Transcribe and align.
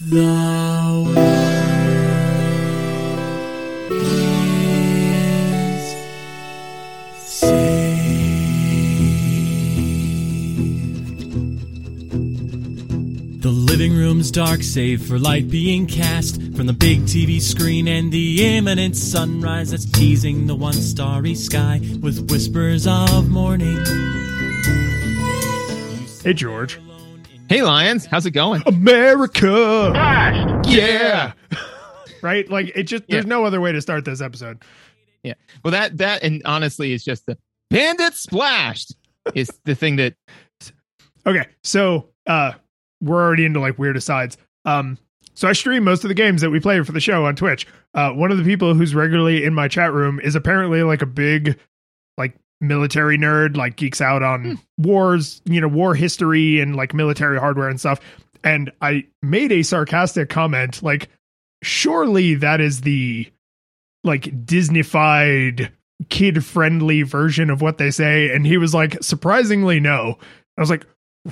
The 0.00 0.14
world 0.14 1.08
is. 3.90 5.94
The 13.40 13.50
living 13.50 13.96
room's 13.96 14.30
dark, 14.30 14.62
save 14.62 15.02
for 15.02 15.18
light 15.18 15.50
being 15.50 15.88
cast 15.88 16.36
from 16.54 16.68
the 16.68 16.72
big 16.72 17.00
TV 17.00 17.40
screen 17.40 17.88
and 17.88 18.12
the 18.12 18.56
imminent 18.56 18.96
sunrise 18.96 19.72
that's 19.72 19.84
teasing 19.84 20.46
the 20.46 20.54
one 20.54 20.74
starry 20.74 21.34
sky 21.34 21.80
with 22.00 22.30
whispers 22.30 22.86
of 22.86 23.28
morning. 23.28 23.84
Hey, 26.22 26.34
George. 26.34 26.78
Hey, 27.48 27.62
Lions, 27.62 28.04
how's 28.04 28.26
it 28.26 28.32
going? 28.32 28.62
America. 28.66 29.92
Yeah. 30.66 31.32
Right? 32.20 32.50
Like, 32.50 32.72
it 32.74 32.82
just, 32.82 33.04
there's 33.08 33.24
Yeah. 33.26 33.28
no 33.28 33.44
other 33.44 33.60
way 33.60 33.70
to 33.70 33.80
start 33.80 34.04
this 34.04 34.20
episode. 34.20 34.64
Yeah. 35.22 35.34
Well, 35.62 35.70
that 35.70 35.98
that 35.98 36.24
and 36.24 36.42
honestly 36.44 36.92
is 36.92 37.04
just 37.04 37.24
the 37.26 37.38
bandit 37.70 38.14
splashed 38.14 38.92
is 39.36 39.48
the 39.64 39.76
thing 39.76 39.94
that 39.96 40.14
Okay. 41.24 41.46
So, 41.62 42.08
uh, 42.26 42.54
we're 43.00 43.22
already 43.22 43.44
into 43.44 43.60
like 43.60 43.78
weird 43.78 43.96
asides. 43.96 44.36
Um, 44.64 44.98
so 45.34 45.46
I 45.46 45.52
stream 45.52 45.84
most 45.84 46.02
of 46.02 46.08
the 46.08 46.14
games 46.14 46.40
that 46.40 46.50
we 46.50 46.58
play 46.58 46.82
for 46.82 46.90
the 46.90 46.98
show 46.98 47.24
on 47.24 47.36
Twitch. 47.36 47.68
Uh, 47.94 48.10
one 48.10 48.32
of 48.32 48.38
the 48.38 48.42
people 48.44 48.74
who's 48.74 48.96
regularly 48.96 49.44
in 49.44 49.54
my 49.54 49.68
chat 49.68 49.92
room 49.92 50.18
is 50.18 50.34
apparently 50.34 50.82
like 50.82 51.02
a 51.02 51.06
big, 51.06 51.56
like 52.16 52.34
military 52.60 53.18
nerd, 53.18 53.56
like 53.56 53.76
geeks 53.76 54.00
out 54.00 54.22
on 54.22 54.42
hmm. 54.42 54.54
wars, 54.82 55.42
you 55.44 55.60
know, 55.60 55.68
war 55.68 55.94
history 55.94 56.60
and 56.60 56.76
like 56.76 56.94
military 56.94 57.38
hardware 57.38 57.68
and 57.68 57.80
stuff. 57.80 58.00
And 58.44 58.70
I 58.80 59.06
made 59.22 59.52
a 59.52 59.62
sarcastic 59.62 60.28
comment, 60.28 60.82
like, 60.82 61.08
surely 61.62 62.34
that 62.36 62.60
is 62.60 62.82
the 62.82 63.30
like 64.04 64.22
Disneyfied 64.46 65.70
kid 66.08 66.44
friendly 66.44 67.02
version 67.02 67.50
of 67.50 67.60
what 67.60 67.78
they 67.78 67.90
say. 67.90 68.32
And 68.34 68.46
he 68.46 68.56
was 68.56 68.74
like, 68.74 69.02
surprisingly, 69.02 69.80
no. 69.80 70.18
I 70.56 70.60
was 70.60 70.70
like, 70.70 70.86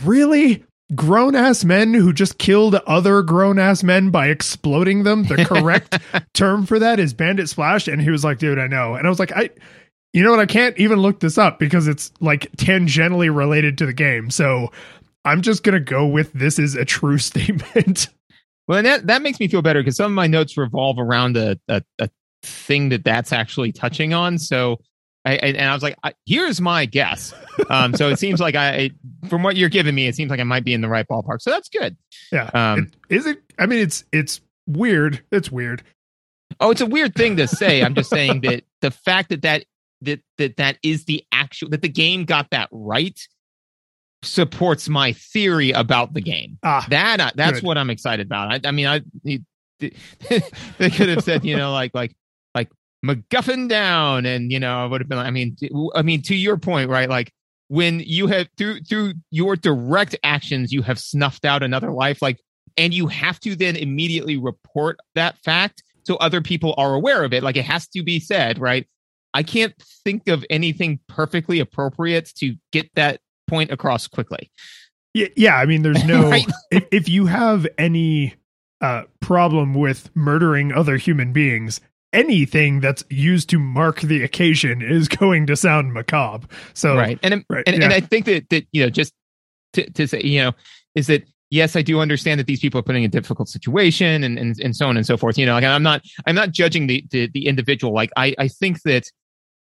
really? 0.05 0.65
Grown 0.95 1.35
ass 1.35 1.65
men 1.65 1.95
who 1.95 2.13
just 2.13 2.39
killed 2.39 2.77
other 2.87 3.23
grown 3.23 3.59
ass 3.59 3.83
men 3.83 4.11
by 4.11 4.29
exploding 4.29 5.03
them. 5.03 5.25
The 5.25 5.45
correct 5.45 5.99
term 6.35 6.65
for 6.65 6.79
that 6.79 7.01
is 7.01 7.13
bandit 7.13 7.49
splash. 7.49 7.89
And 7.89 8.01
he 8.01 8.11
was 8.11 8.23
like, 8.23 8.39
dude, 8.39 8.59
I 8.59 8.69
know. 8.69 8.95
And 8.95 9.07
I 9.07 9.11
was 9.11 9.19
like, 9.19 9.33
I, 9.33 9.51
you 10.17 10.25
know 10.25 10.31
what? 10.31 10.41
I 10.41 10.47
can't 10.47 10.77
even 10.79 10.99
look 10.99 11.21
this 11.21 11.39
up 11.39 11.59
because 11.59 11.87
it's 11.87 12.11
like 12.21 12.51
tangentially 12.57 13.35
related 13.35 13.79
to 13.79 13.87
the 13.87 13.93
game. 13.93 14.31
So 14.31 14.73
I'm 15.25 15.43
just 15.43 15.63
going 15.63 15.75
to 15.75 15.81
go 15.81 16.07
with 16.07 16.33
this 16.33 16.59
is 16.59 16.75
a 16.75 16.85
true 16.85 17.19
statement. 17.31 18.09
well, 18.67 18.79
and 18.79 18.87
that 18.87 19.07
that 19.09 19.23
makes 19.23 19.39
me 19.41 19.49
feel 19.49 19.63
better 19.63 19.81
because 19.81 19.97
some 19.97 20.11
of 20.13 20.17
my 20.17 20.27
notes 20.27 20.57
revolve 20.57 20.99
around 20.99 21.37
a 21.37 21.59
a, 21.69 21.83
a 21.99 22.09
thing 22.43 22.89
that 22.91 23.05
that's 23.05 23.33
actually 23.33 23.73
touching 23.73 24.15
on. 24.15 24.39
So. 24.39 24.81
I, 25.29 25.33
and 25.39 25.69
I 25.69 25.75
was 25.75 25.83
like, 25.83 25.97
I, 26.05 26.13
here's 26.25 26.61
my 26.61 26.87
guess. 26.87 27.35
Um, 27.69 27.95
so 27.97 28.11
it 28.11 28.21
seems 28.21 28.39
like 28.39 28.55
I, 28.55 28.93
from 29.29 29.43
what 29.43 29.57
you're 29.57 29.69
giving 29.69 29.93
me, 29.93 30.07
it 30.07 30.15
seems 30.15 30.31
like 30.31 30.39
I 30.39 30.45
might 30.45 30.63
be 30.65 30.73
in 30.73 30.83
the 30.83 30.89
right 30.89 31.05
ballpark. 31.05 31.43
So 31.43 31.51
that's 31.51 31.69
good. 31.69 31.97
yeah. 32.31 32.49
Um, 32.55 32.93
It- 33.11 33.17
is 33.17 33.27
it? 33.27 33.43
I 33.59 33.67
mean, 33.67 33.81
it's, 33.81 34.05
it's 34.13 34.41
weird. 34.69 35.25
It's 35.33 35.51
weird. 35.51 35.83
Oh, 36.61 36.71
it's 36.71 36.81
a 36.81 36.87
weird 36.87 37.17
thing 37.17 37.39
to 37.39 37.49
say. 37.49 37.83
I'm 37.83 37.97
just 37.97 38.09
saying 38.09 38.43
that 38.43 38.63
the 38.83 38.93
fact 38.93 39.31
that 39.31 39.43
that 39.43 39.65
that 40.03 40.21
that 40.39 40.57
that 40.57 40.79
is 40.83 41.05
the 41.05 41.25
actual 41.33 41.69
that 41.71 41.83
the 41.83 41.89
game 41.89 42.25
got 42.25 42.51
that 42.51 42.69
right 42.71 43.19
supports 44.23 44.89
my 44.89 45.13
theory 45.13 45.71
about 45.71 46.15
the 46.15 46.21
game. 46.21 46.59
Ah, 46.63 46.87
That 46.91 47.21
uh, 47.21 47.31
that's 47.35 47.61
Good. 47.61 47.67
what 47.67 47.79
I'm 47.79 47.91
excited 47.91 48.27
about. 48.27 48.53
I, 48.53 48.69
I 48.69 48.71
mean, 48.73 48.87
I 48.87 49.03
they 49.79 50.91
could 50.91 51.09
have 51.09 51.23
said, 51.23 51.45
you 51.45 51.57
know, 51.57 51.73
like 51.73 51.93
like 51.95 52.15
like 52.55 52.71
MacGuffin 53.05 53.69
down, 53.69 54.27
and 54.27 54.51
you 54.51 54.59
know, 54.59 54.79
I 54.79 54.87
would 54.87 55.01
have 55.01 55.09
been. 55.09 55.19
like, 55.19 55.27
I 55.27 55.31
mean, 55.31 55.57
I 55.95 56.03
mean, 56.03 56.23
to 56.23 56.35
your 56.35 56.57
point, 56.57 56.91
right? 56.91 57.09
Like 57.09 57.33
when 57.69 58.01
you 58.01 58.27
have 58.27 58.49
through 58.57 58.81
through 58.81 59.15
your 59.31 59.57
direct 59.57 60.17
actions, 60.23 60.73
you 60.73 60.83
have 60.83 60.99
snuffed 60.99 61.45
out 61.45 61.63
another 61.63 61.93
life, 61.93 62.23
like, 62.23 62.41
and 62.77 62.93
you 62.93 63.07
have 63.07 63.39
to 63.41 63.55
then 63.55 63.77
immediately 63.77 64.37
report 64.37 64.99
that 65.15 65.39
fact 65.39 65.83
so 66.07 66.15
other 66.17 66.41
people 66.41 66.73
are 66.79 66.95
aware 66.95 67.25
of 67.25 67.33
it. 67.33 67.43
Like 67.43 67.57
it 67.57 67.65
has 67.65 67.89
to 67.89 68.03
be 68.03 68.21
said, 68.21 68.61
right? 68.61 68.87
I 69.37 69.43
can't 69.43 69.75
think 70.05 70.29
of 70.29 70.45
anything 70.49 70.99
perfectly 71.09 71.61
appropriate 71.61 72.33
to 72.37 72.57
get 72.73 72.91
that 72.95 73.21
point 73.47 73.71
across 73.71 74.07
quickly. 74.07 74.51
Yeah, 75.13 75.29
yeah. 75.37 75.57
I 75.57 75.67
mean, 75.67 75.83
there's 75.83 76.05
no 76.07 76.31
Right. 76.31 76.47
if, 76.71 76.85
if 76.91 77.09
you 77.09 77.27
have 77.27 77.67
any 77.77 78.35
uh, 78.81 79.03
problem 79.21 79.75
with 79.75 80.09
murdering 80.17 80.73
other 80.73 80.97
human 80.97 81.33
beings, 81.35 81.81
anything 82.15 82.81
that's 82.81 83.05
used 83.11 83.51
to 83.51 83.59
mark 83.59 84.01
the 84.01 84.23
occasion 84.23 84.81
is 84.81 85.07
going 85.23 85.47
to 85.47 85.57
sound 85.57 85.93
macabre. 85.93 86.47
So, 86.73 86.97
right 86.97 87.19
and 87.23 87.45
right, 87.51 87.65
and, 87.67 87.77
yeah. 87.77 87.85
and 87.85 87.93
i 87.93 88.01
think 88.01 88.25
that 88.25 88.49
that 88.51 88.67
you 88.73 88.83
know 88.83 88.91
just 88.91 89.13
to, 89.75 89.89
to 89.91 90.09
say 90.09 90.23
you 90.23 90.41
know 90.41 90.53
is 90.95 91.09
that 91.09 91.25
yes 91.51 91.77
i 91.77 91.83
do 91.83 92.01
understand 92.01 92.41
that 92.41 92.47
these 92.47 92.61
people 92.61 92.79
are 92.79 92.83
putting 92.83 93.03
in 93.03 93.09
a 93.09 93.13
difficult 93.13 93.49
situation 93.49 94.25
and, 94.25 94.39
and 94.39 94.59
and 94.61 94.75
so 94.75 94.87
on 94.87 94.97
and 94.97 95.05
so 95.07 95.17
forth 95.17 95.37
you 95.37 95.45
know 95.45 95.53
like 95.53 95.65
i'm 95.65 95.83
not 95.83 96.01
i'm 96.27 96.35
not 96.35 96.53
judging 96.53 96.87
the 96.87 97.05
the, 97.11 97.29
the 97.35 97.47
individual 97.47 97.93
like 97.93 98.11
i 98.17 98.35
i 98.39 98.49
think 98.49 98.81
that 98.83 99.11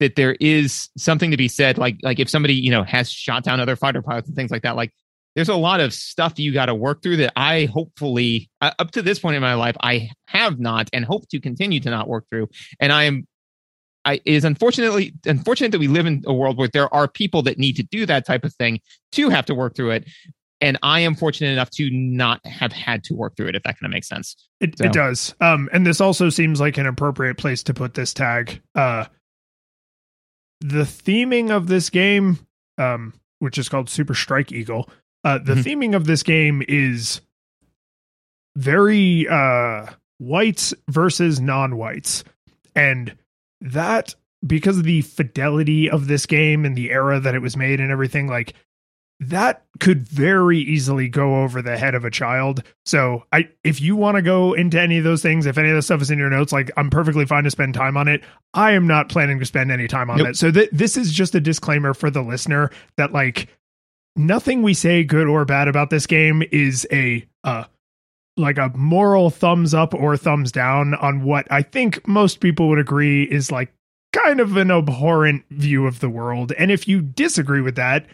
that 0.00 0.16
there 0.16 0.36
is 0.40 0.88
something 0.96 1.30
to 1.30 1.36
be 1.36 1.48
said 1.48 1.78
like 1.78 1.96
like 2.02 2.18
if 2.18 2.28
somebody 2.28 2.54
you 2.54 2.70
know 2.70 2.82
has 2.82 3.10
shot 3.10 3.44
down 3.44 3.60
other 3.60 3.76
fighter 3.76 4.02
pilots 4.02 4.26
and 4.26 4.36
things 4.36 4.50
like 4.50 4.62
that 4.62 4.76
like 4.76 4.92
there's 5.36 5.48
a 5.48 5.54
lot 5.54 5.78
of 5.78 5.94
stuff 5.94 6.38
you 6.38 6.52
got 6.52 6.66
to 6.66 6.74
work 6.74 7.02
through 7.02 7.16
that 7.18 7.32
i 7.36 7.66
hopefully 7.66 8.50
uh, 8.60 8.72
up 8.78 8.90
to 8.90 9.02
this 9.02 9.18
point 9.18 9.36
in 9.36 9.42
my 9.42 9.54
life 9.54 9.76
i 9.82 10.10
have 10.26 10.58
not 10.58 10.90
and 10.92 11.04
hope 11.04 11.28
to 11.28 11.38
continue 11.40 11.78
to 11.78 11.90
not 11.90 12.08
work 12.08 12.24
through 12.30 12.48
and 12.80 12.92
i 12.92 13.04
am 13.04 13.26
I, 14.04 14.14
it 14.14 14.22
is 14.24 14.44
unfortunately 14.44 15.12
unfortunate 15.26 15.72
that 15.72 15.78
we 15.78 15.88
live 15.88 16.06
in 16.06 16.22
a 16.26 16.32
world 16.32 16.56
where 16.56 16.68
there 16.68 16.92
are 16.94 17.06
people 17.08 17.42
that 17.42 17.58
need 17.58 17.76
to 17.76 17.82
do 17.82 18.06
that 18.06 18.26
type 18.26 18.44
of 18.44 18.54
thing 18.54 18.80
to 19.12 19.28
have 19.28 19.46
to 19.46 19.54
work 19.54 19.76
through 19.76 19.90
it. 19.90 20.08
And 20.62 20.78
I 20.82 21.00
am 21.00 21.14
fortunate 21.14 21.50
enough 21.52 21.70
to 21.72 21.90
not 21.90 22.44
have 22.46 22.72
had 22.72 23.02
to 23.04 23.14
work 23.14 23.36
through 23.36 23.48
it, 23.48 23.56
if 23.56 23.62
that 23.62 23.78
kind 23.78 23.90
of 23.90 23.92
makes 23.92 24.08
sense. 24.08 24.36
it, 24.60 24.76
So- 24.78 24.84
it 24.84 24.92
does. 24.92 25.34
Um, 25.40 25.68
and 25.72 25.86
this 25.86 26.00
also 26.00 26.28
seems 26.28 26.60
like 26.60 26.78
an 26.78 26.86
appropriate 26.86 27.36
place 27.38 27.62
to 27.64 27.74
put 27.74 27.94
this 27.94 28.12
tag. 28.12 28.60
Uh, 28.74 29.04
the 30.60 30.82
theming 30.84 31.50
of 31.50 31.66
this 31.68 31.90
game, 31.90 32.38
um, 32.78 33.14
which 33.38 33.58
is 33.58 33.68
called 33.68 33.88
Super 33.88 34.14
Strike 34.14 34.52
Eagle, 34.52 34.88
uh, 35.24 35.38
the 35.38 35.54
Mhm. 35.54 35.64
theming 35.64 35.96
of 35.96 36.06
this 36.06 36.22
game 36.22 36.62
is 36.68 37.20
very 38.56 39.26
uh, 39.28 39.86
whites 40.18 40.74
versus 40.88 41.40
non-whites, 41.40 42.24
and 42.74 43.16
that 43.60 44.14
because 44.46 44.78
of 44.78 44.84
the 44.84 45.02
fidelity 45.02 45.90
of 45.90 46.06
this 46.06 46.26
game 46.26 46.64
and 46.64 46.74
the 46.76 46.90
era 46.90 47.20
that 47.20 47.34
it 47.34 47.42
was 47.42 47.56
made 47.56 47.80
and 47.80 47.90
everything, 47.90 48.26
like 48.26 48.54
that 49.20 49.64
could 49.80 50.00
very 50.08 50.58
easily 50.58 51.08
go 51.08 51.42
over 51.42 51.60
the 51.62 51.76
head 51.78 51.94
of 51.94 52.04
a 52.04 52.10
child. 52.10 52.62
So 52.84 53.24
I 53.32 53.48
if 53.62 53.80
you 53.80 53.94
want 53.96 54.16
to 54.16 54.22
go 54.22 54.54
into 54.54 54.80
any 54.80 54.98
of 54.98 55.04
those 55.04 55.22
things, 55.22 55.46
if 55.46 55.58
any 55.58 55.68
of 55.68 55.76
the 55.76 55.82
stuff 55.82 56.00
is 56.02 56.10
in 56.10 56.18
your 56.18 56.30
notes, 56.30 56.52
like 56.52 56.70
I'm 56.76 56.90
perfectly 56.90 57.26
fine 57.26 57.44
to 57.44 57.50
spend 57.50 57.74
time 57.74 57.96
on 57.96 58.08
it. 58.08 58.22
I 58.54 58.72
am 58.72 58.86
not 58.86 59.08
planning 59.08 59.38
to 59.38 59.44
spend 59.44 59.70
any 59.70 59.86
time 59.88 60.10
on 60.10 60.18
Nope. 60.18 60.28
it. 60.28 60.36
So 60.36 60.50
th- 60.50 60.70
this 60.72 60.96
is 60.96 61.12
just 61.12 61.34
a 61.34 61.40
disclaimer 61.40 61.94
for 61.94 62.10
the 62.10 62.22
listener 62.22 62.70
that 62.96 63.12
like 63.12 63.48
nothing 64.16 64.62
we 64.62 64.74
say 64.74 65.04
good 65.04 65.26
or 65.28 65.44
bad 65.44 65.68
about 65.68 65.90
this 65.90 66.06
game 66.06 66.42
is 66.50 66.86
a 66.90 67.26
uh 67.44 67.64
like 68.36 68.58
a 68.58 68.70
moral 68.74 69.28
thumbs 69.28 69.74
up 69.74 69.92
or 69.92 70.16
thumbs 70.16 70.50
down 70.50 70.94
on 70.94 71.24
what 71.24 71.46
I 71.50 71.60
think 71.62 72.06
most 72.08 72.40
people 72.40 72.68
would 72.70 72.78
agree 72.78 73.24
is 73.24 73.52
like 73.52 73.72
kind 74.12 74.40
of 74.40 74.56
an 74.56 74.70
abhorrent 74.70 75.44
view 75.50 75.86
of 75.86 76.00
the 76.00 76.08
world. 76.08 76.52
And 76.58 76.70
if 76.70 76.88
you 76.88 77.02
disagree 77.02 77.60
with 77.60 77.76
that, 77.76 78.06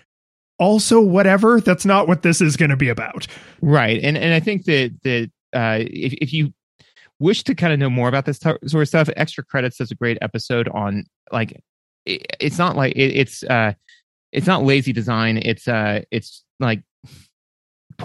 also 0.58 1.00
whatever, 1.00 1.60
that's 1.60 1.84
not 1.84 2.08
what 2.08 2.22
this 2.22 2.40
is 2.40 2.56
going 2.56 2.70
to 2.70 2.76
be 2.76 2.88
about. 2.88 3.26
Right. 3.60 4.00
And 4.02 4.16
and 4.16 4.32
I 4.34 4.40
think 4.40 4.64
that 4.64 4.94
that 5.04 5.30
uh, 5.54 5.78
if 5.80 6.12
if 6.14 6.32
you 6.32 6.52
wish 7.18 7.42
to 7.44 7.54
kind 7.54 7.72
of 7.72 7.78
know 7.78 7.90
more 7.90 8.08
about 8.08 8.26
this 8.26 8.38
t- 8.38 8.52
sort 8.66 8.82
of 8.82 8.88
stuff, 8.88 9.08
Extra 9.16 9.44
Credits 9.44 9.78
does 9.78 9.90
a 9.90 9.94
great 9.94 10.18
episode 10.20 10.68
on 10.68 11.04
like 11.32 11.52
it, 12.04 12.26
it's 12.40 12.58
not 12.58 12.76
like 12.76 12.94
it, 12.96 13.16
it's 13.16 13.42
uh 13.44 13.72
it's 14.32 14.46
not 14.46 14.62
lazy 14.64 14.92
design. 14.92 15.38
It's 15.38 15.66
uh 15.68 16.02
it's 16.10 16.44
like 16.60 16.82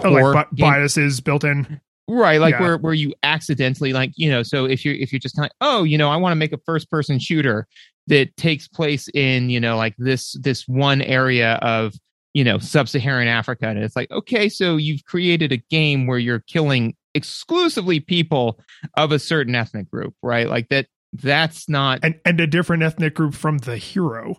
Oh, 0.02 0.10
like 0.10 0.22
poor 0.22 0.32
bi- 0.34 0.46
biases 0.52 1.20
built 1.20 1.44
in. 1.44 1.78
right 2.08 2.40
like 2.40 2.52
Yeah. 2.54 2.60
where 2.62 2.78
where 2.78 2.94
you 2.94 3.12
accidentally 3.22 3.92
like 3.92 4.12
you 4.16 4.30
know 4.30 4.42
so 4.42 4.64
if 4.64 4.84
you're 4.84 4.94
if 4.94 5.12
you're 5.12 5.20
just 5.20 5.36
kind 5.36 5.46
of 5.46 5.52
oh 5.60 5.84
you 5.84 5.98
know 5.98 6.08
i 6.10 6.16
want 6.16 6.32
to 6.32 6.36
make 6.36 6.52
a 6.52 6.58
first 6.64 6.90
person 6.90 7.18
shooter 7.18 7.66
that 8.06 8.34
takes 8.36 8.66
place 8.66 9.08
in 9.14 9.50
you 9.50 9.60
know 9.60 9.76
like 9.76 9.94
this 9.98 10.32
this 10.40 10.66
one 10.66 11.02
area 11.02 11.54
of 11.62 11.92
you 12.34 12.44
know 12.44 12.58
sub-saharan 12.58 13.28
africa 13.28 13.66
and 13.66 13.78
it's 13.78 13.96
like 13.96 14.10
okay 14.10 14.48
so 14.48 14.76
you've 14.76 15.04
created 15.04 15.52
a 15.52 15.56
game 15.56 16.06
where 16.06 16.18
you're 16.18 16.40
killing 16.40 16.94
exclusively 17.14 18.00
people 18.00 18.58
of 18.96 19.12
a 19.12 19.18
certain 19.18 19.54
ethnic 19.54 19.90
group 19.90 20.14
right 20.22 20.48
like 20.48 20.68
that 20.68 20.86
that's 21.12 21.68
not 21.68 22.00
And 22.02 22.18
and 22.24 22.40
a 22.40 22.46
different 22.46 22.82
ethnic 22.82 23.14
group 23.14 23.34
from 23.34 23.58
the 23.58 23.76
hero. 23.76 24.36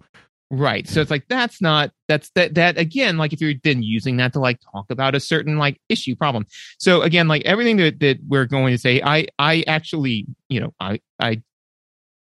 Right. 0.49 0.87
So 0.87 1.01
it's 1.01 1.09
like 1.09 1.25
that's 1.29 1.61
not 1.61 1.91
that's 2.07 2.29
that 2.35 2.55
that 2.55 2.77
again, 2.77 3.17
like 3.17 3.33
if 3.33 3.41
you're 3.41 3.53
then 3.63 3.81
using 3.81 4.17
that 4.17 4.33
to 4.33 4.39
like 4.39 4.59
talk 4.71 4.85
about 4.89 5.15
a 5.15 5.19
certain 5.19 5.57
like 5.57 5.79
issue 5.89 6.15
problem. 6.15 6.45
So 6.79 7.01
again, 7.01 7.27
like 7.27 7.43
everything 7.43 7.77
that, 7.77 7.99
that 8.01 8.19
we're 8.27 8.45
going 8.45 8.73
to 8.73 8.77
say, 8.77 9.01
I 9.03 9.27
I 9.39 9.63
actually, 9.67 10.27
you 10.49 10.59
know, 10.59 10.73
I 10.79 10.99
I 11.19 11.41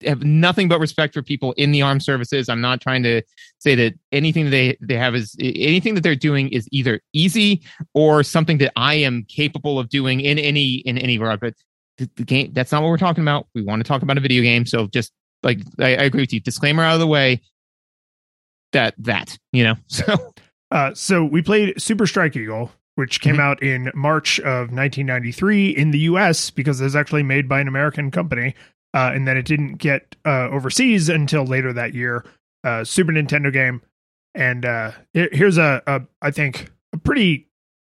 have 0.04 0.24
nothing 0.24 0.68
but 0.68 0.80
respect 0.80 1.14
for 1.14 1.22
people 1.22 1.52
in 1.52 1.72
the 1.72 1.82
armed 1.82 2.02
services. 2.02 2.48
I'm 2.48 2.60
not 2.60 2.80
trying 2.80 3.02
to 3.04 3.22
say 3.58 3.74
that 3.74 3.94
anything 4.10 4.44
that 4.46 4.50
they 4.50 4.76
they 4.80 4.96
have 4.96 5.14
is 5.14 5.36
anything 5.40 5.94
that 5.94 6.02
they're 6.02 6.14
doing 6.14 6.48
is 6.48 6.68
either 6.72 7.00
easy 7.12 7.62
or 7.94 8.22
something 8.22 8.58
that 8.58 8.72
I 8.76 8.94
am 8.94 9.24
capable 9.28 9.78
of 9.78 9.88
doing 9.88 10.20
in 10.20 10.38
any 10.38 10.76
in 10.76 10.98
any 10.98 11.18
regard. 11.18 11.40
But 11.40 11.54
the, 11.98 12.10
the 12.16 12.24
game 12.24 12.52
that's 12.52 12.72
not 12.72 12.82
what 12.82 12.88
we're 12.88 12.98
talking 12.98 13.22
about. 13.22 13.46
We 13.54 13.62
want 13.62 13.80
to 13.80 13.88
talk 13.88 14.02
about 14.02 14.18
a 14.18 14.20
video 14.20 14.42
game. 14.42 14.66
So 14.66 14.86
just 14.88 15.12
like 15.42 15.60
I, 15.78 15.96
I 15.96 16.02
agree 16.02 16.22
with 16.22 16.32
you. 16.32 16.40
Disclaimer 16.40 16.82
out 16.82 16.94
of 16.94 17.00
the 17.00 17.06
way 17.06 17.40
that 18.72 18.94
that 18.98 19.38
you 19.52 19.62
know 19.62 19.76
so 19.86 20.32
uh, 20.70 20.92
so 20.94 21.24
we 21.24 21.40
played 21.40 21.80
super 21.80 22.06
strike 22.06 22.36
eagle 22.36 22.72
which 22.94 23.20
came 23.20 23.34
mm-hmm. 23.34 23.42
out 23.42 23.62
in 23.62 23.90
march 23.94 24.38
of 24.40 24.70
1993 24.72 25.70
in 25.70 25.90
the 25.92 26.00
us 26.00 26.50
because 26.50 26.80
it 26.80 26.84
was 26.84 26.96
actually 26.96 27.22
made 27.22 27.48
by 27.48 27.60
an 27.60 27.68
american 27.68 28.10
company 28.10 28.54
uh, 28.94 29.10
and 29.14 29.26
then 29.26 29.36
it 29.36 29.46
didn't 29.46 29.76
get 29.76 30.16
uh, 30.24 30.48
overseas 30.50 31.08
until 31.08 31.44
later 31.44 31.72
that 31.72 31.94
year 31.94 32.24
uh, 32.64 32.84
super 32.84 33.12
nintendo 33.12 33.52
game 33.52 33.82
and 34.34 34.64
uh, 34.64 34.92
here's 35.12 35.58
a, 35.58 35.82
a 35.86 36.02
i 36.20 36.30
think 36.30 36.70
a 36.92 36.98
pretty 36.98 37.48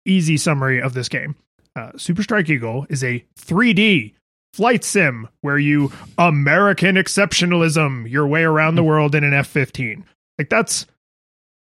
easy 0.06 0.38
summary 0.38 0.82
of 0.82 0.94
this 0.94 1.10
game 1.10 1.36
uh, 1.76 1.92
super 1.98 2.24
strike 2.24 2.50
eagle 2.50 2.86
is 2.90 3.04
a 3.04 3.24
3d 3.40 4.14
flight 4.54 4.84
sim 4.84 5.28
where 5.42 5.60
you 5.60 5.92
american 6.18 6.96
exceptionalism 6.96 8.10
your 8.10 8.26
way 8.28 8.44
around 8.44 8.76
the 8.76 8.82
mm-hmm. 8.82 8.90
world 8.90 9.16
in 9.16 9.24
an 9.24 9.34
f-15 9.34 10.04
like 10.38 10.50
that's 10.50 10.86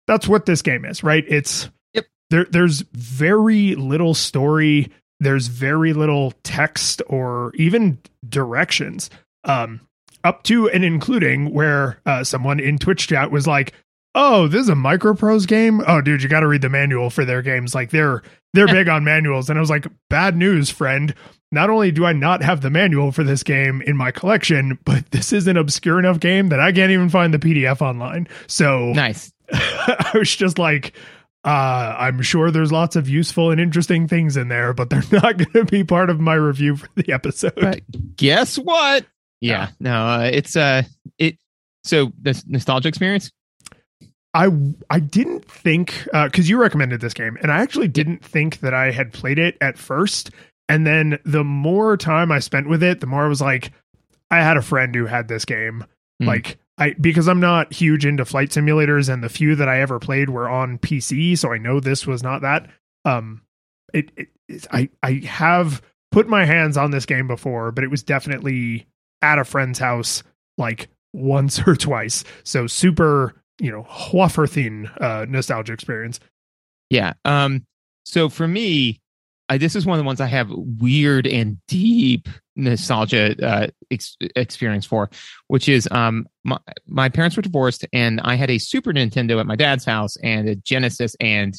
that's 0.07 0.27
what 0.27 0.45
this 0.45 0.61
game 0.61 0.85
is, 0.85 1.03
right? 1.03 1.25
It's 1.27 1.69
yep. 1.93 2.05
there 2.29 2.45
there's 2.49 2.81
very 2.93 3.75
little 3.75 4.13
story, 4.13 4.91
there's 5.19 5.47
very 5.47 5.93
little 5.93 6.33
text 6.43 7.01
or 7.07 7.53
even 7.55 7.99
directions. 8.27 9.09
Um 9.45 9.81
up 10.23 10.43
to 10.43 10.69
and 10.69 10.83
including 10.83 11.53
where 11.53 12.01
uh, 12.05 12.23
someone 12.23 12.59
in 12.59 12.79
Twitch 12.79 13.07
chat 13.07 13.31
was 13.31 13.45
like, 13.45 13.73
"Oh, 14.15 14.47
this 14.47 14.61
is 14.61 14.69
a 14.69 14.73
Microprose 14.73 15.47
game. 15.47 15.83
Oh, 15.87 16.01
dude, 16.01 16.23
you 16.23 16.29
got 16.29 16.39
to 16.39 16.47
read 16.47 16.63
the 16.63 16.69
manual 16.69 17.09
for 17.09 17.25
their 17.25 17.41
games. 17.41 17.75
Like 17.75 17.91
they're 17.91 18.23
they're 18.53 18.67
big 18.67 18.89
on 18.89 19.03
manuals." 19.03 19.49
And 19.49 19.59
I 19.59 19.61
was 19.61 19.69
like, 19.69 19.87
"Bad 20.09 20.35
news, 20.35 20.69
friend 20.69 21.13
not 21.55 21.69
only 21.69 21.91
do 21.91 22.05
I 22.05 22.13
not 22.13 22.43
have 22.43 22.61
the 22.61 22.69
manual 22.69 23.11
for 23.11 23.23
this 23.23 23.41
game 23.41 23.81
in 23.81 23.95
my 23.95 24.11
collection, 24.11 24.77
but 24.83 25.09
this 25.11 25.31
is 25.31 25.47
an 25.47 25.57
obscure 25.57 25.97
enough 25.97 26.19
game 26.19 26.49
that 26.49 26.59
I 26.59 26.71
can't 26.71 26.91
even 26.91 27.09
find 27.09 27.33
the 27.33 27.39
PDF 27.39 27.81
online. 27.81 28.27
So 28.47 28.91
nice. 28.91 29.31
I 29.53 30.11
was 30.15 30.35
just 30.35 30.59
like, 30.59 30.93
uh, 31.45 31.95
I'm 31.97 32.21
sure 32.21 32.51
there's 32.51 32.71
lots 32.71 32.95
of 32.95 33.07
useful 33.07 33.51
and 33.51 33.61
interesting 33.61 34.07
things 34.07 34.35
in 34.35 34.49
there, 34.49 34.73
but 34.73 34.89
they're 34.89 35.03
not 35.11 35.37
going 35.37 35.53
to 35.53 35.65
be 35.65 35.83
part 35.83 36.09
of 36.09 36.19
my 36.19 36.33
review 36.33 36.75
for 36.75 36.89
the 36.95 37.13
episode. 37.13 37.55
But 37.55 37.81
guess 38.17 38.57
what? 38.57 39.05
Yeah, 39.41 39.69
no, 39.79 40.07
uh, 40.07 40.29
it's 40.31 40.55
uh, 40.55 40.83
it. 41.17 41.37
So 41.83 42.11
this 42.19 42.45
nostalgia 42.47 42.89
experience. 42.89 43.31
I 44.33 44.49
I 44.89 44.99
didn't 44.99 45.49
think 45.49 46.03
because 46.11 46.45
uh, 46.45 46.49
you 46.49 46.57
recommended 46.57 46.99
this 47.01 47.13
game, 47.13 47.37
and 47.41 47.51
I 47.51 47.59
actually 47.59 47.87
didn't 47.87 48.23
think 48.23 48.59
that 48.59 48.73
I 48.73 48.91
had 48.91 49.13
played 49.13 49.39
it 49.39 49.57
at 49.61 49.77
first. 49.77 50.31
And 50.67 50.85
then 50.85 51.19
the 51.23 51.43
more 51.43 51.95
time 51.95 52.31
I 52.31 52.39
spent 52.39 52.67
with 52.67 52.81
it, 52.81 52.99
the 52.99 53.07
more 53.07 53.25
I 53.25 53.27
was 53.27 53.41
like, 53.41 53.71
I 54.31 54.37
had 54.37 54.57
a 54.57 54.61
friend 54.61 54.93
who 54.95 55.05
had 55.05 55.27
this 55.27 55.45
game. 55.45 55.85
Mm. 56.21 56.27
Like 56.27 56.57
I 56.77 56.93
because 56.99 57.27
I'm 57.27 57.39
not 57.39 57.71
huge 57.71 58.05
into 58.05 58.25
flight 58.25 58.49
simulators 58.49 59.11
and 59.11 59.23
the 59.23 59.29
few 59.29 59.55
that 59.55 59.69
I 59.69 59.81
ever 59.81 59.99
played 59.99 60.29
were 60.29 60.49
on 60.49 60.79
PC, 60.79 61.37
so 61.37 61.51
I 61.51 61.57
know 61.57 61.79
this 61.79 62.05
was 62.05 62.23
not 62.23 62.41
that. 62.41 62.69
Um 63.05 63.41
it, 63.93 64.11
it, 64.17 64.27
it 64.47 64.67
I 64.71 64.89
I 65.01 65.21
have 65.25 65.81
put 66.11 66.27
my 66.27 66.45
hands 66.45 66.77
on 66.77 66.91
this 66.91 67.05
game 67.05 67.27
before, 67.27 67.71
but 67.71 67.83
it 67.83 67.91
was 67.91 68.03
definitely 68.03 68.87
at 69.25 69.39
a 69.39 69.43
friend's 69.43 69.79
house 69.79 70.23
like 70.57 70.87
once 71.13 71.59
or 71.67 71.75
twice. 71.75 72.23
So 72.43 72.67
super, 72.67 73.41
you 73.59 73.71
know, 73.71 73.85
Hwafferthin 73.89 74.89
uh 75.01 75.25
nostalgia 75.27 75.73
experience. 75.73 76.19
Yeah. 76.89 77.13
Um 77.25 77.65
so 78.03 78.29
for 78.29 78.47
me, 78.47 79.01
I, 79.49 79.57
this 79.57 79.75
is 79.75 79.85
one 79.85 79.97
of 79.97 80.03
the 80.03 80.07
ones 80.07 80.21
I 80.21 80.27
have 80.27 80.49
weird 80.51 81.27
and 81.27 81.57
deep 81.67 82.27
nostalgia 82.55 83.35
uh, 83.45 83.67
ex- 83.91 84.17
experience 84.35 84.85
for, 84.85 85.09
which 85.47 85.69
is 85.69 85.87
um, 85.91 86.27
my, 86.43 86.57
my 86.87 87.09
parents 87.09 87.35
were 87.35 87.43
divorced 87.43 87.85
and 87.93 88.19
I 88.21 88.35
had 88.35 88.49
a 88.49 88.57
Super 88.57 88.91
Nintendo 88.91 89.39
at 89.39 89.45
my 89.45 89.55
dad's 89.55 89.85
house 89.85 90.17
and 90.23 90.49
a 90.49 90.55
Genesis 90.55 91.15
and 91.19 91.53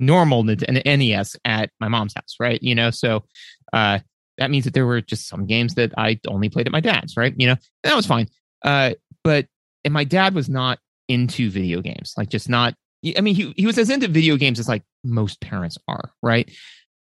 normal 0.00 0.40
an 0.48 0.82
NES 0.84 1.36
at 1.44 1.70
my 1.78 1.88
mom's 1.88 2.14
house, 2.14 2.36
right? 2.40 2.60
You 2.62 2.74
know, 2.74 2.90
so 2.90 3.24
uh, 3.72 4.00
that 4.40 4.50
means 4.50 4.64
that 4.64 4.74
there 4.74 4.86
were 4.86 5.00
just 5.00 5.28
some 5.28 5.46
games 5.46 5.74
that 5.74 5.92
I 5.96 6.18
only 6.26 6.48
played 6.48 6.66
at 6.66 6.72
my 6.72 6.80
dad's, 6.80 7.16
right? 7.16 7.34
You 7.36 7.48
know, 7.48 7.56
that 7.84 7.94
was 7.94 8.06
fine. 8.06 8.26
Uh, 8.64 8.94
but 9.22 9.46
and 9.84 9.94
my 9.94 10.04
dad 10.04 10.34
was 10.34 10.48
not 10.48 10.78
into 11.08 11.50
video 11.50 11.80
games, 11.80 12.14
like 12.16 12.30
just 12.30 12.48
not. 12.48 12.74
I 13.16 13.20
mean, 13.20 13.34
he 13.34 13.54
he 13.56 13.66
was 13.66 13.78
as 13.78 13.90
into 13.90 14.08
video 14.08 14.36
games 14.36 14.58
as 14.58 14.68
like 14.68 14.82
most 15.04 15.40
parents 15.40 15.78
are, 15.86 16.10
right? 16.22 16.50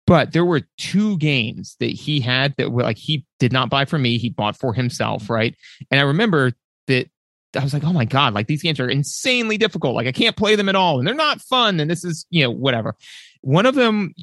But 0.06 0.32
there 0.32 0.44
were 0.44 0.62
two 0.78 1.18
games 1.18 1.76
that 1.80 1.90
he 1.90 2.20
had 2.20 2.54
that 2.58 2.70
were 2.70 2.84
like 2.84 2.96
he 2.96 3.26
did 3.40 3.52
not 3.52 3.70
buy 3.70 3.84
for 3.84 3.98
me, 3.98 4.18
he 4.18 4.30
bought 4.30 4.56
for 4.56 4.72
himself, 4.72 5.28
right? 5.28 5.54
And 5.90 6.00
I 6.00 6.04
remember 6.04 6.52
that 6.86 7.08
I 7.56 7.64
was 7.64 7.74
like, 7.74 7.84
oh 7.84 7.92
my 7.92 8.04
God, 8.04 8.34
like 8.34 8.46
these 8.46 8.62
games 8.62 8.78
are 8.78 8.88
insanely 8.88 9.58
difficult. 9.58 9.96
Like 9.96 10.06
I 10.06 10.12
can't 10.12 10.36
play 10.36 10.54
them 10.54 10.68
at 10.68 10.76
all. 10.76 10.98
And 10.98 11.06
they're 11.06 11.14
not 11.14 11.40
fun. 11.40 11.80
And 11.80 11.90
this 11.90 12.04
is, 12.04 12.24
you 12.30 12.44
know, 12.44 12.50
whatever. 12.50 12.94
One 13.40 13.66
of 13.66 13.74
them 13.74 14.14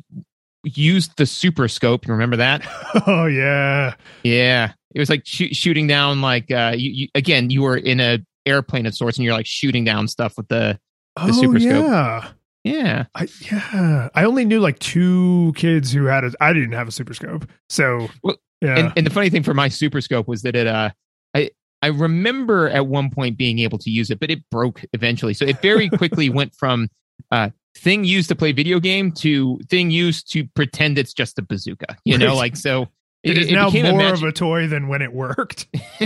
used 0.63 1.17
the 1.17 1.25
super 1.25 1.67
scope. 1.67 2.07
You 2.07 2.13
remember 2.13 2.37
that? 2.37 2.65
Oh 3.07 3.25
yeah. 3.25 3.95
Yeah. 4.23 4.73
It 4.93 4.99
was 4.99 5.09
like 5.09 5.23
sh- 5.25 5.53
shooting 5.53 5.87
down 5.87 6.21
like 6.21 6.51
uh 6.51 6.73
you, 6.75 6.91
you, 6.91 7.07
again, 7.15 7.49
you 7.49 7.63
were 7.63 7.77
in 7.77 7.99
a 7.99 8.19
airplane 8.45 8.85
of 8.85 8.95
sorts 8.95 9.17
and 9.17 9.25
you're 9.25 9.33
like 9.33 9.47
shooting 9.47 9.83
down 9.83 10.07
stuff 10.07 10.35
with 10.37 10.47
the 10.47 10.79
the 11.15 11.23
oh, 11.23 11.31
super 11.31 11.59
scope. 11.59 11.85
Yeah. 11.85 12.29
Yeah. 12.63 13.05
I, 13.13 13.27
yeah. 13.41 14.09
I 14.15 14.23
only 14.23 14.45
knew 14.45 14.59
like 14.59 14.79
two 14.79 15.53
kids 15.55 15.91
who 15.91 16.05
had 16.05 16.23
a, 16.23 16.31
I 16.39 16.53
didn't 16.53 16.71
have 16.71 16.87
a 16.87 16.91
super 16.91 17.13
scope. 17.13 17.45
So, 17.69 18.09
well, 18.23 18.37
yeah. 18.61 18.79
And, 18.79 18.93
and 18.95 19.05
the 19.05 19.11
funny 19.11 19.29
thing 19.29 19.43
for 19.43 19.53
my 19.53 19.67
super 19.67 19.99
scope 19.99 20.27
was 20.27 20.43
that 20.43 20.55
it, 20.55 20.67
uh, 20.67 20.91
I, 21.33 21.49
I 21.81 21.87
remember 21.87 22.69
at 22.69 22.87
one 22.87 23.09
point 23.09 23.37
being 23.37 23.59
able 23.59 23.77
to 23.79 23.89
use 23.89 24.09
it, 24.09 24.19
but 24.19 24.31
it 24.31 24.49
broke 24.49 24.85
eventually. 24.93 25.33
So 25.33 25.45
it 25.45 25.61
very 25.61 25.89
quickly 25.97 26.29
went 26.29 26.55
from, 26.55 26.89
uh, 27.31 27.49
thing 27.75 28.03
used 28.03 28.29
to 28.29 28.35
play 28.35 28.51
video 28.51 28.79
game 28.79 29.11
to 29.11 29.59
thing 29.69 29.91
used 29.91 30.31
to 30.33 30.45
pretend 30.55 30.97
it's 30.97 31.13
just 31.13 31.39
a 31.39 31.41
bazooka, 31.41 31.97
you 32.05 32.17
know, 32.17 32.35
like, 32.35 32.55
so 32.55 32.87
it, 33.23 33.31
it 33.31 33.37
is 33.37 33.47
it 33.49 33.53
now 33.53 33.69
more 33.69 33.71
imagi- 33.71 34.13
of 34.13 34.23
a 34.23 34.31
toy 34.31 34.67
than 34.67 34.87
when 34.87 35.01
it 35.01 35.13
worked. 35.13 35.67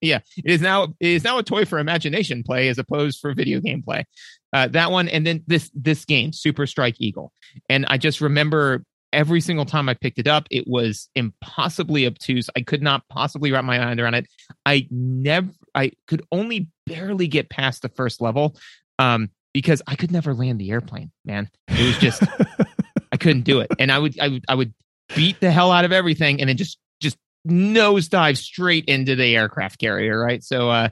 yeah, 0.00 0.20
it 0.36 0.50
is 0.50 0.60
now 0.60 0.84
it 0.84 1.08
is 1.08 1.24
now 1.24 1.38
a 1.38 1.42
toy 1.42 1.64
for 1.64 1.78
imagination 1.78 2.42
play 2.42 2.68
as 2.68 2.78
opposed 2.78 3.20
for 3.20 3.34
video 3.34 3.60
game 3.60 3.82
play. 3.82 4.04
Uh, 4.52 4.68
that 4.68 4.90
one, 4.90 5.08
and 5.08 5.26
then 5.26 5.42
this 5.46 5.70
this 5.74 6.04
game, 6.04 6.32
Super 6.32 6.66
Strike 6.66 6.96
Eagle, 6.98 7.32
and 7.68 7.84
I 7.86 7.98
just 7.98 8.20
remember 8.20 8.82
every 9.12 9.40
single 9.40 9.64
time 9.64 9.88
I 9.88 9.94
picked 9.94 10.18
it 10.18 10.26
up, 10.26 10.46
it 10.50 10.64
was 10.66 11.08
impossibly 11.14 12.06
obtuse. 12.06 12.50
I 12.56 12.60
could 12.60 12.82
not 12.82 13.02
possibly 13.08 13.52
wrap 13.52 13.64
my 13.64 13.78
mind 13.78 14.00
around 14.00 14.14
it. 14.14 14.26
I 14.64 14.88
never, 14.90 15.50
I 15.74 15.92
could 16.06 16.22
only 16.32 16.68
barely 16.86 17.28
get 17.28 17.48
past 17.50 17.82
the 17.82 17.88
first 17.88 18.20
level 18.20 18.56
um, 18.98 19.30
because 19.56 19.80
I 19.86 19.94
could 19.96 20.12
never 20.12 20.34
land 20.34 20.58
the 20.58 20.70
airplane. 20.70 21.10
Man, 21.24 21.48
it 21.68 21.82
was 21.86 21.96
just 21.96 22.22
I 23.12 23.16
couldn't 23.16 23.44
do 23.44 23.60
it, 23.60 23.70
and 23.78 23.90
I 23.90 23.98
would 23.98 24.20
I 24.20 24.28
would 24.28 24.44
I 24.50 24.54
would 24.54 24.74
beat 25.14 25.40
the 25.40 25.50
hell 25.50 25.72
out 25.72 25.86
of 25.86 25.92
everything 25.92 26.42
and 26.42 26.50
then 26.50 26.58
just 26.58 26.76
just 27.00 27.16
nosedive 27.48 28.36
straight 28.36 28.84
into 28.84 29.16
the 29.16 29.34
aircraft 29.34 29.80
carrier, 29.80 30.20
right? 30.20 30.44
So 30.44 30.68
uh 30.68 30.90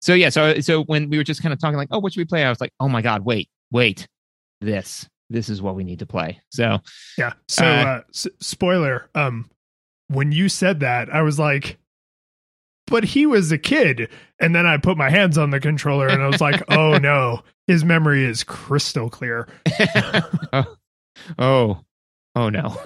so 0.00 0.14
yeah, 0.14 0.28
so 0.28 0.60
so 0.60 0.84
when 0.84 1.10
we 1.10 1.16
were 1.16 1.24
just 1.24 1.42
kind 1.42 1.52
of 1.52 1.58
talking 1.58 1.76
like, 1.76 1.88
oh, 1.90 1.98
what 1.98 2.12
should 2.12 2.20
we 2.20 2.24
play? 2.24 2.44
I 2.44 2.50
was 2.50 2.60
like, 2.60 2.72
oh 2.78 2.88
my 2.88 3.02
god, 3.02 3.24
wait, 3.24 3.48
wait, 3.72 4.06
this 4.60 5.08
this 5.28 5.48
is 5.48 5.60
what 5.60 5.74
we 5.74 5.82
need 5.82 5.98
to 5.98 6.06
play. 6.06 6.40
So 6.50 6.78
yeah. 7.18 7.32
So 7.48 7.64
uh, 7.64 7.68
uh 7.68 8.00
s- 8.10 8.28
spoiler, 8.40 9.10
um, 9.16 9.50
when 10.06 10.30
you 10.30 10.48
said 10.48 10.80
that, 10.80 11.12
I 11.12 11.22
was 11.22 11.40
like, 11.40 11.78
but 12.86 13.04
he 13.04 13.26
was 13.26 13.50
a 13.52 13.58
kid, 13.58 14.08
and 14.40 14.54
then 14.54 14.66
I 14.66 14.76
put 14.76 14.96
my 14.96 15.10
hands 15.10 15.38
on 15.38 15.50
the 15.50 15.60
controller 15.60 16.08
and 16.08 16.22
I 16.22 16.26
was 16.26 16.40
like, 16.40 16.62
oh 16.68 16.98
no, 17.02 17.42
his 17.66 17.84
memory 17.84 18.24
is 18.24 18.44
crystal 18.44 19.10
clear. 19.10 19.48
oh, 20.52 20.76
oh, 21.38 21.84
Oh 22.36 22.48
no. 22.48 22.76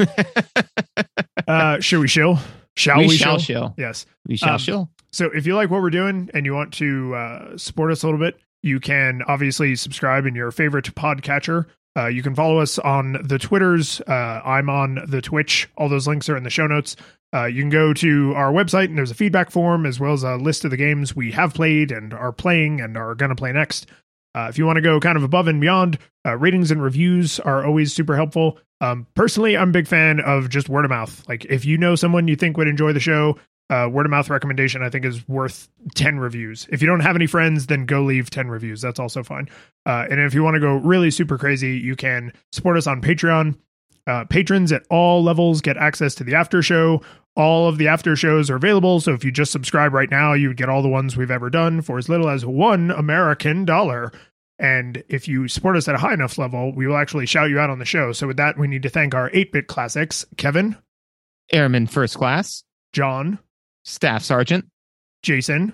uh, 1.48 1.80
should 1.80 2.00
we 2.00 2.08
shill? 2.08 2.38
Shall 2.76 2.98
we, 2.98 3.08
we 3.08 3.16
shall? 3.16 3.38
Yes, 3.76 4.06
we 4.26 4.36
shall 4.36 4.54
um, 4.54 4.58
shill. 4.58 4.90
So 5.10 5.26
if 5.34 5.46
you 5.46 5.56
like 5.56 5.70
what 5.70 5.80
we're 5.80 5.90
doing 5.90 6.30
and 6.34 6.44
you 6.44 6.54
want 6.54 6.74
to 6.74 7.14
uh, 7.14 7.56
support 7.56 7.90
us 7.90 8.02
a 8.02 8.06
little 8.06 8.20
bit, 8.20 8.38
You 8.62 8.80
can 8.80 9.22
obviously 9.22 9.76
subscribe 9.76 10.26
in 10.26 10.34
your 10.34 10.50
favorite 10.50 10.94
podcatcher. 10.94 11.66
Uh, 11.96 12.06
you 12.06 12.22
can 12.22 12.34
follow 12.34 12.58
us 12.58 12.78
on 12.78 13.16
the 13.24 13.38
Twitters. 13.38 14.00
Uh, 14.02 14.40
I'm 14.44 14.70
on 14.70 15.04
the 15.08 15.20
Twitch. 15.20 15.68
All 15.76 15.88
those 15.88 16.06
links 16.06 16.28
are 16.28 16.36
in 16.36 16.44
the 16.44 16.50
show 16.50 16.66
notes. 16.66 16.96
Uh, 17.34 17.44
you 17.44 17.62
can 17.62 17.70
go 17.70 17.92
to 17.92 18.32
our 18.34 18.52
website 18.52 18.86
and 18.86 18.96
there's 18.96 19.10
a 19.10 19.16
feedback 19.16 19.50
form 19.50 19.84
as 19.84 20.00
well 20.00 20.12
as 20.12 20.22
a 20.22 20.36
list 20.36 20.64
of 20.64 20.70
the 20.70 20.76
games 20.76 21.14
we 21.14 21.30
have 21.32 21.54
played 21.54 21.90
and 21.90 22.14
are 22.14 22.32
playing 22.32 22.80
and 22.80 22.96
are 22.96 23.14
going 23.14 23.30
to 23.30 23.36
play 23.36 23.52
next. 23.52 23.86
Uh, 24.34 24.46
if 24.48 24.56
you 24.56 24.64
want 24.64 24.76
to 24.76 24.82
go 24.82 25.00
kind 25.00 25.16
of 25.16 25.24
above 25.24 25.48
and 25.48 25.60
beyond, 25.60 25.98
uh, 26.24 26.36
ratings 26.36 26.70
and 26.70 26.82
reviews 26.82 27.40
are 27.40 27.66
always 27.66 27.92
super 27.92 28.14
helpful. 28.14 28.58
Um, 28.80 29.06
personally, 29.14 29.56
I'm 29.56 29.70
a 29.70 29.72
big 29.72 29.88
fan 29.88 30.20
of 30.20 30.48
just 30.48 30.68
word 30.68 30.84
of 30.84 30.90
mouth. 30.90 31.28
Like 31.28 31.44
if 31.46 31.64
you 31.64 31.76
know 31.76 31.96
someone 31.96 32.28
you 32.28 32.36
think 32.36 32.56
would 32.56 32.68
enjoy 32.68 32.92
the 32.92 33.00
show, 33.00 33.36
uh, 33.70 33.88
word 33.90 34.06
of 34.06 34.10
mouth 34.10 34.30
recommendation 34.30 34.82
I 34.82 34.90
think 34.90 35.04
is 35.04 35.26
worth 35.28 35.68
10 35.94 36.18
reviews. 36.18 36.66
If 36.70 36.80
you 36.80 36.88
don't 36.88 37.00
have 37.00 37.16
any 37.16 37.26
friends, 37.26 37.66
then 37.66 37.86
go 37.86 38.02
leave 38.02 38.30
10 38.30 38.48
reviews. 38.48 38.80
That's 38.80 38.98
also 38.98 39.22
fine. 39.22 39.48
Uh, 39.86 40.06
and 40.10 40.20
if 40.20 40.34
you 40.34 40.42
want 40.42 40.54
to 40.54 40.60
go 40.60 40.76
really 40.76 41.10
super 41.10 41.38
crazy, 41.38 41.76
you 41.76 41.96
can 41.96 42.32
support 42.52 42.76
us 42.76 42.86
on 42.86 43.02
Patreon. 43.02 43.56
Uh, 44.06 44.24
patrons 44.24 44.72
at 44.72 44.84
all 44.88 45.22
levels 45.22 45.60
get 45.60 45.76
access 45.76 46.14
to 46.14 46.24
the 46.24 46.34
after 46.34 46.62
show. 46.62 47.02
All 47.36 47.68
of 47.68 47.76
the 47.76 47.88
after 47.88 48.16
shows 48.16 48.48
are 48.50 48.56
available. 48.56 49.00
So 49.00 49.12
if 49.12 49.22
you 49.22 49.30
just 49.30 49.52
subscribe 49.52 49.92
right 49.92 50.10
now, 50.10 50.32
you 50.32 50.48
would 50.48 50.56
get 50.56 50.70
all 50.70 50.82
the 50.82 50.88
ones 50.88 51.16
we've 51.16 51.30
ever 51.30 51.50
done 51.50 51.82
for 51.82 51.98
as 51.98 52.08
little 52.08 52.30
as 52.30 52.44
one 52.44 52.90
American 52.90 53.66
dollar. 53.66 54.10
And 54.58 55.04
if 55.08 55.28
you 55.28 55.46
support 55.46 55.76
us 55.76 55.86
at 55.88 55.94
a 55.94 55.98
high 55.98 56.14
enough 56.14 56.38
level, 56.38 56.74
we 56.74 56.86
will 56.86 56.96
actually 56.96 57.26
shout 57.26 57.50
you 57.50 57.60
out 57.60 57.70
on 57.70 57.78
the 57.78 57.84
show. 57.84 58.12
So 58.12 58.26
with 58.26 58.38
that, 58.38 58.58
we 58.58 58.66
need 58.66 58.82
to 58.82 58.88
thank 58.88 59.14
our 59.14 59.30
8 59.32 59.52
bit 59.52 59.66
classics 59.68 60.26
Kevin, 60.36 60.76
Airman 61.52 61.86
First 61.86 62.16
Class, 62.16 62.64
John, 62.92 63.38
Staff 63.88 64.22
Sergeant, 64.22 64.66
Jason, 65.22 65.72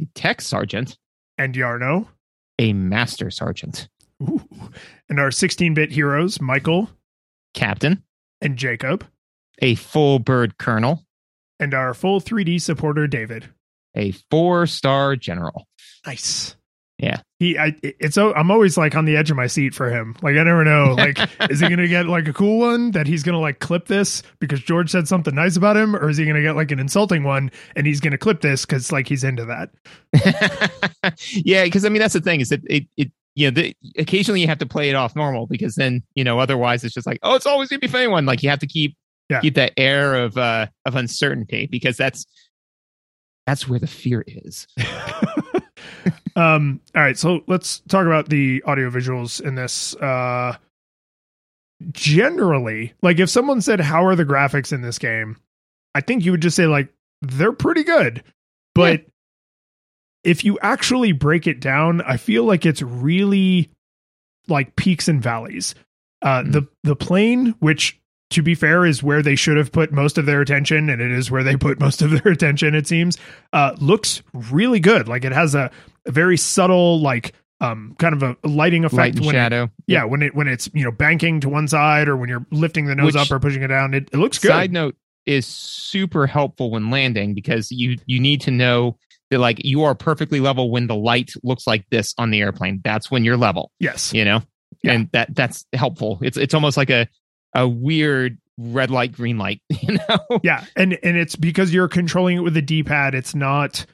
a 0.00 0.06
Tech 0.14 0.40
Sergeant, 0.40 0.96
and 1.38 1.54
Yarno. 1.54 2.08
a 2.58 2.72
Master 2.72 3.30
Sergeant, 3.30 3.88
Ooh. 4.22 4.40
And 5.08 5.20
our 5.20 5.30
16 5.30 5.74
bit 5.74 5.92
heroes, 5.92 6.40
Michael 6.40 6.88
Captain, 7.54 8.02
and 8.40 8.56
Jacob. 8.56 9.06
a 9.60 9.74
Full 9.74 10.18
Bird 10.18 10.56
Colonel, 10.58 11.04
And 11.60 11.74
our 11.74 11.92
full 11.94 12.20
3D 12.20 12.60
supporter, 12.60 13.06
David. 13.06 13.48
a 13.94 14.12
Four 14.30 14.66
Star 14.66 15.14
General. 15.16 15.66
Nice. 16.06 16.56
Yeah. 17.02 17.20
He, 17.40 17.58
I, 17.58 17.74
it's, 17.82 18.16
I'm 18.16 18.52
always 18.52 18.78
like 18.78 18.94
on 18.94 19.06
the 19.06 19.16
edge 19.16 19.28
of 19.28 19.36
my 19.36 19.48
seat 19.48 19.74
for 19.74 19.90
him. 19.90 20.14
Like, 20.22 20.36
I 20.36 20.44
never 20.44 20.62
know. 20.62 20.94
Like, 20.94 21.18
is 21.50 21.58
he 21.58 21.66
going 21.66 21.80
to 21.80 21.88
get 21.88 22.06
like 22.06 22.28
a 22.28 22.32
cool 22.32 22.60
one 22.60 22.92
that 22.92 23.08
he's 23.08 23.24
going 23.24 23.32
to 23.34 23.40
like 23.40 23.58
clip 23.58 23.88
this 23.88 24.22
because 24.38 24.60
George 24.60 24.88
said 24.88 25.08
something 25.08 25.34
nice 25.34 25.56
about 25.56 25.76
him? 25.76 25.96
Or 25.96 26.08
is 26.08 26.16
he 26.16 26.24
going 26.24 26.36
to 26.36 26.42
get 26.42 26.54
like 26.54 26.70
an 26.70 26.78
insulting 26.78 27.24
one 27.24 27.50
and 27.74 27.88
he's 27.88 27.98
going 27.98 28.12
to 28.12 28.18
clip 28.18 28.40
this 28.40 28.64
because 28.64 28.92
like 28.92 29.08
he's 29.08 29.24
into 29.24 29.44
that? 29.46 29.70
yeah, 31.32 31.64
because 31.64 31.84
I 31.84 31.88
mean 31.88 31.98
that's 32.00 32.14
the 32.14 32.20
thing 32.20 32.40
is 32.40 32.50
that 32.50 32.60
it 32.70 32.84
it 32.96 33.10
you 33.34 33.50
know 33.50 33.60
the, 33.62 33.76
occasionally 33.98 34.40
you 34.40 34.46
have 34.46 34.58
to 34.58 34.66
play 34.66 34.88
it 34.88 34.94
off 34.94 35.16
normal 35.16 35.48
because 35.48 35.74
then 35.74 36.04
you 36.14 36.22
know 36.22 36.38
otherwise 36.38 36.84
it's 36.84 36.94
just 36.94 37.06
like 37.06 37.18
oh 37.24 37.34
it's 37.34 37.46
always 37.46 37.68
gonna 37.68 37.80
be 37.80 37.88
funny 37.88 38.06
one 38.06 38.26
like 38.26 38.42
you 38.44 38.50
have 38.50 38.58
to 38.60 38.66
keep 38.66 38.94
Yeah. 39.30 39.40
keep 39.40 39.54
that 39.54 39.72
air 39.76 40.14
of 40.22 40.36
uh 40.38 40.66
of 40.86 40.94
uncertainty 40.94 41.66
because 41.66 41.96
that's 41.96 42.26
that's 43.46 43.66
where 43.68 43.80
the 43.80 43.88
fear 43.88 44.22
is. 44.28 44.68
um, 46.36 46.80
all 46.94 47.02
right. 47.02 47.18
So 47.18 47.42
let's 47.46 47.80
talk 47.88 48.06
about 48.06 48.28
the 48.28 48.62
audio 48.66 48.90
visuals 48.90 49.40
in 49.40 49.54
this. 49.54 49.94
Uh, 49.96 50.56
generally, 51.90 52.94
like 53.02 53.18
if 53.18 53.30
someone 53.30 53.60
said, 53.60 53.80
How 53.80 54.04
are 54.04 54.16
the 54.16 54.24
graphics 54.24 54.72
in 54.72 54.82
this 54.82 54.98
game? 54.98 55.36
I 55.94 56.00
think 56.00 56.24
you 56.24 56.30
would 56.30 56.42
just 56.42 56.56
say, 56.56 56.66
like, 56.66 56.88
they're 57.20 57.52
pretty 57.52 57.84
good. 57.84 58.22
But 58.74 59.04
if 60.24 60.44
you 60.44 60.58
actually 60.60 61.12
break 61.12 61.46
it 61.46 61.60
down, 61.60 62.00
I 62.00 62.16
feel 62.16 62.44
like 62.44 62.64
it's 62.64 62.82
really 62.82 63.70
like 64.48 64.76
peaks 64.76 65.08
and 65.08 65.22
valleys. 65.22 65.74
Uh, 66.22 66.42
Mm. 66.42 66.52
The 66.52 66.68
the 66.84 66.96
plane, 66.96 67.54
which 67.58 68.00
to 68.32 68.42
be 68.42 68.54
fair, 68.54 68.84
is 68.84 69.02
where 69.02 69.22
they 69.22 69.34
should 69.36 69.56
have 69.56 69.72
put 69.72 69.92
most 69.92 70.18
of 70.18 70.26
their 70.26 70.40
attention, 70.40 70.90
and 70.90 71.00
it 71.00 71.10
is 71.12 71.30
where 71.30 71.42
they 71.42 71.56
put 71.56 71.78
most 71.80 72.02
of 72.02 72.10
their 72.10 72.32
attention. 72.32 72.74
It 72.74 72.86
seems 72.86 73.16
uh, 73.52 73.74
looks 73.80 74.22
really 74.32 74.80
good. 74.80 75.08
Like 75.08 75.24
it 75.24 75.32
has 75.32 75.54
a, 75.54 75.70
a 76.06 76.10
very 76.12 76.36
subtle, 76.36 77.00
like 77.00 77.32
um, 77.60 77.94
kind 77.98 78.14
of 78.14 78.22
a 78.22 78.36
lighting 78.48 78.84
effect 78.84 79.16
Light 79.16 79.20
when 79.26 79.34
it, 79.34 79.38
shadow. 79.38 79.70
yeah, 79.86 80.04
when 80.04 80.22
it 80.22 80.34
when 80.34 80.48
it's 80.48 80.68
you 80.74 80.84
know 80.84 80.90
banking 80.90 81.40
to 81.40 81.48
one 81.48 81.68
side 81.68 82.08
or 82.08 82.16
when 82.16 82.28
you're 82.28 82.44
lifting 82.50 82.86
the 82.86 82.94
nose 82.94 83.14
Which- 83.14 83.16
up 83.16 83.30
or 83.30 83.38
pushing 83.38 83.62
it 83.62 83.68
down. 83.68 83.94
It, 83.94 84.08
it 84.12 84.16
looks 84.18 84.38
good. 84.38 84.48
Side 84.48 84.72
note 84.72 84.96
is 85.26 85.46
super 85.46 86.26
helpful 86.26 86.70
when 86.72 86.90
landing 86.90 87.34
because 87.34 87.70
you 87.70 87.96
you 88.06 88.18
need 88.18 88.40
to 88.42 88.50
know 88.50 88.98
that 89.30 89.38
like 89.38 89.64
you 89.64 89.84
are 89.84 89.94
perfectly 89.94 90.40
level 90.40 90.70
when 90.70 90.88
the 90.88 90.96
light 90.96 91.30
looks 91.44 91.66
like 91.66 91.84
this 91.90 92.14
on 92.18 92.30
the 92.30 92.40
airplane. 92.40 92.80
That's 92.82 93.10
when 93.10 93.24
you're 93.24 93.36
level. 93.36 93.70
yes, 93.78 94.12
you 94.12 94.24
know 94.24 94.42
Yeah. 94.82 94.92
and 94.94 95.08
that 95.12 95.32
that's 95.34 95.64
helpful 95.72 96.18
it's 96.22 96.36
it's 96.36 96.54
almost 96.54 96.76
like 96.76 96.90
a 96.90 97.06
a 97.54 97.68
weird 97.68 98.38
red 98.58 98.90
light 98.90 99.12
green 99.12 99.38
light 99.38 99.60
you 99.68 99.98
know? 100.08 100.40
Yeah, 100.42 100.64
and 100.76 100.98
and 101.02 101.16
it's 101.16 101.36
because 101.36 101.72
you're 101.72 101.88
controlling 101.88 102.38
it 102.38 102.40
with 102.40 102.56
a 102.56 102.62
D-pad. 102.62 103.14
It's 103.14 103.34
not 103.34 103.86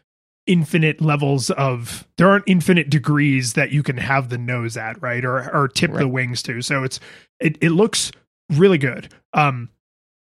infinite 0.47 1.01
levels 1.01 1.51
of 1.51 2.09
there 2.17 2.29
aren't 2.31 2.45
infinite 2.47 2.89
degrees 2.89 3.53
that 3.53 3.71
you 3.71 3.83
can 3.83 3.99
have 3.99 4.31
the 4.31 4.39
nose 4.39 4.79
at 4.79 5.01
right 5.03 5.23
or 5.25 5.55
or 5.55 5.69
tip 5.69 5.93
the 5.93 6.09
wings 6.09 6.43
to 6.43 6.63
so 6.63 6.83
it's 6.83 6.99
it, 7.39 7.59
it 7.61 7.71
looks 7.71 8.11
really 8.51 8.79
good. 8.79 9.13
Um 9.35 9.69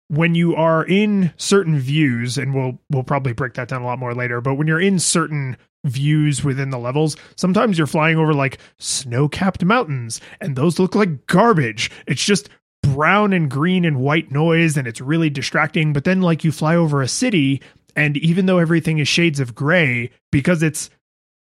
when 0.07 0.35
you 0.35 0.55
are 0.55 0.85
in 0.85 1.33
certain 1.35 1.77
views 1.79 2.37
and 2.37 2.53
we'll 2.53 2.79
we'll 2.89 3.03
probably 3.03 3.33
break 3.33 3.55
that 3.55 3.67
down 3.67 3.81
a 3.81 3.85
lot 3.85 3.99
more 3.99 4.13
later 4.13 4.39
but 4.39 4.53
when 4.53 4.67
you're 4.67 4.79
in 4.79 4.99
certain 4.99 5.57
views 5.83 6.43
within 6.43 6.69
the 6.69 6.79
levels 6.79 7.17
sometimes 7.35 7.77
you're 7.77 7.85
flying 7.85 8.17
over 8.17 8.33
like 8.33 8.59
snow-capped 8.79 9.65
mountains 9.65 10.21
and 10.39 10.55
those 10.55 10.79
look 10.79 10.95
like 10.95 11.27
garbage. 11.27 11.91
It's 12.07 12.23
just 12.23 12.49
brown 12.85 13.33
and 13.33 13.49
green 13.49 13.85
and 13.85 13.99
white 13.99 14.31
noise 14.31 14.77
and 14.77 14.87
it's 14.87 15.01
really 15.01 15.29
distracting. 15.29 15.93
But 15.93 16.03
then 16.03 16.21
like 16.21 16.43
you 16.43 16.51
fly 16.51 16.75
over 16.75 17.01
a 17.01 17.07
city 17.07 17.61
and 17.95 18.17
even 18.17 18.45
though 18.45 18.59
everything 18.59 18.99
is 18.99 19.07
shades 19.07 19.39
of 19.39 19.55
gray 19.55 20.09
because 20.31 20.61
it's 20.63 20.89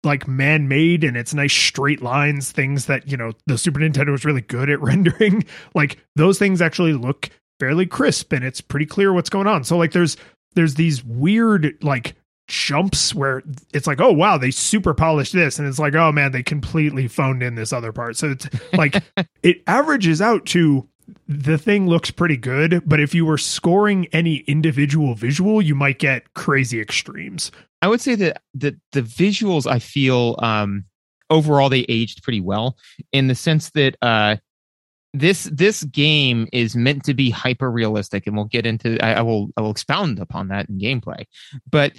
like 0.03 0.27
man-made 0.27 1.03
and 1.03 1.17
it's 1.17 1.33
nice 1.33 1.53
straight 1.53 2.01
lines 2.01 2.51
things 2.51 2.85
that 2.85 3.07
you 3.09 3.17
know 3.17 3.33
the 3.47 3.57
super 3.57 3.79
nintendo 3.79 4.13
is 4.13 4.23
really 4.23 4.41
good 4.41 4.69
at 4.69 4.79
rendering 4.81 5.43
like 5.73 5.97
those 6.15 6.37
things 6.37 6.61
actually 6.61 6.93
look 6.93 7.31
fairly 7.59 7.85
crisp 7.85 8.33
and 8.33 8.43
it's 8.43 8.61
pretty 8.61 8.85
clear 8.85 9.13
what's 9.13 9.29
going 9.29 9.47
on. 9.47 9.63
So 9.63 9.77
like 9.77 9.91
there's 9.91 10.17
there's 10.53 10.75
these 10.75 11.03
weird 11.03 11.77
like 11.81 12.15
jumps 12.47 13.13
where 13.13 13.43
it's 13.73 13.87
like 13.87 13.99
oh 13.99 14.11
wow 14.11 14.37
they 14.37 14.51
super 14.51 14.93
polished 14.93 15.33
this. 15.33 15.59
And 15.59 15.67
it's 15.67 15.79
like 15.79 15.95
oh 15.95 16.11
man 16.11 16.31
they 16.31 16.43
completely 16.43 17.07
phoned 17.07 17.43
in 17.43 17.55
this 17.55 17.73
other 17.73 17.91
part. 17.91 18.17
So 18.17 18.31
it's 18.31 18.47
like 18.73 19.03
it 19.43 19.63
averages 19.67 20.21
out 20.21 20.45
to 20.47 20.87
the 21.27 21.57
thing 21.57 21.87
looks 21.87 22.11
pretty 22.11 22.37
good 22.37 22.81
but 22.85 22.99
if 22.99 23.15
you 23.15 23.25
were 23.25 23.37
scoring 23.37 24.07
any 24.11 24.37
individual 24.47 25.15
visual 25.15 25.61
you 25.61 25.75
might 25.75 25.99
get 25.99 26.33
crazy 26.33 26.81
extremes. 26.81 27.51
I 27.81 27.87
would 27.87 28.01
say 28.01 28.15
that 28.15 28.41
the 28.53 28.77
the 28.91 29.01
visuals 29.01 29.69
i 29.69 29.79
feel 29.79 30.35
um 30.39 30.85
overall 31.29 31.69
they 31.69 31.85
aged 31.89 32.23
pretty 32.23 32.41
well 32.41 32.77
in 33.11 33.27
the 33.27 33.35
sense 33.35 33.69
that 33.71 33.95
uh 34.01 34.37
this 35.13 35.43
this 35.45 35.83
game 35.83 36.47
is 36.51 36.75
meant 36.75 37.03
to 37.05 37.13
be 37.13 37.29
hyper 37.29 37.69
realistic 37.71 38.27
and 38.27 38.35
we'll 38.35 38.45
get 38.45 38.65
into 38.65 39.03
I, 39.03 39.13
I 39.13 39.21
will 39.21 39.49
i 39.57 39.61
will 39.61 39.71
expound 39.71 40.19
upon 40.19 40.49
that 40.49 40.69
in 40.69 40.79
gameplay. 40.79 41.25
But 41.69 41.93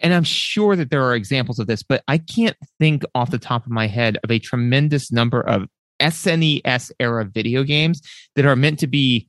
and 0.00 0.14
i'm 0.14 0.24
sure 0.24 0.74
that 0.74 0.90
there 0.90 1.04
are 1.04 1.14
examples 1.14 1.58
of 1.58 1.66
this 1.66 1.82
but 1.82 2.02
i 2.08 2.16
can't 2.16 2.56
think 2.78 3.02
off 3.14 3.30
the 3.30 3.38
top 3.38 3.66
of 3.66 3.72
my 3.72 3.86
head 3.86 4.16
of 4.24 4.30
a 4.30 4.38
tremendous 4.38 5.12
number 5.12 5.42
of 5.42 5.68
snes 6.00 6.90
era 6.98 7.24
video 7.24 7.62
games 7.62 8.02
that 8.36 8.46
are 8.46 8.56
meant 8.56 8.78
to 8.78 8.86
be 8.86 9.28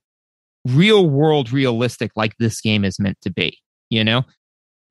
real 0.68 1.10
world 1.10 1.52
realistic 1.52 2.12
like 2.16 2.36
this 2.38 2.62
game 2.62 2.86
is 2.86 3.00
meant 3.00 3.18
to 3.22 3.32
be 3.32 3.58
you 3.92 4.04
know? 4.04 4.26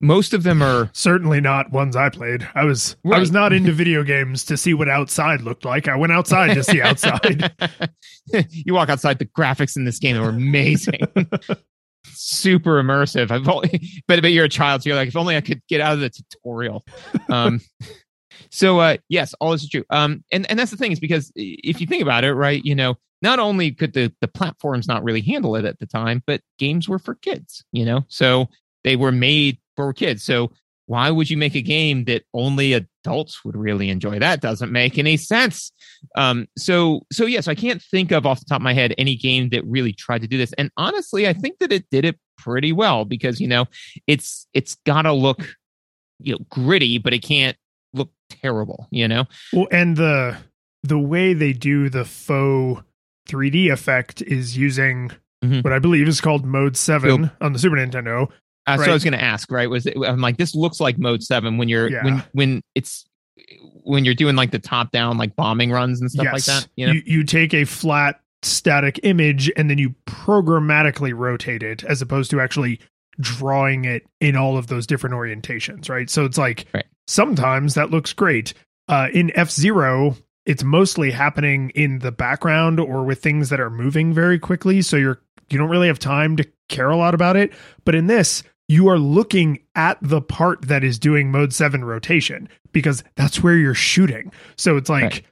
Most 0.03 0.33
of 0.33 0.45
them 0.45 0.63
are 0.63 0.89
certainly 0.95 1.43
not 1.43 1.73
ones 1.73 1.95
i 1.95 2.09
played. 2.09 2.49
I 2.55 2.65
was 2.65 2.97
i 3.13 3.19
was 3.19 3.33
not 3.33 3.53
into 3.53 3.73
video 3.73 4.03
games 4.03 4.45
to 4.45 4.57
see 4.57 4.73
what 4.73 4.89
outside 4.89 5.43
looked 5.43 5.65
like. 5.65 5.89
I 5.89 5.97
went 5.97 6.13
outside 6.13 6.55
to 6.55 6.63
see 6.63 6.81
outside. 6.81 7.53
You 8.33 8.75
walk 8.75 8.89
outside 8.89 9.19
the 9.19 9.25
graphics 9.25 9.77
in 9.77 9.85
this 9.85 9.99
game 9.99 10.17
are 10.17 10.29
amazing. 10.29 11.01
Super 12.05 12.81
immersive. 12.81 13.33
I've 13.33 13.49
only 13.49 13.83
but 14.07 14.23
but 14.23 14.31
you're 14.33 14.45
a 14.45 14.49
child 14.49 14.83
so 14.83 14.91
you're 14.91 14.97
like 14.97 15.09
if 15.09 15.17
only 15.17 15.37
i 15.37 15.41
could 15.41 15.61
get 15.69 15.81
out 15.81 15.95
of 15.95 16.01
the 16.01 16.11
tutorial. 16.11 16.85
Um 17.29 17.61
so 18.51 18.79
uh 18.81 18.97
yes 19.09 19.35
all 19.41 19.53
this 19.53 19.63
is 19.63 19.69
true. 19.69 19.85
Um 19.91 20.25
and 20.33 20.49
and 20.51 20.59
that's 20.59 20.71
the 20.71 20.77
thing 20.77 20.93
is 20.93 21.01
because 21.01 21.33
if 21.37 21.81
you 21.81 21.87
think 21.87 22.03
about 22.03 22.25
it 22.25 22.35
right 22.35 22.65
you 22.65 22.75
know 22.75 22.97
not 23.23 23.39
only 23.39 23.71
could 23.73 23.93
the 23.93 24.13
the 24.21 24.29
platforms 24.29 24.89
not 24.89 25.05
really 25.05 25.21
handle 25.21 25.57
it 25.57 25.65
at 25.65 25.79
the 25.79 25.87
time 25.87 26.23
but 26.27 26.41
games 26.59 26.89
were 26.89 26.99
for 26.99 27.15
kids 27.15 27.65
you 27.73 27.85
know? 27.85 28.05
So 28.09 28.49
they 28.85 28.97
were 28.97 29.13
made 29.13 29.59
for 29.77 29.93
kids. 29.93 30.23
So 30.23 30.53
why 30.87 31.11
would 31.11 31.31
you 31.31 31.37
make 31.37 31.55
a 31.55 31.63
game 31.63 32.05
that 32.07 32.25
only 32.35 32.73
adults 32.73 33.45
would 33.45 33.57
really 33.57 33.91
enjoy? 33.91 34.19
That 34.19 34.41
doesn't 34.41 34.73
make 34.73 34.99
any 34.99 35.17
sense. 35.17 35.71
Um 36.17 36.49
so 36.57 37.03
so 37.13 37.27
yes 37.27 37.47
i 37.49 37.55
can't 37.55 37.83
think 37.83 38.11
of 38.11 38.27
off 38.27 38.41
the 38.41 38.47
top 38.47 38.61
of 38.61 38.63
my 38.63 38.73
head 38.73 38.95
any 38.99 39.17
game 39.17 39.51
that 39.51 39.65
really 39.67 39.93
tried 39.93 40.23
to 40.23 40.29
do 40.29 40.39
this. 40.39 40.53
And 40.55 40.71
honestly 40.77 41.29
i 41.29 41.33
think 41.33 41.59
that 41.59 41.73
it 41.73 41.85
did 41.91 42.05
it 42.05 42.19
pretty 42.39 42.73
well 42.73 43.05
because 43.05 43.39
you 43.41 43.47
know 43.47 43.67
it's 44.07 44.47
it's 44.55 44.77
gotta 44.87 45.13
look 45.13 45.47
you 46.19 46.33
know 46.33 46.39
gritty 46.49 46.99
but 46.99 47.13
it 47.13 47.21
can't 47.21 47.57
look 47.93 48.11
terrible. 48.29 48.87
You 48.91 49.09
know. 49.09 49.25
Well, 49.53 49.69
and 49.71 49.97
the 49.97 50.37
the 50.83 50.99
way 50.99 51.35
they 51.35 51.53
do 51.53 51.89
the 51.91 52.05
faux 52.05 52.83
3D 53.29 53.71
effect 53.71 54.23
is 54.23 54.57
using 54.57 55.11
Mhm. 55.45 55.63
what 55.65 55.73
I 55.73 55.79
believe 55.79 56.09
is 56.09 56.21
called 56.21 56.45
Mode 56.45 56.77
Seven 56.77 57.31
on 57.41 57.53
the 57.53 57.59
Super 57.59 57.77
Nintendo. 57.77 58.31
Uh, 58.67 58.77
So 58.77 58.91
I 58.91 58.93
was 58.95 59.03
going 59.05 59.13
to 59.13 59.23
ask, 59.23 59.51
right? 59.51 59.69
Was 59.71 59.87
it, 59.87 59.97
I'm 60.07 60.21
like, 60.21 60.37
this 60.37 60.55
looks 60.55 60.81
like 60.81 60.99
Mode 60.99 61.23
Seven 61.23 61.57
when 61.59 61.69
you're 61.69 61.91
Yeah. 61.91 62.05
when 62.05 62.23
when 62.33 62.63
it's 62.75 63.07
when 63.85 64.05
you're 64.05 64.15
doing 64.15 64.37
like 64.37 64.51
the 64.51 64.59
top 64.59 64.91
down 64.93 65.17
like 65.17 65.35
bombing 65.37 65.71
runs 65.71 66.01
and 66.01 66.11
stuff 66.11 66.27
like 66.33 66.45
that. 66.45 66.69
You 66.77 66.87
know, 66.87 66.93
you, 66.93 67.03
you 67.07 67.25
take 67.25 67.55
a 67.55 67.65
flat 67.65 68.21
static 68.43 69.01
image 69.03 69.51
and 69.57 69.69
then 69.71 69.79
you 69.79 69.95
programmatically 70.07 71.15
rotate 71.17 71.63
it 71.63 71.85
as 71.85 72.01
opposed 72.03 72.31
to 72.31 72.41
actually 72.41 72.79
drawing 73.19 73.85
it 73.85 74.05
in 74.21 74.37
all 74.37 74.57
of 74.57 74.67
those 74.69 74.87
different 74.87 75.15
orientations, 75.15 75.89
right? 75.91 76.09
So 76.11 76.25
it's 76.25 76.39
like 76.39 76.67
Right. 76.75 76.85
Sometimes 77.07 77.75
that 77.75 77.91
looks 77.91 78.13
great. 78.13 78.55
Uh, 78.89 79.09
in 79.13 79.31
F 79.37 79.51
Zero, 79.51 80.17
it's 80.47 80.65
mostly 80.65 81.11
happening 81.11 81.71
in 81.75 82.01
the 82.01 82.11
background 82.13 82.81
or 82.81 83.05
with 83.05 83.23
things 83.23 83.51
that 83.51 83.61
are 83.61 83.71
moving 83.71 84.13
very 84.13 84.39
quickly. 84.39 84.83
So 84.83 84.97
you're 84.97 85.21
you 85.51 85.59
don't 85.59 85.71
really 85.71 85.89
have 85.89 85.99
time 85.99 86.37
to 86.37 86.49
care 86.69 86.91
a 86.91 86.97
lot 86.97 87.15
about 87.15 87.37
it. 87.37 87.53
But 87.85 87.95
in 87.97 88.07
this, 88.07 88.43
you 88.69 88.89
are 88.89 88.99
looking 88.99 89.59
at 89.75 89.99
the 90.01 90.21
part 90.21 90.63
that 90.69 90.85
is 90.85 90.99
doing 90.99 91.31
mode 91.33 91.53
seven 91.53 91.85
rotation 91.85 92.49
because 92.73 93.03
that's 93.17 93.43
where 93.43 93.57
you're 93.57 93.75
shooting. 93.75 94.33
So 94.57 94.77
it's 94.77 94.89
like 94.89 95.03
Right. 95.03 95.23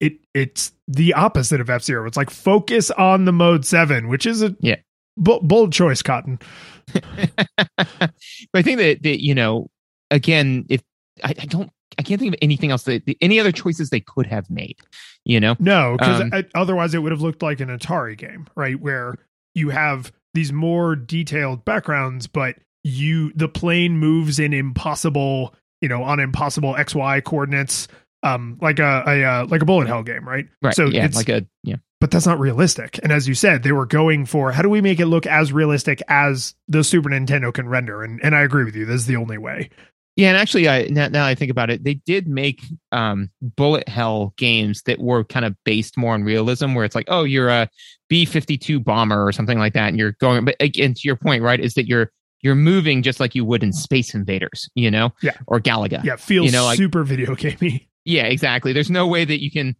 it 0.00 0.12
it's 0.34 0.72
the 0.86 1.12
opposite 1.14 1.60
of 1.60 1.68
F 1.70 1.82
Zero. 1.82 2.06
It's 2.06 2.16
like 2.16 2.30
focus 2.30 2.90
on 2.90 3.24
the 3.26 3.32
mode 3.32 3.64
seven, 3.66 4.08
which 4.08 4.24
is 4.26 4.42
a 4.42 4.56
Yeah. 4.60 4.76
bo- 5.18 5.40
bold 5.40 5.72
choice, 5.72 6.00
Cotton. 6.02 6.38
but 6.94 8.10
I 8.54 8.62
think 8.62 8.78
that, 8.78 9.02
that 9.02 9.22
you 9.22 9.34
know, 9.34 9.68
again, 10.10 10.64
if 10.68 10.82
I, 11.24 11.34
I 11.38 11.46
don't, 11.46 11.70
I 11.98 12.02
can't 12.02 12.20
think 12.20 12.34
of 12.34 12.38
anything 12.42 12.70
else 12.70 12.84
that 12.84 13.02
any 13.20 13.40
other 13.40 13.52
choices 13.52 13.90
they 13.90 14.00
could 14.00 14.26
have 14.26 14.50
made. 14.50 14.78
You 15.24 15.40
know, 15.40 15.56
No, 15.58 15.96
because 15.98 16.20
Um, 16.20 16.44
otherwise 16.54 16.94
it 16.94 16.98
would 16.98 17.12
have 17.12 17.20
looked 17.20 17.42
like 17.42 17.60
an 17.60 17.68
Atari 17.68 18.16
game, 18.16 18.46
right? 18.56 18.80
Where 18.80 19.16
you 19.54 19.70
have 19.70 20.12
these 20.34 20.52
more 20.52 20.94
detailed 20.96 21.64
backgrounds, 21.64 22.26
but 22.26 22.56
you 22.84 23.32
the 23.34 23.48
plane 23.48 23.98
moves 23.98 24.38
in 24.38 24.52
impossible, 24.52 25.54
you 25.80 25.88
know, 25.88 26.02
on 26.02 26.20
impossible 26.20 26.76
X 26.76 26.94
Y 26.94 27.20
coordinates, 27.20 27.88
um, 28.22 28.58
like 28.60 28.78
a, 28.78 29.02
a 29.06 29.24
uh, 29.24 29.46
like 29.46 29.62
a 29.62 29.64
bullet 29.64 29.88
hell 29.88 30.02
game, 30.02 30.26
right? 30.26 30.48
right? 30.62 30.74
So 30.74 30.86
yeah, 30.86 31.04
it's 31.04 31.16
like 31.16 31.28
a 31.28 31.46
yeah. 31.62 31.76
but 32.00 32.10
that's 32.10 32.26
not 32.26 32.38
realistic. 32.38 32.98
And 33.02 33.12
as 33.12 33.28
you 33.28 33.34
said, 33.34 33.62
they 33.62 33.72
were 33.72 33.86
going 33.86 34.26
for 34.26 34.52
how 34.52 34.62
do 34.62 34.68
we 34.68 34.80
make 34.80 35.00
it 35.00 35.06
look 35.06 35.26
as 35.26 35.52
realistic 35.52 36.02
as 36.08 36.54
the 36.68 36.84
Super 36.84 37.10
Nintendo 37.10 37.52
can 37.52 37.68
render? 37.68 38.02
And 38.02 38.22
and 38.22 38.34
I 38.34 38.42
agree 38.42 38.64
with 38.64 38.76
you. 38.76 38.86
This 38.86 39.00
is 39.00 39.06
the 39.06 39.16
only 39.16 39.38
way. 39.38 39.70
Yeah, 40.18 40.30
and 40.30 40.36
actually, 40.36 40.68
I 40.68 40.88
now, 40.90 41.06
now 41.06 41.24
I 41.24 41.36
think 41.36 41.48
about 41.52 41.70
it, 41.70 41.84
they 41.84 41.94
did 41.94 42.26
make 42.26 42.64
um, 42.90 43.30
bullet 43.40 43.88
hell 43.88 44.34
games 44.36 44.82
that 44.82 44.98
were 44.98 45.22
kind 45.22 45.44
of 45.44 45.54
based 45.64 45.96
more 45.96 46.14
on 46.14 46.24
realism, 46.24 46.74
where 46.74 46.84
it's 46.84 46.96
like, 46.96 47.06
oh, 47.06 47.22
you're 47.22 47.48
a 47.48 47.68
B 48.08 48.24
fifty 48.24 48.58
two 48.58 48.80
bomber 48.80 49.24
or 49.24 49.30
something 49.30 49.60
like 49.60 49.74
that, 49.74 49.86
and 49.90 49.96
you're 49.96 50.16
going. 50.20 50.44
But 50.44 50.56
again, 50.58 50.92
to 50.94 51.00
your 51.04 51.14
point, 51.14 51.44
right, 51.44 51.60
is 51.60 51.74
that 51.74 51.86
you're 51.86 52.10
you're 52.40 52.56
moving 52.56 53.04
just 53.04 53.20
like 53.20 53.36
you 53.36 53.44
would 53.44 53.62
in 53.62 53.72
Space 53.72 54.12
Invaders, 54.12 54.68
you 54.74 54.90
know, 54.90 55.12
Yeah. 55.22 55.36
or 55.46 55.60
Galaga. 55.60 56.02
Yeah, 56.02 56.16
feels 56.16 56.46
You 56.46 56.52
know, 56.52 56.64
like- 56.64 56.78
super 56.78 57.04
video 57.04 57.36
gamey. 57.36 57.88
Yeah, 58.04 58.24
exactly. 58.24 58.72
There's 58.72 58.90
no 58.90 59.06
way 59.06 59.24
that 59.24 59.40
you 59.40 59.52
can. 59.52 59.76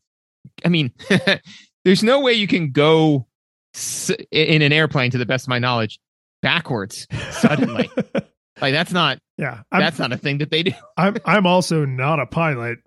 I 0.64 0.68
mean, 0.68 0.92
there's 1.84 2.04
no 2.04 2.20
way 2.20 2.34
you 2.34 2.46
can 2.46 2.70
go 2.70 3.26
s- 3.74 4.10
in 4.30 4.62
an 4.62 4.72
airplane, 4.72 5.10
to 5.10 5.18
the 5.18 5.26
best 5.26 5.46
of 5.46 5.48
my 5.48 5.58
knowledge, 5.58 5.98
backwards 6.42 7.08
suddenly. 7.32 7.90
like 8.60 8.72
that's 8.72 8.92
not 8.92 9.18
yeah, 9.36 9.62
I'm, 9.70 9.80
that's 9.80 9.98
not 9.98 10.12
a 10.12 10.16
thing 10.16 10.38
that 10.38 10.50
they 10.50 10.64
do. 10.64 10.72
I'm 10.96 11.16
I'm 11.24 11.46
also 11.46 11.84
not 11.84 12.20
a 12.20 12.26
pilot, 12.26 12.78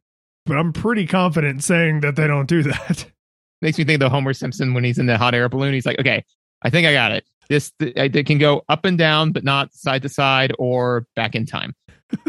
but 0.45 0.57
I'm 0.57 0.73
pretty 0.73 1.07
confident 1.07 1.63
saying 1.63 2.01
that 2.01 2.15
they 2.15 2.27
don't 2.27 2.47
do 2.47 2.63
that. 2.63 3.05
makes 3.61 3.77
me 3.77 3.83
think 3.83 3.95
of 3.95 3.99
the 4.01 4.09
Homer 4.09 4.33
Simpson 4.33 4.73
when 4.73 4.83
he's 4.83 4.97
in 4.97 5.05
the 5.05 5.17
hot 5.17 5.35
air 5.35 5.47
balloon. 5.47 5.73
He's 5.73 5.85
like, 5.85 5.99
okay, 5.99 6.23
I 6.63 6.69
think 6.69 6.87
I 6.87 6.93
got 6.93 7.11
it. 7.11 7.25
This 7.49 7.71
th- 7.79 7.93
it 7.95 8.25
can 8.25 8.37
go 8.37 8.63
up 8.69 8.85
and 8.85 8.97
down, 8.97 9.31
but 9.33 9.43
not 9.43 9.73
side 9.73 10.01
to 10.03 10.09
side 10.09 10.53
or 10.57 11.05
back 11.15 11.35
in 11.35 11.45
time. 11.45 11.75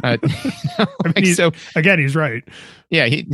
Uh, 0.02 0.16
like, 1.04 1.18
he's- 1.18 1.36
so 1.36 1.52
Again, 1.74 1.98
he's 1.98 2.14
right. 2.14 2.42
yeah, 2.90 3.06
he 3.06 3.26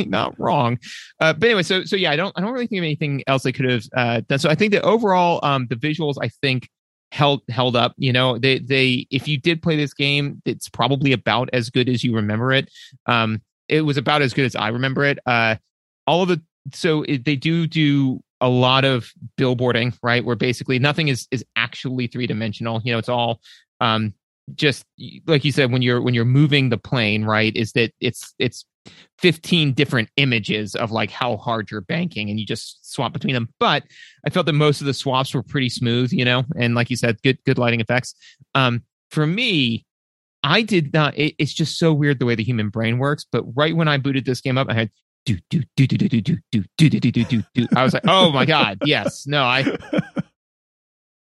not 0.00 0.38
wrong. 0.38 0.78
Uh, 1.20 1.32
but 1.32 1.44
anyway, 1.44 1.62
so 1.62 1.84
so 1.84 1.96
yeah, 1.96 2.10
I 2.10 2.16
don't 2.16 2.32
I 2.36 2.40
don't 2.40 2.52
really 2.52 2.66
think 2.66 2.80
of 2.80 2.84
anything 2.84 3.22
else 3.26 3.42
they 3.42 3.52
could 3.52 3.70
have 3.70 3.84
uh, 3.96 4.20
done. 4.28 4.38
So 4.38 4.48
I 4.48 4.54
think 4.54 4.72
that 4.72 4.82
overall, 4.82 5.40
um, 5.42 5.66
the 5.68 5.76
visuals 5.76 6.14
I 6.20 6.28
think 6.28 6.68
held 7.14 7.42
held 7.48 7.76
up. 7.76 7.94
You 7.96 8.12
know, 8.12 8.38
they 8.38 8.58
they 8.58 9.06
if 9.10 9.28
you 9.28 9.38
did 9.38 9.62
play 9.62 9.76
this 9.76 9.94
game, 9.94 10.42
it's 10.44 10.68
probably 10.68 11.12
about 11.12 11.48
as 11.52 11.70
good 11.70 11.88
as 11.88 12.02
you 12.02 12.14
remember 12.14 12.52
it. 12.52 12.70
Um, 13.06 13.40
it 13.68 13.82
was 13.82 13.96
about 13.96 14.20
as 14.20 14.34
good 14.34 14.44
as 14.44 14.56
I 14.56 14.68
remember 14.68 15.04
it. 15.04 15.18
Uh, 15.24 15.56
all 16.06 16.22
of 16.22 16.28
the 16.28 16.42
so 16.72 17.02
it, 17.04 17.24
they 17.24 17.36
do 17.36 17.66
do 17.66 18.20
a 18.40 18.48
lot 18.48 18.84
of 18.84 19.10
billboarding, 19.38 19.96
right? 20.02 20.24
Where 20.24 20.36
basically 20.36 20.78
nothing 20.80 21.08
is 21.08 21.28
is 21.30 21.44
actually 21.54 22.08
three 22.08 22.26
dimensional. 22.26 22.82
You 22.84 22.92
know, 22.92 22.98
it's 22.98 23.08
all 23.08 23.40
um 23.80 24.12
just 24.54 24.84
like 25.26 25.44
you 25.44 25.52
said 25.52 25.72
when 25.72 25.82
you're 25.82 26.02
when 26.02 26.14
you're 26.14 26.24
moving 26.24 26.68
the 26.68 26.78
plane, 26.78 27.24
right? 27.24 27.54
Is 27.54 27.72
that 27.72 27.92
it's 28.00 28.34
it's 28.40 28.66
15 29.18 29.72
different 29.72 30.08
images 30.16 30.74
of 30.74 30.90
like 30.90 31.10
how 31.10 31.36
hard 31.36 31.70
you're 31.70 31.80
banking 31.80 32.28
and 32.28 32.38
you 32.38 32.46
just 32.46 32.92
swap 32.92 33.12
between 33.12 33.34
them 33.34 33.48
but 33.58 33.84
i 34.26 34.30
felt 34.30 34.46
that 34.46 34.52
most 34.52 34.80
of 34.80 34.86
the 34.86 34.94
swaps 34.94 35.34
were 35.34 35.42
pretty 35.42 35.68
smooth 35.68 36.12
you 36.12 36.24
know 36.24 36.44
and 36.58 36.74
like 36.74 36.90
you 36.90 36.96
said 36.96 37.20
good 37.22 37.38
good 37.44 37.58
lighting 37.58 37.80
effects 37.80 38.14
um 38.54 38.82
for 39.10 39.26
me 39.26 39.84
i 40.42 40.62
did 40.62 40.92
not 40.92 41.16
it, 41.16 41.34
it's 41.38 41.54
just 41.54 41.78
so 41.78 41.92
weird 41.92 42.18
the 42.18 42.26
way 42.26 42.34
the 42.34 42.44
human 42.44 42.68
brain 42.68 42.98
works 42.98 43.24
but 43.30 43.44
right 43.56 43.76
when 43.76 43.88
i 43.88 43.96
booted 43.96 44.24
this 44.24 44.40
game 44.40 44.58
up 44.58 44.68
i 44.68 44.74
had 44.74 44.90
do 45.24 45.38
do 45.48 45.62
do 45.76 45.86
do 45.86 45.96
do 45.96 46.08
do 46.08 46.20
do 46.20 46.38
do 46.52 46.64
do 46.76 46.90
do 46.90 47.00
do 47.00 47.10
do 47.10 47.24
do 47.24 47.42
do 47.54 47.66
i 47.74 47.82
was 47.82 47.94
like 47.94 48.04
oh 48.06 48.30
my 48.30 48.44
god 48.44 48.78
yes 48.84 49.26
no 49.26 49.42
i 49.42 49.64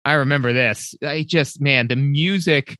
i 0.05 0.13
remember 0.13 0.53
this 0.53 0.95
i 1.03 1.23
just 1.23 1.61
man 1.61 1.87
the 1.87 1.95
music 1.95 2.77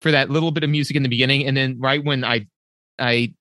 for 0.00 0.10
that 0.10 0.30
little 0.30 0.50
bit 0.50 0.64
of 0.64 0.70
music 0.70 0.96
in 0.96 1.02
the 1.02 1.08
beginning 1.08 1.46
and 1.46 1.56
then 1.56 1.78
right 1.78 2.04
when 2.04 2.24
i 2.24 2.44
i 2.98 3.32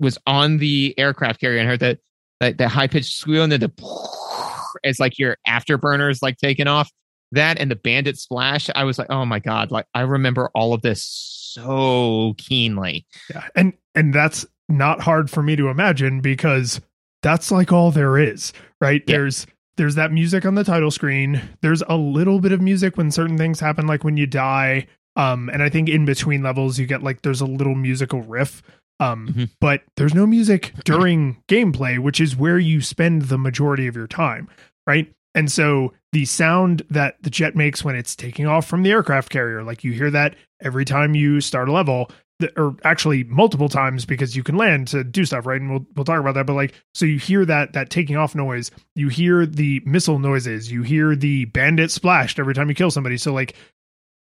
was 0.00 0.18
on 0.26 0.58
the 0.58 0.94
aircraft 0.98 1.40
carrier 1.40 1.58
and 1.58 1.68
heard 1.68 1.80
that 1.80 1.98
that, 2.40 2.58
that 2.58 2.68
high 2.68 2.86
pitched 2.86 3.14
squeal 3.14 3.42
and 3.42 3.52
then 3.52 3.60
the 3.60 3.72
as 4.84 5.00
like 5.00 5.18
your 5.18 5.36
afterburners 5.46 6.22
like 6.22 6.36
taking 6.38 6.66
off. 6.66 6.90
That 7.32 7.58
and 7.58 7.70
the 7.70 7.76
bandit 7.76 8.16
splash, 8.16 8.70
I 8.74 8.84
was 8.84 8.98
like, 8.98 9.10
oh 9.10 9.26
my 9.26 9.38
god! 9.38 9.70
Like 9.70 9.84
I 9.92 10.00
remember 10.00 10.50
all 10.54 10.72
of 10.72 10.80
this 10.80 11.04
so 11.04 12.34
keenly. 12.38 13.04
Yeah, 13.28 13.46
and 13.54 13.74
and 13.94 14.14
that's 14.14 14.46
not 14.70 15.02
hard 15.02 15.30
for 15.30 15.42
me 15.42 15.54
to 15.56 15.68
imagine 15.68 16.20
because 16.20 16.80
that's 17.22 17.50
like 17.50 17.70
all 17.70 17.90
there 17.90 18.16
is, 18.16 18.52
right? 18.80 19.02
Yeah. 19.06 19.16
There's 19.16 19.46
there's 19.76 19.94
that 19.94 20.12
music 20.12 20.44
on 20.44 20.54
the 20.54 20.64
title 20.64 20.90
screen. 20.90 21.40
There's 21.60 21.82
a 21.88 21.96
little 21.96 22.40
bit 22.40 22.52
of 22.52 22.60
music 22.60 22.96
when 22.96 23.10
certain 23.10 23.38
things 23.38 23.60
happen, 23.60 23.86
like 23.86 24.04
when 24.04 24.16
you 24.16 24.26
die. 24.26 24.86
Um, 25.16 25.48
and 25.52 25.62
I 25.62 25.68
think 25.68 25.88
in 25.88 26.04
between 26.04 26.42
levels 26.42 26.78
you 26.78 26.86
get 26.86 27.02
like 27.02 27.22
there's 27.22 27.40
a 27.40 27.46
little 27.46 27.74
musical 27.74 28.22
riff. 28.22 28.62
Um, 29.00 29.28
Mhm. 29.28 29.50
but 29.60 29.82
there's 29.96 30.14
no 30.14 30.26
music 30.26 30.72
during 30.84 31.36
gameplay, 31.48 31.98
which 31.98 32.20
is 32.20 32.36
where 32.36 32.58
you 32.58 32.80
spend 32.80 33.22
the 33.22 33.38
majority 33.38 33.86
of 33.86 33.94
your 33.94 34.08
time, 34.08 34.48
right? 34.86 35.12
And 35.34 35.50
so 35.52 35.92
the 36.12 36.24
sound 36.24 36.82
that 36.90 37.16
the 37.22 37.30
jet 37.30 37.54
makes 37.54 37.84
when 37.84 37.94
it's 37.94 38.16
taking 38.16 38.46
off 38.46 38.66
from 38.66 38.82
the 38.82 38.90
aircraft 38.90 39.30
carrier, 39.30 39.62
like 39.62 39.84
you 39.84 39.92
hear 39.92 40.10
that 40.10 40.34
every 40.60 40.84
time 40.84 41.14
you 41.14 41.40
start 41.40 41.68
a 41.68 41.72
level, 41.72 42.10
or 42.56 42.76
actually 42.84 43.24
multiple 43.24 43.68
times 43.68 44.04
because 44.04 44.36
you 44.36 44.42
can 44.44 44.56
land 44.56 44.86
to 44.88 45.02
do 45.04 45.24
stuff, 45.24 45.44
right? 45.46 45.60
And 45.60 45.70
we'll 45.70 45.86
we'll 45.96 46.04
talk 46.04 46.20
about 46.20 46.34
that. 46.34 46.46
But 46.46 46.54
like, 46.54 46.72
so 46.94 47.04
you 47.04 47.18
hear 47.18 47.44
that 47.44 47.72
that 47.74 47.90
taking 47.90 48.16
off 48.16 48.34
noise, 48.34 48.70
you 48.96 49.08
hear 49.08 49.44
the 49.44 49.80
missile 49.84 50.18
noises, 50.20 50.70
you 50.72 50.82
hear 50.82 51.14
the 51.16 51.44
bandit 51.46 51.90
splashed 51.90 52.38
every 52.38 52.54
time 52.54 52.68
you 52.68 52.74
kill 52.76 52.90
somebody. 52.92 53.16
So 53.16 53.32
like, 53.32 53.54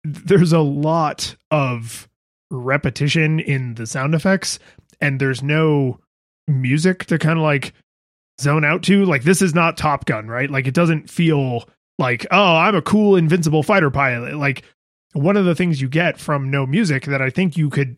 there's 0.04 0.52
a 0.52 0.60
lot 0.60 1.34
of 1.50 2.08
repetition 2.50 3.40
in 3.40 3.74
the 3.74 3.86
sound 3.86 4.14
effects, 4.14 4.58
and 5.00 5.20
there's 5.20 5.42
no 5.42 5.98
music 6.46 7.06
to 7.06 7.18
kind 7.18 7.38
of 7.38 7.42
like 7.42 7.72
zone 8.40 8.64
out 8.64 8.82
to. 8.84 9.04
Like, 9.04 9.22
this 9.24 9.42
is 9.42 9.54
not 9.54 9.76
Top 9.76 10.04
Gun, 10.06 10.28
right? 10.28 10.50
Like, 10.50 10.66
it 10.66 10.74
doesn't 10.74 11.10
feel 11.10 11.64
like, 11.98 12.26
oh, 12.30 12.56
I'm 12.56 12.74
a 12.74 12.82
cool 12.82 13.16
invincible 13.16 13.62
fighter 13.62 13.90
pilot. 13.90 14.34
Like, 14.36 14.62
one 15.12 15.36
of 15.36 15.44
the 15.44 15.54
things 15.54 15.80
you 15.80 15.88
get 15.88 16.18
from 16.18 16.50
no 16.50 16.66
music 16.66 17.04
that 17.06 17.22
I 17.22 17.30
think 17.30 17.56
you 17.56 17.70
could 17.70 17.96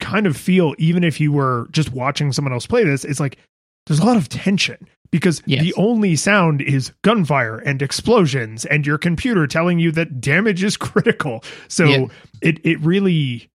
kind 0.00 0.26
of 0.26 0.36
feel 0.36 0.74
even 0.78 1.04
if 1.04 1.20
you 1.20 1.32
were 1.32 1.68
just 1.70 1.90
watching 1.92 2.30
someone 2.32 2.52
else 2.52 2.66
play 2.66 2.84
this 2.84 3.02
is 3.02 3.18
like 3.18 3.38
there's 3.86 3.98
a 3.98 4.04
lot 4.04 4.18
of 4.18 4.28
tension 4.28 4.76
because 5.10 5.40
Yes. 5.46 5.62
the 5.62 5.72
only 5.74 6.16
sound 6.16 6.60
is 6.60 6.92
gunfire 7.02 7.56
and 7.58 7.80
explosions 7.80 8.66
and 8.66 8.86
your 8.86 8.98
computer 8.98 9.46
telling 9.46 9.78
you 9.78 9.90
that 9.92 10.20
damage 10.20 10.62
is 10.62 10.76
critical. 10.76 11.42
So 11.68 11.84
Yeah. 11.86 12.06
it 12.42 12.58
it 12.66 12.78
really 12.80 13.48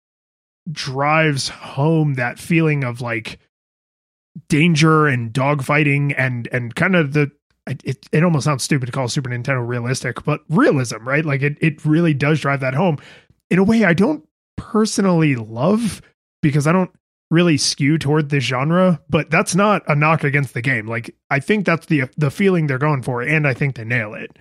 drives 0.72 1.48
home 1.48 2.14
that 2.14 2.38
feeling 2.38 2.84
of 2.84 3.00
like 3.00 3.38
danger 4.48 5.06
and 5.06 5.32
dogfighting 5.32 6.14
and 6.16 6.48
and 6.52 6.74
kind 6.74 6.94
of 6.94 7.12
the 7.12 7.30
it, 7.66 8.06
it 8.10 8.24
almost 8.24 8.44
sounds 8.44 8.64
stupid 8.64 8.86
to 8.86 8.92
call 8.92 9.08
Super 9.08 9.30
Nintendo 9.30 9.66
realistic, 9.66 10.24
but 10.24 10.40
realism, 10.48 11.06
right? 11.06 11.24
Like 11.24 11.42
it 11.42 11.56
it 11.60 11.84
really 11.84 12.14
does 12.14 12.40
drive 12.40 12.60
that 12.60 12.74
home 12.74 12.98
in 13.50 13.58
a 13.58 13.64
way 13.64 13.84
I 13.84 13.94
don't 13.94 14.26
personally 14.56 15.36
love 15.36 16.02
because 16.42 16.66
I 16.66 16.72
don't 16.72 16.90
really 17.30 17.56
skew 17.56 17.96
toward 17.96 18.28
this 18.28 18.44
genre, 18.44 19.00
but 19.08 19.30
that's 19.30 19.54
not 19.54 19.82
a 19.86 19.94
knock 19.94 20.24
against 20.24 20.54
the 20.54 20.62
game. 20.62 20.86
Like 20.86 21.14
I 21.30 21.40
think 21.40 21.64
that's 21.64 21.86
the 21.86 22.04
the 22.16 22.30
feeling 22.30 22.66
they're 22.66 22.78
going 22.78 23.02
for, 23.02 23.22
and 23.22 23.46
I 23.46 23.54
think 23.54 23.76
they 23.76 23.84
nail 23.84 24.14
it. 24.14 24.36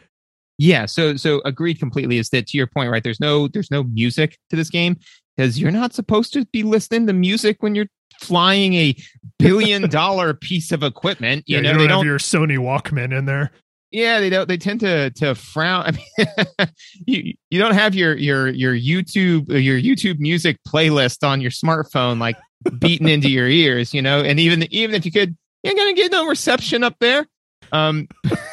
Yeah, 0.61 0.85
so 0.87 1.15
so 1.15 1.41
agreed 1.45 1.79
completely. 1.79 2.17
Is 2.17 2.29
that 2.31 2.47
to 2.47 2.57
your 2.57 2.67
point, 2.67 2.91
right? 2.91 3.01
There's 3.03 3.21
no 3.21 3.47
there's 3.47 3.71
no 3.71 3.83
music 3.83 4.37
to 4.49 4.57
this 4.57 4.69
game 4.69 4.97
because 5.37 5.57
you're 5.57 5.71
not 5.71 5.93
supposed 5.93 6.33
to 6.33 6.45
be 6.47 6.63
listening 6.63 7.07
to 7.07 7.13
music 7.13 7.63
when 7.63 7.75
you're 7.75 7.87
flying 8.19 8.73
a 8.73 8.93
billion 9.39 9.83
dollar 9.89 10.33
piece 10.33 10.73
of 10.73 10.83
equipment. 10.83 11.45
You 11.47 11.55
Yeah, 11.55 11.61
know, 11.61 11.69
you 11.69 11.77
don't 11.77 11.89
have 11.89 11.97
don't. 11.99 12.05
your 12.05 12.19
Sony 12.19 12.57
Walkman 12.57 13.17
in 13.17 13.23
there. 13.23 13.51
Yeah, 13.91 14.19
they 14.19 14.29
don't. 14.29 14.49
They 14.49 14.57
tend 14.57 14.81
to 14.81 15.11
to 15.11 15.33
frown. 15.33 15.85
I 15.87 15.91
mean, 15.91 16.67
you 17.07 17.33
you 17.49 17.57
don't 17.57 17.73
have 17.73 17.95
your 17.95 18.17
your 18.17 18.49
your 18.49 18.75
YouTube 18.75 19.47
your 19.47 19.79
YouTube 19.79 20.19
music 20.19 20.57
playlist 20.67 21.25
on 21.25 21.39
your 21.39 21.51
smartphone 21.51 22.19
like 22.19 22.35
beaten 22.79 23.07
into 23.07 23.29
your 23.29 23.47
ears. 23.47 23.93
You 23.93 24.01
know, 24.01 24.19
and 24.19 24.41
even 24.41 24.63
even 24.73 24.93
if 24.93 25.05
you 25.05 25.11
could, 25.13 25.37
you're 25.63 25.73
gonna 25.73 25.93
get 25.93 26.11
no 26.11 26.27
reception 26.27 26.83
up 26.83 26.97
there. 26.99 27.25
Um, 27.71 28.09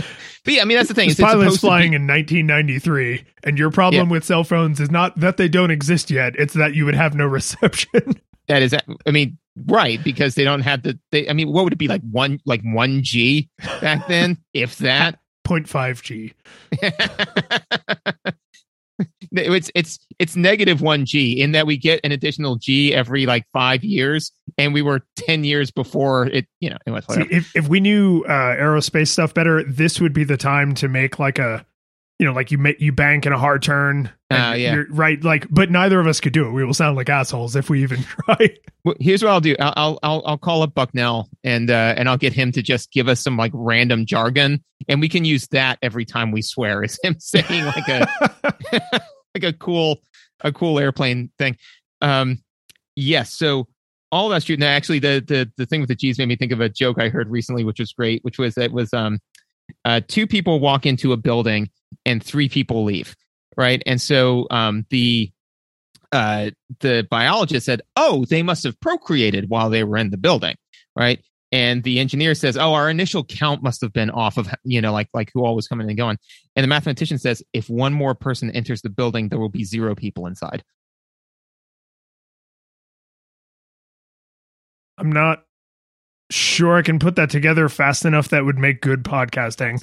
but 0.44 0.54
yeah, 0.54 0.62
I 0.62 0.64
mean 0.64 0.76
that's 0.76 0.88
the 0.88 0.94
thing. 0.94 1.08
This 1.08 1.18
is 1.18 1.20
it's 1.20 1.28
pilot's 1.28 1.54
to 1.54 1.56
be- 1.56 1.68
flying 1.68 1.92
in 1.94 2.06
1993, 2.06 3.24
and 3.44 3.58
your 3.58 3.70
problem 3.70 4.08
with 4.08 4.24
cell 4.24 4.44
phones 4.44 4.80
is 4.80 4.90
not 4.90 5.18
that 5.20 5.36
they 5.36 5.48
don't 5.48 5.70
exist 5.70 6.10
yet; 6.10 6.34
it's 6.36 6.54
that 6.54 6.74
you 6.74 6.84
would 6.84 6.94
have 6.94 7.14
no 7.14 7.26
reception. 7.28 8.20
That 8.48 8.62
is, 8.62 8.74
I 9.06 9.10
mean, 9.10 9.38
right 9.66 10.02
because 10.02 10.34
they 10.34 10.44
don't 10.44 10.62
have 10.62 10.82
the. 10.82 10.98
They, 11.12 11.28
I 11.28 11.32
mean, 11.32 11.52
what 11.52 11.64
would 11.64 11.72
it 11.72 11.78
be 11.78 11.88
like 11.88 12.02
one 12.02 12.40
like 12.44 12.62
one 12.62 13.02
G 13.02 13.50
back 13.80 14.06
then, 14.08 14.38
if 14.54 14.78
that? 14.78 15.18
0.5 15.48 16.02
G. 16.02 16.34
it's 19.32 19.70
it's 19.74 19.98
it's 20.18 20.36
negative 20.36 20.80
one 20.80 21.04
G 21.04 21.40
in 21.40 21.52
that 21.52 21.66
we 21.66 21.76
get 21.76 22.00
an 22.04 22.12
additional 22.12 22.56
G 22.56 22.94
every 22.94 23.26
like 23.26 23.44
five 23.52 23.84
years, 23.84 24.32
and 24.56 24.74
we 24.74 24.82
were 24.82 25.02
ten 25.16 25.44
years 25.44 25.70
before 25.70 26.26
it. 26.26 26.46
You 26.60 26.70
know, 26.70 26.78
it 26.86 27.04
See, 27.10 27.26
if 27.30 27.54
if 27.56 27.68
we 27.68 27.80
knew 27.80 28.24
uh, 28.24 28.56
aerospace 28.56 29.08
stuff 29.08 29.34
better, 29.34 29.62
this 29.64 30.00
would 30.00 30.12
be 30.12 30.24
the 30.24 30.36
time 30.36 30.74
to 30.76 30.88
make 30.88 31.18
like 31.18 31.38
a, 31.38 31.64
you 32.18 32.26
know, 32.26 32.32
like 32.32 32.50
you 32.50 32.58
make 32.58 32.80
you 32.80 32.90
bank 32.92 33.26
in 33.26 33.32
a 33.32 33.38
hard 33.38 33.62
turn. 33.62 34.10
and 34.30 34.38
Ah, 34.42 34.52
yeah. 34.54 34.74
you're- 34.74 34.86
right. 34.90 35.22
Like, 35.22 35.46
but 35.50 35.70
neither 35.70 36.00
of 36.00 36.06
us 36.06 36.20
could 36.20 36.32
do 36.32 36.46
it. 36.46 36.50
We 36.50 36.64
will 36.64 36.74
sound 36.74 36.96
like 36.96 37.08
assholes 37.08 37.54
if 37.56 37.70
we 37.70 37.82
even 37.82 38.02
try. 38.24 38.56
Well, 38.84 38.96
here's 38.98 39.22
what 39.22 39.30
I'll 39.30 39.40
do. 39.40 39.54
I'll 39.60 39.72
I'll 39.76 39.98
I'll, 40.02 40.22
I'll 40.26 40.38
call 40.38 40.62
up 40.62 40.74
Bucknell 40.74 41.28
and 41.44 41.70
uh, 41.70 41.94
and 41.96 42.08
I'll 42.08 42.16
get 42.18 42.32
him 42.32 42.50
to 42.52 42.62
just 42.62 42.90
give 42.92 43.08
us 43.08 43.20
some 43.20 43.36
like 43.36 43.52
random 43.54 44.04
jargon, 44.06 44.62
and 44.88 45.00
we 45.00 45.08
can 45.08 45.24
use 45.24 45.46
that 45.48 45.78
every 45.82 46.04
time 46.04 46.32
we 46.32 46.42
swear. 46.42 46.82
Is 46.84 46.98
him 47.02 47.16
saying 47.20 47.64
like 47.66 47.88
a 47.88 48.08
like 49.34 49.44
a 49.44 49.52
cool 49.52 50.00
a 50.40 50.52
cool 50.52 50.78
airplane 50.78 51.30
thing. 51.38 51.56
Um, 52.00 52.38
yes. 52.96 53.32
So 53.34 53.66
all 54.10 54.28
that's 54.28 54.44
true. 54.46 54.56
Now, 54.56 54.68
actually, 54.68 54.98
the 55.00 55.22
the 55.26 55.50
the 55.56 55.66
thing 55.66 55.80
with 55.80 55.88
the 55.88 55.94
G's 55.94 56.18
made 56.18 56.28
me 56.28 56.36
think 56.36 56.52
of 56.52 56.60
a 56.60 56.68
joke 56.68 56.98
I 57.00 57.08
heard 57.10 57.28
recently, 57.28 57.64
which 57.64 57.78
was 57.78 57.92
great. 57.92 58.24
Which 58.24 58.38
was 58.38 58.56
it 58.58 58.72
was 58.72 58.92
um, 58.94 59.18
uh, 59.84 60.00
two 60.06 60.26
people 60.26 60.60
walk 60.60 60.86
into 60.86 61.12
a 61.12 61.16
building 61.16 61.70
and 62.04 62.22
three 62.22 62.48
people 62.48 62.84
leave, 62.84 63.14
right? 63.56 63.82
And 63.86 64.00
so 64.00 64.46
um, 64.50 64.86
the 64.90 65.30
uh, 66.12 66.50
the 66.80 67.06
biologist 67.10 67.66
said, 67.66 67.82
"Oh, 67.96 68.24
they 68.24 68.42
must 68.42 68.64
have 68.64 68.80
procreated 68.80 69.48
while 69.48 69.70
they 69.70 69.84
were 69.84 69.96
in 69.96 70.10
the 70.10 70.16
building, 70.16 70.56
right?" 70.96 71.22
And 71.50 71.82
the 71.82 71.98
engineer 71.98 72.34
says, 72.34 72.56
"Oh, 72.56 72.74
our 72.74 72.90
initial 72.90 73.24
count 73.24 73.62
must 73.62 73.80
have 73.80 73.92
been 73.92 74.10
off 74.10 74.38
of 74.38 74.48
you 74.64 74.80
know 74.80 74.92
like 74.92 75.08
like 75.14 75.30
who 75.34 75.44
all 75.44 75.54
was 75.54 75.68
coming 75.68 75.88
and 75.88 75.96
going." 75.96 76.18
And 76.56 76.64
the 76.64 76.68
mathematician 76.68 77.18
says, 77.18 77.42
"If 77.52 77.68
one 77.68 77.92
more 77.92 78.14
person 78.14 78.50
enters 78.50 78.82
the 78.82 78.90
building, 78.90 79.28
there 79.28 79.38
will 79.38 79.48
be 79.48 79.64
zero 79.64 79.94
people 79.94 80.26
inside." 80.26 80.62
I'm 84.98 85.12
not 85.12 85.44
sure 86.30 86.76
I 86.76 86.82
can 86.82 86.98
put 86.98 87.16
that 87.16 87.30
together 87.30 87.68
fast 87.68 88.04
enough 88.04 88.28
that 88.28 88.44
would 88.44 88.58
make 88.58 88.80
good 88.82 89.02
podcasting. 89.02 89.82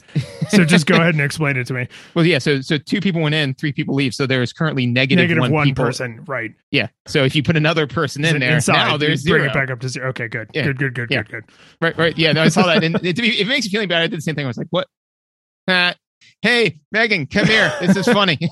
So 0.50 0.64
just 0.64 0.86
go 0.86 0.96
ahead 1.02 1.16
and 1.16 1.22
explain 1.22 1.58
it 1.58 1.66
to 1.68 1.74
me. 1.74 1.88
Well, 2.14 2.26
yeah. 2.26 2.38
So 2.40 2.62
so 2.62 2.78
two 2.78 3.02
people 3.02 3.22
went 3.22 3.34
in, 3.36 3.54
three 3.56 3.72
people 3.74 3.96
leave. 3.96 4.14
So 4.14 4.28
there 4.28 4.42
is 4.42 4.54
currently 4.54 4.86
negative, 4.86 5.24
Negative 5.24 5.42
one, 5.42 5.52
one, 5.52 5.68
people. 5.68 5.86
person, 5.86 6.24
right? 6.28 6.52
Yeah. 6.72 6.88
So 7.08 7.24
if 7.24 7.36
you 7.36 7.44
put 7.44 7.58
another 7.58 7.88
person 7.88 8.24
in 8.24 8.40
there, 8.40 8.56
Inside, 8.56 8.74
now 8.74 8.98
there's 8.98 9.26
you 9.26 9.34
bring 9.34 9.46
it 9.46 9.54
back 9.54 9.72
up 9.72 9.80
to 9.82 9.90
zero. 9.90 10.10
Okay, 10.10 10.28
good, 10.28 10.50
Yeah. 10.54 10.64
good, 10.66 10.78
good, 10.78 10.94
good, 10.94 11.12
Yeah. 11.12 11.24
good, 11.24 11.32
good. 11.32 11.44
Right, 11.82 11.98
right. 11.98 12.18
Yeah, 12.18 12.32
no, 12.34 12.44
I 12.44 12.50
saw 12.50 12.64
that, 12.68 12.84
and 12.84 12.96
it, 13.04 13.18
it 13.18 13.48
makes 13.48 13.66
me 13.66 13.72
feeling 13.72 13.88
bad. 13.88 14.04
I 14.04 14.08
did 14.08 14.18
the 14.18 14.22
same 14.22 14.36
thing. 14.36 14.46
I 14.46 14.48
was 14.48 14.58
like, 14.58 14.68
"What? 14.70 14.88
Uh, 15.68 15.94
hey, 16.42 16.80
Megan, 16.92 17.26
come 17.28 17.48
here. 17.48 17.74
This 17.82 17.98
is 17.98 18.06
funny." 18.06 18.38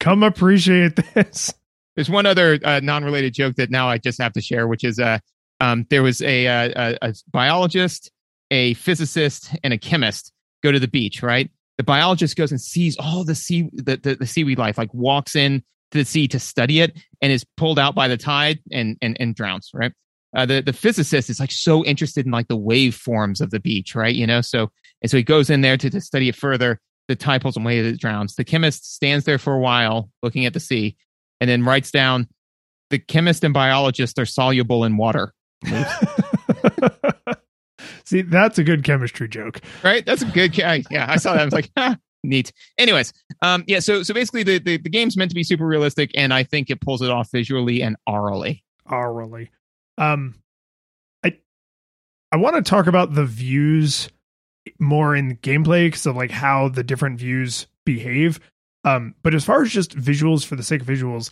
Come 0.00 0.22
appreciate 0.22 0.96
this. 1.14 1.52
There's 1.96 2.10
one 2.10 2.26
other 2.26 2.58
uh, 2.62 2.80
non-related 2.82 3.32
joke 3.32 3.56
that 3.56 3.70
now 3.70 3.88
I 3.88 3.98
just 3.98 4.20
have 4.20 4.32
to 4.34 4.40
share, 4.40 4.66
which 4.68 4.84
is 4.84 4.98
uh, 4.98 5.18
um, 5.64 5.86
there 5.88 6.02
was 6.02 6.20
a, 6.20 6.46
uh, 6.46 6.96
a 7.02 7.08
a 7.08 7.14
biologist, 7.32 8.10
a 8.50 8.74
physicist, 8.74 9.50
and 9.62 9.72
a 9.72 9.78
chemist 9.78 10.32
go 10.62 10.70
to 10.70 10.78
the 10.78 10.88
beach. 10.88 11.22
Right, 11.22 11.50
the 11.78 11.84
biologist 11.84 12.36
goes 12.36 12.50
and 12.50 12.60
sees 12.60 12.96
all 12.98 13.24
the 13.24 13.34
sea 13.34 13.70
the, 13.72 13.96
the, 13.96 14.16
the 14.16 14.26
seaweed 14.26 14.58
life, 14.58 14.76
like 14.76 14.92
walks 14.92 15.34
in 15.34 15.62
to 15.92 15.98
the 15.98 16.04
sea 16.04 16.28
to 16.28 16.38
study 16.38 16.80
it, 16.80 16.98
and 17.22 17.32
is 17.32 17.44
pulled 17.56 17.78
out 17.78 17.94
by 17.94 18.08
the 18.08 18.16
tide 18.16 18.58
and 18.70 18.98
and 19.00 19.16
and 19.18 19.34
drowns. 19.34 19.70
Right. 19.72 19.92
Uh, 20.36 20.44
the 20.44 20.60
the 20.60 20.72
physicist 20.72 21.30
is 21.30 21.40
like 21.40 21.52
so 21.52 21.84
interested 21.84 22.26
in 22.26 22.32
like 22.32 22.48
the 22.48 22.58
waveforms 22.58 23.40
of 23.40 23.50
the 23.50 23.60
beach, 23.60 23.94
right? 23.94 24.14
You 24.14 24.26
know, 24.26 24.42
so 24.42 24.70
and 25.00 25.10
so 25.10 25.16
he 25.16 25.22
goes 25.22 25.48
in 25.48 25.62
there 25.62 25.76
to, 25.78 25.88
to 25.88 26.00
study 26.00 26.28
it 26.28 26.36
further. 26.36 26.80
The 27.08 27.16
tide 27.16 27.42
pulls 27.42 27.56
him 27.56 27.64
away, 27.64 27.78
it 27.80 28.00
drowns. 28.00 28.34
The 28.34 28.44
chemist 28.44 28.94
stands 28.94 29.24
there 29.24 29.38
for 29.38 29.54
a 29.54 29.60
while 29.60 30.10
looking 30.22 30.46
at 30.46 30.54
the 30.54 30.60
sea, 30.60 30.96
and 31.40 31.48
then 31.48 31.64
writes 31.64 31.90
down 31.90 32.28
the 32.90 32.98
chemist 32.98 33.44
and 33.44 33.54
biologist 33.54 34.18
are 34.18 34.26
soluble 34.26 34.84
in 34.84 34.96
water. 34.96 35.33
See, 38.04 38.22
that's 38.22 38.58
a 38.58 38.64
good 38.64 38.84
chemistry 38.84 39.28
joke. 39.28 39.60
Right? 39.82 40.04
That's 40.04 40.22
a 40.22 40.26
good. 40.26 40.56
Yeah, 40.56 41.06
I 41.08 41.16
saw 41.16 41.32
that. 41.32 41.42
I 41.42 41.44
was 41.44 41.54
like, 41.54 41.70
ah, 41.76 41.96
neat. 42.22 42.52
Anyways, 42.78 43.12
um, 43.42 43.64
yeah. 43.66 43.80
So 43.80 44.02
so 44.02 44.12
basically, 44.14 44.42
the, 44.42 44.58
the 44.58 44.76
the 44.78 44.90
game's 44.90 45.16
meant 45.16 45.30
to 45.30 45.34
be 45.34 45.44
super 45.44 45.66
realistic, 45.66 46.10
and 46.14 46.32
I 46.32 46.42
think 46.42 46.70
it 46.70 46.80
pulls 46.80 47.02
it 47.02 47.10
off 47.10 47.30
visually 47.30 47.82
and 47.82 47.96
aurally. 48.08 48.62
Hourly. 48.90 49.50
Um, 49.98 50.34
I 51.24 51.38
I 52.30 52.36
want 52.36 52.56
to 52.56 52.62
talk 52.62 52.86
about 52.86 53.14
the 53.14 53.24
views 53.24 54.08
more 54.78 55.14
in 55.14 55.36
gameplay 55.38 55.86
because 55.86 56.06
of 56.06 56.16
like 56.16 56.30
how 56.30 56.68
the 56.68 56.84
different 56.84 57.18
views 57.18 57.66
behave. 57.84 58.40
Um, 58.84 59.14
but 59.22 59.34
as 59.34 59.44
far 59.44 59.62
as 59.62 59.70
just 59.70 59.96
visuals 59.96 60.44
for 60.44 60.56
the 60.56 60.62
sake 60.62 60.82
of 60.82 60.86
visuals, 60.86 61.30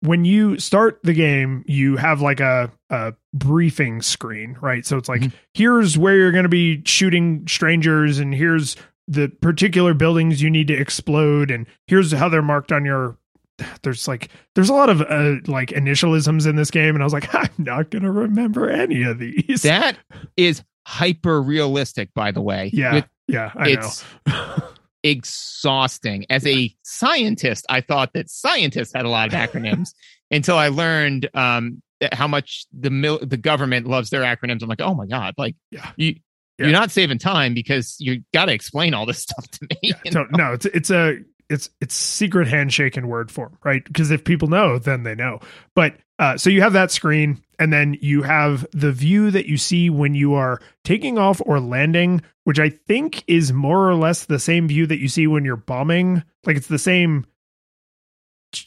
when 0.00 0.24
you 0.24 0.58
start 0.58 0.98
the 1.02 1.12
game, 1.12 1.62
you 1.66 1.96
have 1.96 2.20
like 2.20 2.40
a, 2.40 2.70
a 2.88 3.14
briefing 3.34 4.00
screen, 4.02 4.56
right? 4.60 4.84
So 4.86 4.96
it's 4.96 5.08
like, 5.08 5.20
Mhm. 5.20 5.32
here's 5.54 5.98
where 5.98 6.16
you're 6.16 6.32
going 6.32 6.44
to 6.44 6.48
be 6.48 6.82
shooting 6.86 7.46
strangers, 7.46 8.18
and 8.18 8.34
here's 8.34 8.76
the 9.08 9.28
particular 9.40 9.92
buildings 9.94 10.40
you 10.40 10.50
need 10.50 10.68
to 10.68 10.74
explode, 10.74 11.50
and 11.50 11.66
here's 11.86 12.12
how 12.12 12.28
they're 12.28 12.42
marked 12.42 12.72
on 12.72 12.84
your. 12.84 13.16
There's 13.82 14.08
like 14.08 14.30
there's 14.54 14.70
a 14.70 14.74
lot 14.74 14.88
of 14.88 15.02
uh, 15.02 15.34
like 15.46 15.68
initialisms 15.70 16.46
in 16.48 16.56
this 16.56 16.70
game, 16.70 16.94
and 16.94 17.02
I 17.02 17.04
was 17.04 17.12
like, 17.12 17.34
I'm 17.34 17.50
not 17.58 17.90
gonna 17.90 18.10
remember 18.10 18.70
any 18.70 19.02
of 19.02 19.18
these. 19.18 19.62
That 19.62 19.98
is 20.36 20.62
hyper 20.86 21.42
realistic, 21.42 22.14
by 22.14 22.30
the 22.32 22.40
way. 22.40 22.70
yeah, 22.72 22.94
With- 22.94 23.08
yeah, 23.28 23.52
I 23.54 23.74
know. 23.74 23.90
exhausting. 25.02 26.26
As 26.30 26.46
a 26.46 26.74
scientist, 26.82 27.66
I 27.68 27.80
thought 27.80 28.12
that 28.14 28.30
scientists 28.30 28.92
had 28.94 29.04
a 29.04 29.08
lot 29.08 29.28
of 29.28 29.34
acronyms 29.34 29.90
until 30.30 30.56
I 30.56 30.68
learned 30.68 31.28
um, 31.34 31.82
how 32.12 32.26
much 32.28 32.66
the 32.72 32.90
mil- 32.90 33.20
the 33.22 33.36
government 33.36 33.86
loves 33.86 34.10
their 34.10 34.22
acronyms. 34.22 34.62
I'm 34.62 34.68
like, 34.68 34.80
oh 34.80 34.94
my 34.94 35.06
god, 35.06 35.34
like 35.38 35.56
Yeah. 35.70 35.90
you. 35.96 36.16
Yeah. 36.58 36.66
You're 36.66 36.72
not 36.72 36.90
saving 36.90 37.16
time 37.18 37.54
because 37.54 37.96
you 38.00 38.22
got 38.34 38.44
to 38.46 38.52
explain 38.52 38.92
all 38.92 39.06
this 39.06 39.18
stuff 39.22 39.48
to 39.48 39.66
me. 39.70 39.76
Yeah, 39.82 39.94
you 40.04 40.10
know? 40.10 40.26
no, 40.32 40.52
it's 40.52 40.66
it's 40.66 40.90
a 40.90 41.16
it's 41.50 41.68
it's 41.80 41.94
secret 41.94 42.48
handshake 42.48 42.96
in 42.96 43.08
word 43.08 43.30
form, 43.30 43.58
right? 43.64 43.84
Because 43.84 44.10
if 44.10 44.24
people 44.24 44.48
know, 44.48 44.78
then 44.78 45.02
they 45.02 45.14
know. 45.14 45.40
But 45.74 45.96
uh, 46.18 46.36
so 46.38 46.48
you 46.50 46.62
have 46.62 46.72
that 46.74 46.90
screen, 46.90 47.42
and 47.58 47.72
then 47.72 47.96
you 48.00 48.22
have 48.22 48.66
the 48.72 48.92
view 48.92 49.30
that 49.30 49.46
you 49.46 49.56
see 49.56 49.90
when 49.90 50.14
you 50.14 50.34
are 50.34 50.60
taking 50.84 51.18
off 51.18 51.40
or 51.44 51.60
landing, 51.60 52.22
which 52.44 52.58
I 52.60 52.68
think 52.70 53.24
is 53.26 53.52
more 53.52 53.88
or 53.88 53.94
less 53.94 54.24
the 54.26 54.38
same 54.38 54.68
view 54.68 54.86
that 54.86 54.98
you 55.00 55.08
see 55.08 55.26
when 55.26 55.44
you're 55.44 55.56
bombing. 55.56 56.22
Like 56.46 56.56
it's 56.56 56.68
the 56.68 56.78
same 56.78 57.26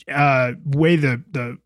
uh, 0.08 0.54
way 0.66 0.96
the 0.96 1.24
the 1.32 1.58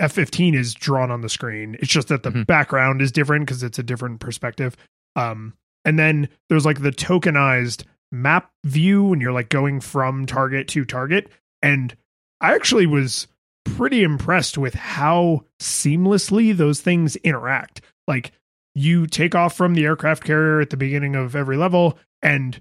F-15 0.00 0.54
is 0.56 0.74
drawn 0.74 1.10
on 1.10 1.20
the 1.20 1.28
screen. 1.28 1.76
It's 1.78 1.92
just 1.92 2.08
that 2.08 2.24
the 2.24 2.30
Mhm. 2.30 2.46
background 2.46 3.00
is 3.00 3.12
different 3.12 3.46
because 3.46 3.62
it's 3.62 3.78
a 3.78 3.84
different 3.84 4.18
perspective. 4.20 4.76
Um, 5.14 5.54
and 5.84 5.96
then 5.98 6.28
there's 6.48 6.64
like 6.66 6.82
the 6.82 6.90
tokenized 6.90 7.84
map 8.12 8.50
view 8.64 9.12
and 9.12 9.20
you're 9.20 9.32
like 9.32 9.48
going 9.48 9.80
from 9.80 10.26
target 10.26 10.68
to 10.68 10.84
target. 10.84 11.30
And 11.62 11.96
I 12.40 12.54
actually 12.54 12.86
was 12.86 13.26
pretty 13.64 14.02
impressed 14.02 14.58
with 14.58 14.74
how 14.74 15.44
seamlessly 15.60 16.56
those 16.56 16.80
things 16.80 17.16
interact. 17.16 17.80
Like 18.06 18.32
you 18.74 19.06
take 19.06 19.34
off 19.34 19.56
from 19.56 19.74
the 19.74 19.84
aircraft 19.84 20.24
carrier 20.24 20.60
at 20.60 20.70
the 20.70 20.76
beginning 20.76 21.14
of 21.14 21.34
every 21.34 21.56
level 21.56 21.98
and 22.22 22.60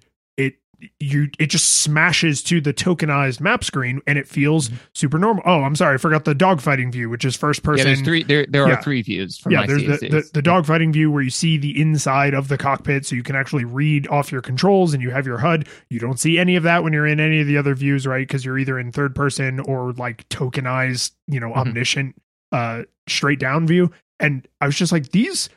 you 1.00 1.30
it 1.40 1.48
just 1.48 1.82
smashes 1.82 2.42
to 2.44 2.60
the 2.62 2.74
tokenized 2.74 3.40
map 3.40 3.64
screen 3.64 4.02
and 4.08 4.18
it 4.18 4.28
feels 4.28 4.70
Mhm. 4.70 4.74
super 4.94 5.18
normal. 5.20 5.44
Oh, 5.46 5.62
I'm 5.64 5.76
sorry, 5.76 5.96
I 5.96 5.98
forgot 5.98 6.26
the 6.26 6.34
dogfighting 6.36 6.92
view, 6.92 7.10
which 7.10 7.24
is 7.26 7.36
first 7.36 7.64
person. 7.64 7.80
Yeah, 7.88 7.94
there's 7.94 8.02
three. 8.02 8.24
There, 8.24 8.46
there 8.50 8.68
Yeah. 8.68 8.76
are 8.80 8.82
three 8.82 9.02
views 9.02 9.38
from 9.38 9.52
yeah, 9.52 9.66
there's 9.66 9.84
the, 9.84 10.08
the, 10.08 10.30
the 10.34 10.42
dogfighting 10.42 10.94
view 10.94 11.12
where 11.12 11.22
you 11.24 11.30
see 11.30 11.58
the 11.58 11.80
inside 11.80 12.34
of 12.34 12.48
the 12.48 12.58
cockpit 12.58 13.06
so 13.06 13.16
you 13.16 13.24
can 13.24 13.36
actually 13.36 13.66
read 13.66 14.08
off 14.08 14.32
your 14.32 14.42
controls 14.42 14.94
and 14.94 15.02
you 15.04 15.12
have 15.12 15.26
your 15.28 15.38
HUD. 15.38 15.68
You 15.90 16.00
don't 16.00 16.20
see 16.20 16.40
any 16.40 16.56
of 16.56 16.64
that 16.64 16.84
when 16.84 16.94
you're 16.94 17.08
in 17.08 17.20
any 17.20 17.42
of 17.42 17.48
the 17.48 17.58
other 17.58 17.76
views, 17.76 18.08
right? 18.08 18.28
Because 18.28 18.44
you're 18.46 18.58
either 18.58 18.80
in 18.80 18.92
third 18.92 19.14
person 19.16 19.60
or 19.60 19.94
like 19.94 20.28
tokenized, 20.30 21.12
you 21.28 21.40
know, 21.40 21.50
Mhm. 21.52 21.58
omniscient 21.68 22.16
uh 22.52 22.84
straight 23.08 23.40
down 23.40 23.68
view. 23.68 23.92
And 24.20 24.48
I 24.60 24.66
was 24.66 24.76
just 24.76 24.92
like, 24.92 25.10
these 25.12 25.50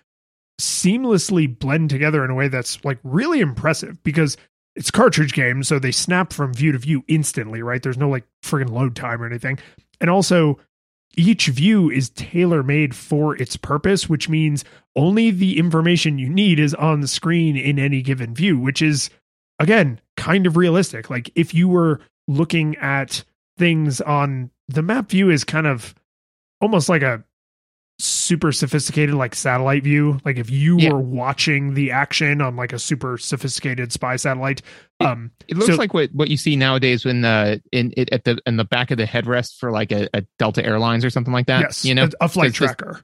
seamlessly 0.61 1.59
blend 1.59 1.91
together 1.91 2.25
in 2.25 2.31
a 2.31 2.35
way 2.35 2.49
that's 2.49 2.83
like 2.85 2.99
really 3.03 3.41
impressive 3.41 4.03
because 4.05 4.37
it's 4.77 4.91
cartridge 4.91 5.33
games, 5.33 5.69
so 5.69 5.79
they 5.79 5.93
snap 5.93 6.33
from 6.33 6.53
view 6.53 6.73
to 6.73 6.79
view 6.79 7.05
instantly, 7.09 7.63
right? 7.63 7.83
There's 7.83 7.99
no 7.99 8.09
like 8.09 8.25
friggin' 8.43 8.71
load 8.71 8.97
time 8.97 9.23
or 9.23 9.27
anything. 9.27 9.59
And 10.01 10.11
also 10.11 10.59
each 11.17 11.47
view 11.47 11.91
is 11.91 12.11
tailor 12.11 12.63
made 12.63 12.95
for 12.95 13.37
its 13.37 13.57
purpose, 13.57 14.09
which 14.09 14.29
means 14.29 14.65
only 14.97 15.31
the 15.31 15.59
information 15.59 16.19
you 16.19 16.29
need 16.29 16.59
is 16.59 16.75
on 16.75 17.01
the 17.01 17.09
screen 17.09 17.57
in 17.57 17.79
any 17.79 18.03
given 18.03 18.35
view, 18.35 18.59
which 18.59 18.83
is 18.83 19.11
again 19.59 20.01
kind 20.17 20.47
of 20.47 20.57
realistic. 20.57 21.11
Like 21.11 21.31
if 21.35 21.55
you 21.55 21.69
were 21.69 22.01
looking 22.27 22.77
at 22.77 23.23
things 23.57 24.01
on 24.01 24.51
the 24.69 24.83
map 24.83 25.11
view 25.11 25.31
is 25.31 25.45
kind 25.45 25.67
of 25.67 25.95
almost 26.61 26.89
like 26.89 27.03
a 27.03 27.23
super 28.25 28.53
sophisticated 28.53 29.15
like 29.15 29.35
satellite 29.35 29.83
view 29.85 30.19
like 30.25 30.37
if 30.39 30.49
you 30.51 30.79
Yeah. 30.79 30.93
were 30.93 31.01
watching 31.01 31.75
the 31.75 31.91
action 31.91 32.41
on 32.41 32.57
like 32.57 32.73
a 32.73 32.79
super 32.79 33.19
sophisticated 33.19 33.93
spy 33.93 34.17
satellite 34.17 34.63
um 35.01 35.31
It 35.49 35.57
looks 35.57 35.73
So- 35.73 35.77
like 35.77 35.93
what, 35.95 36.11
what 36.15 36.29
you 36.29 36.37
see 36.37 36.57
nowadays 36.57 37.05
when 37.05 37.25
uh 37.25 37.57
in 37.73 37.93
it 37.97 38.11
at 38.13 38.25
the 38.25 38.39
in 38.47 38.57
the 38.57 38.65
back 38.65 38.91
of 38.91 38.99
the 38.99 39.05
headrest 39.05 39.59
for 39.59 39.71
like 39.71 39.93
a, 39.93 40.09
a 40.15 40.25
Delta 40.39 40.65
Airlines 40.65 41.05
or 41.05 41.11
something 41.11 41.33
like 41.33 41.47
that. 41.47 41.61
yes 41.61 41.85
you 41.85 41.95
know, 41.95 42.05
a, 42.21 42.25
a 42.25 42.29
flight 42.29 42.55
tracker 42.55 43.01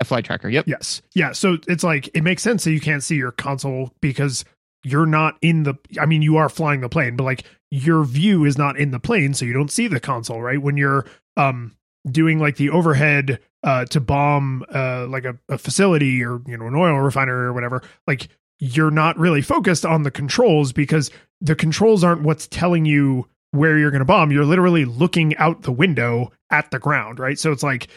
a 0.00 0.04
flight 0.04 0.24
tracker. 0.24 0.48
Yep. 0.48 0.64
Yes. 0.66 1.02
Yeah. 1.14 1.30
So 1.32 1.56
it's 1.68 1.84
like 1.84 2.10
it 2.14 2.22
makes 2.22 2.42
sense 2.42 2.64
that 2.64 2.72
you 2.72 2.80
can't 2.80 3.02
see 3.02 3.14
your 3.14 3.30
console 3.30 3.92
because 4.00 4.44
you're 4.82 5.06
not 5.06 5.36
in 5.40 5.62
the 5.62 5.74
I 6.00 6.06
mean 6.06 6.20
you 6.20 6.36
are 6.36 6.48
flying 6.48 6.80
the 6.80 6.88
plane, 6.88 7.14
but 7.16 7.22
like 7.24 7.44
your 7.70 8.02
view 8.04 8.44
is 8.44 8.58
not 8.58 8.76
in 8.76 8.90
the 8.90 8.98
plane, 8.98 9.34
so 9.34 9.44
you 9.44 9.52
don't 9.52 9.70
see 9.70 9.86
the 9.86 10.00
console, 10.00 10.42
right? 10.42 10.60
When 10.60 10.76
you're 10.76 11.06
um 11.36 11.76
doing 12.10 12.38
like 12.38 12.56
the 12.56 12.70
overhead 12.70 13.40
uh 13.62 13.84
to 13.86 14.00
bomb 14.00 14.64
uh 14.74 15.06
like 15.06 15.24
a, 15.24 15.38
a 15.48 15.56
facility 15.56 16.22
or 16.22 16.42
you 16.46 16.56
know 16.56 16.66
an 16.66 16.74
oil 16.74 16.98
refinery 16.98 17.46
or 17.46 17.52
whatever, 17.52 17.82
like 18.06 18.28
you're 18.60 18.90
not 18.90 19.18
really 19.18 19.42
focused 19.42 19.84
on 19.84 20.02
the 20.02 20.10
controls 20.10 20.72
because 20.72 21.10
the 21.40 21.54
controls 21.54 22.04
aren't 22.04 22.22
what's 22.22 22.46
telling 22.46 22.84
you 22.84 23.28
where 23.50 23.78
you're 23.78 23.90
going 23.90 24.00
to 24.00 24.04
bomb. 24.04 24.32
You're 24.32 24.44
literally 24.44 24.84
looking 24.84 25.36
out 25.36 25.62
the 25.62 25.72
window 25.72 26.32
at 26.50 26.70
the 26.70 26.78
ground, 26.78 27.18
right? 27.18 27.38
So 27.38 27.52
it's 27.52 27.62
like 27.62 27.88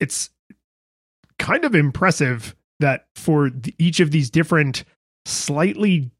it's 0.00 0.30
kind 1.38 1.64
of 1.64 1.74
impressive 1.74 2.54
that 2.80 3.06
for 3.14 3.50
the, 3.50 3.74
each 3.78 4.00
of 4.00 4.10
these 4.10 4.30
different 4.30 4.84
slightly 5.24 6.10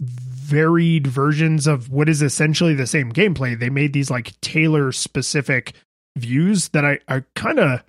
varied 0.00 1.06
versions 1.06 1.66
of 1.66 1.90
what 1.90 2.08
is 2.08 2.22
essentially 2.22 2.74
the 2.74 2.86
same 2.86 3.10
gameplay 3.12 3.58
they 3.58 3.70
made 3.70 3.92
these 3.92 4.10
like 4.10 4.38
tailor 4.40 4.92
specific 4.92 5.72
views 6.16 6.68
that 6.70 6.84
i 6.84 6.98
i 7.08 7.22
kind 7.34 7.58
of 7.58 7.82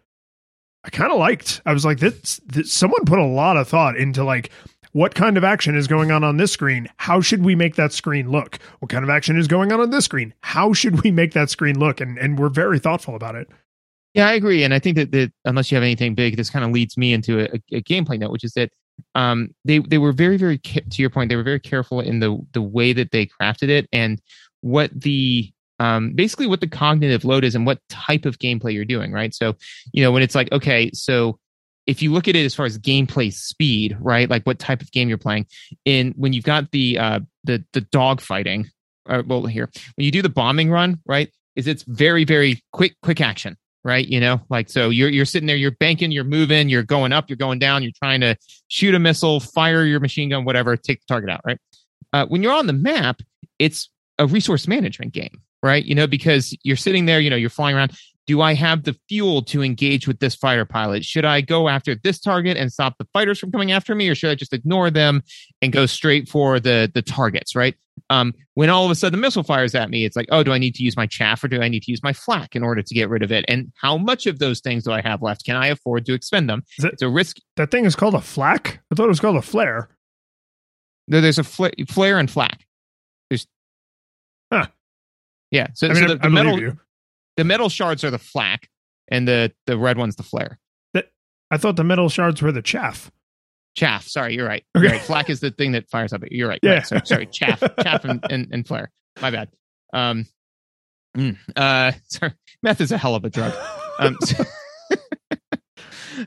i 0.84 0.90
kind 0.90 1.12
of 1.12 1.20
liked. 1.20 1.62
I 1.66 1.74
was 1.74 1.86
like 1.86 2.00
this, 2.00 2.40
this 2.46 2.72
someone 2.72 3.06
put 3.06 3.20
a 3.20 3.26
lot 3.26 3.58
of 3.58 3.68
thought 3.68 3.98
into 3.98 4.24
like 4.24 4.50
what 4.94 5.14
kind 5.14 5.38
of 5.38 5.44
action 5.44 5.76
is 5.76 5.88
going 5.88 6.12
on 6.12 6.24
on 6.24 6.38
this 6.38 6.52
screen? 6.52 6.90
How 6.98 7.22
should 7.22 7.44
we 7.44 7.56
make 7.56 7.76
that 7.76 7.92
screen 7.94 8.32
look? 8.32 8.58
What 8.80 8.90
kind 8.90 9.04
of 9.04 9.10
action 9.10 9.38
is 9.38 9.48
going 9.48 9.72
on 9.72 9.80
on 9.80 9.92
this 9.92 10.06
screen? 10.06 10.34
How 10.42 10.74
should 10.74 11.04
we 11.04 11.12
make 11.12 11.34
that 11.34 11.50
screen 11.50 11.78
look? 11.78 12.02
And 12.02 12.18
and 12.18 12.40
we're 12.40 12.50
very 12.50 12.80
thoughtful 12.80 13.16
about 13.16 13.36
it. 13.36 13.48
Yeah, 14.14 14.28
I 14.28 14.34
agree, 14.34 14.64
and 14.64 14.74
I 14.74 14.80
think 14.80 14.96
that, 14.96 15.12
that 15.12 15.32
unless 15.46 15.70
you 15.72 15.76
have 15.76 15.84
anything 15.84 16.16
big, 16.16 16.38
this 16.38 16.50
kind 16.50 16.66
of 16.66 16.72
leads 16.72 16.98
me 16.98 17.14
into 17.14 17.42
a, 17.42 17.62
a 17.72 17.82
gameplay 17.84 18.18
note, 18.18 18.32
which 18.32 18.44
is 18.44 18.54
that 18.54 18.72
um, 19.14 19.54
they 19.66 19.80
they 19.80 19.98
were 19.98 20.14
very 20.14 20.38
very 20.38 20.58
to 20.58 21.02
your 21.02 21.10
point, 21.10 21.30
they 21.30 21.36
were 21.36 21.44
very 21.44 21.60
careful 21.60 22.00
in 22.00 22.20
the 22.20 22.40
the 22.54 22.62
way 22.62 22.94
that 22.94 23.12
they 23.12 23.28
crafted 23.28 23.70
it. 23.70 23.88
And 23.92 24.20
what 24.62 24.90
the 25.00 25.52
um, 25.80 26.14
basically 26.14 26.48
what 26.48 26.62
the 26.62 26.68
cognitive 26.68 27.26
load 27.26 27.44
is 27.44 27.56
and 27.56 27.66
what 27.66 27.80
type 27.90 28.26
of 28.26 28.40
gameplay 28.40 28.74
you're 28.74 28.86
doing, 28.86 29.12
right? 29.12 29.34
So 29.34 29.56
you 29.92 30.04
know 30.04 30.12
when 30.12 30.24
it's 30.24 30.36
like 30.36 30.52
okay, 30.52 30.92
so 30.94 31.40
if 31.86 32.02
you 32.02 32.12
look 32.12 32.28
at 32.28 32.36
it 32.36 32.46
as 32.46 32.54
far 32.54 32.66
as 32.66 32.78
gameplay 32.78 33.34
speed, 33.34 33.98
right, 34.00 34.30
like 34.30 34.44
what 34.44 34.60
type 34.60 34.82
of 34.82 34.92
game 34.92 35.08
you're 35.10 35.18
playing, 35.18 35.48
in 35.86 36.14
when 36.18 36.34
you've 36.34 36.44
got 36.44 36.72
the 36.72 36.98
uh, 36.98 37.20
the 37.44 37.64
the 37.74 37.82
dog 37.82 38.22
fighting, 38.22 38.70
uh, 39.08 39.24
well 39.26 39.46
here 39.46 39.70
when 39.96 40.06
you 40.06 40.12
do 40.12 40.22
the 40.22 40.30
bombing 40.30 40.70
run, 40.70 41.00
right, 41.06 41.32
is 41.56 41.68
it's 41.68 41.84
very 41.84 42.24
very 42.24 42.62
quick 42.72 42.96
quick 43.02 43.22
action 43.22 43.58
right? 43.88 44.06
You 44.06 44.20
know, 44.20 44.42
like 44.50 44.70
so 44.70 44.90
you're 44.90 45.08
you're 45.08 45.26
sitting 45.26 45.48
there, 45.48 45.56
you're 45.56 45.72
banking, 45.72 46.12
you're 46.12 46.26
moving, 46.26 46.68
you're 46.68 46.84
going 46.84 47.14
up, 47.14 47.30
you're 47.30 47.38
going 47.38 47.58
down, 47.58 47.84
you're 47.84 47.94
trying 47.98 48.20
to 48.20 48.36
shoot 48.68 48.94
a 48.94 49.00
missile, 49.00 49.40
fire 49.40 49.86
your 49.86 50.02
machine 50.02 50.30
gun, 50.30 50.44
whatever, 50.44 50.76
take 50.76 51.00
the 51.00 51.06
target 51.08 51.30
out, 51.30 51.40
right? 51.46 51.58
Uh, 52.12 52.26
when 52.26 52.44
you're 52.44 52.52
on 52.52 52.68
the 52.68 52.74
map, 52.74 53.22
it's 53.60 53.90
a 54.20 54.28
resource 54.28 54.68
management 54.68 55.14
game, 55.14 55.42
right? 55.68 55.86
You 55.86 55.94
know, 55.94 56.08
because 56.08 56.56
you're 56.64 56.76
sitting 56.78 57.06
there, 57.06 57.20
you 57.20 57.30
know, 57.30 57.36
you're 57.36 57.50
flying 57.50 57.76
around. 57.76 57.92
Do 58.26 58.42
I 58.42 58.56
have 58.56 58.84
the 58.84 58.94
fuel 59.08 59.42
to 59.44 59.64
engage 59.64 60.06
with 60.06 60.20
this 60.20 60.36
fighter 60.36 60.66
pilot? 60.66 61.06
Should 61.06 61.24
I 61.24 61.40
go 61.40 61.70
after 61.70 61.96
this 61.96 62.20
target 62.20 62.58
and 62.58 62.72
stop 62.74 62.98
the 62.98 63.08
fighters 63.14 63.40
from 63.40 63.52
coming 63.54 63.72
after 63.72 63.96
me, 63.96 64.10
or 64.10 64.16
should 64.16 64.30
I 64.32 64.36
just 64.36 64.52
ignore 64.54 64.90
them 64.92 65.22
and 65.62 65.72
go 65.72 65.86
straight 65.86 66.28
for 66.28 66.60
the 66.60 66.92
the 66.94 67.02
targets, 67.02 67.56
right? 67.56 67.76
Um, 68.10 68.34
when 68.56 68.70
all 68.70 68.84
of 68.86 68.92
a 68.92 68.96
sudden 68.96 69.18
the 69.20 69.26
missile 69.26 69.44
fires 69.44 69.74
at 69.76 69.90
me, 69.90 70.04
it's 70.06 70.16
like, 70.18 70.28
oh, 70.30 70.44
do 70.44 70.52
I 70.52 70.58
need 70.58 70.76
to 70.76 70.84
use 70.84 70.96
my 70.98 71.08
chaff 71.08 71.42
or 71.44 71.48
do 71.48 71.62
I 71.62 71.68
need 71.70 71.84
to 71.84 71.92
use 71.92 72.04
my 72.04 72.12
flak 72.14 72.54
in 72.56 72.64
order 72.64 72.82
to 72.84 72.94
get 72.94 73.08
rid 73.10 73.24
of 73.24 73.32
it? 73.32 73.46
And 73.48 73.72
how 73.82 73.98
much 73.98 74.28
of 74.28 74.40
those 74.40 74.60
things 74.60 74.84
do 74.84 74.92
I 74.92 75.02
have 75.02 75.22
left? 75.22 75.46
Can 75.46 75.56
I 75.56 75.68
afford 75.68 76.06
to 76.08 76.14
expend 76.14 76.50
them? 76.50 76.64
Is 76.78 76.84
it- 76.86 76.94
It's 76.94 77.02
a 77.02 77.10
risk. 77.10 77.38
that 77.56 77.72
thing 77.72 77.86
is 77.86 77.96
called 77.96 78.14
a 78.14 78.22
flak 78.22 78.82
i 78.92 78.96
thought 78.96 79.06
it 79.06 79.08
was 79.08 79.20
called 79.22 79.38
a 79.38 79.42
flare 79.42 79.90
There, 81.08 81.22
there's 81.22 81.40
a 81.40 81.44
fl- 81.44 81.68
flare 81.90 82.20
and 82.20 82.30
flak. 82.30 82.66
There's, 83.30 83.48
Huh. 84.52 84.68
Yeah. 85.52 85.68
So, 85.74 85.88
i 85.88 85.94
mean 85.94 86.08
so 86.08 86.16
the, 86.16 86.20
I 86.22 86.28
the 86.28 86.30
metal 86.30 86.60
you 86.60 86.78
the 87.38 87.44
metal 87.44 87.70
shards 87.70 88.04
are 88.04 88.12
the 88.12 88.20
flak, 88.20 88.68
and 89.08 89.28
the 89.28 89.52
the 89.66 89.78
red 89.78 89.98
one's 89.98 90.16
the 90.16 90.24
flare. 90.24 90.60
i 91.50 91.58
thought 91.58 91.78
the 91.78 91.84
metal 91.84 92.10
shards 92.10 92.42
were 92.42 92.52
the 92.52 92.62
chaff 92.62 93.12
Chaff. 93.78 94.08
Sorry, 94.08 94.34
you're 94.34 94.48
right. 94.48 94.66
Okay. 94.76 94.86
You're 94.86 94.92
right. 94.94 95.02
Flak 95.02 95.30
is 95.30 95.40
the 95.40 95.52
thing 95.52 95.74
that 95.74 95.88
fires 95.88 96.12
up. 96.12 96.24
You're 96.32 96.50
right. 96.50 96.60
Yeah. 96.64 96.72
Right. 96.72 96.88
So, 96.88 97.00
sorry. 97.06 97.28
Chaff, 97.28 97.60
chaff, 97.84 98.06
and, 98.06 98.26
and, 98.32 98.48
and 98.52 98.68
flare. 98.68 98.90
My 99.22 99.30
bad. 99.30 99.50
Um, 99.94 100.26
mm, 101.16 101.38
uh, 101.56 101.92
sorry. 102.08 102.34
Meth 102.64 102.82
is 102.82 102.92
a 102.92 102.98
hell 102.98 103.14
of 103.14 103.24
a 103.24 103.30
drug. 103.30 103.54
Um, 104.00 104.18
so- 104.24 104.44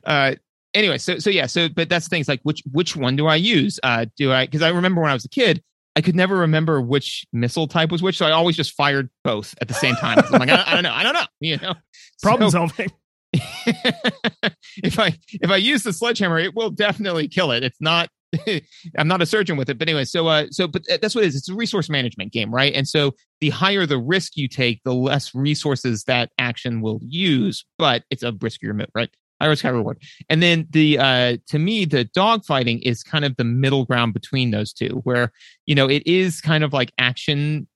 uh, 0.04 0.36
anyway, 0.74 0.96
so 0.96 1.18
so 1.18 1.28
yeah, 1.28 1.46
so 1.46 1.68
but 1.68 1.88
that's 1.88 2.06
the 2.06 2.10
thing. 2.10 2.20
It's 2.20 2.28
like 2.28 2.40
which 2.44 2.62
which 2.70 2.94
one 2.94 3.16
do 3.16 3.26
I 3.26 3.34
use? 3.34 3.80
Uh, 3.82 4.06
do 4.16 4.30
I? 4.30 4.46
Because 4.46 4.62
I 4.62 4.68
remember 4.68 5.00
when 5.00 5.10
I 5.10 5.14
was 5.14 5.24
a 5.24 5.28
kid, 5.28 5.60
I 5.96 6.00
could 6.02 6.14
never 6.14 6.36
remember 6.38 6.80
which 6.80 7.26
missile 7.32 7.66
type 7.66 7.90
was 7.90 8.02
which, 8.02 8.16
so 8.16 8.26
I 8.26 8.30
always 8.30 8.56
just 8.56 8.72
fired 8.74 9.10
both 9.24 9.54
at 9.60 9.68
the 9.68 9.74
same 9.74 9.96
time. 9.96 10.18
I'm 10.32 10.38
like, 10.38 10.48
I, 10.48 10.64
I 10.66 10.74
don't 10.74 10.84
know, 10.84 10.92
I 10.92 11.02
don't 11.02 11.14
know. 11.14 11.26
You 11.40 11.56
know, 11.58 11.74
problem 12.22 12.50
So- 12.50 12.58
solving 12.58 12.90
if 13.32 14.98
I 14.98 15.16
if 15.30 15.50
I 15.50 15.56
use 15.56 15.84
the 15.84 15.92
sledgehammer, 15.92 16.38
it 16.38 16.54
will 16.54 16.70
definitely 16.70 17.28
kill 17.28 17.52
it. 17.52 17.62
It's 17.62 17.80
not. 17.80 18.08
I'm 18.98 19.08
not 19.08 19.22
a 19.22 19.26
surgeon 19.26 19.56
with 19.56 19.68
it, 19.70 19.78
but 19.78 19.88
anyway. 19.88 20.04
So 20.04 20.26
uh, 20.26 20.46
so 20.50 20.66
but 20.66 20.82
that's 21.00 21.14
what 21.14 21.22
it 21.24 21.28
is. 21.28 21.36
It's 21.36 21.48
a 21.48 21.54
resource 21.54 21.88
management 21.88 22.32
game, 22.32 22.52
right? 22.52 22.72
And 22.74 22.88
so 22.88 23.14
the 23.40 23.50
higher 23.50 23.86
the 23.86 23.98
risk 23.98 24.36
you 24.36 24.48
take, 24.48 24.80
the 24.84 24.94
less 24.94 25.32
resources 25.34 26.04
that 26.04 26.30
action 26.38 26.80
will 26.80 27.00
use. 27.02 27.64
But 27.78 28.02
it's 28.10 28.22
a 28.24 28.32
riskier 28.32 28.74
move, 28.74 28.88
right? 28.94 29.10
High 29.40 29.46
risk, 29.46 29.62
high 29.62 29.70
reward. 29.70 30.02
And 30.28 30.42
then 30.42 30.66
the 30.70 30.98
uh, 30.98 31.36
to 31.48 31.58
me, 31.58 31.84
the 31.84 32.04
dogfighting 32.04 32.82
is 32.82 33.02
kind 33.02 33.24
of 33.24 33.36
the 33.36 33.44
middle 33.44 33.86
ground 33.86 34.12
between 34.12 34.50
those 34.50 34.72
two, 34.72 35.00
where 35.04 35.32
you 35.66 35.74
know 35.74 35.88
it 35.88 36.06
is 36.06 36.40
kind 36.40 36.62
of 36.62 36.72
like 36.72 36.92
action 36.98 37.66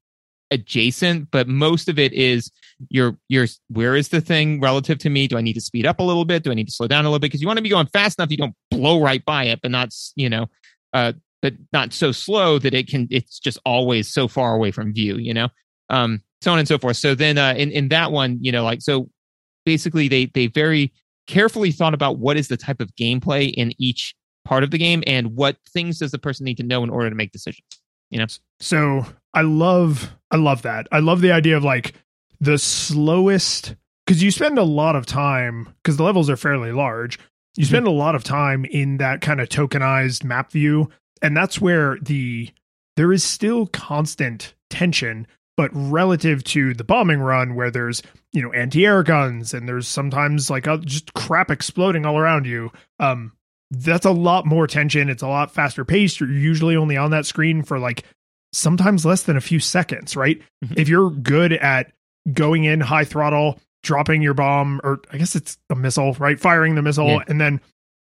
adjacent, 0.51 1.31
but 1.31 1.49
most 1.49 1.89
of 1.89 1.99
it 1.99 2.13
is 2.13 2.51
you're 2.89 3.17
you're 3.29 3.47
where 3.69 3.97
is 3.97 4.09
the 4.09 4.21
thing 4.21 4.61
relative 4.61 4.99
to 4.99 5.11
me? 5.11 5.27
Do 5.27 5.37
I 5.37 5.41
need 5.41 5.55
to 5.55 5.61
speed 5.61 5.87
up 5.87 6.01
a 6.01 6.03
little 6.03 6.25
bit? 6.25 6.43
Do 6.43 6.51
I 6.51 6.55
need 6.55 6.67
to 6.67 6.73
slow 6.73 6.87
down 6.87 7.05
a 7.05 7.09
little 7.09 7.19
bit? 7.19 7.29
Because 7.29 7.41
you 7.41 7.47
want 7.47 7.59
to 7.59 7.63
be 7.63 7.69
going 7.69 7.87
fast 7.89 8.19
enough 8.19 8.31
you 8.31 8.37
don't 8.37 8.55
blow 8.71 9.01
right 9.01 9.25
by 9.25 9.45
it, 9.45 9.61
but 9.63 9.71
not 9.71 9.91
you 10.17 10.29
know, 10.29 10.47
uh, 10.93 11.13
but 11.43 11.55
not 11.73 11.93
so 11.93 12.13
slow 12.13 12.59
that 12.59 12.75
it 12.75 12.89
can 12.89 13.09
it's 13.11 13.39
just 13.39 13.59
always 13.65 14.13
so 14.13 14.29
far 14.29 14.55
away 14.55 14.71
from 14.71 14.95
view, 14.95 15.17
you 15.17 15.35
know, 15.35 15.49
um, 15.91 16.23
so 16.43 16.53
on 16.53 16.59
and 16.59 16.69
so 16.69 16.79
forth. 16.79 16.97
So 16.97 17.15
then 17.15 17.39
uh, 17.39 17.55
in 17.57 17.71
in 17.71 17.89
that 17.89 18.13
one, 18.13 18.39
you 18.41 18.53
know, 18.53 18.65
like 18.65 18.83
so 18.83 19.09
basically 19.65 20.09
they 20.09 20.27
they 20.27 20.47
very 20.47 20.93
carefully 21.27 21.73
thought 21.73 21.95
about 21.95 22.19
what 22.19 22.37
is 22.37 22.49
the 22.49 22.57
type 22.57 22.81
of 22.81 22.95
gameplay 22.97 23.53
in 23.53 23.73
each 23.79 24.15
part 24.45 24.63
of 24.63 24.71
the 24.71 24.79
game 24.79 25.03
and 25.07 25.35
what 25.37 25.57
things 25.69 25.99
does 25.99 26.11
the 26.11 26.19
person 26.19 26.45
need 26.45 26.57
to 26.59 26.63
know 26.63 26.83
in 26.83 26.91
order 26.91 27.09
to 27.09 27.17
make 27.17 27.33
decisions. 27.33 27.67
You 28.11 28.19
know, 28.19 28.27
So 28.61 29.07
I 29.33 29.43
love 29.43 30.15
I 30.31 30.37
love 30.37 30.63
that. 30.63 30.87
I 30.93 31.01
love 31.01 31.21
the 31.21 31.33
idea 31.33 31.57
of 31.57 31.65
like 31.65 31.95
the 32.41 32.59
slowest 32.59 33.75
because 34.07 34.23
you 34.23 34.31
spend 34.31 34.59
a 34.59 34.65
lot 34.65 34.97
of 34.97 35.07
time 35.07 35.69
because 35.83 35.97
the 35.97 36.05
levels 36.05 36.29
are 36.29 36.37
fairly 36.37 36.73
large. 36.73 37.19
You 37.57 37.65
mm-hmm. 37.65 37.73
spend 37.73 37.87
a 37.87 37.93
lot 37.93 38.15
of 38.15 38.25
time 38.25 38.65
in 38.67 38.99
that 38.99 39.21
kind 39.21 39.41
of 39.41 39.49
tokenized 39.49 40.25
map 40.25 40.53
view, 40.53 40.91
and 41.23 41.37
that's 41.37 41.61
where 41.61 41.99
the 42.01 42.51
there 42.97 43.13
is 43.13 43.25
still 43.25 43.67
constant 43.67 44.55
tension. 44.71 45.27
But 45.57 45.71
relative 45.73 46.43
to 46.45 46.75
the 46.75 46.83
bombing 46.85 47.21
run, 47.21 47.55
where 47.55 47.71
there's 47.71 48.03
you 48.33 48.43
know 48.43 48.53
anti-air 48.53 49.03
guns 49.05 49.55
and 49.55 49.69
there's 49.69 49.87
sometimes 49.87 50.51
like 50.51 50.67
uh, 50.67 50.79
just 50.79 51.15
crap 51.15 51.51
exploding 51.51 52.05
all 52.05 52.19
around 52.19 52.47
you, 52.47 52.73
um, 52.99 53.33
that's 53.71 54.05
a 54.07 54.11
lot 54.11 54.47
more 54.47 54.67
tension. 54.67 55.09
It's 55.09 55.23
a 55.23 55.29
lot 55.29 55.53
faster 55.55 55.85
paced. 55.85 56.19
You're 56.21 56.31
usually 56.33 56.75
only 56.77 56.97
on 56.97 57.13
that 57.13 57.25
screen 57.27 57.63
for 57.63 57.79
like 57.79 58.05
sometimes 58.53 59.05
less 59.07 59.23
than 59.25 59.37
a 59.37 59.41
few 59.41 59.61
seconds, 59.61 60.17
right? 60.17 60.41
Mhm. 60.65 60.77
If 60.79 60.89
you're 60.89 61.11
good 61.11 61.53
at 61.53 61.93
going 62.33 62.65
in 62.65 62.81
high 62.81 63.05
throttle, 63.05 63.61
dropping 63.83 64.23
your 64.23 64.35
bomb, 64.35 64.81
or 64.83 65.01
I 65.13 65.19
guess 65.19 65.37
it's 65.37 65.59
a 65.71 65.75
missile, 65.77 66.15
right? 66.15 66.39
Firing 66.41 66.75
the 66.75 66.83
missile, 66.83 67.07
Yeah. 67.09 67.25
and 67.29 67.41
then 67.41 67.61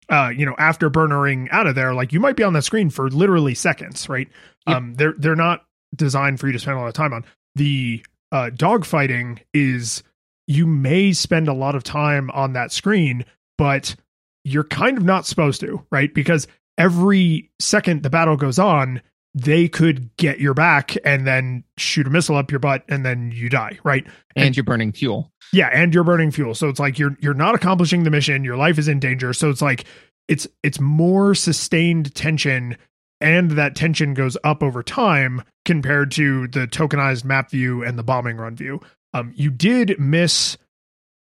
uh, 0.10 0.32
you 0.36 0.46
know, 0.46 0.56
after 0.60 0.90
burnering 0.90 1.48
out 1.52 1.66
of 1.66 1.76
there, 1.76 1.94
like 1.94 2.12
you 2.12 2.20
might 2.20 2.36
be 2.36 2.44
on 2.44 2.52
that 2.54 2.64
screen 2.64 2.90
for 2.90 3.10
literally 3.10 3.54
seconds, 3.56 4.10
right? 4.10 4.28
Yep. 4.68 4.78
Um, 4.78 4.96
they're 4.96 5.14
they're 5.18 5.36
not 5.36 5.66
designed 5.96 6.40
for 6.40 6.48
you 6.48 6.54
to 6.54 6.60
spend 6.60 6.78
a 6.78 6.80
lot 6.82 6.88
of 6.88 6.94
time 6.94 7.14
on. 7.14 7.24
The 7.56 8.06
uh, 8.32 8.50
dogfighting 8.54 9.40
is 9.54 10.04
you 10.48 10.66
may 10.66 11.14
spend 11.14 11.48
a 11.48 11.54
lot 11.54 11.76
of 11.76 11.84
time 11.84 12.30
on 12.32 12.54
that 12.54 12.72
screen, 12.72 13.26
but 13.58 13.96
you're 14.44 14.64
kind 14.64 14.98
of 14.98 15.04
not 15.04 15.26
supposed 15.26 15.62
to, 15.62 15.86
right? 15.92 16.14
Because 16.14 16.48
every 16.78 17.52
second 17.60 18.04
the 18.04 18.10
battle 18.10 18.36
goes 18.36 18.60
on, 18.60 19.02
they 19.36 19.68
could 19.68 20.16
get 20.18 20.40
your 20.40 20.54
back 20.54 20.96
and 21.06 21.26
then 21.26 21.64
shoot 21.78 22.06
a 22.06 22.10
missile 22.10 22.36
up 22.36 22.52
your 22.52 22.60
butt 22.60 22.84
and 22.88 23.06
then 23.06 23.32
you 23.32 23.50
die, 23.50 23.80
right? 23.84 24.06
and 24.36 24.56
you're 24.56 24.64
burning 24.64 24.92
fuel. 24.92 25.32
Yeah, 25.52 25.70
and 25.72 25.94
you're 25.94 26.04
burning 26.04 26.32
fuel. 26.32 26.56
So 26.56 26.70
it's 26.70 26.80
like 26.80 26.98
you're 26.98 27.16
you're 27.20 27.34
not 27.34 27.56
accomplishing 27.56 28.04
the 28.04 28.10
mission, 28.10 28.44
your 28.44 28.58
life 28.58 28.78
is 28.78 28.88
in 28.88 29.00
danger. 29.00 29.34
So 29.34 29.50
it's 29.50 29.62
like 29.62 29.86
it's 30.28 30.48
it's 30.64 30.80
more 30.80 31.36
sustained 31.36 32.14
tension 32.16 32.78
and 33.24 33.52
that 33.52 33.76
tension 33.76 34.14
goes 34.14 34.38
up 34.44 34.62
over 34.62 34.84
time 34.84 35.42
compared 35.66 36.12
to 36.12 36.48
the 36.50 36.68
tokenized 36.68 37.24
map 37.24 37.50
view 37.50 37.84
and 37.84 37.98
the 37.98 38.04
bombing 38.04 38.38
run 38.38 38.56
view. 38.56 38.80
Um 39.14 39.32
you 39.36 39.50
did 39.50 39.98
miss 39.98 40.58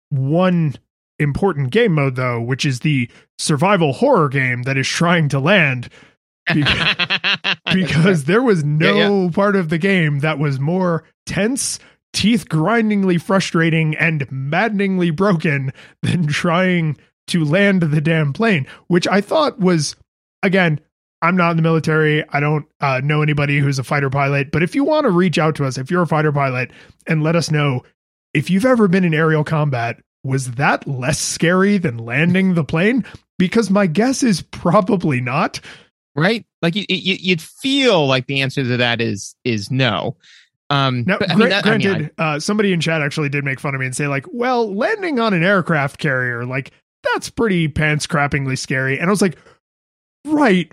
one 0.09 0.75
important 1.19 1.71
game 1.71 1.93
mode 1.93 2.15
though, 2.15 2.41
which 2.41 2.65
is 2.65 2.79
the 2.79 3.09
survival 3.37 3.93
horror 3.93 4.29
game 4.29 4.63
that 4.63 4.77
is 4.77 4.87
trying 4.87 5.29
to 5.29 5.39
land 5.39 5.89
because 7.73 8.23
there 8.23 8.41
was 8.41 8.63
no 8.63 9.29
part 9.29 9.55
of 9.55 9.69
the 9.69 9.77
game 9.77 10.19
that 10.19 10.39
was 10.39 10.59
more 10.59 11.03
tense, 11.25 11.79
teeth 12.13 12.49
grindingly 12.49 13.17
frustrating, 13.17 13.95
and 13.97 14.25
maddeningly 14.31 15.11
broken 15.11 15.71
than 16.01 16.25
trying 16.27 16.97
to 17.27 17.45
land 17.45 17.81
the 17.81 18.01
damn 18.01 18.33
plane, 18.33 18.65
which 18.87 19.07
I 19.07 19.21
thought 19.21 19.59
was, 19.59 19.95
again, 20.41 20.79
I'm 21.21 21.35
not 21.35 21.51
in 21.51 21.57
the 21.57 21.63
military. 21.63 22.23
I 22.29 22.39
don't 22.39 22.65
uh, 22.79 23.01
know 23.03 23.21
anybody 23.21 23.59
who's 23.59 23.77
a 23.79 23.83
fighter 23.83 24.09
pilot, 24.09 24.51
but 24.51 24.63
if 24.63 24.73
you 24.75 24.83
want 24.83 25.03
to 25.05 25.11
reach 25.11 25.37
out 25.37 25.55
to 25.55 25.65
us, 25.65 25.77
if 25.77 25.91
you're 25.91 26.01
a 26.03 26.07
fighter 26.07 26.31
pilot, 26.31 26.71
and 27.07 27.23
let 27.23 27.35
us 27.35 27.51
know 27.51 27.83
if 28.33 28.49
you've 28.49 28.65
ever 28.65 28.87
been 28.87 29.03
in 29.03 29.13
aerial 29.13 29.43
combat, 29.43 30.01
was 30.23 30.51
that 30.51 30.87
less 30.87 31.19
scary 31.19 31.77
than 31.77 31.97
landing 31.97 32.53
the 32.53 32.63
plane? 32.63 33.03
Because 33.37 33.69
my 33.69 33.87
guess 33.87 34.21
is 34.23 34.41
probably 34.41 35.19
not. 35.21 35.59
right? 36.15 36.45
Like 36.61 36.75
you, 36.75 36.85
you, 36.89 37.15
you'd 37.19 37.41
feel 37.41 38.05
like 38.07 38.27
the 38.27 38.41
answer 38.41 38.63
to 38.63 38.77
that 38.77 38.99
is 39.01 39.35
is 39.45 39.71
no. 39.71 40.17
Um, 40.69 41.03
Now, 41.07 41.17
but, 41.17 41.31
I 41.31 41.35
gra- 41.35 41.39
mean, 41.39 41.49
that- 41.49 41.65
I 41.65 41.71
mean, 41.77 41.81
granted, 41.87 42.11
uh, 42.17 42.39
somebody 42.39 42.73
in 42.73 42.79
chat 42.81 43.01
actually 43.01 43.29
did 43.29 43.43
make 43.43 43.59
fun 43.59 43.73
of 43.73 43.79
me 43.79 43.87
and 43.87 43.95
say, 43.95 44.07
like, 44.07 44.25
well, 44.31 44.73
landing 44.73 45.19
on 45.19 45.33
an 45.33 45.43
aircraft 45.43 45.97
carrier, 45.99 46.45
like, 46.45 46.71
that's 47.03 47.29
pretty 47.29 47.67
pants 47.69 48.05
crappingly 48.05 48.57
scary. 48.57 48.99
And 48.99 49.07
I 49.07 49.09
was 49.09 49.21
like, 49.21 49.37
right, 50.25 50.71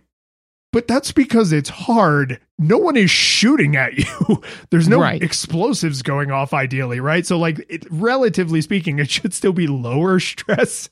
but 0.77 0.87
that's 0.87 1.11
because 1.11 1.55
it's 1.55 1.71
hard. 1.71 2.39
No 2.59 2.77
one 2.77 2.99
is 2.99 3.11
shooting 3.11 3.77
at 3.77 3.95
you. 3.95 4.43
There's 4.71 4.91
no 4.91 5.01
Right. 5.01 5.23
explosives 5.23 6.03
going 6.03 6.31
off, 6.31 6.53
ideally, 6.53 7.01
right? 7.01 7.25
So, 7.25 7.39
like, 7.39 7.65
it, 7.71 7.87
relatively 7.91 8.61
speaking, 8.61 8.99
it 8.99 9.09
should 9.11 9.33
still 9.33 9.55
be 9.55 9.69
lower 9.69 10.21
stress. 10.21 10.91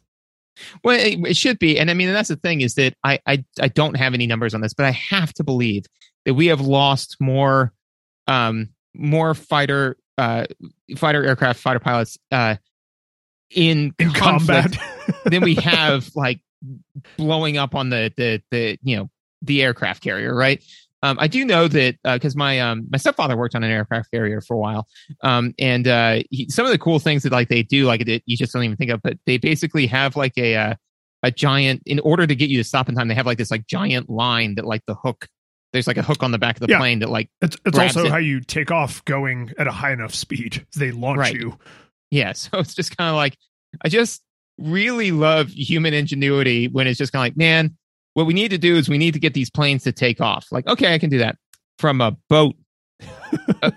Well, 0.82 0.98
it, 0.98 1.18
it 1.28 1.36
should 1.36 1.58
be, 1.58 1.78
and 1.78 1.90
I 1.90 1.94
mean, 1.94 2.10
that's 2.14 2.30
the 2.30 2.36
thing 2.36 2.62
is 2.62 2.76
that 2.76 2.94
I, 3.04 3.18
I 3.26 3.44
I 3.60 3.68
don't 3.68 3.98
have 3.98 4.14
any 4.14 4.26
numbers 4.26 4.54
on 4.54 4.62
this, 4.62 4.72
but 4.72 4.86
I 4.86 4.92
have 4.92 5.34
to 5.34 5.44
believe 5.44 5.84
that 6.24 6.32
we 6.32 6.46
have 6.46 6.62
lost 6.62 7.18
more, 7.20 7.70
um, 8.26 8.70
more 8.94 9.34
fighter, 9.34 9.98
uh, 10.16 10.46
fighter 10.96 11.22
aircraft, 11.22 11.60
fighter 11.60 11.78
pilots, 11.78 12.16
uh, 12.32 12.56
in 13.50 13.92
In 13.98 14.12
combat, 14.14 14.78
than 15.26 15.42
we 15.42 15.56
have 15.56 16.08
like 16.14 16.40
blowing 17.18 17.58
up 17.58 17.74
on 17.74 17.90
the 17.90 18.10
the 18.16 18.40
the 18.50 18.78
you 18.82 18.96
know 18.96 19.10
the 19.44 19.62
aircraft 19.62 20.02
carrier, 20.02 20.34
right? 20.34 20.62
Um, 21.02 21.18
I 21.20 21.28
do 21.28 21.44
know 21.44 21.68
that 21.68 21.96
because 22.02 22.34
my 22.34 22.60
um, 22.60 22.86
my 22.90 22.96
stepfather 22.96 23.36
worked 23.36 23.54
on 23.54 23.62
an 23.62 23.70
aircraft 23.70 24.10
carrier 24.10 24.40
for 24.40 24.54
a 24.54 24.58
while, 24.58 24.86
um, 25.22 25.52
and 25.58 25.86
uh, 25.86 26.22
he, 26.30 26.48
some 26.48 26.64
of 26.64 26.72
the 26.72 26.78
cool 26.78 26.98
things 26.98 27.22
that 27.24 27.32
like 27.32 27.48
they 27.48 27.62
do, 27.62 27.84
like 27.84 28.00
it, 28.08 28.22
you 28.24 28.36
just 28.38 28.52
don't 28.54 28.64
even 28.64 28.76
think 28.78 28.90
of, 28.90 29.02
but 29.02 29.18
they 29.26 29.36
basically 29.36 29.86
have 29.86 30.16
like 30.16 30.32
a 30.38 30.56
uh, 30.56 30.74
a 31.22 31.30
giant. 31.30 31.82
In 31.84 32.00
order 32.00 32.26
to 32.26 32.34
get 32.34 32.48
you 32.48 32.56
to 32.56 32.64
stop 32.64 32.88
in 32.88 32.94
time, 32.94 33.08
they 33.08 33.14
have 33.14 33.26
like 33.26 33.36
this 33.36 33.50
like 33.50 33.66
giant 33.66 34.08
line 34.08 34.54
that 34.54 34.64
like 34.64 34.80
the 34.86 34.94
hook. 34.94 35.28
There's 35.74 35.86
like 35.86 35.98
a 35.98 36.02
hook 36.02 36.22
on 36.22 36.30
the 36.30 36.38
back 36.38 36.56
of 36.56 36.60
the 36.60 36.68
Yeah. 36.72 36.78
plane 36.78 37.00
that 37.00 37.10
like 37.10 37.28
it's, 37.42 37.56
it's 37.66 37.78
also 37.78 38.06
it. 38.06 38.10
how 38.10 38.16
you 38.16 38.40
take 38.40 38.70
off 38.70 39.04
going 39.04 39.52
at 39.58 39.66
a 39.66 39.72
high 39.72 39.92
enough 39.92 40.14
speed. 40.14 40.64
They 40.76 40.90
launch 40.92 41.18
Right. 41.18 41.34
you. 41.34 41.58
Yeah, 42.10 42.32
so 42.32 42.60
it's 42.60 42.74
just 42.74 42.96
kind 42.96 43.10
of 43.10 43.16
like 43.16 43.36
I 43.84 43.88
just 43.90 44.22
really 44.56 45.10
love 45.10 45.48
human 45.50 45.92
ingenuity 45.92 46.68
when 46.68 46.86
it's 46.86 46.96
just 46.96 47.12
kind 47.12 47.20
of 47.22 47.24
like, 47.26 47.36
man, 47.36 47.76
what 48.14 48.26
we 48.26 48.34
need 48.34 48.50
to 48.50 48.58
do 48.58 48.76
is 48.76 48.88
we 48.88 48.98
need 48.98 49.14
to 49.14 49.20
get 49.20 49.34
these 49.34 49.50
planes 49.50 49.84
to 49.84 49.92
take 49.92 50.20
off. 50.20 50.46
Like, 50.50 50.66
okay, 50.66 50.94
I 50.94 50.98
can 50.98 51.10
do 51.10 51.18
that 51.18 51.36
from 51.78 52.00
a 52.00 52.16
boat. 52.28 52.54
Uh, 53.62 53.70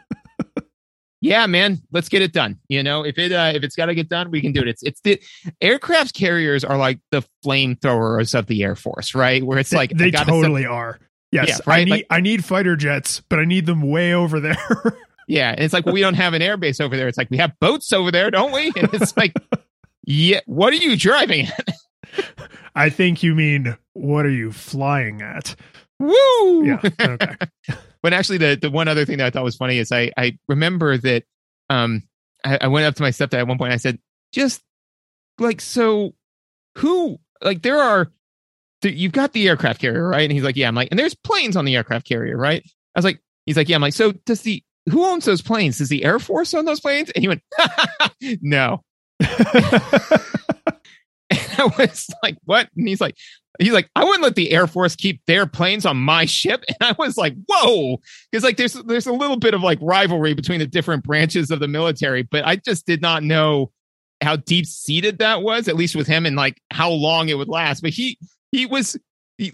yeah, 1.21 1.45
man, 1.47 1.79
let's 1.91 2.09
get 2.09 2.21
it 2.21 2.33
done. 2.33 2.59
You 2.69 2.83
know, 2.83 3.03
if 3.03 3.17
it 3.17 3.31
uh, 3.31 3.51
if 3.55 3.63
it's 3.63 3.75
got 3.75 3.87
to 3.87 3.95
get 3.95 4.09
done, 4.09 4.31
we 4.31 4.41
can 4.41 4.51
do 4.53 4.61
it. 4.61 4.67
It's 4.67 4.83
it's 4.83 5.01
the 5.01 5.21
aircraft 5.61 6.13
carriers 6.13 6.63
are 6.63 6.77
like 6.77 6.99
the 7.11 7.23
flamethrowers 7.45 8.37
of 8.37 8.47
the 8.47 8.63
Air 8.63 8.75
Force, 8.75 9.15
right? 9.15 9.43
Where 9.43 9.57
it's 9.57 9.73
like 9.73 9.91
they 9.91 10.11
set- 10.11 10.27
totally 10.27 10.65
are. 10.65 10.99
Yes, 11.31 11.49
Yeah, 11.49 11.57
I 11.73 11.83
need 11.83 11.91
Like- 11.91 12.07
I 12.09 12.21
need 12.21 12.45
fighter 12.45 12.75
jets, 12.75 13.21
but 13.27 13.39
I 13.39 13.45
need 13.45 13.65
them 13.65 13.81
way 13.81 14.13
over 14.13 14.39
there. 14.39 14.57
Yeah, 15.29 15.51
and 15.51 15.59
it's 15.59 15.73
like, 15.73 15.85
well, 15.85 15.93
we 15.93 15.99
don't 15.99 16.13
have 16.13 16.33
an 16.33 16.41
airbase 16.41 16.79
over 16.79 16.95
there. 16.95 17.09
It's 17.09 17.17
like 17.17 17.29
we 17.29 17.35
have 17.35 17.51
boats 17.59 17.91
over 17.91 18.11
there, 18.11 18.31
don't 18.31 18.53
we? 18.53 18.71
And 18.77 18.89
it's 18.93 19.17
like, 19.17 19.33
yeah, 20.05 20.39
what 20.45 20.71
are 20.71 20.77
you 20.77 20.95
driving 20.95 21.47
at? 21.47 21.69
I 22.75 22.89
think 22.89 23.21
you 23.23 23.35
mean 23.35 23.75
what 23.97 24.25
are 24.25 24.29
you 24.31 24.51
flying 24.51 25.21
at? 25.21 25.55
Woo! 25.99 26.65
Yeah. 26.65 26.79
Okay. 26.99 27.35
but 28.03 28.13
actually, 28.13 28.37
the 28.37 28.57
the 28.61 28.69
one 28.69 28.87
other 28.87 29.05
thing 29.05 29.17
that 29.17 29.27
I 29.27 29.29
thought 29.29 29.43
was 29.43 29.55
funny 29.55 29.77
is 29.79 29.91
I 29.91 30.11
I 30.17 30.37
remember 30.47 30.97
that 30.97 31.23
um 31.69 32.03
I, 32.45 32.59
I 32.61 32.67
went 32.67 32.85
up 32.85 32.95
to 32.95 33.01
my 33.03 33.09
stepdad 33.09 33.39
at 33.39 33.47
one 33.47 33.57
point. 33.57 33.71
And 33.71 33.73
I 33.73 33.77
said, 33.77 33.99
just 34.31 34.61
like 35.39 35.59
so, 35.61 36.13
who 36.77 37.17
like 37.41 37.61
there 37.63 37.81
are. 37.81 38.11
th- 38.83 38.95
You've 38.95 39.11
got 39.11 39.33
the 39.33 39.47
aircraft 39.47 39.81
carrier, 39.81 40.07
right? 40.07 40.21
And 40.23 40.31
he's 40.31 40.43
like, 40.43 40.55
"Yeah." 40.55 40.67
I'm 40.67 40.75
like, 40.75 40.89
"And 40.91 40.99
there's 40.99 41.15
planes 41.15 41.55
on 41.55 41.65
the 41.65 41.75
aircraft 41.75 42.07
carrier, 42.07 42.37
right?" 42.37 42.61
I 42.63 42.99
was 42.99 43.05
like, 43.05 43.19
"He's 43.45 43.57
like, 43.57 43.67
yeah." 43.69 43.75
I'm 43.75 43.81
like, 43.81 43.93
"So 43.93 44.11
does 44.25 44.41
the 44.41 44.63
who 44.89 45.03
owns 45.05 45.25
those 45.25 45.41
planes? 45.41 45.79
Does 45.79 45.89
the 45.89 46.05
Air 46.05 46.19
Force 46.19 46.53
own 46.53 46.65
those 46.65 46.79
planes?" 46.79 47.09
And 47.11 47.23
he 47.23 47.27
went, 47.27 47.41
"No." 48.41 48.83
I 51.59 51.71
was 51.77 52.07
like, 52.23 52.37
what? 52.45 52.69
And 52.75 52.87
he's 52.87 53.01
like, 53.01 53.15
he's 53.59 53.73
like, 53.73 53.89
I 53.95 54.03
wouldn't 54.03 54.23
let 54.23 54.35
the 54.35 54.51
Air 54.51 54.67
Force 54.67 54.95
keep 54.95 55.21
their 55.25 55.45
planes 55.45 55.85
on 55.85 55.97
my 55.97 56.25
ship. 56.25 56.63
And 56.69 56.77
I 56.81 56.95
was 56.97 57.17
like, 57.17 57.35
whoa. 57.47 57.97
Because 58.31 58.43
like 58.43 58.57
there's 58.57 58.73
there's 58.73 59.07
a 59.07 59.13
little 59.13 59.37
bit 59.37 59.53
of 59.53 59.61
like 59.61 59.79
rivalry 59.81 60.33
between 60.33 60.59
the 60.59 60.67
different 60.67 61.03
branches 61.03 61.51
of 61.51 61.59
the 61.59 61.67
military, 61.67 62.23
but 62.23 62.45
I 62.45 62.57
just 62.57 62.85
did 62.85 63.01
not 63.01 63.23
know 63.23 63.71
how 64.21 64.35
deep 64.35 64.65
seated 64.65 65.19
that 65.19 65.41
was, 65.43 65.67
at 65.67 65.75
least 65.75 65.95
with 65.95 66.07
him, 66.07 66.25
and 66.25 66.35
like 66.35 66.61
how 66.71 66.89
long 66.89 67.29
it 67.29 67.37
would 67.37 67.49
last. 67.49 67.81
But 67.81 67.91
he 67.91 68.17
he 68.51 68.65
was 68.65 68.97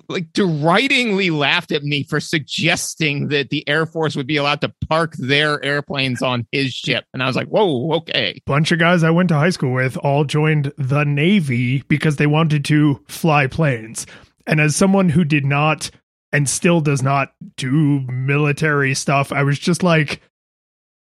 like 0.08 0.32
deridingly 0.34 1.30
laughed 1.30 1.72
at 1.72 1.84
me 1.84 2.04
for 2.04 2.20
suggesting 2.20 3.28
that 3.28 3.50
the 3.50 3.68
Air 3.68 3.86
Force 3.86 4.16
would 4.16 4.28
be 4.28 4.38
allowed 4.38 4.62
to 4.62 4.74
park 4.88 5.14
their 5.18 5.64
airplanes 5.64 6.22
on 6.22 6.48
his 6.52 6.74
ship. 6.74 7.06
And 7.14 7.22
I 7.22 7.28
was 7.28 7.36
like, 7.36 7.48
whoa, 7.48 7.92
okay. 7.98 8.42
Bunch 8.46 8.72
of 8.72 8.80
guys 8.80 9.04
I 9.04 9.10
went 9.10 9.30
to 9.30 9.36
high 9.36 9.50
school 9.50 9.74
with 9.74 9.98
all 9.98 10.24
joined 10.24 10.72
the 10.78 11.04
Navy 11.04 11.84
because 11.88 12.16
they 12.16 12.28
wanted 12.28 12.64
to 12.66 13.04
fly 13.08 13.48
planes. 13.48 14.06
And 14.48 14.62
as 14.62 14.76
someone 14.76 15.10
who 15.10 15.24
did 15.24 15.46
not 15.46 15.90
and 16.32 16.50
still 16.50 16.82
does 16.82 17.02
not 17.02 17.34
do 17.58 18.02
military 18.02 18.94
stuff, 18.94 19.32
I 19.32 19.44
was 19.44 19.60
just 19.60 19.84
like, 19.84 20.22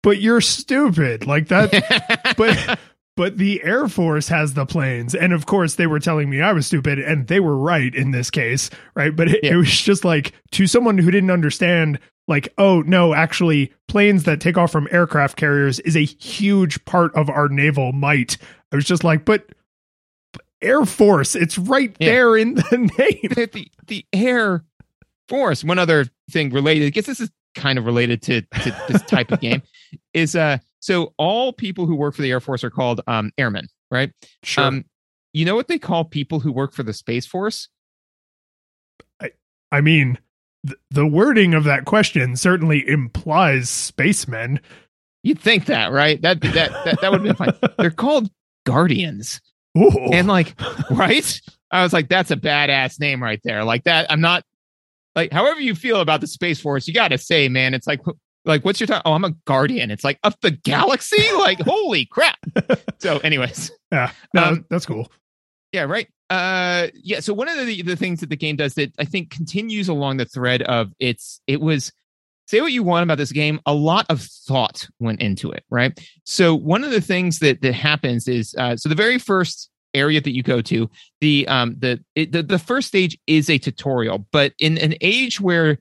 but 0.03 0.19
you're 0.19 0.41
stupid. 0.41 1.27
Like 1.27 1.49
that 1.49 2.33
but 2.37 2.79
but 3.17 3.37
the 3.37 3.61
Air 3.63 3.87
Force 3.87 4.27
has 4.29 4.53
the 4.53 4.65
planes, 4.65 5.13
and 5.15 5.33
of 5.33 5.45
course 5.45 5.75
they 5.75 5.87
were 5.87 5.99
telling 5.99 6.29
me 6.29 6.41
I 6.41 6.53
was 6.53 6.67
stupid, 6.67 6.99
and 6.99 7.27
they 7.27 7.39
were 7.39 7.57
right 7.57 7.93
in 7.93 8.11
this 8.11 8.29
case, 8.29 8.69
right? 8.95 9.15
But 9.15 9.29
it, 9.29 9.43
Yeah. 9.43 9.53
it 9.53 9.55
was 9.57 9.69
just 9.81 10.05
like 10.05 10.33
to 10.51 10.67
someone 10.67 10.97
who 10.97 11.11
didn't 11.11 11.31
understand, 11.31 11.99
like, 12.27 12.53
oh 12.57 12.81
no, 12.81 13.13
actually, 13.13 13.73
planes 13.87 14.23
that 14.23 14.39
take 14.41 14.57
off 14.57 14.71
from 14.71 14.87
aircraft 14.91 15.35
carriers 15.37 15.79
is 15.81 15.95
a 15.95 16.05
huge 16.05 16.83
part 16.85 17.13
of 17.15 17.29
our 17.29 17.47
naval 17.49 17.91
might. 17.91 18.37
I 18.71 18.75
was 18.77 18.85
just 18.85 19.03
like, 19.03 19.25
but. 19.25 19.45
Air 20.63 20.85
Force, 20.85 21.33
it's 21.35 21.57
right 21.57 21.95
Yeah. 21.99 22.11
there 22.11 22.37
in 22.37 22.53
the 22.53 22.77
name. 22.99 23.31
the, 23.33 23.49
the 23.51 23.67
the 23.87 24.05
Air 24.13 24.63
Force. 25.27 25.63
One 25.63 25.79
other 25.79 26.05
thing 26.29 26.51
related, 26.51 26.85
I 26.85 26.89
guess 26.91 27.07
this 27.07 27.19
is 27.19 27.31
kind 27.55 27.79
of 27.79 27.85
related 27.87 28.21
to, 28.21 28.41
to 28.41 28.83
this 28.87 29.01
type 29.01 29.31
of 29.31 29.39
game 29.41 29.63
is 30.13 30.35
uh 30.35 30.59
so 30.81 31.13
all 31.17 31.53
people 31.53 31.85
who 31.85 31.95
work 31.95 32.13
for 32.13 32.21
the 32.21 32.31
Air 32.31 32.41
Force 32.41 32.63
are 32.65 32.69
called 32.69 32.99
um 33.07 33.31
airmen, 33.37 33.69
right? 33.89 34.11
Sure. 34.43 34.65
Um 34.65 34.85
you 35.33 35.45
know 35.45 35.55
what 35.55 35.69
they 35.69 35.79
call 35.79 36.03
people 36.03 36.41
who 36.41 36.51
work 36.51 36.73
for 36.73 36.83
the 36.83 36.93
Space 36.93 37.25
Force? 37.25 37.69
I 39.71 39.81
mean, 39.81 40.17
th- 40.65 40.77
the 40.89 41.07
wording 41.07 41.53
of 41.53 41.63
that 41.63 41.85
question 41.85 42.35
certainly 42.35 42.87
implies 42.87 43.69
spacemen. 43.69 44.59
You'd 45.23 45.39
think 45.39 45.65
that, 45.65 45.91
right? 45.91 46.21
That 46.21 46.41
that 46.41 46.71
that, 46.85 47.01
that 47.01 47.11
would 47.11 47.23
be 47.23 47.33
fine. 47.33 47.53
They're 47.77 47.91
called 47.91 48.29
guardians. 48.65 49.39
Ooh. 49.77 50.09
And 50.11 50.27
like, 50.27 50.59
right? 50.91 51.41
I 51.71 51.83
was 51.83 51.93
like, 51.93 52.09
that's 52.09 52.31
a 52.31 52.35
badass 52.35 52.99
name 52.99 53.23
right 53.23 53.39
there. 53.43 53.63
Like 53.63 53.85
that. 53.85 54.11
I'm 54.11 54.21
not 54.21 54.43
like, 55.15 55.31
however 55.31 55.61
you 55.61 55.75
feel 55.75 56.01
about 56.01 56.21
the 56.21 56.27
Space 56.27 56.59
Force, 56.59 56.87
you 56.87 56.93
got 56.93 57.09
to 57.09 57.17
say, 57.17 57.47
man, 57.47 57.73
it's 57.73 57.87
like, 57.87 58.01
like, 58.45 58.65
what's 58.65 58.79
your 58.79 58.87
time? 58.87 59.01
Oh, 59.05 59.13
I'm 59.13 59.23
a 59.23 59.31
guardian. 59.45 59.91
It's 59.91 60.03
like 60.03 60.19
of 60.23 60.35
the 60.41 60.51
galaxy. 60.51 61.31
Like, 61.33 61.59
holy 61.61 62.05
crap. 62.05 62.39
So, 62.99 63.19
anyways, 63.19 63.71
yeah, 63.91 64.11
no, 64.33 64.43
um, 64.43 64.65
that's 64.69 64.85
cool. 64.85 65.11
yeah, 65.71 65.83
right. 65.83 66.07
Uh, 66.29 66.87
yeah. 66.95 67.19
So 67.19 67.33
one 67.33 67.49
of 67.49 67.65
the 67.65 67.81
the 67.81 67.95
things 67.95 68.21
that 68.21 68.29
the 68.29 68.37
game 68.37 68.55
does 68.55 68.75
that 68.75 68.93
I 68.97 69.05
think 69.05 69.29
continues 69.29 69.89
along 69.89 70.17
the 70.17 70.25
thread 70.25 70.61
of 70.63 70.91
it's 70.99 71.41
it 71.45 71.61
was 71.61 71.91
say 72.47 72.61
what 72.61 72.71
you 72.71 72.83
want 72.83 73.03
about 73.03 73.17
this 73.17 73.31
game. 73.31 73.59
A 73.65 73.73
lot 73.73 74.05
of 74.09 74.21
thought 74.21 74.87
went 74.99 75.21
into 75.21 75.51
it, 75.51 75.63
right? 75.69 75.97
So 76.25 76.55
one 76.55 76.83
of 76.83 76.91
the 76.91 77.01
things 77.01 77.39
that 77.39 77.61
that 77.61 77.73
happens 77.73 78.27
is 78.27 78.55
uh, 78.57 78.77
so 78.77 78.89
the 78.89 78.95
very 78.95 79.17
first 79.17 79.69
area 79.93 80.21
that 80.21 80.33
you 80.33 80.41
go 80.41 80.61
to 80.61 80.89
the 81.19 81.45
um 81.49 81.75
the 81.79 82.01
it, 82.15 82.31
the 82.31 82.41
the 82.41 82.59
first 82.59 82.87
stage 82.87 83.17
is 83.27 83.49
a 83.49 83.57
tutorial, 83.57 84.25
but 84.31 84.53
in 84.57 84.77
an 84.77 84.95
age 85.01 85.41
where 85.41 85.79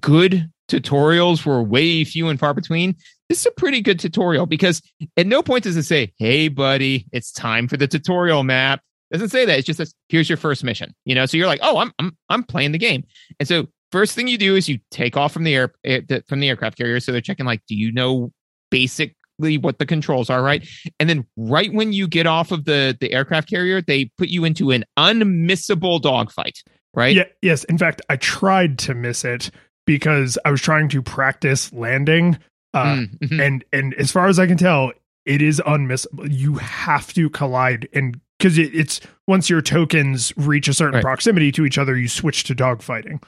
good 0.00 0.50
tutorials 0.72 1.44
were 1.44 1.62
way 1.62 2.02
few 2.04 2.28
and 2.28 2.40
far 2.40 2.54
between. 2.54 2.96
This 3.28 3.40
is 3.40 3.46
a 3.46 3.50
pretty 3.52 3.80
good 3.80 4.00
tutorial 4.00 4.46
because 4.46 4.82
at 5.16 5.26
no 5.26 5.42
point 5.42 5.64
does 5.64 5.76
it 5.76 5.84
say 5.84 6.12
hey 6.18 6.48
buddy 6.48 7.06
it's 7.12 7.32
time 7.32 7.68
for 7.68 7.76
the 7.76 7.86
tutorial 7.86 8.42
map. 8.42 8.80
It 9.10 9.16
doesn't 9.16 9.28
say 9.28 9.44
that. 9.44 9.58
It's 9.58 9.66
just 9.66 9.76
says 9.76 9.94
here's 10.08 10.28
your 10.28 10.38
first 10.38 10.64
mission 10.64 10.94
you 11.04 11.14
know? 11.14 11.26
So 11.26 11.36
you're 11.36 11.46
like 11.46 11.60
oh 11.62 11.78
i'm 11.78 11.92
i'm, 11.98 12.16
I'm 12.28 12.42
playing 12.42 12.72
the 12.72 12.78
game. 12.78 13.04
And 13.38 13.46
so 13.46 13.66
first 13.90 14.14
thing 14.14 14.28
you 14.28 14.38
do 14.38 14.56
is 14.56 14.68
you 14.68 14.78
take 14.90 15.16
off 15.16 15.32
from 15.32 15.44
the 15.44 15.54
air 15.54 15.74
eh, 15.84 16.00
from 16.26 16.40
the 16.40 16.48
aircraft 16.48 16.78
carrier. 16.78 17.00
So 17.00 17.12
they're 17.12 17.20
checking 17.20 17.46
like 17.46 17.62
do 17.68 17.74
you 17.74 17.92
know 17.92 18.32
basically 18.70 19.58
what 19.58 19.78
the 19.78 19.86
controls 19.86 20.30
are 20.30 20.42
right? 20.42 20.66
And 20.98 21.08
then 21.08 21.26
right 21.36 21.72
when 21.72 21.92
you 21.92 22.08
get 22.08 22.26
off 22.26 22.50
of 22.50 22.64
the 22.64 22.96
the 22.98 23.12
aircraft 23.12 23.50
carrier 23.50 23.82
they 23.82 24.06
put 24.16 24.28
you 24.28 24.44
into 24.44 24.70
an 24.70 24.84
unmissable 24.98 26.00
dogfight 26.00 26.58
right? 26.94 27.16
Yeah, 27.16 27.24
yes. 27.40 27.64
In 27.64 27.78
fact, 27.78 28.02
I 28.08 28.16
tried 28.16 28.78
to 28.80 28.94
miss 28.94 29.24
it 29.24 29.50
because 29.86 30.38
I 30.44 30.50
was 30.50 30.60
trying 30.60 30.88
to 30.90 31.02
practice 31.02 31.72
landing. 31.72 32.38
Uh, 32.74 32.84
Mm, 32.96 33.18
mhm. 33.18 33.40
and 33.46 33.64
and 33.72 33.94
as 33.94 34.10
far 34.10 34.28
as 34.28 34.38
I 34.38 34.46
can 34.46 34.56
tell, 34.56 34.92
it 35.26 35.42
is 35.42 35.60
unmissable. 35.66 36.26
You 36.30 36.54
have 36.54 37.12
to 37.14 37.28
collide, 37.28 37.88
and 37.92 38.18
because 38.38 38.56
it, 38.58 38.74
it's 38.74 39.00
once 39.28 39.50
your 39.50 39.60
tokens 39.60 40.32
reach 40.38 40.68
a 40.68 40.74
certain 40.74 40.94
Right. 40.94 41.02
proximity 41.02 41.52
to 41.52 41.64
each 41.66 41.76
other, 41.78 41.96
you 41.96 42.08
switch 42.08 42.44
to 42.44 42.54
dogfighting. 42.54 43.22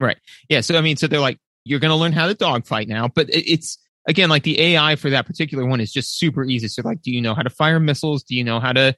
Right. 0.00 0.18
Yeah, 0.48 0.60
so 0.60 0.76
I 0.76 0.80
mean, 0.80 0.96
so 0.96 1.06
they're 1.06 1.20
like, 1.20 1.38
you're 1.64 1.78
going 1.78 1.90
to 1.90 1.96
learn 1.96 2.12
how 2.12 2.26
to 2.26 2.34
dogfight 2.34 2.88
now, 2.88 3.06
but 3.08 3.28
it- 3.30 3.48
it's 3.50 3.78
again 4.08 4.28
like 4.28 4.42
the 4.42 4.60
AI 4.60 4.96
for 4.96 5.08
that 5.10 5.24
particular 5.26 5.64
one 5.64 5.80
is 5.80 5.92
just 5.92 6.18
super 6.18 6.44
easy. 6.44 6.66
So 6.68 6.82
like, 6.84 7.00
do 7.02 7.10
you 7.12 7.20
know 7.20 7.34
how 7.34 7.42
to 7.42 7.50
fire 7.50 7.78
missiles? 7.78 8.22
Do 8.24 8.34
you 8.34 8.42
know 8.42 8.58
how 8.58 8.72
to? 8.72 8.94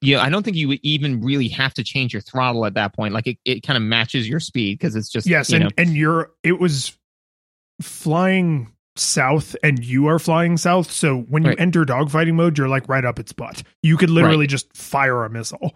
Yeah, 0.00 0.22
I 0.22 0.28
don't 0.30 0.42
think 0.42 0.56
you 0.56 0.68
would 0.68 0.80
even 0.82 1.20
really 1.22 1.48
have 1.48 1.74
to 1.74 1.82
change 1.84 2.12
your 2.12 2.22
throttle 2.22 2.64
at 2.66 2.74
that 2.74 2.94
point. 2.94 3.14
Like 3.14 3.26
it, 3.26 3.38
it 3.44 3.62
kind 3.62 3.76
of 3.76 3.82
matches 3.82 4.28
your 4.28 4.40
speed 4.40 4.78
because 4.78 4.94
it's 4.96 5.08
just 5.10 5.26
Yes, 5.26 5.50
you 5.50 5.56
and 5.56 5.64
know, 5.64 5.70
and 5.76 5.96
you're 5.96 6.30
it 6.42 6.60
was 6.60 6.96
flying 7.80 8.70
south, 8.96 9.56
and 9.62 9.84
you 9.84 10.06
are 10.06 10.18
flying 10.18 10.56
south. 10.56 10.90
So 10.90 11.20
when 11.22 11.42
you 11.42 11.50
Right. 11.50 11.60
enter 11.60 11.84
dogfighting 11.84 12.34
mode, 12.34 12.58
you're 12.58 12.68
like 12.68 12.88
right 12.88 13.04
up 13.04 13.18
its 13.18 13.32
butt. 13.32 13.62
You 13.82 13.96
could 13.96 14.10
literally 14.10 14.46
just 14.46 14.74
fire 14.76 15.24
a 15.24 15.30
missile. 15.30 15.72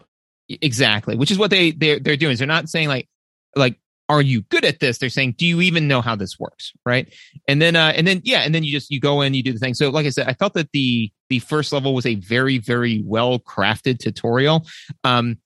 exactly, 0.48 1.16
which 1.16 1.30
is 1.30 1.38
what 1.38 1.50
they 1.50 1.72
they're 1.72 1.98
they're 1.98 2.16
doing. 2.16 2.36
So 2.36 2.40
they're 2.40 2.46
not 2.46 2.68
saying 2.68 2.88
like 2.88 3.09
like 3.57 3.78
are 4.09 4.22
you 4.22 4.42
good 4.42 4.64
at 4.64 4.80
this? 4.80 4.98
They're 4.98 5.09
saying, 5.09 5.34
do 5.36 5.46
you 5.46 5.61
even 5.61 5.88
know 5.88 6.00
how 6.00 6.14
this 6.14 6.38
works? 6.38 6.72
Right. 6.84 7.12
And 7.48 7.61
then, 7.61 7.74
uh, 7.74 7.92
and 7.96 8.07
then, 8.07 8.20
yeah. 8.24 8.40
And 8.40 8.54
then 8.54 8.62
you 8.62 8.70
just, 8.70 8.90
you 8.90 9.00
go 9.00 9.20
in, 9.20 9.34
you 9.34 9.42
do 9.42 9.52
the 9.52 9.59
thing. 9.59 9.74
So, 9.74 9.90
like 9.90 10.07
I 10.07 10.11
said, 10.11 10.28
I 10.28 10.34
felt 10.34 10.54
that 10.54 10.70
the, 10.72 11.11
the 11.28 11.40
first 11.40 11.72
level 11.72 11.94
was 11.94 12.07
a 12.07 12.14
very, 12.16 12.59
very 12.59 13.02
well 13.04 13.38
crafted 13.38 13.98
tutorial. 13.98 14.64
Um, 15.02 15.38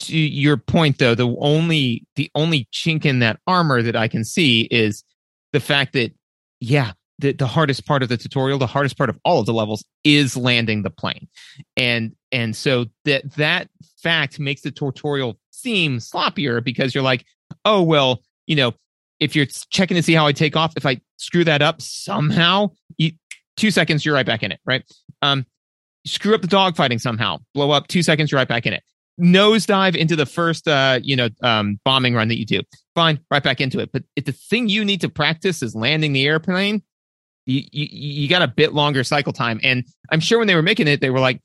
to 0.00 0.16
your 0.16 0.56
point 0.56 0.98
though, 0.98 1.14
the 1.14 1.34
only, 1.40 2.04
the 2.16 2.30
only 2.34 2.68
chink 2.72 3.04
in 3.04 3.20
that 3.20 3.38
armor 3.46 3.82
that 3.82 3.96
I 3.96 4.08
can 4.08 4.24
see 4.24 4.62
is 4.62 5.04
the 5.52 5.60
fact 5.60 5.92
that, 5.94 6.12
yeah, 6.60 6.92
the, 7.18 7.32
the 7.32 7.46
hardest 7.46 7.86
part 7.86 8.02
of 8.02 8.08
the 8.08 8.16
tutorial, 8.16 8.58
the 8.58 8.66
hardest 8.66 8.98
part 8.98 9.10
of 9.10 9.18
all 9.24 9.40
of 9.40 9.46
the 9.46 9.52
levels 9.52 9.84
is 10.02 10.36
landing 10.36 10.82
the 10.82 10.90
plane. 10.90 11.28
And, 11.76 12.16
and 12.32 12.56
so 12.56 12.86
that, 13.04 13.34
that 13.36 13.68
fact 14.02 14.40
makes 14.40 14.62
the 14.62 14.70
tutorial 14.72 15.38
seem 15.50 15.98
sloppier 15.98 16.62
because 16.62 16.94
you're 16.94 17.04
like, 17.04 17.24
oh 17.64 17.82
well 17.82 18.22
you 18.46 18.56
know 18.56 18.72
if 19.20 19.36
you're 19.36 19.46
checking 19.70 19.94
to 19.94 20.02
see 20.02 20.14
how 20.14 20.26
i 20.26 20.32
take 20.32 20.56
off 20.56 20.72
if 20.76 20.84
i 20.86 21.00
screw 21.16 21.44
that 21.44 21.62
up 21.62 21.80
somehow 21.80 22.68
you, 22.98 23.12
two 23.56 23.70
seconds 23.70 24.04
you're 24.04 24.14
right 24.14 24.26
back 24.26 24.42
in 24.42 24.50
it 24.52 24.60
right? 24.66 24.82
Um 25.22 25.46
screw 26.04 26.34
up 26.34 26.40
the 26.42 26.48
dogfighting 26.48 27.00
somehow 27.00 27.38
blow 27.54 27.70
up 27.70 27.86
two 27.86 28.02
seconds 28.02 28.32
you're 28.32 28.38
right 28.38 28.48
back 28.48 28.66
in 28.66 28.72
it. 28.72 28.82
Nosedive 29.20 29.94
into 29.94 30.16
the 30.16 30.26
first 30.26 30.66
uh 30.66 30.98
you 31.02 31.14
know 31.14 31.28
um 31.42 31.78
bombing 31.84 32.14
run 32.14 32.28
that 32.28 32.38
you 32.38 32.46
do. 32.46 32.60
Fine 32.96 33.20
right 33.30 33.42
back 33.42 33.60
into 33.60 33.78
it. 33.78 33.90
But 33.92 34.02
if 34.16 34.24
the 34.24 34.32
thing 34.32 34.68
you 34.68 34.84
need 34.84 35.00
to 35.02 35.08
practice 35.08 35.62
is 35.62 35.74
landing 35.76 36.12
the 36.12 36.26
airplane 36.26 36.82
you, 37.46 37.62
you 37.70 37.86
you 37.90 38.28
got 38.28 38.42
a 38.42 38.48
bit 38.48 38.72
longer 38.72 39.04
cycle 39.04 39.32
time. 39.32 39.60
And 39.62 39.84
i'm 40.10 40.20
sure 40.20 40.38
when 40.38 40.48
they 40.48 40.54
were 40.56 40.62
making 40.62 40.88
it 40.88 41.00
they 41.00 41.10
were 41.10 41.20
like 41.20 41.40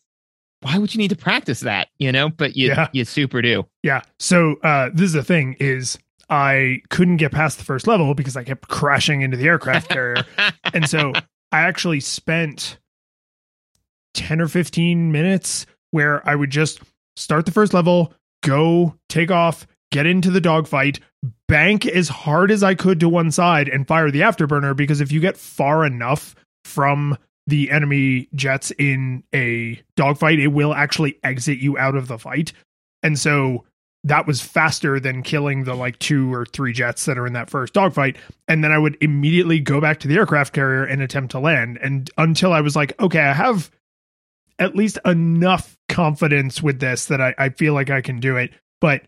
why 0.61 0.80
would 0.80 0.91
you 0.91 0.97
need 0.97 1.09
to 1.09 1.15
practice 1.15 1.59
that? 1.59 1.89
You 1.99 2.11
know 2.11 2.30
but 2.30 2.55
you 2.55 2.70
Yeah. 2.70 2.88
you 2.93 3.05
super 3.05 3.43
do. 3.43 3.63
Yeah. 3.84 4.01
So 4.18 4.55
uh, 4.63 4.89
this 4.91 5.05
is 5.05 5.13
the 5.13 5.24
thing: 5.24 5.55
is 5.59 5.99
I 6.30 6.82
couldn't 6.89 7.17
get 7.17 7.32
past 7.32 7.57
the 7.57 7.63
first 7.63 7.88
level 7.88 8.13
because 8.13 8.36
I 8.36 8.43
kept 8.43 8.67
crashing 8.67 9.21
into 9.21 9.38
the 9.38 9.47
aircraft 9.47 9.89
carrier, 9.89 10.25
and 10.73 10.88
so 10.89 11.13
I 11.51 11.61
actually 11.61 11.99
spent 11.99 12.78
ten 14.13 14.41
or 14.41 14.47
fifteen 14.47 15.11
minutes 15.11 15.65
where 15.91 16.28
I 16.28 16.36
would 16.36 16.49
just 16.49 16.82
start 17.15 17.45
the 17.45 17.51
first 17.51 17.73
level, 17.73 18.13
go 18.43 18.95
take 19.09 19.32
off, 19.32 19.65
get 19.91 20.05
into 20.05 20.30
the 20.30 20.41
dogfight, 20.41 20.99
bank 21.47 21.86
as 21.86 22.09
hard 22.09 22.51
as 22.51 22.63
I 22.63 22.75
could 22.75 22.99
to 22.99 23.09
one 23.09 23.32
side, 23.32 23.69
and 23.69 23.88
fire 23.88 24.11
the 24.11 24.21
afterburner. 24.21 24.75
Because 24.75 25.01
if 25.01 25.11
you 25.11 25.19
get 25.19 25.38
far 25.38 25.86
enough 25.86 26.36
from 26.65 27.17
the 27.47 27.71
enemy 27.71 28.28
jets 28.36 28.71
in 28.71 29.23
a 29.34 29.82
dogfight, 29.95 30.39
it 30.39 30.47
will 30.47 30.73
actually 30.73 31.17
exit 31.23 31.59
you 31.59 31.78
out 31.78 31.95
of 31.95 32.07
the 32.07 32.19
fight. 32.19 32.51
And 33.01 33.17
so 33.17 33.63
that 34.04 34.28
was 34.28 34.41
faster 34.41 35.00
than 35.00 35.24
killing 35.24 35.64
the 35.64 35.76
like 35.76 36.00
two 36.00 36.34
or 36.34 36.45
three 36.45 36.72
jets 36.72 37.06
that 37.06 37.18
are 37.18 37.28
in 37.28 37.34
that 37.34 37.50
first 37.50 37.74
dogfight. 37.74 38.18
And 38.48 38.64
then 38.64 38.72
I 38.72 38.78
would 38.78 38.98
immediately 39.02 39.60
go 39.60 39.82
back 39.82 40.00
to 40.02 40.08
the 40.08 40.16
aircraft 40.16 40.54
carrier 40.54 40.84
and 40.84 41.02
attempt 41.02 41.32
to 41.32 41.39
land. 41.39 41.78
And 41.82 42.10
until 42.18 42.54
I 42.54 42.62
was 42.62 42.76
like, 42.76 43.00
okay, 43.02 43.20
I 43.20 43.34
have 43.34 43.70
at 44.60 44.76
least 44.76 44.98
enough 45.06 45.78
confidence 45.89 46.62
with 46.62 46.80
this 46.80 47.06
that 47.06 47.22
I, 47.22 47.36
I 47.38 47.50
feel 47.50 47.74
like 47.74 47.89
I 47.89 48.02
can 48.02 48.20
do 48.20 48.38
it. 48.38 48.52
But 48.80 49.04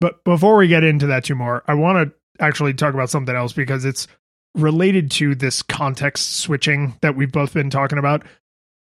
but 0.00 0.22
before 0.24 0.56
we 0.56 0.68
get 0.68 0.84
into 0.84 1.06
that 1.06 1.24
too 1.24 1.34
more, 1.34 1.62
I 1.66 1.74
want 1.74 2.08
to 2.08 2.14
actually 2.44 2.74
talk 2.74 2.94
about 2.94 3.10
something 3.10 3.34
else 3.34 3.52
because 3.52 3.84
it's 3.84 4.06
related 4.54 5.10
to 5.12 5.34
this 5.34 5.62
context 5.62 6.36
switching 6.36 6.94
that 7.00 7.16
we've 7.16 7.32
both 7.32 7.54
been 7.54 7.70
talking 7.70 7.98
about. 7.98 8.22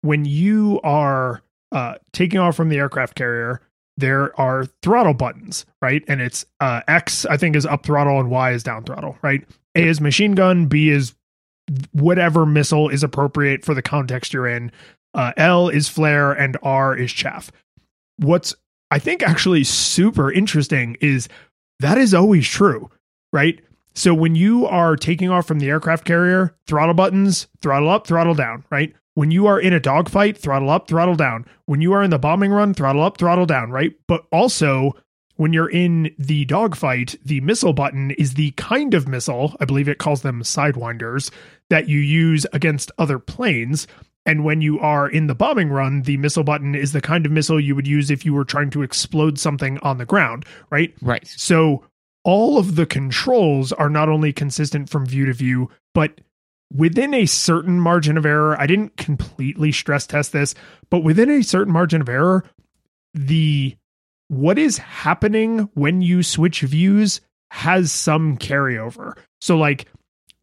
When 0.01 0.23
you 0.23 0.79
are 0.83 1.41
uh, 1.71 1.95
taking 2.13 2.39
off 2.39 2.55
from 2.55 2.69
the 2.69 2.77
aircraft 2.77 3.15
carrier, 3.15 3.61
there 3.99 4.39
are 4.39 4.65
throttle 4.81 5.13
buttons, 5.13 5.65
right? 5.81 6.03
And 6.07 6.21
it's 6.21 6.45
uh, 6.59 6.81
X, 6.87 7.25
I 7.25 7.37
think, 7.37 7.55
is 7.55 7.65
up 7.65 7.85
throttle 7.85 8.19
and 8.19 8.29
Y 8.29 8.51
is 8.51 8.63
down 8.63 8.83
throttle, 8.83 9.17
right? 9.21 9.45
A 9.75 9.87
is 9.87 10.01
machine 10.01 10.33
gun, 10.33 10.65
B 10.65 10.89
is 10.89 11.13
whatever 11.91 12.45
missile 12.45 12.89
is 12.89 13.03
appropriate 13.03 13.63
for 13.63 13.73
the 13.73 13.81
context 13.81 14.33
you're 14.33 14.47
in. 14.47 14.71
Uh, 15.13 15.33
L 15.37 15.69
is 15.69 15.87
flare, 15.87 16.31
and 16.31 16.57
R 16.63 16.95
is 16.95 17.11
chaff. 17.11 17.51
What's 18.17 18.53
I 18.91 18.99
think 18.99 19.21
actually 19.21 19.63
super 19.63 20.31
interesting 20.31 20.97
is 21.01 21.27
that 21.79 21.97
is 21.97 22.13
always 22.13 22.47
true, 22.47 22.89
right? 23.31 23.59
So 23.95 24.13
when 24.13 24.35
you 24.35 24.65
are 24.65 24.95
taking 24.95 25.29
off 25.29 25.45
from 25.47 25.59
the 25.59 25.69
aircraft 25.69 26.05
carrier, 26.05 26.55
throttle 26.67 26.93
buttons, 26.93 27.47
throttle 27.61 27.89
up, 27.89 28.07
throttle 28.07 28.33
down, 28.33 28.63
right? 28.69 28.93
When 29.19 29.31
you 29.31 29.47
are 29.47 29.59
in 29.59 29.73
a 29.73 29.81
dogfight, 29.81 30.37
throttle 30.37 30.69
up, 30.69 30.87
throttle 30.87 31.15
down. 31.15 31.43
When 31.65 31.81
you 31.81 31.91
are 31.91 32.01
in 32.01 32.09
the 32.09 32.17
bombing 32.17 32.53
run, 32.53 32.73
throttle 32.73 33.03
up, 33.03 33.17
throttle 33.17 33.45
down, 33.45 33.69
right? 33.69 33.91
But 34.07 34.25
also 34.31 34.93
when 35.35 35.51
you're 35.51 35.69
in 35.69 36.15
the 36.17 36.45
dogfight, 36.45 37.17
the 37.25 37.41
missile 37.41 37.73
button 37.73 38.11
is 38.11 38.35
the 38.35 38.51
kind 38.51 38.93
of 38.93 39.09
missile, 39.09 39.57
I 39.59 39.65
believe 39.65 39.89
it 39.89 39.97
calls 39.97 40.21
them 40.21 40.41
sidewinders, 40.41 41.31
that 41.69 41.89
you 41.89 41.99
use 41.99 42.45
against 42.53 42.93
other 42.97 43.19
planes. 43.19 43.87
And 44.25 44.45
when 44.45 44.61
you 44.61 44.79
are 44.79 45.09
in 45.09 45.27
the 45.27 45.35
bombing 45.35 45.67
run, 45.67 46.03
the 46.03 46.15
missile 46.15 46.45
button 46.45 46.73
is 46.73 46.93
the 46.93 47.01
kind 47.01 47.25
of 47.25 47.33
missile 47.33 47.59
you 47.59 47.75
would 47.75 47.87
use 47.87 48.09
if 48.09 48.23
you 48.23 48.33
were 48.33 48.45
trying 48.45 48.69
to 48.69 48.83
explode 48.83 49.37
something 49.37 49.79
on 49.79 49.97
the 49.97 50.05
ground, 50.05 50.45
right? 50.69 50.93
right 51.01 51.27
So 51.27 51.83
all 52.23 52.57
of 52.57 52.77
the 52.77 52.85
controls 52.85 53.73
are 53.73 53.89
not 53.89 54.07
only 54.07 54.31
consistent 54.31 54.89
from 54.89 55.05
view 55.05 55.25
to 55.25 55.33
view, 55.33 55.69
but 55.93 56.21
within 56.73 57.13
a 57.13 57.25
certain 57.25 57.79
margin 57.79 58.17
of 58.17 58.25
error. 58.25 58.59
I 58.59 58.67
didn't 58.67 58.97
completely 58.97 59.71
stress 59.71 60.05
test 60.07 60.31
this, 60.31 60.55
but 60.89 61.03
within 61.03 61.29
a 61.29 61.43
certain 61.43 61.73
margin 61.73 62.01
of 62.01 62.09
error, 62.09 62.43
the 63.13 63.75
what 64.27 64.59
is 64.59 64.77
happening 64.77 65.69
when 65.73 66.01
you 66.01 66.21
switch 66.21 66.61
views 66.61 67.21
has 67.51 67.91
some 67.91 68.37
carryover. 68.37 69.17
So 69.41 69.57
like 69.57 69.87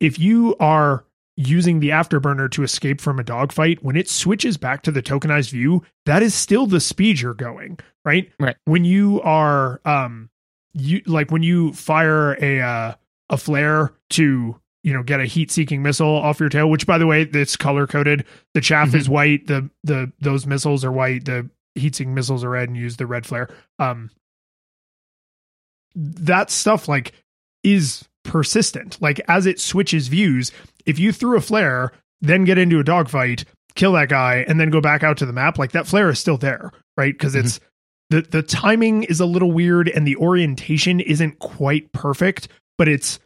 if 0.00 0.18
you 0.18 0.56
are 0.58 1.04
using 1.36 1.80
the 1.80 1.90
afterburner 1.90 2.50
to 2.50 2.62
escape 2.62 3.00
from 3.00 3.18
a 3.18 3.24
dogfight, 3.24 3.84
when 3.84 3.94
it 3.94 4.08
switches 4.08 4.56
back 4.56 4.82
to 4.82 4.90
the 4.90 5.02
tokenized 5.02 5.50
view, 5.50 5.84
that 6.06 6.22
is 6.22 6.34
still 6.34 6.66
the 6.66 6.80
speed 6.80 7.20
you're 7.20 7.34
going, 7.34 7.78
right? 8.04 8.32
Right. 8.40 8.56
When 8.64 8.84
you 8.84 9.20
are 9.22 9.80
um 9.84 10.30
you 10.72 11.02
like 11.06 11.30
when 11.30 11.42
you 11.42 11.72
fire 11.72 12.32
a 12.42 12.60
uh, 12.60 12.94
a 13.30 13.36
flare 13.36 13.92
to 14.10 14.60
you 14.86 14.92
know 14.94 15.02
get 15.02 15.18
a 15.20 15.26
heat 15.26 15.50
seeking 15.50 15.82
missile 15.82 16.08
off 16.08 16.38
your 16.40 16.48
tail 16.48 16.70
which 16.70 16.86
by 16.86 16.96
the 16.96 17.06
way 17.08 17.22
it's 17.22 17.56
color 17.56 17.86
coded 17.88 18.24
the 18.54 18.60
chaff 18.60 18.90
Mhm. 18.90 18.94
is 18.94 19.08
white. 19.08 19.46
The 19.48 19.68
the 19.84 20.12
those 20.20 20.46
missiles 20.46 20.84
are 20.84 20.92
white. 20.92 21.24
The 21.24 21.50
heat 21.74 21.94
seeking 21.96 22.14
missiles 22.14 22.44
are 22.44 22.50
red 22.50 22.68
and 22.68 22.76
use 22.78 22.96
the 22.96 23.06
red 23.06 23.26
flare. 23.26 23.48
Um 23.80 24.10
that 25.94 26.50
stuff 26.50 26.88
like 26.88 27.12
is 27.64 28.04
persistent. 28.24 28.96
Like 29.00 29.20
as 29.28 29.46
it 29.46 29.60
switches 29.60 30.08
views 30.08 30.52
if 30.84 30.98
you 30.98 31.12
threw 31.12 31.36
a 31.36 31.40
flare 31.40 31.92
then 32.20 32.44
get 32.44 32.56
into 32.58 32.78
a 32.78 32.84
dogfight 32.84 33.44
kill 33.74 33.92
that 33.92 34.08
guy 34.08 34.44
and 34.48 34.58
then 34.58 34.70
go 34.70 34.80
back 34.80 35.02
out 35.02 35.18
to 35.18 35.26
the 35.26 35.32
map 35.32 35.58
like 35.58 35.72
that 35.72 35.86
flare 35.86 36.08
is 36.10 36.18
still 36.18 36.38
there 36.38 36.70
right? 36.96 37.12
Because 37.12 37.34
it's 37.34 37.60
the 38.10 38.22
the 38.22 38.42
timing 38.42 39.02
is 39.02 39.18
a 39.20 39.26
little 39.26 39.52
weird 39.52 39.88
and 39.88 40.06
the 40.06 40.16
orientation 40.16 41.00
isn't 41.00 41.38
quite 41.40 41.90
perfect 41.92 42.48
but 42.78 42.88
it's 42.88 43.18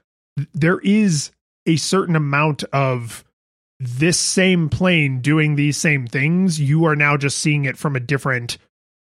there 0.55 0.79
is 0.81 1.31
a 1.67 1.77
certain 1.77 2.17
amount 2.17 2.65
of 2.73 3.25
this 3.79 4.19
same 4.19 4.69
plane 4.69 5.21
doing 5.21 5.57
these 5.57 5.77
same 5.77 6.07
things 6.07 6.61
you 6.61 6.85
are 6.85 6.97
now 6.97 7.17
just 7.17 7.39
seeing 7.39 7.65
it 7.65 7.79
from 7.79 7.97
a 7.97 8.01
different 8.01 8.59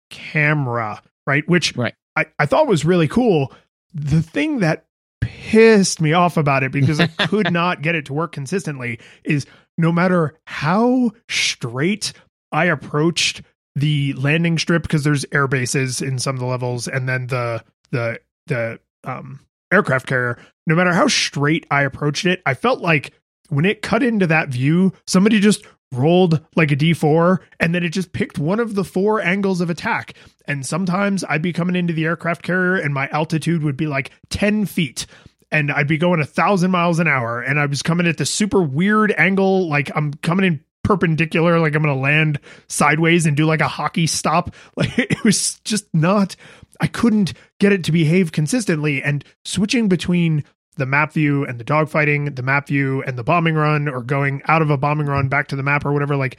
camera 0.08 1.02
right 1.26 1.46
which 1.48 1.76
Right. 1.76 1.94
I, 2.16 2.26
I 2.38 2.46
thought 2.46 2.66
was 2.66 2.84
really 2.84 3.08
cool 3.08 3.52
the 3.92 4.22
thing 4.22 4.60
that 4.60 4.86
pissed 5.20 6.00
me 6.00 6.14
off 6.14 6.36
about 6.38 6.62
it 6.62 6.72
because 6.72 6.98
i 6.98 7.06
could 7.26 7.52
not 7.52 7.82
get 7.82 7.94
it 7.94 8.06
to 8.06 8.14
work 8.14 8.32
consistently 8.32 8.98
is 9.22 9.46
no 9.76 9.92
matter 9.92 10.38
how 10.46 11.10
straight 11.28 12.14
i 12.52 12.64
approached 12.64 13.42
the 13.76 14.14
landing 14.14 14.58
strip 14.58 14.82
because 14.82 15.04
there's 15.04 15.26
air 15.32 15.46
bases 15.46 16.00
in 16.00 16.18
some 16.18 16.34
of 16.36 16.40
the 16.40 16.46
levels 16.46 16.88
and 16.88 17.08
then 17.08 17.26
the 17.26 17.62
the 17.90 18.18
the 18.46 18.80
um 19.04 19.40
aircraft 19.72 20.06
carrier 20.06 20.38
no 20.66 20.74
matter 20.74 20.92
how 20.92 21.06
straight 21.06 21.66
i 21.70 21.82
approached 21.82 22.26
it 22.26 22.42
i 22.46 22.54
felt 22.54 22.80
like 22.80 23.12
when 23.48 23.64
it 23.64 23.82
cut 23.82 24.02
into 24.02 24.26
that 24.26 24.48
view 24.48 24.92
somebody 25.06 25.40
just 25.40 25.64
rolled 25.92 26.40
like 26.54 26.70
a 26.70 26.76
d4 26.76 27.38
and 27.58 27.74
then 27.74 27.82
it 27.82 27.88
just 27.90 28.12
picked 28.12 28.38
one 28.38 28.60
of 28.60 28.74
the 28.74 28.84
four 28.84 29.20
angles 29.20 29.60
of 29.60 29.70
attack. 29.70 30.14
And 30.46 30.64
sometimes 30.64 31.24
i'd 31.28 31.42
be 31.42 31.52
coming 31.52 31.76
into 31.76 31.92
the 31.92 32.04
aircraft 32.04 32.42
carrier 32.42 32.76
and 32.76 32.94
my 32.94 33.08
altitude 33.08 33.62
would 33.62 33.76
be 33.76 33.86
like 33.86 34.10
10 34.30 34.66
feet 34.66 35.06
and 35.50 35.72
i'd 35.72 35.88
be 35.88 35.98
going 35.98 36.20
a 36.20 36.24
thousand 36.24 36.70
miles 36.70 37.00
an 37.00 37.08
hour 37.08 37.40
and 37.40 37.58
i 37.58 37.66
was 37.66 37.82
coming 37.82 38.06
at 38.06 38.18
this 38.18 38.30
super 38.30 38.62
weird 38.62 39.12
angle 39.18 39.68
like 39.68 39.90
i'm 39.96 40.14
coming 40.14 40.46
in 40.46 40.64
perpendicular 40.82 41.60
like 41.60 41.74
i'm 41.74 41.82
gonna 41.82 41.94
land 41.94 42.40
sideways 42.66 43.26
and 43.26 43.36
do 43.36 43.44
like 43.46 43.60
a 43.60 43.68
hockey 43.68 44.06
stop. 44.06 44.54
Like 44.76 44.98
it 44.98 45.22
was 45.24 45.60
just 45.64 45.86
not 45.92 46.36
i 46.80 46.86
couldn't 46.86 47.32
get 47.58 47.72
it 47.72 47.84
to 47.84 47.92
behave 47.92 48.32
consistently 48.32 49.02
and 49.02 49.24
switching 49.44 49.88
between 49.88 50.44
the 50.76 50.86
map 50.86 51.12
view 51.12 51.44
and 51.44 51.58
the 51.58 51.64
dogfighting 51.64 52.34
the 52.36 52.42
map 52.42 52.68
view 52.68 53.02
and 53.02 53.18
the 53.18 53.24
bombing 53.24 53.54
run 53.54 53.88
or 53.88 54.02
going 54.02 54.42
out 54.46 54.62
of 54.62 54.70
a 54.70 54.78
bombing 54.78 55.06
run 55.06 55.28
back 55.28 55.48
to 55.48 55.56
the 55.56 55.62
map 55.62 55.84
or 55.84 55.92
whatever 55.92 56.16
like 56.16 56.38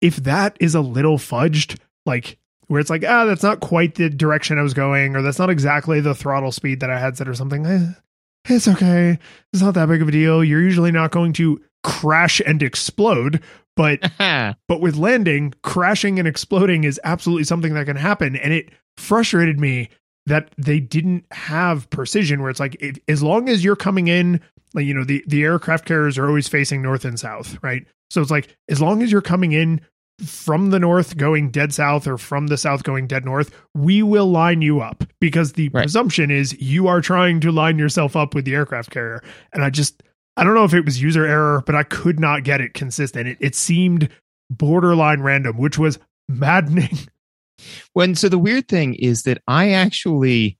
if 0.00 0.16
that 0.16 0.56
is 0.60 0.74
a 0.74 0.80
little 0.80 1.18
fudged 1.18 1.78
like 2.06 2.38
where 2.66 2.80
it's 2.80 2.90
like 2.90 3.04
ah 3.06 3.24
that's 3.24 3.42
not 3.42 3.60
quite 3.60 3.94
the 3.96 4.08
direction 4.08 4.58
i 4.58 4.62
was 4.62 4.74
going 4.74 5.16
or 5.16 5.22
that's 5.22 5.38
not 5.38 5.50
exactly 5.50 6.00
the 6.00 6.14
throttle 6.14 6.52
speed 6.52 6.80
that 6.80 6.90
i 6.90 6.98
had 6.98 7.16
set 7.16 7.28
or 7.28 7.34
something 7.34 7.66
eh, 7.66 7.92
it's 8.48 8.68
okay. 8.68 9.18
It's 9.52 9.62
not 9.62 9.74
that 9.74 9.88
big 9.88 10.02
of 10.02 10.08
a 10.08 10.12
deal. 10.12 10.44
You're 10.44 10.60
usually 10.60 10.92
not 10.92 11.10
going 11.10 11.32
to 11.34 11.60
crash 11.82 12.40
and 12.44 12.62
explode 12.62 13.42
but 13.76 14.00
but 14.68 14.80
with 14.80 14.96
landing, 14.96 15.54
crashing 15.62 16.18
and 16.18 16.26
exploding 16.28 16.84
is 16.84 17.00
absolutely 17.04 17.44
something 17.44 17.74
that 17.74 17.86
can 17.86 17.96
happen. 17.96 18.36
And 18.36 18.52
it 18.52 18.70
frustrated 18.96 19.58
me 19.60 19.88
that 20.26 20.50
they 20.56 20.80
didn't 20.80 21.24
have 21.32 21.90
precision 21.90 22.40
where 22.40 22.50
it's 22.50 22.60
like, 22.60 22.76
if, 22.80 22.96
as 23.08 23.22
long 23.22 23.48
as 23.48 23.62
you're 23.62 23.76
coming 23.76 24.08
in, 24.08 24.40
like, 24.72 24.86
you 24.86 24.94
know, 24.94 25.04
the, 25.04 25.22
the 25.26 25.42
aircraft 25.42 25.84
carriers 25.84 26.16
are 26.16 26.26
always 26.26 26.48
facing 26.48 26.80
north 26.80 27.04
and 27.04 27.20
south, 27.20 27.58
right? 27.62 27.84
So 28.10 28.22
it's 28.22 28.30
like, 28.30 28.56
as 28.70 28.80
long 28.80 29.02
as 29.02 29.12
you're 29.12 29.20
coming 29.20 29.52
in 29.52 29.80
from 30.24 30.70
the 30.70 30.78
north 30.78 31.16
going 31.16 31.50
dead 31.50 31.74
south 31.74 32.06
or 32.06 32.16
from 32.16 32.46
the 32.46 32.56
south 32.56 32.84
going 32.84 33.06
dead 33.08 33.24
north, 33.24 33.50
we 33.74 34.02
will 34.02 34.30
line 34.30 34.62
you 34.62 34.80
up 34.80 35.04
because 35.20 35.54
the 35.54 35.68
Right. 35.70 35.82
presumption 35.82 36.30
is 36.30 36.56
you 36.60 36.86
are 36.86 37.00
trying 37.00 37.40
to 37.40 37.50
line 37.50 37.78
yourself 37.78 38.14
up 38.16 38.34
with 38.34 38.44
the 38.44 38.54
aircraft 38.54 38.90
carrier. 38.90 39.22
And 39.52 39.64
I 39.64 39.70
just, 39.70 40.03
I 40.36 40.44
don't 40.44 40.54
know 40.54 40.64
if 40.64 40.74
it 40.74 40.84
was 40.84 41.00
user 41.00 41.24
error, 41.24 41.62
but 41.64 41.74
I 41.74 41.82
could 41.84 42.18
not 42.18 42.42
get 42.44 42.60
it 42.60 42.74
consistent. 42.74 43.28
It, 43.28 43.38
it 43.40 43.54
seemed 43.54 44.08
borderline 44.50 45.20
random, 45.20 45.56
which 45.58 45.78
was 45.78 45.98
maddening. 46.28 46.98
when 47.92 48.14
so 48.14 48.28
the 48.28 48.38
weird 48.38 48.66
thing 48.68 48.94
is 48.94 49.22
that 49.22 49.42
I 49.46 49.70
actually 49.70 50.58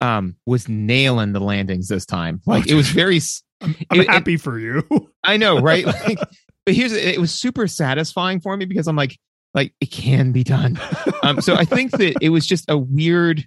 um 0.00 0.36
was 0.46 0.68
nailing 0.68 1.32
the 1.32 1.40
landings 1.40 1.88
this 1.88 2.06
time. 2.06 2.40
Like 2.46 2.66
it 2.68 2.74
was 2.74 2.88
very 2.88 3.20
I'm, 3.60 3.76
I'm 3.90 4.00
It- 4.00 4.02
it- 4.04 4.08
happy 4.10 4.36
for 4.36 4.58
you. 4.58 4.82
I 5.24 5.36
know, 5.36 5.60
right? 5.60 5.84
Like 5.86 6.18
but 6.64 6.74
here's 6.74 6.92
it 6.92 7.20
was 7.20 7.32
super 7.34 7.66
satisfying 7.68 8.40
for 8.40 8.56
me 8.56 8.64
because 8.64 8.86
I'm 8.88 8.96
like 8.96 9.18
like 9.54 9.74
it 9.80 9.90
can 9.90 10.32
be 10.32 10.42
done. 10.44 10.80
Um 11.22 11.40
so 11.40 11.54
I 11.54 11.64
think 11.64 11.90
that 11.92 12.14
it 12.22 12.30
was 12.30 12.46
just 12.46 12.70
a 12.70 12.78
weird 12.78 13.46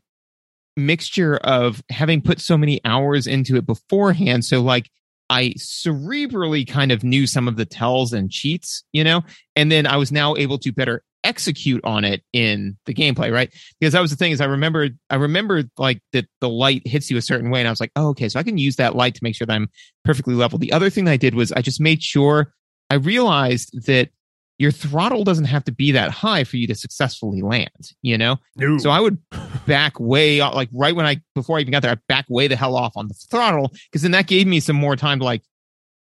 mixture 0.78 1.38
of 1.38 1.82
having 1.90 2.22
put 2.22 2.40
so 2.42 2.58
many 2.58 2.82
hours 2.84 3.28
into 3.28 3.56
it 3.56 3.66
beforehand 3.66 4.44
so 4.44 4.62
like 4.62 4.90
I 5.30 5.54
cerebrally 5.58 6.68
kind 6.68 6.92
of 6.92 7.04
knew 7.04 7.28
some 7.28 7.48
of 7.48 7.58
the 7.58 7.66
tells 7.66 8.14
and 8.14 8.30
cheats, 8.30 8.84
you 8.94 9.04
know, 9.04 9.24
and 9.56 9.72
then 9.72 9.88
I 9.88 9.98
was 9.98 10.12
now 10.12 10.36
able 10.36 10.58
to 10.60 10.72
better 10.72 11.04
execute 11.24 11.84
on 11.84 12.06
it 12.06 12.24
in 12.32 12.78
the 12.86 12.94
gameplay, 12.94 13.34
right? 13.34 13.52
Because 13.80 13.94
that 13.94 14.02
was 14.02 14.12
the 14.12 14.18
thing 14.18 14.32
is 14.32 14.40
I 14.40 14.46
remember 14.46 14.90
I 15.10 15.16
remember 15.16 15.64
like 15.78 16.02
that 16.14 16.28
the 16.40 16.50
light 16.50 16.84
hits 16.86 17.10
you 17.10 17.18
a 17.18 17.22
certain 17.22 17.50
way, 17.50 17.60
and 17.60 17.68
I 17.68 17.72
was 17.72 17.80
like, 17.80 17.92
oh, 17.96 18.10
okay, 18.10 18.30
so 18.30 18.40
I 18.40 18.44
can 18.44 18.58
use 18.58 18.76
that 18.78 18.96
light 18.96 19.16
to 19.16 19.24
make 19.24 19.36
sure 19.36 19.48
that 19.48 19.54
I'm 19.54 19.70
perfectly 20.04 20.36
level. 20.36 20.60
The 20.60 20.72
other 20.72 20.90
thing 20.90 21.06
that 21.06 21.12
I 21.12 21.18
did 21.18 21.36
was 21.36 21.52
I 21.52 21.62
just 21.62 21.82
made 21.82 22.04
sure 22.04 22.54
I 22.90 22.96
realized 22.96 23.86
that 23.88 24.10
your 24.58 24.72
throttle 24.72 25.24
doesn't 25.24 25.46
have 25.46 25.64
to 25.66 25.72
be 25.72 25.92
that 25.92 26.12
high 26.12 26.44
for 26.44 26.58
you 26.58 26.66
to 26.68 26.76
successfully 26.76 27.42
land, 27.42 27.92
you 28.02 28.18
know? 28.18 28.38
No. 28.56 28.78
So 28.78 28.90
I 28.90 29.00
would 29.00 29.18
back 29.68 30.00
way 30.00 30.40
out, 30.40 30.56
like 30.56 30.70
right 30.74 30.96
when 30.96 31.06
I 31.06 31.22
before 31.34 31.58
I 31.58 31.62
even 31.62 31.72
got 31.72 31.82
there, 31.82 31.92
I 31.92 31.98
back 32.08 32.26
way 32.30 32.48
the 32.48 32.56
hell 32.56 32.76
off 32.76 32.94
on 32.96 33.08
the 33.08 33.14
throttle 33.14 33.72
because 33.92 34.02
then 34.04 34.12
that 34.12 34.28
gave 34.28 34.48
me 34.48 34.60
some 34.60 34.76
more 34.76 34.96
time 34.96 35.20
to 35.20 35.26
like 35.26 35.42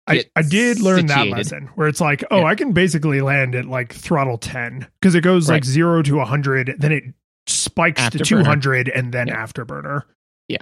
I, 0.06 0.24
I 0.36 0.42
did 0.42 0.80
learn 0.80 1.06
that 1.06 1.28
lesson 1.28 1.70
where 1.76 1.88
it's 1.88 2.00
like, 2.00 2.22
oh, 2.30 2.40
Yeah. 2.40 2.44
I 2.44 2.54
can 2.54 2.72
basically 2.72 3.22
land 3.22 3.54
at 3.54 3.64
like 3.64 3.92
throttle 3.92 4.36
10 4.36 4.86
because 5.00 5.14
it 5.14 5.22
goes 5.22 5.48
like 5.48 5.64
zero 5.64 6.02
to 6.02 6.16
100, 6.16 6.76
then 6.78 6.92
it 6.92 7.04
spikes 7.46 8.10
to 8.10 8.18
Afterburner. 8.18 8.24
200 8.44 8.88
and 8.90 9.12
then 9.14 9.28
Yeah. 9.28 9.36
afterburner. 9.46 10.02
Yeah. 10.46 10.58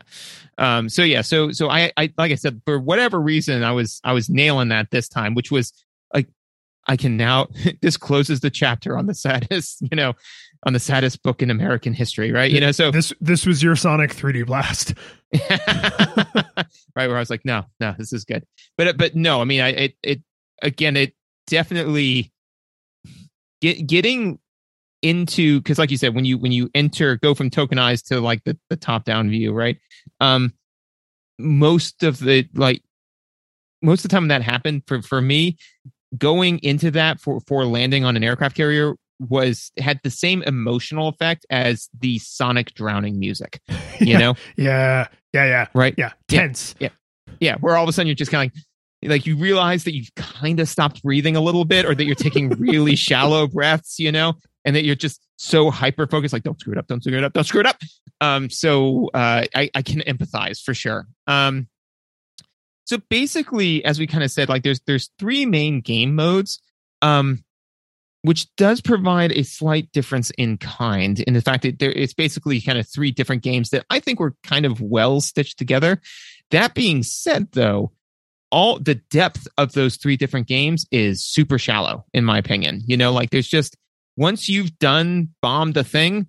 Um 0.59 0.89
so 0.89 1.03
yeah 1.03 1.23
so 1.23 1.51
so 1.51 1.69
I, 1.69 1.93
I 1.97 2.13
like 2.17 2.31
i 2.31 2.37
said 2.37 2.63
for 2.65 2.79
whatever 2.79 3.21
reason 3.21 3.65
i 3.65 3.73
was 3.73 4.01
i 4.05 4.13
was 4.13 4.31
nailing 4.31 4.69
that 4.69 4.93
this 4.93 5.09
time 5.09 5.35
which 5.35 5.51
was 5.51 5.73
i 6.89 6.97
can 6.97 7.17
now 7.17 7.47
this 7.83 7.97
closes 7.97 8.41
the 8.41 8.51
chapter 8.51 8.97
on 8.97 9.07
the 9.07 9.15
saddest 9.15 9.81
you 9.91 9.97
know 9.97 10.13
on 10.65 10.73
the 10.73 10.81
saddest 10.81 11.23
book 11.23 11.43
in 11.43 11.51
american 11.51 11.93
history 11.93 12.31
right? 12.31 12.51
You 12.51 12.61
know 12.61 12.73
so 12.73 12.91
This 12.91 13.13
this 13.21 13.45
was 13.47 13.63
your 13.63 13.75
Sonic 13.75 14.15
3D 14.15 14.47
blast. 14.47 14.95
right 16.95 17.09
where 17.09 17.17
i 17.17 17.21
was 17.21 17.31
like 17.31 17.45
no 17.45 17.65
no 17.81 17.95
this 17.99 18.13
is 18.13 18.25
good. 18.25 18.45
But 18.77 18.97
but 18.97 19.17
no 19.17 19.41
i 19.41 19.45
mean 19.45 19.61
i 19.61 19.69
it 19.69 19.95
it 20.03 20.23
again 20.63 20.97
it 20.97 21.15
definitely 21.47 22.33
get 23.61 23.87
getting 23.87 24.39
into 25.03 25.61
because 25.61 25.79
like 25.79 25.91
you 25.91 25.97
said 25.97 26.15
when 26.15 26.25
you 26.25 26.39
when 26.39 26.53
you 26.53 26.71
enter 26.75 27.17
go 27.17 27.35
from 27.35 27.51
tokenized 27.51 28.07
to 28.07 28.21
like 28.21 28.45
the, 28.45 28.57
the 28.71 28.77
top 28.77 29.05
down 29.05 29.29
view 29.31 29.53
right? 29.53 29.79
Um 30.21 30.53
most 31.39 32.03
of 32.03 32.19
the 32.21 32.49
like 32.55 32.83
most 33.83 34.05
of 34.05 34.11
the 34.11 34.15
time 34.15 34.29
that 34.29 34.43
happened 34.43 34.83
for 34.87 35.03
for 35.03 35.21
me 35.21 35.57
going 36.19 36.59
into 36.61 36.91
that 36.91 37.21
for 37.21 37.41
for 37.47 37.65
landing 37.65 38.05
on 38.05 38.17
an 38.17 38.25
aircraft 38.25 38.57
carrier 38.57 38.95
was 39.29 39.71
had 39.79 40.01
the 40.03 40.11
same 40.11 40.43
emotional 40.43 41.09
effect 41.09 41.47
as 41.51 41.89
the 42.01 42.19
sonic 42.19 42.75
drowning 42.75 43.19
music 43.19 43.61
you 44.01 44.19
know 44.19 44.35
Yeah. 44.57 45.07
Yeah. 45.33 45.45
Yeah. 45.47 45.67
right 45.75 45.95
Yeah. 45.97 46.11
Yeah. 46.29 46.39
Tense. 46.41 46.75
yeah 46.81 46.89
Yeah. 47.41 47.57
where 47.61 47.77
all 47.77 47.83
of 47.85 47.89
a 47.89 47.93
sudden 47.93 48.09
you're 48.09 48.15
just 48.17 48.31
kind 48.31 48.51
of 48.51 48.55
like 48.57 48.65
like 49.11 49.27
you 49.27 49.37
realize 49.37 49.85
that 49.85 49.95
you've 49.95 50.15
kind 50.17 50.61
of 50.61 50.69
stopped 50.69 51.03
breathing 51.03 51.35
a 51.37 51.41
little 51.41 51.65
bit 51.65 51.85
or 51.85 51.95
that 51.95 52.05
you're 52.05 52.15
taking 52.15 52.49
really 52.51 52.95
shallow 53.09 53.47
breaths 53.47 53.99
you 53.99 54.13
know 54.13 54.35
and 54.65 54.77
that 54.77 54.85
you're 54.85 54.95
just 54.95 55.21
so 55.39 55.71
hyper 55.71 56.07
focused 56.07 56.33
like 56.33 56.43
don't 56.45 56.61
screw 56.61 56.73
it 56.73 56.79
up 56.79 56.87
don't 56.87 57.03
screw 57.03 57.17
it 57.19 57.25
up 57.25 57.33
don't 57.33 57.45
screw 57.45 57.61
it 57.61 57.67
up 57.67 57.77
Um, 58.21 58.49
so 58.51 59.11
uh, 59.15 59.45
I, 59.55 59.69
I 59.75 59.83
can 59.83 60.01
empathize 60.03 60.63
for 60.63 60.75
sure. 60.75 61.09
Um, 61.27 61.67
so 62.93 62.99
basically, 63.09 63.83
as 63.87 63.99
we 63.99 64.07
kind 64.07 64.23
of 64.23 64.31
said, 64.31 64.51
like 64.51 64.65
there's 64.65 64.81
there's 64.81 65.09
three 65.19 65.47
main 65.47 65.81
game 65.81 66.15
modes, 66.15 66.61
um, 67.01 67.43
which 68.21 68.55
does 68.57 68.83
provide 68.83 69.33
a 69.33 69.45
slight 69.45 69.91
difference 69.93 70.31
in 70.33 70.59
kind 70.59 71.19
in 71.21 71.33
the 71.33 71.41
fact 71.41 71.63
that 71.63 71.79
there 71.79 71.91
it's 71.91 72.13
basically 72.13 72.61
kind 72.61 72.77
of 72.77 72.87
three 72.87 73.11
different 73.11 73.43
games 73.43 73.71
that 73.71 73.87
I 73.89 73.99
think 73.99 74.21
were 74.21 74.35
kind 74.43 74.67
of 74.67 74.83
well 74.83 75.23
stitched 75.23 75.57
together. 75.57 76.03
That 76.51 76.75
being 76.75 77.03
said, 77.03 77.49
though, 77.53 77.93
all 78.51 78.79
the 78.79 78.97
depth 78.97 79.49
of 79.57 79.73
those 79.73 79.97
three 79.97 80.19
different 80.19 80.47
games 80.47 80.85
is 80.91 81.25
super 81.25 81.59
shallow, 81.59 82.05
in 82.13 82.27
my 82.27 82.37
opinion. 82.37 82.83
You 82.85 82.99
know, 82.99 83.11
like 83.11 83.31
there's 83.31 83.49
just 83.49 83.75
once 84.19 84.51
you've 84.51 84.79
done 84.79 85.31
bombed 85.41 85.79
a 85.79 85.85
thing, 85.85 86.27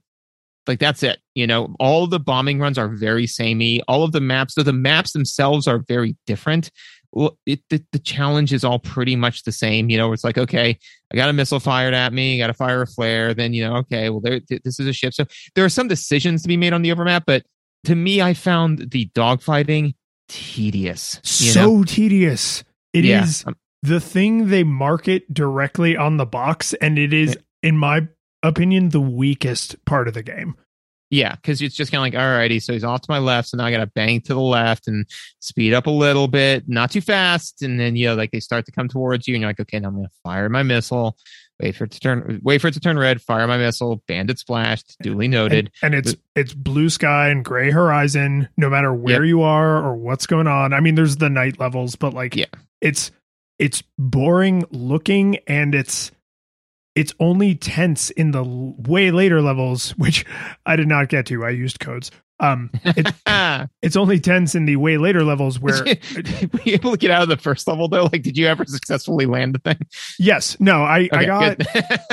like 0.66 0.80
that's 0.80 1.04
it. 1.04 1.20
You 1.36 1.48
know, 1.48 1.76
all 1.80 2.08
the 2.08 2.20
bombing 2.20 2.60
runs 2.60 2.78
are 2.78 2.90
very 2.90 3.28
samey. 3.28 3.82
All 3.88 4.04
of 4.04 4.12
the 4.12 4.22
maps, 4.22 4.54
so 4.54 4.64
the 4.64 4.74
maps 4.74 5.14
themselves 5.14 5.68
are 5.68 5.80
very 5.88 6.16
different. 6.28 6.70
Well, 7.12 7.38
it, 7.46 7.62
the, 7.70 7.84
the 7.92 8.00
challenge 8.00 8.54
is 8.54 8.64
all 8.64 8.80
pretty 8.80 9.16
much 9.16 9.44
the 9.44 9.52
same. 9.52 9.90
You 9.90 9.98
know, 9.98 10.14
it's 10.14 10.24
like, 10.24 10.38
okay, 10.38 10.78
I 11.12 11.16
got 11.16 11.30
a 11.30 11.34
missile 11.34 11.60
fired 11.60 11.94
at 11.94 12.12
me, 12.12 12.40
got 12.40 12.48
to 12.48 12.54
fire 12.54 12.82
a 12.82 12.88
flare. 12.88 13.34
Then, 13.34 13.54
you 13.54 13.68
know, 13.68 13.76
okay, 13.78 14.10
well, 14.10 14.20
there, 14.20 14.40
this 14.64 14.80
is 14.80 14.88
a 14.88 14.94
ship. 14.94 15.14
So 15.14 15.26
there 15.56 15.64
are 15.64 15.70
some 15.70 15.88
decisions 15.88 16.42
to 16.42 16.48
be 16.48 16.58
made 16.58 16.74
on 16.74 16.82
the 16.82 16.92
overmap, 16.92 17.26
but 17.28 17.46
to 17.86 17.96
me, 17.96 18.22
I 18.22 18.34
found 18.34 18.92
the 18.92 19.10
dogfighting 19.14 19.94
tedious. 20.28 21.20
So 21.24 21.78
know? 21.78 21.84
tedious. 21.84 22.64
It 22.94 23.06
Yeah. 23.06 23.24
is 23.24 23.44
um, 23.46 23.56
the 23.82 24.00
thing 24.00 24.48
they 24.48 24.64
market 24.64 25.32
directly 25.34 25.96
on 25.98 26.18
the 26.18 26.26
box, 26.26 26.74
and 26.76 26.98
it 26.98 27.14
is, 27.14 27.38
in 27.62 27.78
my 27.78 28.08
opinion, 28.42 28.90
the 28.90 29.02
weakest 29.02 29.84
part 29.86 30.08
of 30.08 30.14
the 30.14 30.24
game. 30.24 30.56
Yeah, 31.14 31.36
because 31.36 31.62
it's 31.62 31.76
just 31.76 31.92
kind 31.92 32.00
of 32.00 32.12
like, 32.12 32.20
alrighty, 32.20 32.60
so 32.60 32.74
he's 32.74 32.84
off 32.84 33.02
to 33.02 33.12
my 33.12 33.20
left, 33.20 33.50
so 33.50 33.58
now 33.58 33.66
I 33.66 33.72
got 33.72 33.82
to 33.82 33.86
bang 33.86 34.20
to 34.22 34.34
the 34.34 34.42
left 34.42 34.88
and 34.88 35.06
speed 35.42 35.72
up 35.72 35.86
a 35.86 35.92
little 35.92 36.28
bit, 36.28 36.64
not 36.68 36.90
too 36.90 37.02
fast, 37.02 37.62
and 37.62 37.80
then 37.80 37.96
you 37.96 38.08
know, 38.08 38.16
like 38.16 38.32
they 38.32 38.40
start 38.40 38.66
to 38.66 38.72
come 38.72 38.88
towards 38.88 39.28
you, 39.28 39.36
and 39.36 39.42
you're 39.44 39.50
like, 39.50 39.60
okay, 39.60 39.80
now 39.80 39.90
I'm 39.90 39.96
gonna 39.96 40.10
fire 40.24 40.50
my 40.50 40.64
missile, 40.64 41.16
wait 41.62 41.76
for 41.76 41.84
it 41.84 41.92
to 41.92 42.00
turn, 42.00 42.42
wait 42.44 42.62
for 42.62 42.68
it 42.70 42.74
to 42.74 42.80
turn 42.80 42.98
red, 42.98 43.22
fire 43.22 43.46
my 43.46 43.60
missile, 43.60 44.02
bandit 44.08 44.40
splashed, 44.40 44.96
duly 45.04 45.28
noted. 45.28 45.70
And, 45.84 45.94
and 45.94 46.04
it's 46.04 46.16
it's 46.36 46.56
blue 46.56 46.90
sky 46.90 47.30
and 47.30 47.46
gray 47.46 47.70
horizon, 47.70 48.50
no 48.58 48.68
matter 48.72 48.92
where 48.92 49.24
you 49.24 49.44
are 49.44 49.86
or 49.86 49.96
what's 49.96 50.26
going 50.26 50.48
on. 50.48 50.74
I 50.74 50.80
mean, 50.80 50.96
there's 50.96 51.18
the 51.18 51.30
night 51.30 51.60
levels, 51.60 51.96
but 51.96 52.16
like, 52.16 52.36
Yeah. 52.36 52.46
it's 52.82 53.12
it's 53.60 53.84
boring 54.00 54.66
looking, 54.72 55.38
and 55.46 55.76
it's 55.76 56.12
it's 56.96 57.14
only 57.20 57.56
tense 57.56 58.10
in 58.12 58.32
the 58.32 58.44
way 58.44 59.12
later 59.12 59.42
levels, 59.42 59.92
which 59.98 60.26
I 60.66 60.76
did 60.76 60.88
not 60.88 61.10
get 61.10 61.26
to. 61.28 61.44
I 61.46 61.50
used 61.50 61.80
codes. 61.80 62.12
Um, 62.40 62.72
it, 62.84 63.14
Ah, 63.26 63.68
it's 63.82 63.96
only 63.96 64.20
tense 64.20 64.54
in 64.56 64.66
the 64.66 64.76
way 64.76 64.98
later 64.98 65.24
levels 65.24 65.60
where 65.60 65.84
were 65.86 66.60
you 66.66 66.74
able 66.74 66.92
to 66.92 66.98
get 66.98 67.12
out 67.12 67.22
of 67.24 67.30
the 67.30 67.38
first 67.38 67.68
level 67.68 67.88
though? 67.88 68.04
Like, 68.12 68.24
did 68.24 68.38
you 68.38 68.48
ever 68.48 68.66
successfully 68.66 69.26
land 69.26 69.56
the 69.56 69.60
thing? 69.60 69.80
yes, 70.20 70.60
no, 70.60 70.84
I 70.84 71.08
I 71.14 71.26
got. 71.26 71.58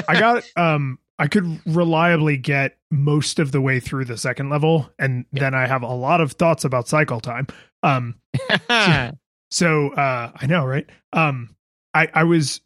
I 0.09 0.21
got 0.21 0.45
um 0.57 0.99
I 1.19 1.27
could 1.27 1.61
reliably 1.67 2.37
get 2.39 2.79
most 2.91 3.39
of 3.39 3.51
the 3.53 3.61
way 3.61 3.79
through 3.81 4.05
the 4.07 4.17
second 4.17 4.51
level, 4.51 4.91
and 4.99 5.25
Yeah. 5.33 5.41
then 5.41 5.55
I 5.55 5.67
have 5.67 5.83
a 5.83 5.93
lot 5.93 6.21
of 6.21 6.33
thoughts 6.33 6.65
about 6.65 6.87
cycle 6.89 7.21
time. 7.21 7.47
Um, 7.83 8.15
so 9.51 9.89
uh, 9.95 10.33
I 10.35 10.47
know, 10.47 10.65
right? 10.65 10.89
Um, 11.13 11.57
I 11.95 12.09
I 12.15 12.25
was 12.25 12.61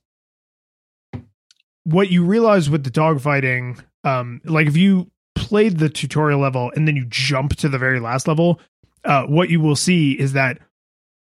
what 1.85 2.11
you 2.11 2.25
realize 2.25 2.69
with 2.69 2.85
the 2.85 2.91
dogfighting, 2.91 3.79
um, 4.05 4.41
like 4.45 4.67
if 4.67 4.77
you 4.77 5.11
played 5.35 5.79
the 5.79 5.89
tutorial 5.89 6.41
level 6.41 6.73
and 6.75 6.87
then 6.89 6.97
you 6.97 7.05
jump 7.07 7.57
to 7.57 7.69
the 7.69 7.79
very 7.79 8.01
last 8.01 8.27
level, 8.27 8.61
uh, 9.05 9.25
what 9.27 9.51
you 9.51 9.61
will 9.61 9.77
see 9.77 10.13
is 10.13 10.33
that 10.33 10.59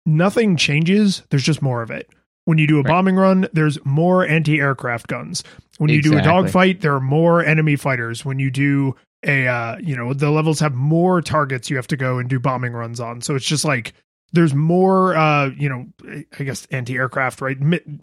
nothing 0.05 0.57
changes. 0.57 1.23
There's 1.29 1.43
just 1.43 1.61
more 1.61 1.81
of 1.81 1.91
it. 1.91 2.09
When 2.45 2.57
you 2.57 2.65
do 2.65 2.79
a 2.79 2.81
Right. 2.81 2.87
bombing 2.87 3.15
run, 3.15 3.47
there's 3.53 3.77
more 3.85 4.25
anti-aircraft 4.25 5.07
guns. 5.07 5.43
When 5.77 5.91
you 5.91 6.01
do 6.01 6.13
a 6.13 6.17
Exactly. 6.17 6.41
dogfight, 6.43 6.81
there 6.81 6.95
are 6.95 6.99
more 6.99 7.43
enemy 7.43 7.75
fighters. 7.75 8.25
When 8.25 8.39
you 8.39 8.49
do 8.49 8.95
a, 9.23 9.47
uh, 9.47 9.77
you 9.77 9.95
know, 9.95 10.13
the 10.13 10.31
levels 10.31 10.59
have 10.61 10.73
more 10.73 11.21
targets 11.21 11.69
you 11.69 11.75
have 11.75 11.87
to 11.87 11.97
go 11.97 12.17
and 12.17 12.27
do 12.29 12.39
bombing 12.39 12.73
runs 12.73 12.99
on. 12.99 13.21
So 13.21 13.35
it's 13.35 13.45
just 13.45 13.65
like 13.65 13.93
there's 14.32 14.53
more, 14.53 15.15
uh, 15.15 15.49
you 15.57 15.67
know, 15.67 15.88
I 16.39 16.43
guess 16.43 16.67
anti-aircraft, 16.67 17.41
right? 17.41 17.57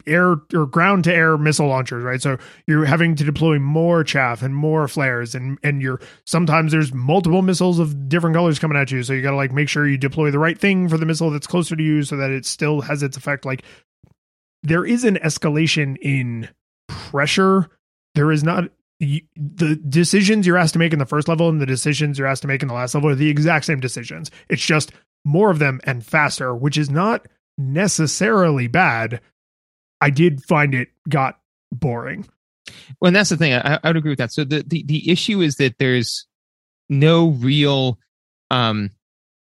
Air 0.05 0.35
or 0.53 0.65
ground-to-air 0.65 1.37
missile 1.37 1.67
launchers, 1.67 2.03
right? 2.03 2.21
So 2.21 2.37
you're 2.67 2.85
having 2.85 3.15
to 3.15 3.23
deploy 3.23 3.59
more 3.59 4.03
chaff 4.03 4.41
and 4.41 4.55
more 4.55 4.87
flares, 4.87 5.35
and 5.35 5.57
and 5.63 5.81
you're 5.81 6.01
sometimes 6.25 6.71
there's 6.71 6.93
multiple 6.93 7.41
missiles 7.41 7.79
of 7.79 8.09
different 8.09 8.35
colors 8.35 8.59
coming 8.59 8.77
at 8.77 8.91
you. 8.91 9.03
So 9.03 9.13
you 9.13 9.21
got 9.21 9.31
to 9.31 9.37
like 9.37 9.53
make 9.53 9.69
sure 9.69 9.87
you 9.87 9.97
deploy 9.97 10.31
the 10.31 10.39
right 10.39 10.57
thing 10.57 10.89
for 10.89 10.97
the 10.97 11.05
missile 11.05 11.29
that's 11.29 11.47
closer 11.47 11.75
to 11.75 11.83
you, 11.83 12.03
so 12.03 12.17
that 12.17 12.29
it 12.29 12.45
still 12.45 12.81
has 12.81 13.03
its 13.03 13.15
effect. 13.15 13.45
Like 13.45 13.63
there 14.63 14.85
is 14.85 15.03
an 15.05 15.15
escalation 15.23 15.97
in 16.01 16.49
pressure. 16.87 17.69
There 18.15 18.31
is 18.31 18.43
not 18.43 18.65
you, 18.99 19.21
the 19.35 19.75
decisions 19.75 20.47
you're 20.47 20.57
asked 20.57 20.73
to 20.73 20.79
make 20.79 20.91
in 20.91 20.99
the 20.99 21.05
first 21.05 21.27
level 21.27 21.49
and 21.49 21.61
the 21.61 21.65
decisions 21.65 22.17
you're 22.17 22.27
asked 22.27 22.41
to 22.41 22.47
make 22.47 22.63
in 22.63 22.67
the 22.67 22.73
last 22.73 22.95
level 22.95 23.09
are 23.09 23.15
the 23.15 23.29
exact 23.29 23.65
same 23.65 23.79
decisions. 23.79 24.31
It's 24.49 24.65
just 24.65 24.91
more 25.25 25.51
of 25.51 25.59
them 25.59 25.79
and 25.83 26.05
faster, 26.05 26.55
which 26.55 26.77
is 26.77 26.89
not 26.89 27.27
necessarily 27.57 28.67
bad. 28.67 29.21
I 29.99 30.09
did 30.09 30.43
find 30.43 30.75
it 30.75 30.89
got 31.09 31.39
boring. 31.71 32.27
Well, 32.99 33.07
and 33.07 33.15
that's 33.15 33.29
the 33.29 33.37
thing. 33.37 33.53
I, 33.53 33.79
I 33.83 33.89
would 33.89 33.97
agree 33.97 34.11
with 34.11 34.19
that. 34.19 34.31
So 34.33 34.43
the, 34.43 34.63
the 34.65 34.83
the 34.83 35.09
issue 35.09 35.41
is 35.41 35.55
that 35.55 35.77
there's 35.79 36.25
no 36.89 37.29
real 37.29 37.99
um 38.51 38.91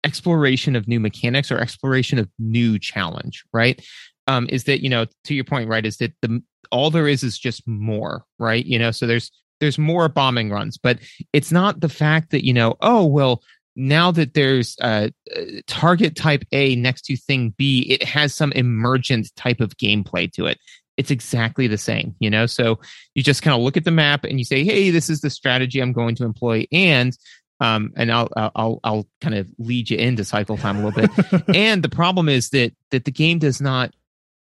exploration 0.04 0.76
of 0.76 0.88
new 0.88 1.00
mechanics 1.00 1.52
or 1.52 1.58
exploration 1.58 2.20
of 2.20 2.30
new 2.38 2.78
challenge, 2.78 3.44
right? 3.52 3.84
Um, 4.28 4.48
is 4.50 4.66
that 4.66 4.84
you 4.84 4.90
know 4.90 5.06
to 5.26 5.34
your 5.36 5.44
point, 5.44 5.70
right? 5.70 5.86
Is 5.86 5.98
that 5.98 6.14
the 6.22 6.42
all 6.72 6.90
there 6.92 7.08
is 7.08 7.24
is 7.24 7.38
just 7.38 7.68
more, 7.68 8.26
right? 8.40 8.66
You 8.66 8.80
know, 8.80 8.92
so 8.92 9.08
there's 9.08 9.32
there's 9.60 9.78
more 9.78 10.10
bombing 10.10 10.50
runs, 10.50 10.78
but 10.78 11.00
it's 11.34 11.52
not 11.52 11.80
the 11.80 11.90
fact 11.90 12.32
that 12.32 12.46
you 12.46 12.54
know, 12.54 12.76
oh 12.82 13.06
well, 13.06 13.42
now 13.76 14.12
that 14.12 14.34
there's 14.34 14.76
a 14.82 15.12
uh, 15.36 15.42
target 15.68 16.16
type 16.16 16.44
A 16.52 16.76
next 16.76 17.04
to 17.06 17.18
thing 17.18 17.54
B, 17.58 17.82
it 17.90 18.04
has 18.04 18.34
some 18.34 18.52
emergent 18.54 19.36
type 19.36 19.60
of 19.60 19.78
gameplay 19.78 20.32
to 20.34 20.46
it. 20.46 20.60
It's 20.98 21.12
exactly 21.12 21.68
the 21.68 21.78
same, 21.78 22.16
you 22.20 22.30
know. 22.30 22.46
So 22.46 22.80
you 23.16 23.24
just 23.24 23.42
kind 23.42 23.56
of 23.56 23.62
look 23.62 23.76
at 23.76 23.84
the 23.84 23.92
map 23.92 24.24
and 24.24 24.40
you 24.40 24.46
say, 24.46 24.64
"Hey, 24.64 24.92
this 24.92 25.10
is 25.10 25.22
the 25.22 25.30
strategy 25.30 25.82
I'm 25.82 25.92
going 25.92 26.16
to 26.16 26.24
employ," 26.24 26.66
and 26.72 27.16
um, 27.60 27.92
and 27.98 28.12
I'll 28.12 28.30
I'll 28.36 28.80
I'll, 28.84 29.08
kind 29.22 29.36
of 29.36 29.48
lead 29.58 29.90
you 29.90 29.98
into 29.98 30.24
cycle 30.24 30.58
time 30.58 30.78
a 30.78 30.86
little 30.86 31.08
bit. 31.08 31.46
and 31.56 31.84
the 31.84 31.90
problem 31.90 32.30
is 32.30 32.50
that 32.52 32.74
that 32.92 33.06
the 33.06 33.12
game 33.12 33.40
does 33.40 33.60
not 33.60 33.94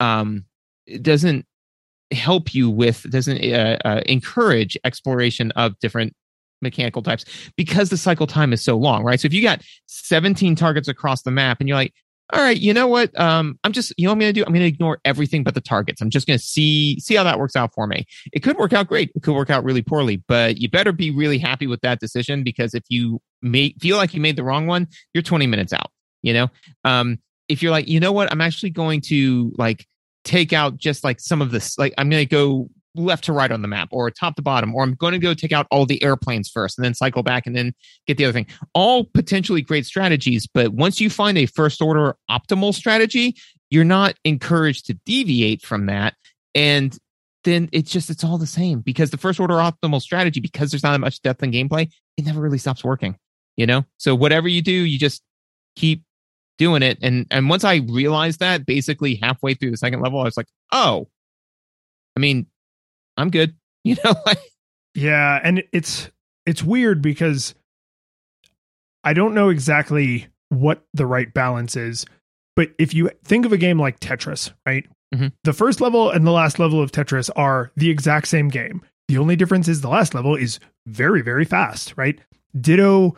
um 0.00 0.46
it 0.86 1.02
doesn't 1.02 1.46
help 2.10 2.54
you 2.54 2.68
with 2.70 3.08
doesn't 3.10 3.42
uh, 3.44 3.76
uh, 3.84 4.00
encourage 4.06 4.76
exploration 4.84 5.50
of 5.52 5.78
different 5.78 6.14
mechanical 6.60 7.02
types 7.02 7.24
because 7.56 7.90
the 7.90 7.96
cycle 7.96 8.26
time 8.26 8.52
is 8.52 8.62
so 8.62 8.76
long, 8.76 9.02
right? 9.02 9.20
So 9.20 9.26
if 9.26 9.34
you 9.34 9.42
got 9.42 9.62
17 9.86 10.54
targets 10.54 10.88
across 10.88 11.22
the 11.22 11.30
map 11.30 11.60
and 11.60 11.68
you're 11.68 11.76
like, 11.76 11.94
all 12.32 12.40
right, 12.40 12.56
you 12.56 12.72
know 12.72 12.86
what? 12.86 13.18
Um, 13.18 13.58
I'm 13.64 13.72
just, 13.72 13.92
you 13.96 14.04
know 14.04 14.10
what 14.10 14.14
I'm 14.14 14.20
going 14.20 14.34
to 14.34 14.40
do? 14.40 14.44
I'm 14.44 14.52
going 14.52 14.60
to 14.62 14.68
ignore 14.68 15.00
everything 15.04 15.42
but 15.42 15.54
the 15.54 15.60
targets. 15.60 16.00
I'm 16.00 16.10
just 16.10 16.26
going 16.26 16.38
to 16.38 16.44
see, 16.44 17.00
see 17.00 17.16
how 17.16 17.24
that 17.24 17.38
works 17.38 17.56
out 17.56 17.74
for 17.74 17.86
me. 17.86 18.06
It 18.32 18.40
could 18.40 18.56
work 18.56 18.72
out 18.72 18.86
great. 18.86 19.10
It 19.14 19.22
could 19.22 19.34
work 19.34 19.50
out 19.50 19.64
really 19.64 19.82
poorly, 19.82 20.22
but 20.28 20.58
you 20.58 20.70
better 20.70 20.92
be 20.92 21.10
really 21.10 21.38
happy 21.38 21.66
with 21.66 21.80
that 21.80 21.98
decision 21.98 22.44
because 22.44 22.74
if 22.74 22.84
you 22.88 23.20
may 23.42 23.74
feel 23.80 23.96
like 23.96 24.14
you 24.14 24.20
made 24.20 24.36
the 24.36 24.44
wrong 24.44 24.66
one, 24.66 24.86
you're 25.12 25.22
20 25.22 25.46
minutes 25.48 25.72
out, 25.72 25.90
you 26.22 26.32
know? 26.32 26.48
Um, 26.84 27.18
if 27.48 27.62
you're 27.62 27.72
like, 27.72 27.88
you 27.88 27.98
know 27.98 28.12
what? 28.12 28.30
I'm 28.30 28.40
actually 28.40 28.70
going 28.70 29.00
to 29.02 29.52
like 29.58 29.86
take 30.22 30.52
out 30.52 30.76
just 30.76 31.02
like 31.02 31.18
some 31.18 31.42
of 31.42 31.50
this, 31.50 31.76
like 31.78 31.94
I'm 31.98 32.08
going 32.08 32.22
to 32.22 32.30
go 32.30 32.70
left 32.94 33.24
to 33.24 33.32
right 33.32 33.52
on 33.52 33.62
the 33.62 33.68
map 33.68 33.88
or 33.92 34.10
top 34.10 34.36
to 34.36 34.42
bottom, 34.42 34.74
or 34.74 34.82
I'm 34.82 34.94
going 34.94 35.12
to 35.12 35.18
go 35.18 35.34
take 35.34 35.52
out 35.52 35.66
all 35.70 35.86
the 35.86 36.02
airplanes 36.02 36.48
first 36.48 36.76
and 36.76 36.84
then 36.84 36.94
cycle 36.94 37.22
back 37.22 37.46
and 37.46 37.54
then 37.54 37.72
get 38.06 38.16
the 38.16 38.24
other 38.24 38.32
thing. 38.32 38.46
All 38.74 39.04
potentially 39.04 39.62
great 39.62 39.86
strategies, 39.86 40.46
but 40.46 40.72
once 40.72 41.00
you 41.00 41.10
find 41.10 41.38
a 41.38 41.46
first 41.46 41.80
order 41.80 42.16
optimal 42.30 42.74
strategy, 42.74 43.36
you're 43.70 43.84
not 43.84 44.14
encouraged 44.24 44.86
to 44.86 44.94
deviate 45.06 45.62
from 45.62 45.86
that. 45.86 46.14
And 46.54 46.98
then 47.44 47.68
it's 47.72 47.90
just, 47.90 48.10
it's 48.10 48.24
all 48.24 48.38
the 48.38 48.46
same 48.46 48.80
because 48.80 49.10
the 49.10 49.16
first 49.16 49.38
order 49.38 49.54
optimal 49.54 50.02
strategy, 50.02 50.40
because 50.40 50.70
there's 50.70 50.82
not 50.82 50.98
much 51.00 51.22
depth 51.22 51.42
in 51.42 51.52
gameplay, 51.52 51.88
it 52.16 52.24
never 52.24 52.40
really 52.40 52.58
stops 52.58 52.84
working, 52.84 53.16
you 53.56 53.66
know? 53.66 53.84
So 53.98 54.14
whatever 54.14 54.48
you 54.48 54.60
do, 54.60 54.72
you 54.72 54.98
just 54.98 55.22
keep 55.76 56.02
doing 56.58 56.82
it. 56.82 56.98
And, 57.00 57.26
and 57.30 57.48
once 57.48 57.64
I 57.64 57.76
realized 57.76 58.40
that 58.40 58.66
basically 58.66 59.14
halfway 59.14 59.54
through 59.54 59.70
the 59.70 59.76
second 59.76 60.00
level, 60.00 60.20
I 60.20 60.24
was 60.24 60.36
like, 60.36 60.48
oh, 60.72 61.08
I 62.16 62.20
mean, 62.20 62.46
I'm 63.16 63.30
good. 63.30 63.54
You 63.82 63.96
know, 64.04 64.12
Yeah, 64.94 65.40
and 65.42 65.64
it's 65.72 66.10
it's 66.44 66.62
weird 66.62 67.00
because 67.00 67.54
I 69.02 69.14
don't 69.14 69.32
know 69.34 69.48
exactly 69.48 70.26
what 70.50 70.84
the 70.92 71.06
right 71.06 71.32
balance 71.32 71.76
is. 71.76 72.04
But 72.56 72.72
if 72.78 72.92
you 72.92 73.10
think 73.24 73.46
of 73.46 73.52
a 73.52 73.56
game 73.56 73.78
like 73.80 73.98
Tetris, 74.00 74.52
right? 74.66 74.86
Mhm. 75.14 75.32
The 75.44 75.54
first 75.54 75.80
level 75.80 76.10
and 76.10 76.26
the 76.26 76.30
last 76.30 76.58
level 76.58 76.82
of 76.82 76.92
Tetris 76.92 77.30
are 77.36 77.72
the 77.76 77.88
exact 77.88 78.28
same 78.28 78.48
game. 78.48 78.82
The 79.08 79.16
only 79.18 79.34
difference 79.34 79.66
is 79.66 79.80
the 79.80 79.88
last 79.88 80.14
level 80.14 80.36
is 80.36 80.60
very 80.86 81.22
very 81.22 81.46
fast, 81.46 81.94
right? 81.96 82.20
Ditto 82.60 83.16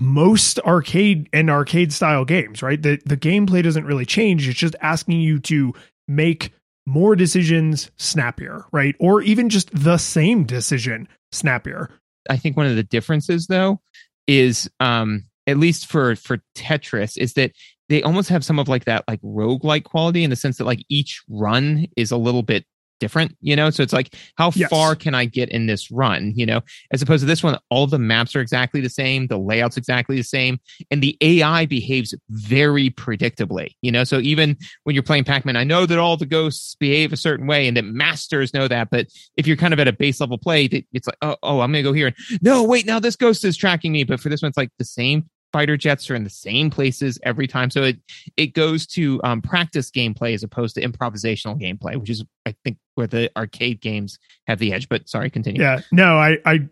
most 0.00 0.58
arcade 0.60 1.28
and 1.32 1.48
arcade 1.48 1.92
style 1.94 2.24
games, 2.26 2.62
right? 2.62 2.82
The 2.82 3.00
the 3.06 3.16
gameplay 3.16 3.62
doesn't 3.62 3.86
really 3.86 4.04
change. 4.04 4.46
It's 4.46 4.58
just 4.58 4.76
asking 4.82 5.20
you 5.20 5.38
to 5.40 5.72
make 6.08 6.52
more 6.86 7.16
decisions 7.16 7.90
snappier, 7.96 8.64
right? 8.72 8.94
Or 9.00 9.22
even 9.22 9.48
just 9.48 9.70
the 9.74 9.98
same 9.98 10.44
decision 10.44 11.08
snappier. 11.32 11.90
I 12.28 12.36
think 12.36 12.56
one 12.56 12.66
of 12.66 12.76
the 12.76 12.82
differences 12.82 13.46
though 13.46 13.80
is 14.26 14.70
um 14.80 15.24
at 15.46 15.58
least 15.58 15.86
for 15.86 16.16
for 16.16 16.38
Tetris 16.54 17.18
is 17.18 17.34
that 17.34 17.52
they 17.88 18.02
almost 18.02 18.30
have 18.30 18.44
some 18.44 18.58
of 18.58 18.68
like 18.68 18.86
that 18.86 19.04
like 19.06 19.20
rogue-like 19.22 19.84
quality 19.84 20.24
in 20.24 20.30
the 20.30 20.36
sense 20.36 20.58
that 20.58 20.64
like 20.64 20.82
each 20.88 21.22
run 21.28 21.86
is 21.96 22.10
a 22.10 22.16
little 22.16 22.42
bit 22.42 22.64
different, 23.04 23.36
you 23.42 23.54
know? 23.54 23.68
So 23.68 23.82
it's 23.82 23.92
like, 23.92 24.14
how 24.38 24.50
yes. 24.54 24.70
far 24.70 24.96
can 24.96 25.14
I 25.14 25.26
get 25.26 25.50
in 25.50 25.66
this 25.66 25.90
run, 25.90 26.32
you 26.34 26.46
know? 26.46 26.62
As 26.90 27.02
opposed 27.02 27.20
to 27.20 27.26
this 27.26 27.42
one, 27.42 27.58
all 27.68 27.86
the 27.86 27.98
maps 27.98 28.34
are 28.34 28.40
exactly 28.40 28.80
the 28.80 28.88
same, 28.88 29.26
the 29.26 29.36
layout's 29.36 29.76
exactly 29.76 30.16
the 30.16 30.24
same, 30.24 30.58
and 30.90 31.02
the 31.02 31.18
AI 31.20 31.66
behaves 31.66 32.14
very 32.30 32.88
predictably, 32.88 33.72
you 33.82 33.92
know? 33.92 34.04
So 34.04 34.20
even 34.20 34.56
when 34.84 34.94
you're 34.94 35.02
playing 35.02 35.24
Pac 35.24 35.44
Man, 35.44 35.54
I 35.56 35.64
know 35.64 35.84
that 35.84 35.98
all 35.98 36.16
the 36.16 36.24
ghosts 36.24 36.76
behave 36.76 37.12
a 37.12 37.18
certain 37.18 37.46
way 37.46 37.68
and 37.68 37.76
that 37.76 37.84
masters 37.84 38.54
know 38.54 38.68
that, 38.68 38.88
but 38.88 39.08
if 39.36 39.46
you're 39.46 39.58
kind 39.58 39.74
of 39.74 39.80
at 39.80 39.88
a 39.88 39.92
base 39.92 40.18
level 40.18 40.38
play, 40.38 40.64
it's 40.64 41.06
like, 41.06 41.18
oh, 41.20 41.36
oh 41.42 41.60
I'm 41.60 41.70
going 41.70 41.84
to 41.84 41.90
go 41.90 41.92
here. 41.92 42.06
And, 42.06 42.16
no, 42.40 42.64
wait, 42.64 42.86
now 42.86 43.00
this 43.00 43.16
ghost 43.16 43.44
is 43.44 43.54
tracking 43.54 43.92
me. 43.92 44.04
But 44.04 44.20
for 44.20 44.30
this 44.30 44.40
one, 44.40 44.48
it's 44.48 44.56
like 44.56 44.70
the 44.78 44.84
same 44.86 45.28
fighter 45.54 45.76
jets 45.76 46.10
are 46.10 46.16
in 46.16 46.24
the 46.24 46.30
same 46.30 46.68
places 46.68 47.16
every 47.22 47.46
time. 47.46 47.70
So 47.70 47.84
it 47.84 47.98
it 48.36 48.54
goes 48.54 48.88
to 48.88 49.20
um, 49.22 49.40
practice 49.40 49.88
gameplay 49.88 50.34
as 50.34 50.42
opposed 50.42 50.74
to 50.74 50.80
improvisational 50.80 51.60
gameplay, 51.60 51.96
which 51.96 52.10
is 52.10 52.24
I 52.44 52.56
think 52.64 52.76
where 52.96 53.06
the 53.06 53.30
arcade 53.36 53.80
games 53.80 54.18
have 54.48 54.58
the 54.58 54.72
edge. 54.72 54.88
But 54.88 55.08
sorry, 55.08 55.30
continue. 55.30 55.62
Yeah, 55.62 55.82
no, 55.92 56.18
I 56.18 56.38
I 56.44 56.68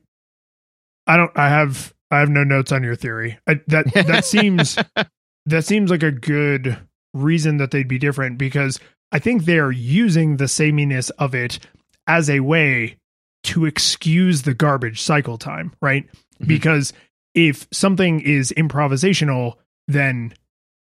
I 1.07 1.17
don't. 1.17 1.31
I 1.37 1.49
have 1.49 1.95
I 2.11 2.19
have 2.19 2.29
no 2.29 2.43
notes 2.43 2.73
on 2.73 2.83
your 2.83 2.97
theory. 2.97 3.39
I, 3.47 3.61
that 3.69 3.93
that 3.95 4.25
seems 4.25 4.77
that 5.47 5.65
seems 5.65 5.89
like 5.89 6.03
a 6.03 6.11
good 6.11 6.77
reason 7.15 7.59
that 7.59 7.71
they'd 7.71 7.87
be 7.87 7.99
different 7.99 8.37
because 8.37 8.81
I 9.13 9.21
think 9.21 9.45
they're 9.45 9.71
using 9.71 10.39
the 10.39 10.49
sameness 10.49 11.11
of 11.11 11.37
it 11.37 11.61
as 12.09 12.29
a 12.29 12.41
way 12.41 12.97
to 13.45 13.65
excuse 13.65 14.43
the 14.43 14.55
garbage 14.55 15.01
cycle 15.01 15.39
time, 15.39 15.73
right? 15.81 16.05
Mm-hmm. 16.07 16.47
Because 16.47 16.93
if 17.35 17.67
something 17.73 18.21
is 18.21 18.53
improvisational, 18.57 19.55
then 19.89 20.35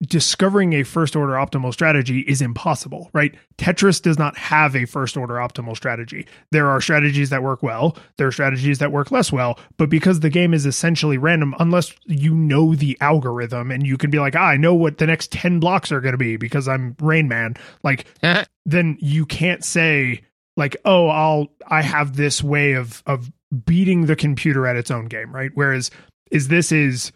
discovering 0.03 0.73
a 0.73 0.83
first 0.83 1.17
order 1.17 1.35
optimal 1.35 1.73
strategy 1.73 2.21
is 2.21 2.43
impossible, 2.43 3.11
right? 3.13 3.35
Tetris 3.59 4.03
does 4.03 4.19
not 4.19 4.37
have 4.37 4.77
a 4.77 4.85
first 4.85 5.17
order 5.17 5.35
optimal 5.35 5.77
strategy. 5.77 6.27
There 6.51 6.69
are 6.69 6.81
strategies 6.81 7.31
that 7.31 7.43
work 7.43 7.63
well, 7.63 7.97
there 8.19 8.27
are 8.27 8.33
strategies 8.33 8.79
that 8.79 8.93
work 8.93 9.11
less 9.11 9.33
well, 9.33 9.59
but 9.77 9.89
because 9.89 10.21
the 10.21 10.31
game 10.31 10.53
is 10.53 10.67
essentially 10.67 11.19
random, 11.19 11.55
unless 11.59 11.95
you 12.05 12.35
know 12.35 12.75
the 12.75 12.99
algorithm 13.01 13.71
and 13.71 13.87
you 13.87 13.97
can 13.97 14.11
be 14.11 14.19
like, 14.19 14.37
ah, 14.37 14.49
I 14.49 14.57
know 14.57 14.75
what 14.75 14.99
the 14.99 15.07
next 15.07 15.33
10 15.33 15.61
blocks 15.61 15.93
are 15.93 16.01
going 16.01 16.13
to 16.13 16.19
be 16.19 16.37
because 16.37 16.69
I'm 16.69 16.97
Rain 17.01 17.29
Man, 17.29 17.55
like, 17.83 18.07
then 18.67 18.99
you 19.01 19.27
can't 19.27 19.65
say, 19.65 20.23
like, 20.57 20.77
oh, 20.85 21.09
I'll, 21.09 21.49
I 21.69 21.83
have 21.83 22.17
this 22.17 22.43
way 22.43 22.73
of, 22.73 23.03
of, 23.07 23.31
beating 23.65 24.07
the 24.07 24.17
computer 24.17 24.67
at 24.67 24.75
its 24.75 24.91
own 24.91 25.05
game, 25.05 25.33
right? 25.33 25.53
Whereas 25.55 25.89
is 26.35 26.49
this 26.49 26.73
is 26.73 27.13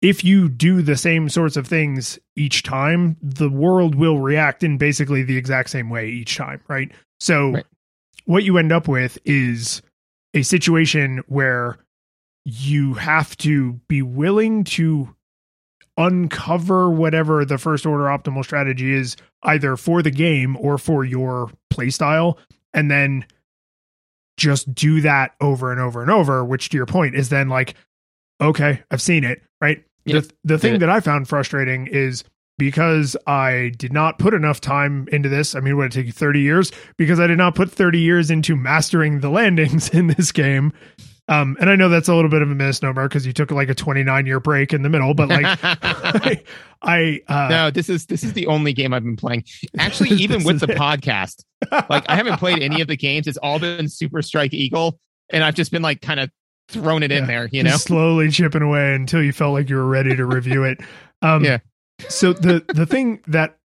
if 0.00 0.24
you 0.24 0.48
do 0.48 0.82
the 0.82 0.96
same 0.96 1.28
sorts 1.28 1.56
of 1.56 1.66
things 1.66 2.18
each 2.36 2.62
time, 2.62 3.16
the 3.20 3.50
world 3.50 3.94
will 3.96 4.18
react 4.20 4.62
in 4.62 4.78
basically 4.78 5.22
the 5.22 5.36
exact 5.36 5.68
same 5.68 5.90
way 5.90 6.08
each 6.08 6.36
time, 6.36 6.60
right? 6.68 6.90
So 7.20 7.50
right. 7.50 7.64
what 8.24 8.44
you 8.44 8.56
end 8.56 8.72
up 8.72 8.88
with 8.88 9.18
is 9.24 9.82
a 10.32 10.42
situation 10.42 11.22
where 11.26 11.78
you 12.44 12.94
have 12.94 13.36
to 13.38 13.74
be 13.88 14.00
willing 14.02 14.64
to 14.64 15.14
uncover 15.96 16.90
whatever 16.90 17.44
the 17.44 17.58
first 17.58 17.84
order 17.84 18.04
optimal 18.04 18.44
strategy 18.44 18.92
is 18.92 19.16
either 19.42 19.76
for 19.76 20.02
the 20.02 20.10
game 20.10 20.56
or 20.56 20.78
for 20.78 21.04
your 21.04 21.50
playstyle 21.72 22.38
and 22.72 22.90
then 22.90 23.24
just 24.38 24.74
do 24.74 25.02
that 25.02 25.34
over 25.40 25.70
and 25.70 25.80
over 25.80 26.00
and 26.00 26.10
over 26.10 26.42
which 26.44 26.70
to 26.70 26.78
your 26.78 26.86
point 26.86 27.14
is 27.14 27.28
then 27.28 27.50
like 27.50 27.74
okay, 28.40 28.82
I've 28.90 29.02
seen 29.02 29.24
it, 29.24 29.42
right? 29.60 29.84
Yep. 30.04 30.24
The, 30.24 30.34
the 30.44 30.58
thing 30.58 30.78
that 30.80 30.90
I 30.90 31.00
found 31.00 31.28
frustrating 31.28 31.86
is 31.86 32.24
because 32.58 33.16
I 33.26 33.72
did 33.76 33.92
not 33.92 34.18
put 34.18 34.34
enough 34.34 34.60
time 34.60 35.08
into 35.10 35.28
this. 35.28 35.54
I 35.54 35.60
mean, 35.60 35.76
would 35.76 35.86
it 35.86 35.92
take 35.92 36.06
you 36.06 36.12
30 36.12 36.40
years? 36.40 36.72
Because 36.96 37.18
I 37.18 37.26
did 37.26 37.38
not 37.38 37.54
put 37.54 37.70
30 37.70 37.98
years 37.98 38.30
into 38.30 38.56
mastering 38.56 39.20
the 39.20 39.30
landings 39.30 39.88
in 39.90 40.08
this 40.08 40.32
game. 40.32 40.72
Um, 41.28 41.56
and 41.60 41.70
I 41.70 41.76
know 41.76 41.88
that's 41.88 42.08
a 42.08 42.14
little 42.14 42.30
bit 42.30 42.42
of 42.42 42.50
a 42.50 42.54
misnomer 42.54 43.08
because 43.08 43.24
you 43.24 43.32
took 43.32 43.50
like 43.52 43.68
a 43.68 43.74
29 43.74 44.26
year 44.26 44.40
break 44.40 44.72
in 44.72 44.82
the 44.82 44.88
middle, 44.88 45.14
but 45.14 45.28
like 45.28 45.46
I, 45.62 46.42
I 46.82 47.22
uh, 47.28 47.48
no, 47.48 47.70
this 47.70 47.88
is 47.88 48.06
this 48.06 48.24
is 48.24 48.32
the 48.32 48.48
only 48.48 48.72
game 48.72 48.92
I've 48.92 49.04
been 49.04 49.16
playing. 49.16 49.44
Actually, 49.78 50.10
even 50.10 50.42
with 50.42 50.60
the 50.60 50.72
it. 50.72 50.76
podcast, 50.76 51.44
like 51.88 52.04
I 52.08 52.16
haven't 52.16 52.38
played 52.38 52.60
any 52.60 52.80
of 52.80 52.88
the 52.88 52.96
games. 52.96 53.28
It's 53.28 53.38
all 53.38 53.60
been 53.60 53.88
Super 53.88 54.20
Strike 54.20 54.52
Eagle, 54.52 54.98
and 55.30 55.44
I've 55.44 55.54
just 55.54 55.70
been 55.70 55.82
like 55.82 56.02
kind 56.02 56.18
of 56.18 56.30
thrown 56.72 57.02
it 57.02 57.12
in 57.12 57.26
there, 57.26 57.48
you 57.52 57.62
know, 57.62 57.76
slowly 57.76 58.30
chipping 58.30 58.62
away 58.62 58.94
until 58.94 59.22
you 59.22 59.32
felt 59.32 59.52
like 59.52 59.68
you 59.68 59.76
were 59.76 59.86
ready 59.86 60.16
to 60.16 60.26
review 60.26 60.64
it. 60.64 60.80
Um, 61.24 61.44
yeah. 61.44 61.58
so 62.08 62.32
the 62.32 62.64
the 62.74 62.84
thing 62.84 63.20
that 63.28 63.56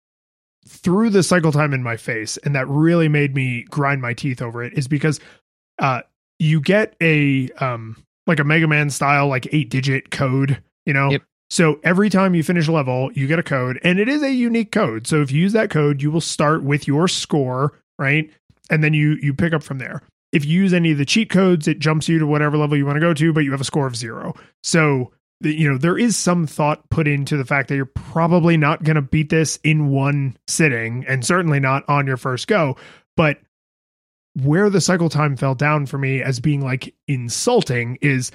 threw 0.67 1.09
the 1.09 1.23
cycle 1.23 1.51
time 1.51 1.73
in 1.73 1.81
my 1.81 1.97
face 1.97 2.37
and 2.37 2.53
that 2.53 2.67
really 2.67 3.07
made 3.07 3.33
me 3.33 3.63
grind 3.71 3.99
my 3.99 4.13
teeth 4.13 4.43
over 4.43 4.63
it 4.63 4.77
is 4.77 4.87
because 4.87 5.19
uh, 5.79 6.01
you 6.37 6.61
get 6.61 6.95
a 7.01 7.49
um 7.53 7.97
like 8.27 8.39
a 8.39 8.43
Mega 8.43 8.67
Man 8.67 8.91
style 8.91 9.27
like 9.27 9.47
eight 9.51 9.71
digit 9.71 10.11
code, 10.11 10.61
you 10.85 10.93
know. 10.93 11.09
Yep. 11.09 11.23
So 11.49 11.79
every 11.83 12.11
time 12.11 12.35
you 12.35 12.43
finish 12.43 12.67
a 12.67 12.71
level, 12.71 13.11
you 13.13 13.25
get 13.25 13.39
a 13.39 13.43
code, 13.43 13.79
and 13.83 13.97
it 13.97 14.07
is 14.07 14.21
a 14.21 14.31
unique 14.31 14.71
code. 14.71 15.07
So 15.07 15.23
if 15.23 15.31
you 15.31 15.41
use 15.41 15.53
that 15.53 15.71
code, 15.71 16.03
you 16.03 16.11
will 16.11 16.21
start 16.21 16.61
with 16.61 16.87
your 16.87 17.07
score, 17.07 17.73
right? 17.97 18.29
And 18.69 18.83
then 18.83 18.93
you 18.93 19.17
you 19.19 19.33
pick 19.33 19.51
up 19.51 19.63
from 19.63 19.79
there 19.79 20.03
if 20.31 20.45
you 20.45 20.61
use 20.61 20.73
any 20.73 20.91
of 20.91 20.97
the 20.97 21.05
cheat 21.05 21.29
codes, 21.29 21.67
it 21.67 21.79
jumps 21.79 22.09
you 22.09 22.19
to 22.19 22.27
whatever 22.27 22.57
level 22.57 22.77
you 22.77 22.85
want 22.85 22.97
to 22.97 23.01
go 23.01 23.13
to, 23.13 23.33
but 23.33 23.41
you 23.41 23.51
have 23.51 23.61
a 23.61 23.65
score 23.65 23.87
of 23.87 23.95
zero. 23.95 24.33
So, 24.63 25.11
you 25.41 25.69
know, 25.69 25.77
there 25.77 25.97
is 25.97 26.17
some 26.17 26.47
thought 26.47 26.89
put 26.89 27.07
into 27.07 27.37
the 27.37 27.45
fact 27.45 27.69
that 27.69 27.75
you're 27.75 27.85
probably 27.85 28.57
not 28.57 28.83
going 28.83 28.95
to 28.95 29.01
beat 29.01 29.29
this 29.29 29.57
in 29.63 29.89
one 29.89 30.37
sitting 30.47 31.05
and 31.07 31.25
certainly 31.25 31.59
not 31.59 31.87
on 31.87 32.07
your 32.07 32.17
first 32.17 32.47
go. 32.47 32.75
But 33.15 33.39
where 34.43 34.69
the 34.69 34.81
cycle 34.81 35.09
time 35.09 35.35
fell 35.35 35.55
down 35.55 35.85
for 35.85 35.97
me 35.97 36.21
as 36.21 36.39
being 36.39 36.61
like 36.61 36.93
insulting 37.07 37.97
is 38.01 38.31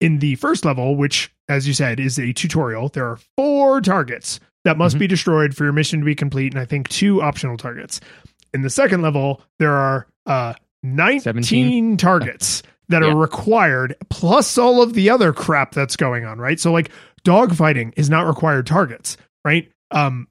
in 0.00 0.18
the 0.18 0.34
first 0.36 0.64
level, 0.64 0.96
which, 0.96 1.32
as 1.48 1.66
you 1.66 1.74
said, 1.74 2.00
is 2.00 2.18
a 2.18 2.32
tutorial. 2.32 2.88
There 2.88 3.06
are 3.06 3.18
four 3.36 3.80
targets 3.80 4.40
that 4.64 4.76
must 4.76 4.94
mm-hmm. 4.94 5.00
be 5.00 5.06
destroyed 5.06 5.54
for 5.54 5.64
your 5.64 5.72
mission 5.72 6.00
to 6.00 6.04
be 6.04 6.14
complete, 6.14 6.52
and 6.52 6.60
I 6.60 6.66
think 6.66 6.88
two 6.88 7.22
optional 7.22 7.56
targets. 7.56 8.00
In 8.52 8.62
the 8.62 8.70
second 8.70 9.00
level, 9.00 9.40
there 9.58 9.72
are 9.72 10.06
uh, 10.26 10.54
19 10.82 11.20
17? 11.20 11.96
targets 11.96 12.62
that 12.88 13.02
yeah. 13.02 13.08
are 13.08 13.16
required, 13.16 13.96
plus 14.10 14.56
all 14.58 14.82
of 14.82 14.94
the 14.94 15.10
other 15.10 15.32
crap 15.32 15.72
that's 15.72 15.96
going 15.96 16.24
on, 16.24 16.38
right? 16.38 16.60
So, 16.60 16.72
like, 16.72 16.90
dogfighting 17.24 17.92
is 17.96 18.08
not 18.08 18.26
required 18.26 18.66
targets, 18.66 19.16
right? 19.44 19.70
Um, 19.90 20.28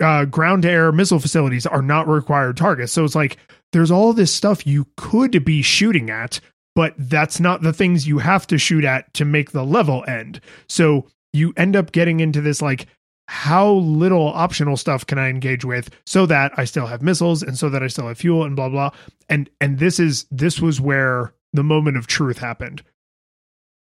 uh, 0.00 0.24
ground 0.26 0.62
to 0.62 0.70
air 0.70 0.92
missile 0.92 1.18
facilities 1.18 1.66
are 1.66 1.82
not 1.82 2.08
required 2.08 2.56
targets. 2.56 2.92
So, 2.92 3.04
it's 3.04 3.14
like 3.14 3.38
there's 3.72 3.90
all 3.90 4.12
this 4.12 4.32
stuff 4.32 4.66
you 4.66 4.86
could 4.96 5.44
be 5.44 5.62
shooting 5.62 6.10
at, 6.10 6.40
but 6.74 6.94
that's 6.96 7.40
not 7.40 7.62
the 7.62 7.72
things 7.72 8.06
you 8.06 8.18
have 8.18 8.46
to 8.48 8.58
shoot 8.58 8.84
at 8.84 9.12
to 9.14 9.24
make 9.24 9.50
the 9.50 9.64
level 9.64 10.04
end. 10.06 10.40
So, 10.68 11.06
you 11.32 11.52
end 11.56 11.74
up 11.74 11.90
getting 11.90 12.20
into 12.20 12.40
this 12.40 12.62
like 12.62 12.86
how 13.26 13.72
little 13.72 14.28
optional 14.28 14.76
stuff 14.76 15.06
can 15.06 15.18
I 15.18 15.28
engage 15.28 15.64
with 15.64 15.90
so 16.06 16.26
that 16.26 16.52
I 16.56 16.64
still 16.64 16.86
have 16.86 17.02
missiles 17.02 17.42
and 17.42 17.58
so 17.58 17.70
that 17.70 17.82
I 17.82 17.86
still 17.86 18.08
have 18.08 18.18
fuel 18.18 18.44
and 18.44 18.54
blah 18.54 18.68
blah. 18.68 18.90
And 19.28 19.48
and 19.60 19.78
this 19.78 19.98
is 19.98 20.26
this 20.30 20.60
was 20.60 20.80
where 20.80 21.32
the 21.52 21.64
moment 21.64 21.96
of 21.96 22.06
truth 22.06 22.38
happened. 22.38 22.82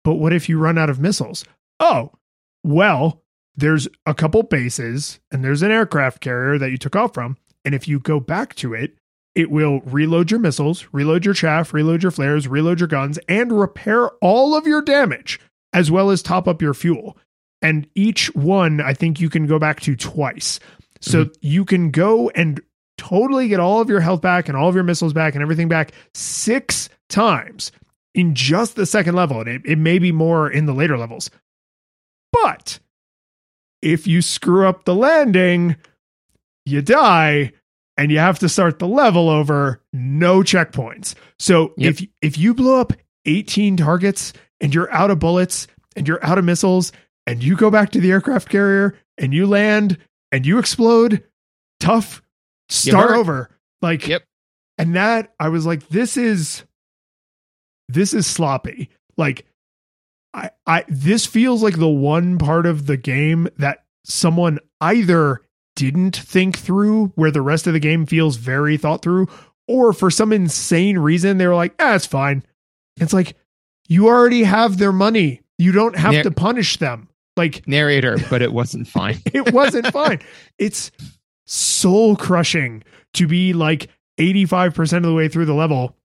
But 0.05 0.14
what 0.14 0.32
if 0.32 0.49
you 0.49 0.59
run 0.59 0.78
out 0.78 0.91
of 0.91 1.01
missiles? 1.01 1.45
Oh, 1.80 2.12
well, 2.64 3.22
there's 3.57 3.89
a 4.07 4.14
couple 4.14 4.43
bases 4.43 5.18
and 5.30 5.45
there's 5.45 5.62
an 5.62 5.70
aircraft 5.70 6.20
carrier 6.20 6.59
that 6.59 6.70
you 6.70 6.78
took 6.78 6.97
off 6.97 7.12
from. 7.14 7.37
And 7.64 7.74
if 7.74 7.89
you 7.89 7.99
go 7.99 8.20
back 8.20 8.55
to 8.57 8.72
it, 8.72 8.97
it 9.34 9.51
will 9.51 9.80
reload 9.80 10.30
your 10.30 10.41
missiles, 10.41 10.87
reload 10.93 11.24
your 11.24 11.34
chaff, 11.34 11.74
reload 11.74 12.03
your 12.03 12.12
flares, 12.12 12.49
reload 12.49 12.80
your 12.80 12.87
guns, 12.87 13.18
and 13.28 13.53
repair 13.53 14.09
all 14.22 14.55
of 14.55 14.66
your 14.66 14.80
damage, 14.80 15.41
as 15.72 15.91
well 15.91 16.11
as 16.11 16.22
top 16.22 16.49
up 16.49 16.62
your 16.62 16.72
fuel 16.72 17.18
and 17.63 17.87
each 17.95 18.35
one 18.35 18.81
I 18.81 18.95
think 18.95 19.21
you 19.21 19.31
can 19.31 19.47
go 19.47 19.59
back 19.59 19.81
to 19.81 19.97
twice. 19.97 20.61
So 21.01 21.25
mm-hmm. 21.25 21.33
you 21.41 21.65
can 21.65 21.91
go 21.91 22.31
and 22.31 22.61
totally 22.99 23.49
get 23.49 23.61
all 23.61 23.81
of 23.81 23.89
your 23.89 24.01
health 24.01 24.21
back 24.21 24.49
and 24.49 24.57
all 24.57 24.69
of 24.69 24.75
your 24.75 24.85
missiles 24.85 25.13
back 25.13 25.35
and 25.35 25.43
everything 25.43 25.69
back 25.69 25.93
six 26.15 26.89
times 27.09 27.73
in 28.15 28.35
just 28.35 28.77
the 28.77 28.87
second 28.87 29.15
level. 29.15 29.41
And 29.41 29.49
it, 29.49 29.63
it 29.65 29.79
may 29.79 29.99
be 29.99 30.13
more 30.13 30.51
in 30.51 30.67
the 30.67 30.73
later 30.73 30.97
levels. 30.97 31.31
But 32.33 32.79
if 33.83 34.07
you 34.07 34.23
screw 34.23 34.67
up 34.67 34.85
the 34.85 34.95
landing, 34.95 35.77
you 36.65 36.83
die 36.83 37.53
and 37.97 38.11
you 38.11 38.19
have 38.19 38.39
to 38.41 38.49
start 38.49 38.79
the 38.79 38.89
level 38.89 39.29
over, 39.29 39.83
no 39.93 40.41
checkpoints. 40.41 41.15
So 41.39 41.75
yep. 41.77 41.95
if 41.95 42.09
if 42.21 42.39
you 42.39 42.55
blow 42.55 42.81
up 42.81 42.93
18 43.27 43.77
targets 43.77 44.33
and 44.61 44.75
you're 44.75 44.93
out 44.93 45.11
of 45.11 45.19
bullets 45.19 45.67
and 45.97 46.07
you're 46.07 46.25
out 46.25 46.39
of 46.39 46.45
missiles 46.45 46.93
and 47.27 47.43
you 47.43 47.57
go 47.57 47.70
back 47.70 47.91
to 47.91 48.01
the 48.01 48.11
aircraft 48.11 48.49
carrier 48.49 48.97
and 49.18 49.33
you 49.35 49.47
land 49.47 49.99
and 50.33 50.47
you 50.47 50.59
explode, 50.59 51.24
tough, 51.81 52.22
start 52.68 53.11
over. 53.16 53.51
Like, 53.83 54.07
Yep. 54.07 54.24
and 54.79 54.95
that 54.97 55.33
I 55.41 55.49
was 55.49 55.66
like, 55.66 55.89
this 55.89 56.16
is 56.16 56.64
this 57.89 58.14
is 58.14 58.27
sloppy. 58.27 58.91
Like, 59.16 59.47
I 60.35 60.51
I 60.66 60.85
this 60.89 61.27
feels 61.27 61.62
like 61.62 61.79
the 61.79 61.89
one 61.89 62.39
part 62.39 62.66
of 62.66 62.87
the 62.87 62.97
game 62.97 63.49
that 63.59 63.85
someone 64.05 64.59
either 64.81 65.41
didn't 65.77 66.16
think 66.16 66.59
through, 66.59 67.09
where 67.16 67.31
the 67.31 67.43
rest 67.43 67.66
of 67.66 67.72
the 67.74 67.81
game 67.81 68.07
feels 68.07 68.37
very 68.37 68.77
thought 68.77 69.03
through, 69.03 69.29
or 69.68 69.93
for 69.93 70.11
some 70.11 70.33
insane 70.33 70.99
reason 70.99 71.39
they 71.39 71.47
were 71.47 71.55
like, 71.55 71.74
ah, 71.79 71.95
it's 71.95 72.07
fine. 72.07 72.43
It's 72.99 73.12
like 73.12 73.37
you 73.89 74.09
already 74.09 74.43
have 74.45 74.79
their 74.79 74.93
money. 74.93 75.43
You 75.59 75.72
don't 75.72 75.97
have 75.97 76.12
to 76.24 76.31
punish 76.31 76.79
them. 76.79 77.09
Like 77.37 77.66
Narrator, 77.66 78.18
but 78.30 78.43
it 78.43 78.53
wasn't 78.53 78.89
fine. 78.89 79.20
it 79.26 79.53
wasn't 79.53 79.87
fine. 79.89 80.20
It's 80.59 80.91
soul 81.45 82.16
crushing 82.16 82.82
to 83.14 83.26
be 83.26 83.53
like 83.53 83.89
85% 84.18 84.99
of 84.99 85.03
the 85.05 85.14
way 85.14 85.28
through 85.28 85.47
the 85.47 85.55
level, 85.55 85.97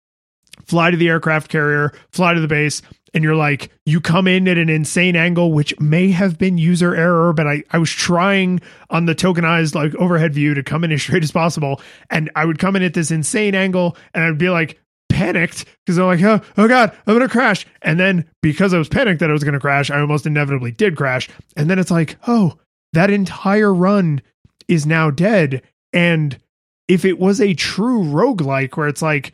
fly 0.66 0.92
to 0.92 0.98
the 0.98 1.10
aircraft 1.10 1.50
carrier, 1.50 1.94
fly 2.12 2.34
to 2.34 2.42
the 2.42 2.48
base, 2.48 2.82
and 3.14 3.24
you're 3.24 3.36
like, 3.36 3.72
you 3.86 4.00
come 4.00 4.28
in 4.28 4.48
at 4.48 4.58
an 4.58 4.70
insane 4.70 5.16
angle, 5.16 5.52
which 5.52 5.78
may 5.80 6.12
have 6.12 6.38
been 6.38 6.58
user 6.58 6.96
error, 6.96 7.34
but 7.34 7.46
I, 7.48 7.64
I 7.72 7.78
was 7.78 7.92
trying 7.92 8.62
on 8.90 9.06
the 9.06 9.16
tokenized 9.16 9.76
like 9.76 9.94
overhead 9.96 10.34
view 10.34 10.54
to 10.54 10.64
come 10.64 10.84
in 10.84 10.92
as 10.92 11.02
straight 11.02 11.24
as 11.24 11.32
possible. 11.32 11.82
And 12.10 12.32
I 12.36 12.46
would 12.46 12.60
come 12.60 12.76
in 12.76 12.84
at 12.84 12.94
this 12.94 13.12
insane 13.12 13.54
angle 13.54 13.98
and 14.14 14.24
I'd 14.24 14.38
be 14.38 14.50
like, 14.50 14.81
panicked 15.12 15.66
because 15.86 15.98
I'm 15.98 16.06
like, 16.06 16.24
oh, 16.24 16.42
oh 16.58 16.68
God, 16.68 16.92
I'm 17.06 17.16
going 17.16 17.28
to 17.28 17.32
crash. 17.32 17.66
And 17.82 18.00
then 18.00 18.30
because 18.42 18.74
I 18.74 18.78
was 18.78 18.90
panicked 18.90 19.20
that 19.20 19.30
I 19.30 19.34
was 19.34 19.44
going 19.44 19.54
to 19.54 19.60
crash, 19.60 19.92
I 19.92 20.00
almost 20.00 20.26
inevitably 20.26 20.72
did 20.72 20.96
crash. 20.96 21.30
And 21.56 21.70
then 21.70 21.78
it's 21.78 21.92
like, 21.92 22.18
oh, 22.28 22.58
that 22.94 23.10
entire 23.10 23.74
run 23.74 24.22
is 24.68 24.86
now 24.86 25.12
dead. 25.12 25.62
And 25.94 26.40
if 26.88 27.06
it 27.06 27.20
was 27.20 27.40
a 27.42 27.54
true 27.54 28.04
roguelike 28.04 28.76
where 28.76 28.88
it's 28.88 29.02
like, 29.02 29.34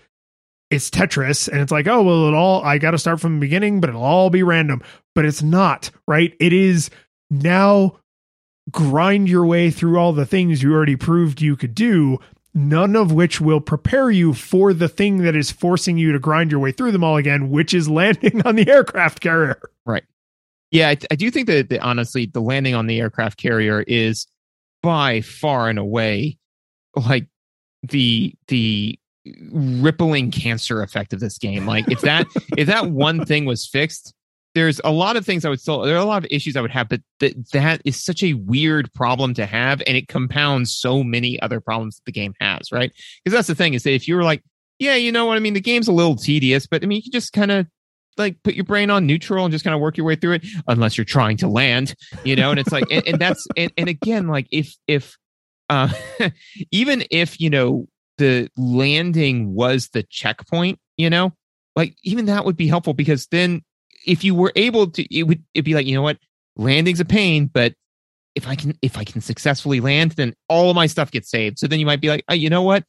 it's 0.70 0.90
Tetris 0.90 1.48
and 1.48 1.62
it's 1.62 1.72
like, 1.72 1.88
oh, 1.88 2.04
well, 2.04 2.28
it 2.28 2.34
all, 2.34 2.62
I 2.64 2.78
got 2.78 2.92
to 2.92 2.98
start 2.98 3.22
from 3.22 3.36
the 3.36 3.40
beginning, 3.40 3.80
but 3.80 3.90
it'll 3.90 4.04
all 4.04 4.30
be 4.30 4.44
random. 4.44 4.84
But 5.16 5.26
it's 5.26 5.42
not, 5.42 5.90
right? 6.08 6.36
It 6.40 6.52
is 6.52 6.90
now 7.30 8.00
grind 8.70 9.30
your 9.30 9.46
way 9.46 9.72
through 9.72 9.98
all 9.98 10.12
the 10.12 10.26
things 10.26 10.62
you 10.62 10.74
already 10.74 10.96
proved 10.98 11.42
you 11.42 11.56
could 11.56 11.74
do 11.74 12.20
none 12.58 12.96
of 12.96 13.12
which 13.12 13.40
will 13.40 13.62
prepare 13.62 14.10
you 14.10 14.34
for 14.34 14.74
the 14.74 14.88
thing 14.88 15.20
that 15.20 15.36
is 15.36 15.52
forcing 15.52 15.98
you 15.98 16.12
to 16.12 16.18
grind 16.18 16.50
your 16.50 16.60
way 16.60 16.72
through 16.72 16.92
them 16.92 17.04
all 17.04 17.16
again, 17.16 17.52
which 17.52 17.72
is 17.72 17.88
landing 17.88 18.42
on 18.46 18.56
the 18.56 18.68
aircraft 18.68 19.20
carrier. 19.20 19.62
Right. 19.86 20.04
Yeah, 20.72 20.90
I, 20.90 20.98
I 21.12 21.16
do 21.16 21.30
think 21.30 21.48
that, 21.48 21.70
that 21.70 21.82
honestly, 21.82 22.26
the 22.26 22.42
landing 22.42 22.74
on 22.74 22.88
the 22.88 23.00
aircraft 23.00 23.38
carrier 23.38 23.84
is 23.88 24.28
by 24.82 25.22
far 25.22 25.70
and 25.70 25.78
away 25.78 26.38
like 26.96 27.28
the 27.84 28.34
the 28.48 29.00
rippling 29.52 30.32
cancer 30.32 30.82
effect 30.82 31.14
of 31.14 31.20
this 31.20 31.38
game. 31.38 31.68
Like 31.68 31.90
if 31.90 32.02
that 32.02 32.26
if 32.58 32.68
that 32.68 32.90
one 32.90 33.24
thing 33.24 33.46
was 33.46 33.68
fixed, 33.68 34.14
there's 34.58 34.82
a 34.84 34.92
lot 34.92 35.16
of 35.16 35.24
things 35.24 35.46
I 35.46 35.50
would 35.50 35.62
still 35.62 35.82
there 35.82 35.96
are 35.96 36.00
a 36.00 36.06
lot 36.06 36.26
of 36.26 36.32
issues 36.32 36.58
I 36.58 36.62
would 36.62 36.72
have, 36.72 36.90
but 36.90 37.02
that 37.20 37.52
that 37.52 37.82
is 37.86 38.04
such 38.04 38.24
a 38.24 38.34
weird 38.34 38.92
problem 38.94 39.36
to 39.36 39.46
have, 39.46 39.84
and 39.86 39.96
it 39.96 40.08
compounds 40.08 40.76
so 40.76 41.04
many 41.04 41.40
other 41.42 41.62
problems 41.62 41.98
that 41.98 42.06
the 42.06 42.12
game 42.12 42.34
has, 42.42 42.72
right? 42.72 42.92
Because 43.24 43.38
that's 43.38 43.48
the 43.48 43.54
thing 43.54 43.76
is 43.76 43.84
that 43.84 43.94
if 43.94 44.08
you 44.08 44.16
were 44.16 44.24
like, 44.24 44.44
yeah, 44.80 44.96
you 44.96 45.12
know 45.12 45.26
what 45.26 45.38
I 45.38 45.40
mean, 45.40 45.54
the 45.54 45.62
game's 45.62 45.88
a 45.88 45.92
little 45.92 46.16
tedious, 46.16 46.66
but 46.66 46.84
I 46.84 46.88
mean, 46.88 46.96
you 46.96 47.04
can 47.04 47.12
just 47.12 47.34
kind 47.34 47.52
of 47.52 47.68
like 48.18 48.42
put 48.42 48.56
your 48.56 48.66
brain 48.66 48.90
on 48.90 49.06
neutral 49.06 49.46
and 49.46 49.52
just 49.52 49.64
kind 49.64 49.76
of 49.76 49.80
work 49.80 49.96
your 49.96 50.08
way 50.08 50.16
through 50.16 50.34
it, 50.34 50.46
unless 50.68 50.98
you're 50.98 51.06
trying 51.06 51.38
to 51.38 51.48
land, 51.48 51.94
you 52.24 52.36
know. 52.36 52.50
And 52.50 52.60
it's 52.60 52.72
like, 52.72 52.86
and, 52.90 53.08
and 53.08 53.20
that's 53.20 53.46
and, 53.56 53.72
and 53.78 53.88
again, 53.88 54.28
like 54.28 54.48
if 54.52 54.76
if 54.88 55.18
uh, 55.70 55.90
even 56.72 57.04
if 57.12 57.40
you 57.40 57.52
know 57.52 57.88
the 58.18 58.50
landing 58.58 59.54
was 59.54 59.90
the 59.90 60.02
checkpoint, 60.02 60.80
you 60.98 61.12
know, 61.12 61.32
like 61.76 61.96
even 62.04 62.26
that 62.26 62.44
would 62.44 62.58
be 62.58 62.68
helpful 62.68 62.96
because 62.96 63.28
then 63.28 63.62
if 64.08 64.24
you 64.24 64.34
were 64.34 64.52
able 64.56 64.90
to, 64.92 65.16
it 65.16 65.24
would 65.24 65.44
it'd 65.54 65.66
be 65.66 65.76
like, 65.76 65.86
you 65.86 65.94
know 65.94 66.02
what, 66.02 66.18
landing's 66.56 67.00
a 67.00 67.06
pain, 67.06 67.46
but 67.54 67.74
if 68.34 68.48
I 68.48 68.56
can 68.56 68.74
if 68.82 68.98
I 68.98 69.04
can 69.04 69.22
successfully 69.22 69.80
land, 69.80 70.14
then 70.14 70.34
all 70.48 70.70
of 70.70 70.76
my 70.76 70.88
stuff 70.88 71.12
gets 71.12 71.30
saved. 71.30 71.60
So 71.60 71.68
then 71.68 71.80
you 71.80 71.86
might 71.86 72.02
be 72.02 72.10
like, 72.10 72.24
oh, 72.30 72.34
you 72.34 72.50
know 72.50 72.64
what, 72.64 72.84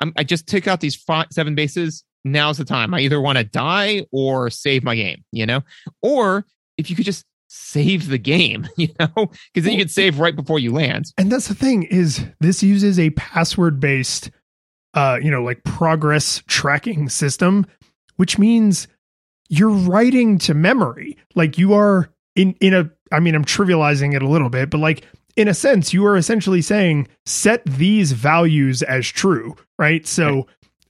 I'm, 0.00 0.12
I 0.16 0.24
just 0.24 0.48
took 0.48 0.66
out 0.66 0.80
these 0.80 0.96
five, 0.96 1.26
seven 1.30 1.54
bases. 1.54 2.04
Now's 2.24 2.58
the 2.58 2.64
time. 2.64 2.94
I 2.94 3.00
either 3.00 3.20
want 3.20 3.38
to 3.38 3.44
die 3.44 4.06
or 4.12 4.48
save 4.48 4.84
my 4.84 4.94
game, 4.94 5.24
you 5.32 5.44
know, 5.44 5.62
or 6.02 6.46
if 6.78 6.88
you 6.88 6.96
could 6.96 7.04
just 7.04 7.24
save 7.48 8.08
the 8.08 8.18
game, 8.18 8.68
you 8.76 8.88
know, 8.98 9.12
because 9.14 9.64
then 9.64 9.72
you 9.72 9.78
could 9.78 9.90
save 9.90 10.18
right 10.18 10.34
before 10.34 10.58
you 10.58 10.72
land. 10.72 11.12
And 11.18 11.30
that's 11.30 11.48
the 11.48 11.54
thing 11.54 11.82
is 11.84 12.24
this 12.40 12.62
uses 12.62 12.98
a 12.98 13.10
password 13.10 13.78
based 13.80 14.30
uh 14.94 15.18
you 15.22 15.30
know 15.30 15.42
like 15.42 15.64
progress 15.64 16.42
tracking 16.46 17.08
system 17.08 17.64
which 18.16 18.38
means 18.38 18.88
you're 19.52 19.68
writing 19.68 20.38
to 20.38 20.54
memory 20.54 21.16
like 21.34 21.58
you 21.58 21.74
are 21.74 22.08
in 22.34 22.54
in 22.60 22.72
a 22.72 22.90
I 23.12 23.20
mean 23.20 23.34
I'm 23.34 23.44
trivializing 23.44 24.16
it 24.16 24.22
a 24.22 24.28
little 24.28 24.48
bit 24.48 24.70
but 24.70 24.78
like 24.78 25.04
in 25.36 25.46
a 25.46 25.54
sense 25.54 25.92
you 25.92 26.06
are 26.06 26.16
essentially 26.16 26.62
saying 26.62 27.06
set 27.26 27.62
these 27.66 28.12
values 28.12 28.82
as 28.82 29.06
true 29.06 29.54
right 29.78 30.06
so 30.06 30.36
Right. 30.36 30.46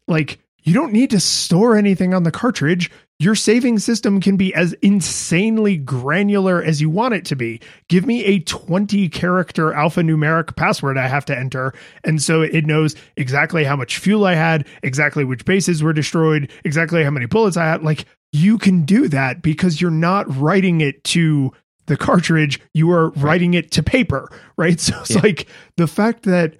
like 0.07 0.39
you 0.63 0.75
don't 0.75 0.93
need 0.93 1.11
to 1.11 1.19
store 1.19 1.77
anything 1.77 2.15
on 2.15 2.23
the 2.23 2.31
cartridge 2.31 2.89
your 3.19 3.35
saving 3.37 3.79
system 3.79 4.21
can 4.21 4.37
be 4.37 4.53
as 4.53 4.73
insanely 4.83 5.77
granular 5.77 6.61
as 6.61 6.81
you 6.81 6.91
want 6.91 7.15
it 7.15 7.25
to 7.27 7.37
be. 7.37 7.61
Give 7.89 8.05
me 8.05 8.25
a 8.25 8.41
20 8.41 9.09
character 9.11 9.71
alphanumeric 9.71 10.57
password 10.57 10.99
I 10.99 11.07
have 11.07 11.25
to 11.27 11.39
enter. 11.39 11.73
And 12.03 12.21
so 12.21 12.43
it 12.43 12.67
knows 12.67 12.97
exactly 13.17 13.63
how 13.63 13.77
much 13.77 13.99
fuel 13.99 14.25
I 14.25 14.35
had, 14.35 14.67
exactly 14.83 15.25
which 15.25 15.45
bases 15.45 15.85
were 15.85 15.93
destroyed, 15.93 16.51
exactly 16.65 17.05
how 17.05 17.11
many 17.11 17.27
bullets 17.27 17.57
I 17.57 17.67
had. 17.67 17.85
Like 17.85 18.07
you 18.33 18.59
can 18.59 18.83
do 18.85 19.09
that 19.09 19.43
because 19.43 19.81
you're 19.81 19.91
not 19.91 20.25
writing 20.37 20.81
it 20.81 21.03
to 21.05 21.53
the 21.87 21.97
cartridge, 21.97 22.61
you 22.75 22.91
are 22.93 23.11
writing 23.11 23.55
it 23.55 23.71
to 23.73 23.83
paper, 23.83 24.29
right? 24.57 24.79
So 24.81 24.99
it's 25.01 25.11
Yeah. 25.11 25.21
like 25.23 25.49
the 25.77 25.87
fact 25.87 26.23
that 26.25 26.55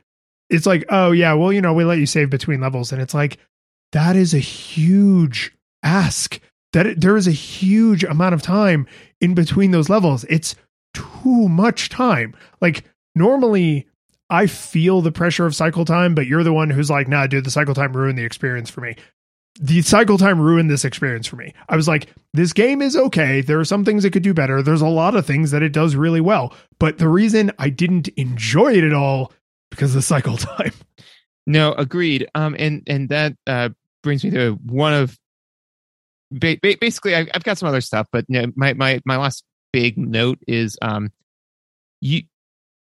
it's 0.51 0.67
like, 0.67 0.85
oh, 0.91 1.13
yeah, 1.13 1.33
well, 1.33 1.53
you 1.53 1.61
know, 1.63 1.73
we 1.73 1.85
let 1.85 1.99
you 1.99 2.07
save 2.07 2.29
between 2.29 2.61
levels. 2.61 2.93
And 2.93 3.01
it's 3.01 3.15
like, 3.15 3.39
that 3.93 4.17
is 4.17 4.35
a 4.35 4.39
huge 4.39 5.53
ask 5.83 6.39
that 6.73 6.87
it, 6.87 7.01
there 7.01 7.17
is 7.17 7.27
a 7.27 7.31
huge 7.33 8.05
amount 8.05 8.35
of 8.35 8.43
time 8.43 8.87
in 9.21 9.35
between 9.35 9.71
those 9.71 9.89
levels. 9.89 10.25
It's 10.25 10.55
too 10.95 11.49
much 11.49 11.89
time. 11.89 12.35
Like 12.61 12.85
normally 13.15 13.87
I 14.31 14.47
feel 14.47 15.01
the 15.03 15.13
pressure 15.13 15.47
of 15.47 15.55
cycle 15.55 15.85
time, 15.85 16.15
but 16.15 16.27
you're 16.27 16.45
the 16.45 16.53
one 16.53 16.71
who's 16.71 16.91
like, 16.91 17.09
nah, 17.09 17.27
dude, 17.27 17.45
the 17.45 17.51
cycle 17.51 17.75
time 17.75 17.97
ruined 17.97 18.19
the 18.19 18.25
experience 18.25 18.71
for 18.71 18.81
me. 18.81 18.97
The 19.61 19.83
cycle 19.83 20.17
time 20.19 20.41
ruined 20.41 20.71
this 20.71 20.85
experience 20.85 21.27
for 21.27 21.37
me. 21.37 21.53
I 21.69 21.77
was 21.77 21.87
like, 21.87 22.09
this 22.33 22.53
game 22.53 22.81
is 22.81 22.97
okay. 22.97 23.43
There 23.43 23.61
are 23.61 23.65
some 23.65 23.85
things 23.85 24.05
it 24.05 24.13
could 24.13 24.23
do 24.23 24.33
better. 24.33 24.63
There's 24.63 24.81
a 24.81 24.87
lot 24.87 25.15
of 25.15 25.27
things 25.27 25.51
that 25.51 25.63
it 25.63 25.73
does 25.73 25.95
really 25.95 26.23
well. 26.23 26.55
But 26.79 26.99
the 26.99 27.09
reason 27.09 27.53
I 27.59 27.69
didn't 27.69 28.09
enjoy 28.17 28.75
it 28.75 28.85
at 28.85 28.95
all 28.95 29.33
because 29.71 29.91
of 29.91 29.97
the 29.97 30.03
cycle 30.03 30.37
time. 30.39 30.73
No, 31.47 31.73
agreed. 31.73 32.29
Um, 32.35 32.57
and 32.59 32.83
and 32.87 33.09
that 33.11 33.35
uh 33.47 33.71
brings 34.03 34.25
me 34.25 34.31
to 34.31 34.53
one 34.65 34.95
of 34.95 35.19
ba- 36.33 36.59
ba- 36.63 36.77
basically 36.81 37.15
I, 37.15 37.27
I've 37.35 37.45
got 37.45 37.59
some 37.59 37.69
other 37.69 37.81
stuff, 37.81 38.07
but 38.13 38.25
you 38.29 38.41
know, 38.41 38.53
my 38.57 38.73
my 38.75 39.01
my 39.05 39.17
last 39.17 39.45
big 39.73 39.99
note 39.99 40.39
is 40.47 40.79
um, 40.83 41.13
you 42.01 42.23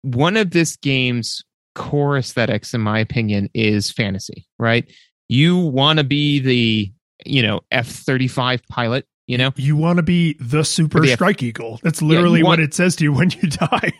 one 0.02 0.36
of 0.36 0.50
this 0.50 0.76
game's 0.76 1.42
core 1.74 2.16
aesthetics, 2.16 2.74
in 2.74 2.80
my 2.80 2.98
opinion, 2.98 3.50
is 3.54 3.90
fantasy. 3.90 4.46
Right? 4.58 4.90
You 5.28 5.58
want 5.58 5.98
to 5.98 6.04
be 6.04 6.38
the 6.40 6.92
you 7.24 7.42
know 7.42 7.60
F 7.70 7.86
thirty 7.86 8.28
five 8.28 8.62
pilot. 8.68 9.06
You 9.26 9.38
know, 9.38 9.52
You 9.56 9.74
want 9.74 9.96
to 9.96 10.02
be 10.02 10.36
the 10.38 10.64
super 10.64 11.00
the 11.00 11.12
F- 11.12 11.16
strike 11.18 11.42
eagle. 11.42 11.80
That's 11.82 12.02
literally 12.02 12.42
want- 12.42 12.58
what 12.58 12.60
it 12.60 12.74
says 12.74 12.94
to 12.96 13.04
you 13.04 13.12
when 13.12 13.30
you 13.30 13.48
die. 13.48 13.92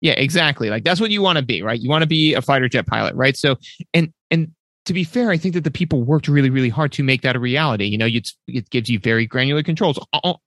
Yeah, 0.00 0.12
exactly. 0.14 0.70
Like 0.70 0.84
that's 0.84 1.00
what 1.00 1.10
you 1.10 1.20
want 1.20 1.36
to 1.36 1.44
be, 1.44 1.60
right? 1.62 1.78
You 1.78 1.90
want 1.90 2.00
to 2.02 2.08
be 2.08 2.32
a 2.32 2.40
fighter 2.40 2.68
jet 2.68 2.86
pilot, 2.86 3.14
right? 3.14 3.36
So, 3.36 3.56
and 3.92 4.10
and 4.30 4.52
to 4.86 4.94
be 4.94 5.04
fair, 5.04 5.30
I 5.30 5.36
think 5.36 5.52
that 5.54 5.64
the 5.64 5.70
people 5.70 6.02
worked 6.02 6.26
really, 6.26 6.48
really 6.48 6.70
hard 6.70 6.90
to 6.92 7.02
make 7.02 7.20
that 7.20 7.36
a 7.36 7.38
reality. 7.38 7.84
You 7.84 7.98
know, 7.98 8.06
it's, 8.06 8.34
it 8.48 8.70
gives 8.70 8.88
you 8.88 8.98
very 8.98 9.26
granular 9.26 9.62
controls 9.62 9.98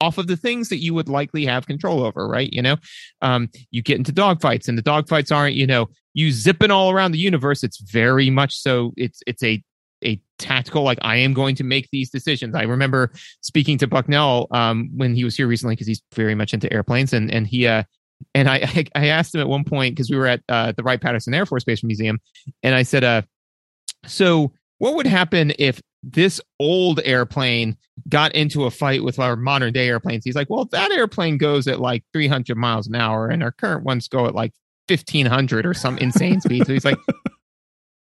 off 0.02 0.18
of 0.18 0.26
the 0.26 0.36
things 0.36 0.70
that 0.70 0.78
you 0.80 0.96
would 0.96 1.08
likely 1.08 1.46
have 1.46 1.68
control 1.68 2.04
over, 2.04 2.28
right? 2.28 2.52
You 2.52 2.64
know, 2.64 2.78
um, 3.22 3.50
you 3.70 3.84
get 3.84 4.00
into 4.00 4.12
dogfights, 4.12 4.68
and 4.68 4.76
the 4.76 4.82
dogfights 4.82 5.34
aren't, 5.34 5.54
you 5.56 5.68
know, 5.68 5.88
you 6.16 6.32
zipping 6.32 6.72
all 6.72 6.90
around 6.90 7.12
the 7.12 7.20
universe. 7.20 7.64
It's 7.64 7.80
very 7.80 8.32
much 8.32 8.56
so. 8.56 8.92
It's 8.98 9.22
it's 9.28 9.44
a 9.44 9.64
a 10.06 10.22
tactical 10.40 10.84
like 10.84 11.00
I 11.02 11.18
am 11.18 11.34
going 11.34 11.56
to 11.56 11.64
make 11.64 11.90
these 11.92 12.10
decisions. 12.10 12.56
I 12.56 12.64
remember 12.64 13.12
speaking 13.42 13.78
to 13.80 13.88
Bucknell 13.88 14.48
um, 14.52 14.90
when 14.96 15.16
he 15.16 15.24
was 15.24 15.36
here 15.36 15.48
recently 15.48 15.76
because 15.76 15.88
he's 15.88 16.02
very 16.14 16.36
much 16.36 16.54
into 16.54 16.72
airplanes, 16.72 17.14
and 17.14 17.32
and 17.32 17.48
he 17.48 17.68
uh, 17.68 17.84
and 18.36 18.50
I, 18.50 18.86
I 18.96 19.08
asked 19.08 19.36
him 19.36 19.42
at 19.42 19.48
one 19.48 19.64
point 19.64 19.96
because 19.96 20.10
we 20.10 20.18
were 20.18 20.28
at 20.28 20.42
uh, 20.50 20.74
the 20.76 20.84
Wright 20.84 21.02
Patterson 21.02 21.34
Air 21.34 21.46
Force 21.46 21.64
Base 21.64 21.84
Museum, 21.84 22.20
and 22.62 22.76
I 22.76 22.84
said, 22.84 23.04
uh, 23.04 23.22
so 24.06 24.52
what 24.80 24.96
would 24.96 25.08
happen 25.08 25.54
if 25.60 25.82
this 26.04 26.42
old 26.60 27.00
airplane 27.06 27.78
got 28.10 28.34
into 28.36 28.66
a 28.66 28.72
fight 28.72 29.04
with 29.04 29.20
our 29.20 29.36
modern 29.36 29.72
day 29.72 29.88
airplanes. 29.88 30.26
He's 30.26 30.36
like, 30.36 30.50
well, 30.50 30.66
that 30.66 30.92
airplane 30.92 31.38
goes 31.38 31.68
at 31.68 31.80
like 31.80 32.04
300 32.12 32.58
miles 32.58 32.88
an 32.88 32.96
hour, 32.96 33.30
and 33.30 33.42
our 33.42 33.52
current 33.52 33.84
ones 33.84 34.08
go 34.08 34.26
at 34.26 34.36
like 34.36 34.52
1500 34.90 35.66
or 35.66 35.74
some 35.74 35.98
insane 35.98 36.42
speed. 36.42 36.66
So 36.68 36.74
he's 36.74 36.86
like, 36.86 36.98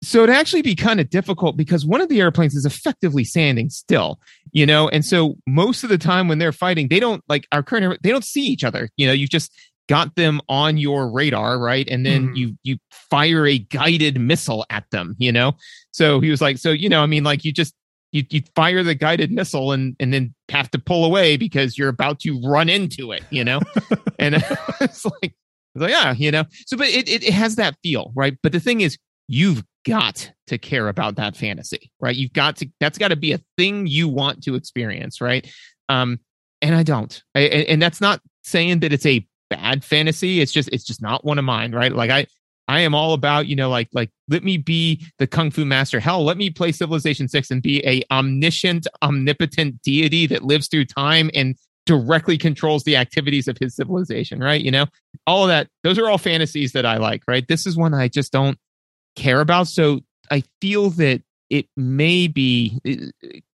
so 0.02 0.24
it'd 0.24 0.36
actually 0.36 0.62
be 0.62 0.76
kind 0.76 1.00
of 1.00 1.10
difficult 1.10 1.58
because 1.58 1.86
one 1.86 2.02
of 2.02 2.10
the 2.10 2.22
airplanes 2.22 2.54
is 2.54 2.66
effectively 2.66 3.24
standing 3.24 3.70
still, 3.70 4.20
you 4.52 4.66
know, 4.66 4.88
and 4.90 5.04
so 5.04 5.36
most 5.48 5.84
of 5.84 5.90
the 5.90 5.98
time 5.98 6.28
when 6.28 6.38
they're 6.38 6.52
fighting, 6.52 6.90
they 6.90 7.00
don't 7.00 7.24
like 7.28 7.48
our 7.52 7.64
current, 7.64 8.02
they 8.04 8.12
don't 8.12 8.24
see 8.24 8.44
each 8.44 8.64
other. 8.64 8.90
You 8.98 9.08
know, 9.08 9.14
you've 9.14 9.30
just 9.30 9.52
got 9.88 10.16
them 10.16 10.42
on 10.50 10.78
your 10.78 11.10
radar, 11.10 11.60
right? 11.60 11.88
And 11.90 12.06
then 12.06 12.30
mm. 12.30 12.36
you 12.36 12.58
you 12.64 12.78
fire 12.92 13.46
a 13.46 13.58
guided 13.58 14.20
missile 14.20 14.66
at 14.70 14.90
them, 14.92 15.16
you 15.18 15.32
know. 15.32 15.54
So 15.92 16.20
he 16.20 16.30
was 16.30 16.42
like, 16.42 16.58
so 16.58 16.72
you 16.72 16.90
know, 16.90 17.02
I 17.02 17.06
mean, 17.06 17.24
like 17.24 17.46
you 17.46 17.52
just 17.52 17.74
you 18.12 18.24
you 18.30 18.42
fire 18.56 18.84
the 18.84 18.96
guided 18.96 19.32
missile 19.32 19.72
and 19.72 19.96
and 20.00 20.14
then 20.14 20.34
have 20.50 20.70
to 20.72 20.80
pull 20.80 21.06
away 21.06 21.38
because 21.38 21.78
you're 21.78 21.90
about 21.90 22.20
to 22.22 22.40
run 22.42 22.70
into 22.70 23.12
it, 23.12 23.24
you 23.30 23.44
know. 23.44 23.60
and 24.20 24.36
it's 24.82 25.06
like, 25.06 25.36
it's 25.76 25.82
like 25.82 25.92
yeah, 25.92 26.14
you 26.14 26.32
know. 26.32 26.46
So, 26.66 26.78
but 26.78 26.88
it, 26.88 27.08
it 27.10 27.24
it 27.24 27.34
has 27.34 27.56
that 27.56 27.76
feel, 27.84 28.12
right? 28.16 28.38
But 28.42 28.52
the 28.52 28.60
thing 28.60 28.82
is, 28.82 28.98
you've 29.28 29.64
got 29.86 30.32
to 30.48 30.58
care 30.58 30.88
about 30.88 31.16
that 31.16 31.38
fantasy, 31.38 31.92
right? 32.00 32.16
You've 32.16 32.34
got 32.34 32.58
to. 32.58 32.70
That's 32.80 32.98
got 32.98 33.10
to 33.10 33.16
be 33.16 33.32
a 33.32 33.40
thing 33.58 33.88
you 33.88 34.08
want 34.08 34.44
to 34.44 34.56
experience, 34.56 35.22
right? 35.22 35.50
Um, 35.90 36.20
and 36.62 36.76
I 36.76 36.84
don't. 36.84 37.24
I, 37.36 37.42
and 37.42 37.82
that's 37.82 38.02
not 38.02 38.22
saying 38.44 38.80
that 38.80 38.94
it's 38.94 39.06
a 39.06 39.26
bad 39.50 39.84
fantasy. 39.84 40.42
It's 40.42 40.52
just 40.52 40.70
it's 40.72 40.84
just 40.84 41.02
not 41.02 41.24
one 41.24 41.40
of 41.40 41.46
mine, 41.46 41.74
right? 41.74 41.94
Like 41.94 42.10
I 42.10 42.28
I 42.68 42.82
am 42.82 42.96
all 42.96 43.14
about, 43.14 43.48
you 43.48 43.56
know, 43.56 43.70
like 43.70 43.90
like 43.94 44.10
let 44.28 44.44
me 44.44 44.58
be 44.58 45.06
the 45.20 45.28
kung 45.28 45.52
fu 45.52 45.66
master. 45.66 46.00
Hell, 46.00 46.24
let 46.24 46.38
me 46.38 46.50
play 46.50 46.72
Civilization 46.72 47.28
6 47.28 47.52
and 47.52 47.62
be 47.62 47.86
a 47.86 48.02
omniscient, 48.12 48.88
omnipotent 49.04 49.82
deity 49.82 50.28
that 50.28 50.44
lives 50.44 50.68
through 50.68 50.86
time 50.86 51.30
and 51.34 51.56
directly 51.86 52.38
controls 52.38 52.84
the 52.84 52.96
activities 52.96 53.48
of 53.48 53.58
his 53.60 53.76
civilization, 53.76 54.40
right? 54.40 54.62
You 54.62 54.72
know, 54.72 54.88
all 55.28 55.44
of 55.44 55.50
that. 55.50 55.68
Those 55.84 56.00
are 56.00 56.10
all 56.10 56.18
fantasies 56.18 56.72
that 56.72 56.86
I 56.86 56.98
like, 56.98 57.22
right? 57.28 57.48
This 57.48 57.68
is 57.68 57.78
one 57.78 57.94
I 57.94 58.08
just 58.08 58.32
don't 58.32 58.58
care 59.16 59.42
about. 59.42 59.68
So 59.68 60.02
I 60.32 60.44
feel 60.62 60.90
that 60.92 61.22
it 61.50 61.68
may 61.78 62.28
be 62.28 62.80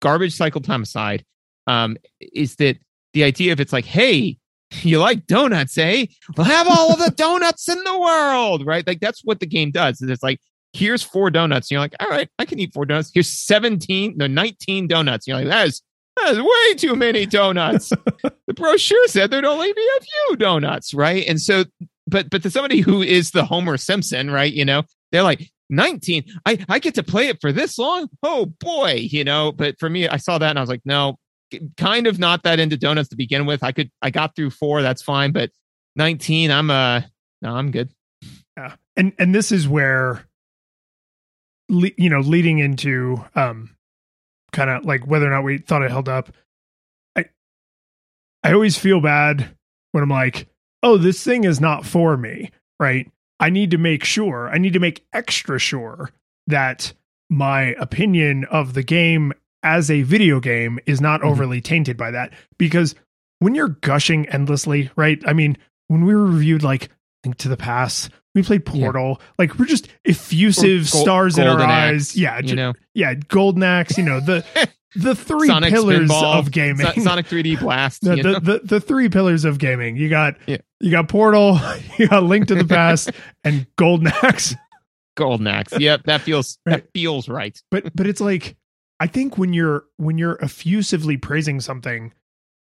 garbage 0.02 0.36
cycle 0.36 0.62
time 0.62 0.84
aside, 0.84 1.24
um, 1.68 1.98
is 2.20 2.56
that 2.58 2.78
the 3.14 3.24
idea 3.24 3.54
of 3.54 3.60
it's 3.60 3.74
like, 3.74 3.86
hey, 3.86 4.38
you 4.82 5.00
like 5.00 5.28
donuts, 5.28 5.78
eh? 5.78 6.06
Well, 6.36 6.46
have 6.46 6.68
all 6.68 6.92
of 6.92 7.00
the 7.00 7.12
donuts 7.16 7.70
in 7.70 7.82
the 7.84 8.00
world, 8.00 8.66
right? 8.66 8.86
Like 8.86 9.00
that's 9.00 9.22
what 9.24 9.40
the 9.40 9.46
game 9.46 9.72
does. 9.72 10.02
Is 10.02 10.10
It's 10.10 10.24
like, 10.24 10.40
here's 10.74 11.04
four 11.04 11.30
donuts. 11.32 11.68
And 11.68 11.76
you're 11.76 11.82
like, 11.82 11.96
all 12.00 12.10
right, 12.10 12.30
I 12.38 12.46
can 12.46 12.60
eat 12.60 12.74
four 12.74 12.86
donuts. 12.86 13.12
Here's 13.14 13.30
17, 13.30 14.16
no, 14.18 14.28
19 14.28 14.88
donuts. 14.88 15.28
And 15.28 15.34
you're 15.34 15.46
like, 15.46 15.54
that 15.54 15.68
is, 15.68 15.82
that 16.18 16.32
is 16.32 16.42
way 16.42 16.76
too 16.76 16.96
many 16.96 17.26
donuts. 17.26 17.90
the 18.48 18.54
brochure 18.54 19.08
said 19.08 19.32
there'd 19.32 19.46
only 19.46 19.72
be 19.74 19.90
a 19.98 20.02
few 20.02 20.36
donuts, 20.38 20.94
right? 20.94 21.26
And 21.28 21.42
so, 21.42 21.66
but 22.08 22.30
but 22.30 22.44
to 22.44 22.52
somebody 22.52 22.82
who 22.82 23.02
is 23.02 23.32
the 23.32 23.46
Homer 23.46 23.78
Simpson, 23.78 24.30
right? 24.30 24.54
You 24.54 24.64
know, 24.64 24.84
they're 25.16 25.24
like, 25.24 25.50
19 25.72 26.26
i 26.46 26.64
i 26.70 26.78
get 26.78 26.94
to 26.94 27.02
play 27.02 27.28
it 27.28 27.42
for 27.42 27.52
this 27.52 27.80
long 27.80 28.08
oh 28.22 28.46
boy 28.46 28.92
you 28.92 29.24
know 29.24 29.52
but 29.52 29.80
for 29.80 29.90
me 29.90 30.08
i 30.08 30.16
saw 30.16 30.38
that 30.38 30.52
and 30.52 30.60
i 30.60 30.62
was 30.62 30.70
like 30.70 30.84
no 30.86 31.18
kind 31.78 32.08
of 32.08 32.20
not 32.20 32.44
that 32.44 32.60
into 32.60 32.78
donuts 32.78 33.10
to 33.10 33.16
begin 33.16 33.46
with. 33.46 33.64
I 33.64 33.72
could 33.72 33.92
I 34.02 34.10
got 34.10 34.36
through 34.36 34.52
four, 34.52 34.82
that's 34.82 35.02
fine, 35.02 35.32
but 35.32 35.52
19, 35.96 36.52
I'm 36.52 36.70
uh 36.70 37.02
no, 37.42 37.56
I'm 37.56 37.72
good. 37.72 37.90
Yeah. 38.58 38.76
And 38.96 39.14
and 39.20 39.36
this 39.36 39.52
is 39.52 39.68
where 39.68 40.26
le- 41.70 41.92
you 41.98 42.10
know, 42.10 42.20
leading 42.20 42.60
into 42.60 43.24
um 43.36 43.76
kind 44.52 44.70
of 44.70 44.86
like 44.86 45.06
whether 45.06 45.28
or 45.28 45.32
not 45.32 45.44
we 45.44 45.58
thought 45.58 45.84
it 45.84 45.92
held 45.92 46.10
up. 46.10 46.32
I 47.16 47.26
I 48.44 48.54
always 48.54 48.78
feel 48.78 49.02
bad 49.02 49.56
when 49.92 50.04
I'm 50.04 50.10
like, 50.10 50.48
"Oh, 50.82 50.98
this 50.98 51.24
thing 51.24 51.44
is 51.44 51.60
not 51.60 51.86
for 51.86 52.16
me." 52.16 52.52
Right? 52.80 53.10
I 53.40 53.50
need 53.50 53.72
to 53.72 53.78
make 53.78 54.04
sure, 54.04 54.50
I 54.50 54.58
need 54.58 54.74
to 54.74 54.80
make 54.80 55.06
extra 55.14 55.60
sure 55.60 56.12
that 56.48 56.94
my 57.30 57.76
opinion 57.80 58.46
of 58.46 58.74
the 58.74 58.84
game 58.84 59.34
as 59.64 59.90
a 59.90 60.04
video 60.04 60.40
game 60.40 60.80
is 60.86 61.02
not 61.02 61.22
mm-hmm. 61.22 61.30
overly 61.30 61.62
tainted 61.62 61.98
by 61.98 62.12
that 62.12 62.32
because 62.58 62.96
when 63.40 63.56
you're 63.56 63.70
gushing 63.70 64.30
endlessly, 64.30 64.90
right? 64.96 65.22
I 65.26 65.34
mean, 65.34 65.58
when 65.88 66.06
we 66.06 66.16
were 66.16 66.26
reviewed 66.26 66.64
like 66.64 66.90
Link 67.26 67.38
to 67.38 67.50
the 67.50 67.58
Past, 67.58 68.10
we 68.34 68.44
played 68.44 68.66
Portal, 68.66 69.18
yeah. 69.20 69.26
like 69.40 69.58
we're 69.58 69.66
just 69.66 69.88
effusive 70.06 70.88
stars 70.88 71.38
in 71.38 71.48
our 71.48 71.60
eyes. 71.60 72.10
Axe, 72.10 72.16
yeah, 72.16 72.40
you 72.40 72.56
know, 72.56 72.74
yeah, 72.94 73.14
Golden 73.14 73.64
Axe, 73.64 73.98
you 73.98 74.04
know, 74.04 74.20
the 74.20 74.46
the 74.96 75.16
three 75.16 75.48
Sonic 75.48 75.74
pillars 75.74 76.10
Spinball, 76.10 76.40
of 76.40 76.52
gaming. 76.52 76.88
Sonic 77.02 77.28
3D 77.28 77.60
Blast. 77.60 78.02
the, 78.02 78.16
the, 78.16 78.40
the, 78.40 78.62
the, 78.64 78.80
three 78.80 79.10
pillars 79.10 79.46
of 79.46 79.60
gaming. 79.60 79.96
You 79.96 80.10
got 80.10 80.36
yeah. 80.48 80.58
you 80.80 80.92
got 80.92 81.10
Portal, 81.10 81.60
you 81.98 82.08
got 82.08 82.24
Link 82.24 82.48
to 82.48 82.56
the 82.56 82.66
Past, 82.76 83.12
and 83.44 83.68
Golden 83.76 84.08
Axe. 84.08 84.56
Golden 85.16 85.48
Axe. 85.48 85.80
Yep, 85.80 86.04
that 86.06 86.22
feels 86.22 86.60
right. 86.66 86.84
that 86.84 86.92
feels 86.94 87.30
right. 87.30 87.62
But 87.72 87.96
but 87.96 88.08
it's 88.08 88.22
like 88.22 88.56
I 89.00 89.08
think 89.08 89.38
when 89.38 89.54
you're 89.54 89.86
when 89.98 90.18
you're 90.18 90.38
effusively 90.42 91.18
praising 91.18 91.60
something, 91.60 92.14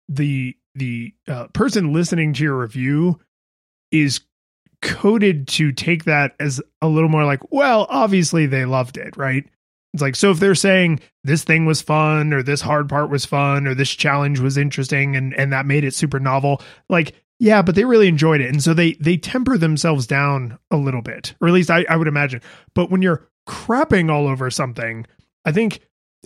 the 0.08 0.56
the 0.74 1.14
uh, 1.26 1.48
person 1.48 1.92
listening 1.92 2.32
to 2.34 2.42
your 2.42 2.58
review 2.58 3.20
is 3.90 4.20
coded 4.80 5.48
to 5.48 5.72
take 5.72 6.04
that 6.04 6.34
as 6.38 6.60
a 6.80 6.88
little 6.88 7.08
more 7.08 7.24
like, 7.24 7.40
well, 7.50 7.86
obviously 7.90 8.46
they 8.46 8.64
loved 8.64 8.96
it, 8.96 9.16
right? 9.16 9.44
It's 9.98 10.02
like 10.02 10.16
so 10.16 10.30
if 10.30 10.38
they're 10.38 10.54
saying 10.54 11.00
this 11.24 11.42
thing 11.44 11.66
was 11.66 11.82
fun 11.82 12.32
or 12.32 12.42
this 12.42 12.60
hard 12.60 12.88
part 12.88 13.10
was 13.10 13.24
fun 13.24 13.66
or 13.66 13.74
this 13.74 13.90
challenge 13.90 14.38
was 14.38 14.56
interesting 14.56 15.16
and 15.16 15.34
and 15.34 15.52
that 15.52 15.66
made 15.66 15.84
it 15.84 15.94
super 15.94 16.20
novel, 16.20 16.62
like 16.88 17.14
yeah, 17.40 17.62
but 17.62 17.74
they 17.74 17.84
really 17.84 18.08
enjoyed 18.08 18.40
it. 18.40 18.48
And 18.48 18.62
so 18.62 18.74
they 18.74 18.92
they 18.94 19.16
temper 19.16 19.58
themselves 19.58 20.06
down 20.06 20.58
a 20.70 20.76
little 20.76 21.02
bit. 21.02 21.34
Or 21.40 21.48
at 21.48 21.54
least 21.54 21.70
I, 21.70 21.84
I 21.88 21.96
would 21.96 22.08
imagine. 22.08 22.40
But 22.74 22.90
when 22.90 23.02
you're 23.02 23.28
crapping 23.48 24.10
all 24.10 24.28
over 24.28 24.50
something, 24.50 25.06
I 25.44 25.52
think 25.52 25.80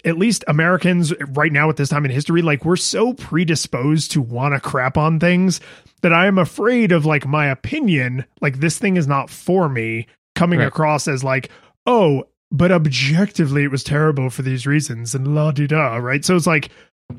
at 0.05 0.19
least 0.19 0.45
Americans 0.49 1.13
right 1.29 1.53
now 1.53 1.69
at 1.71 1.77
this 1.77 1.89
time 1.89 2.05
in 2.05 2.11
history, 2.11 2.43
like 2.43 2.65
we're 2.65 2.77
so 2.77 3.15
predisposed 3.15 4.11
to 4.13 4.21
want 4.21 4.55
to 4.55 4.61
crap 4.61 4.97
on 4.97 5.21
things 5.21 5.61
that 6.03 6.13
I 6.13 6.27
am 6.27 6.39
afraid 6.39 6.93
of 6.93 7.07
like 7.07 7.27
my 7.27 7.47
opinion, 7.47 8.25
like 8.41 8.59
this 8.59 8.79
thing 8.79 8.97
is 8.97 9.07
not 9.07 9.31
for 9.31 9.69
me, 9.69 10.07
coming 10.35 10.59
right. 10.59 10.69
across 10.69 11.09
as 11.09 11.23
like, 11.23 11.51
oh, 11.87 12.25
but 12.53 12.71
objectively 12.71 13.65
it 13.65 13.71
was 13.71 13.83
terrible 13.83 14.31
for 14.31 14.43
these 14.43 14.67
reasons 14.67 15.15
and 15.15 15.35
la 15.35 15.51
di 15.51 15.67
da, 15.67 15.97
right? 15.97 16.25
So 16.25 16.37
it's 16.37 16.47
like 16.47 16.69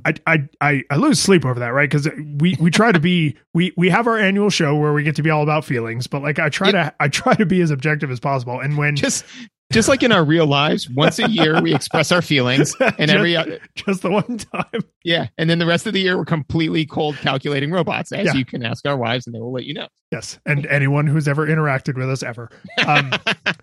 I 0.06 0.14
I 0.28 0.48
I, 0.62 0.84
I 0.90 0.96
lose 0.96 1.20
sleep 1.20 1.46
over 1.46 1.60
that, 1.60 1.74
right? 1.74 1.90
Because 1.90 2.08
we 2.40 2.56
we 2.60 2.70
try 2.70 2.92
to 2.92 3.00
be 3.00 3.36
we 3.54 3.74
we 3.76 3.90
have 3.90 4.08
our 4.08 4.18
annual 4.18 4.50
show 4.50 4.76
where 4.76 4.94
we 4.94 5.04
get 5.04 5.16
to 5.18 5.24
be 5.24 5.32
all 5.32 5.44
about 5.44 5.66
feelings, 5.66 6.08
but 6.08 6.22
like 6.22 6.40
I 6.40 6.50
try 6.50 6.72
to 6.72 6.94
I 7.00 7.08
try 7.08 7.34
to 7.34 7.46
be 7.46 7.62
as 7.62 7.72
objective 7.72 8.12
as 8.12 8.20
possible. 8.20 8.60
And 8.60 8.78
when 8.78 8.96
just 8.96 9.26
just 9.74 9.90
like 9.90 10.04
in 10.04 10.12
our 10.12 10.24
real 10.24 10.46
lives, 10.46 10.90
once 10.90 11.20
a 11.20 11.30
year 11.30 11.62
we 11.62 11.74
express 11.74 12.12
our 12.12 12.22
feelings, 12.22 12.76
and 12.80 12.96
just, 12.98 13.14
every 13.14 13.60
just 13.76 14.02
the 14.02 14.12
one 14.12 14.38
time, 14.38 14.82
yeah, 15.04 15.28
and 15.38 15.50
then 15.50 15.60
the 15.60 15.66
rest 15.66 15.88
of 15.88 15.94
the 15.94 16.00
year 16.00 16.18
we're 16.18 16.26
completely 16.26 16.86
cold 16.86 17.18
calculating 17.18 17.72
robots. 17.72 18.12
As 18.12 18.28
yeah. 18.28 18.34
you 18.34 18.46
can 18.46 18.64
ask 18.64 18.86
our 18.88 18.96
wives, 18.96 19.26
and 19.26 19.36
they 19.36 19.40
will 19.40 19.52
let 19.52 19.66
you 19.66 19.74
know. 19.74 19.88
Yes, 20.12 20.40
and 20.46 20.66
anyone 20.68 21.08
who's 21.08 21.28
ever 21.28 21.48
interacted 21.48 21.98
with 21.98 22.10
us 22.10 22.24
ever. 22.24 22.50
Um, 22.86 23.12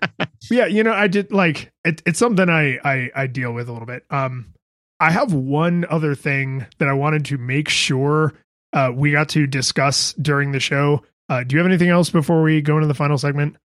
yeah, 0.51 0.67
you 0.67 0.83
know, 0.83 0.93
I 0.93 1.07
did 1.07 1.33
like 1.33 1.73
it, 1.85 2.03
it's 2.05 2.19
something 2.19 2.51
I, 2.51 2.79
I 2.85 3.11
I 3.15 3.27
deal 3.27 3.53
with 3.53 3.69
a 3.69 3.73
little 3.73 3.87
bit. 3.87 4.05
Um, 4.11 4.53
I 4.99 5.11
have 5.11 5.33
one 5.33 5.87
other 5.89 6.15
thing 6.15 6.67
that 6.79 6.89
I 6.89 6.93
wanted 6.93 7.25
to 7.27 7.39
make 7.39 7.69
sure 7.69 8.35
uh, 8.73 8.93
we 8.95 9.13
got 9.13 9.31
to 9.31 9.47
discuss 9.47 10.13
during 10.15 10.53
the 10.53 10.61
show. 10.61 11.03
Uh, 11.29 11.45
do 11.45 11.55
you 11.55 11.59
have 11.59 11.67
anything 11.67 11.89
else 11.89 12.11
before 12.11 12.43
we 12.43 12.61
go 12.61 12.77
into 12.77 12.87
the 12.87 12.95
final 12.95 13.17
segment? 13.17 13.57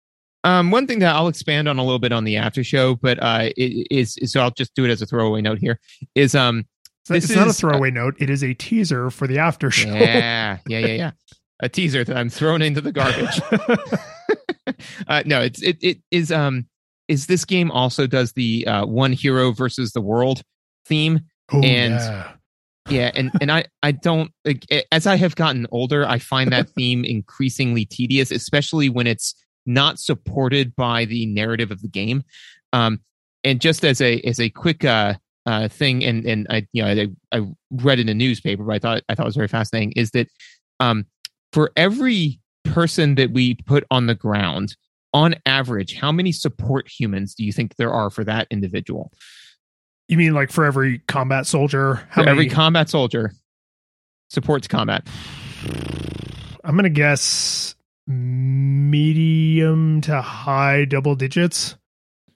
Um, 0.44 0.70
one 0.70 0.86
thing 0.86 0.98
that 0.98 1.14
I'll 1.14 1.28
expand 1.28 1.68
on 1.68 1.78
a 1.78 1.82
little 1.82 1.98
bit 1.98 2.12
on 2.12 2.24
the 2.24 2.36
after 2.36 2.62
show, 2.62 2.96
but 2.96 3.20
uh, 3.22 3.48
is, 3.56 4.16
is 4.18 4.32
so 4.32 4.40
I'll 4.40 4.50
just 4.50 4.74
do 4.74 4.84
it 4.84 4.90
as 4.90 5.00
a 5.00 5.06
throwaway 5.06 5.40
note 5.40 5.58
here. 5.58 5.80
Is 6.14 6.34
um, 6.34 6.66
this 7.08 7.24
it's 7.24 7.30
is, 7.30 7.36
not 7.36 7.48
a 7.48 7.52
throwaway 7.52 7.90
uh, 7.90 7.94
note; 7.94 8.14
it 8.18 8.28
is 8.28 8.44
a 8.44 8.52
teaser 8.52 9.10
for 9.10 9.26
the 9.26 9.38
after 9.38 9.70
show. 9.70 9.88
Yeah, 9.94 10.58
yeah, 10.68 10.78
yeah, 10.78 10.86
yeah. 10.86 11.10
a 11.60 11.68
teaser 11.68 12.04
that 12.04 12.16
I'm 12.16 12.28
thrown 12.28 12.60
into 12.60 12.82
the 12.82 12.92
garbage. 12.92 13.40
uh, 15.08 15.22
no, 15.24 15.40
it's 15.40 15.62
it 15.62 15.78
it 15.80 15.98
is 16.10 16.30
um 16.30 16.66
is 17.08 17.26
this 17.26 17.44
game 17.44 17.70
also 17.70 18.06
does 18.06 18.32
the 18.32 18.66
uh, 18.66 18.86
one 18.86 19.12
hero 19.12 19.52
versus 19.52 19.92
the 19.92 20.00
world 20.00 20.42
theme 20.86 21.20
Ooh, 21.54 21.62
and 21.62 21.94
yeah. 21.94 22.32
yeah 22.88 23.10
and 23.14 23.30
and 23.40 23.50
i 23.50 23.64
i 23.82 23.92
don't 23.92 24.30
as 24.92 25.06
i 25.06 25.16
have 25.16 25.34
gotten 25.36 25.66
older 25.70 26.06
i 26.06 26.18
find 26.18 26.52
that 26.52 26.68
theme 26.76 27.04
increasingly 27.04 27.84
tedious 27.84 28.30
especially 28.30 28.88
when 28.88 29.06
it's 29.06 29.34
not 29.66 29.98
supported 29.98 30.74
by 30.76 31.04
the 31.04 31.26
narrative 31.26 31.70
of 31.70 31.82
the 31.82 31.88
game. 31.88 32.24
Um, 32.72 33.00
and 33.42 33.60
just 33.60 33.84
as 33.84 34.00
a 34.00 34.20
as 34.20 34.40
a 34.40 34.48
quick 34.50 34.84
uh, 34.84 35.14
uh, 35.46 35.68
thing, 35.68 36.04
and 36.04 36.24
and 36.24 36.46
I 36.50 36.66
you 36.72 36.82
know 36.82 37.08
I, 37.32 37.38
I 37.38 37.46
read 37.70 38.00
in 38.00 38.08
a 38.08 38.14
newspaper, 38.14 38.64
but 38.64 38.74
I 38.74 38.78
thought 38.78 39.02
I 39.08 39.14
thought 39.14 39.24
it 39.24 39.26
was 39.26 39.36
very 39.36 39.48
fascinating, 39.48 39.92
is 39.92 40.10
that 40.12 40.28
um, 40.80 41.06
for 41.52 41.70
every 41.76 42.40
person 42.64 43.14
that 43.16 43.30
we 43.30 43.54
put 43.66 43.84
on 43.90 44.06
the 44.06 44.14
ground, 44.14 44.76
on 45.12 45.36
average, 45.46 45.96
how 45.96 46.10
many 46.10 46.32
support 46.32 46.88
humans 46.88 47.34
do 47.34 47.44
you 47.44 47.52
think 47.52 47.76
there 47.76 47.92
are 47.92 48.10
for 48.10 48.24
that 48.24 48.46
individual? 48.50 49.12
You 50.08 50.18
mean 50.18 50.34
like 50.34 50.50
for 50.50 50.64
every 50.64 50.98
combat 51.00 51.46
soldier? 51.46 51.96
How 52.10 52.22
for 52.22 52.26
many? 52.26 52.30
every 52.30 52.48
combat 52.48 52.88
soldier 52.88 53.32
supports 54.30 54.66
combat. 54.66 55.06
I'm 56.64 56.76
gonna 56.76 56.88
guess 56.88 57.74
medium 58.06 60.00
to 60.02 60.20
high 60.20 60.84
double 60.84 61.14
digits. 61.14 61.76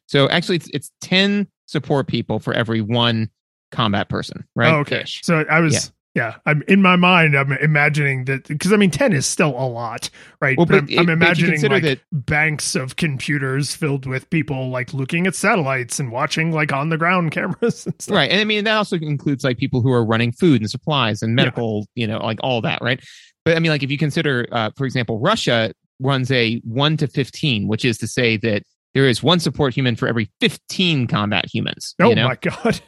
So 0.06 0.28
actually, 0.28 0.56
it's 0.56 0.70
it's 0.72 0.90
ten 1.00 1.48
support 1.66 2.08
people 2.08 2.38
for 2.38 2.54
every 2.54 2.80
one 2.80 3.30
combat 3.70 4.08
person, 4.08 4.46
right? 4.56 4.72
Oh, 4.72 4.78
okay. 4.78 5.02
Ish. 5.02 5.22
So 5.22 5.44
I 5.50 5.60
was. 5.60 5.74
Yeah. 5.74 5.80
Yeah, 6.14 6.34
I'm 6.46 6.64
in 6.66 6.82
my 6.82 6.96
mind. 6.96 7.36
I'm 7.36 7.52
imagining 7.52 8.24
that 8.24 8.48
because 8.48 8.72
I 8.72 8.76
mean, 8.76 8.90
ten 8.90 9.12
is 9.12 9.24
still 9.24 9.50
a 9.50 9.68
lot, 9.68 10.10
right? 10.40 10.56
Well, 10.56 10.66
but, 10.66 10.86
but 10.86 10.92
I'm, 10.94 11.00
I'm 11.00 11.08
imagining 11.10 11.60
like 11.70 11.84
that, 11.84 12.00
banks 12.10 12.74
of 12.74 12.96
computers 12.96 13.76
filled 13.76 14.04
with 14.04 14.28
people 14.30 14.70
like 14.70 14.92
looking 14.92 15.28
at 15.28 15.36
satellites 15.36 16.00
and 16.00 16.10
watching 16.10 16.50
like 16.50 16.72
on 16.72 16.88
the 16.88 16.96
ground 16.96 17.30
cameras, 17.32 17.86
and 17.86 17.94
right? 18.08 18.28
And 18.32 18.40
I 18.40 18.44
mean, 18.44 18.64
that 18.64 18.76
also 18.76 18.96
includes 18.96 19.44
like 19.44 19.58
people 19.58 19.80
who 19.80 19.92
are 19.92 20.04
running 20.04 20.32
food 20.32 20.60
and 20.60 20.68
supplies 20.68 21.22
and 21.22 21.36
medical, 21.36 21.86
yeah. 21.94 22.00
you 22.02 22.06
know, 22.08 22.18
like 22.18 22.40
all 22.42 22.62
that, 22.62 22.82
right? 22.82 23.00
But 23.48 23.56
I 23.56 23.60
mean, 23.60 23.70
like 23.70 23.82
if 23.82 23.90
you 23.90 23.96
consider, 23.96 24.46
uh, 24.52 24.72
for 24.76 24.84
example, 24.84 25.18
Russia 25.20 25.72
runs 26.00 26.30
a 26.30 26.60
one 26.64 26.98
to 26.98 27.06
fifteen, 27.06 27.66
which 27.66 27.82
is 27.82 27.96
to 27.96 28.06
say 28.06 28.36
that 28.36 28.62
there 28.92 29.08
is 29.08 29.22
one 29.22 29.40
support 29.40 29.72
human 29.72 29.96
for 29.96 30.06
every 30.06 30.30
15 30.40 31.06
combat 31.06 31.46
humans. 31.50 31.94
Oh 31.98 32.10
you 32.10 32.14
know? 32.14 32.28
my 32.28 32.34
god. 32.34 32.78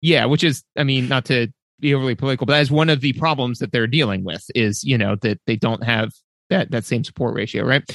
Yeah, 0.00 0.24
which 0.24 0.42
is, 0.42 0.64
I 0.76 0.82
mean, 0.82 1.06
not 1.06 1.24
to 1.26 1.52
be 1.78 1.94
overly 1.94 2.16
political, 2.16 2.46
but 2.46 2.56
as 2.56 2.68
one 2.68 2.90
of 2.90 3.00
the 3.00 3.12
problems 3.12 3.60
that 3.60 3.70
they're 3.70 3.86
dealing 3.86 4.24
with 4.24 4.44
is, 4.56 4.82
you 4.82 4.98
know, 4.98 5.14
that 5.22 5.38
they 5.46 5.54
don't 5.54 5.84
have 5.84 6.10
that 6.50 6.72
that 6.72 6.84
same 6.84 7.04
support 7.04 7.36
ratio, 7.36 7.64
right? 7.64 7.88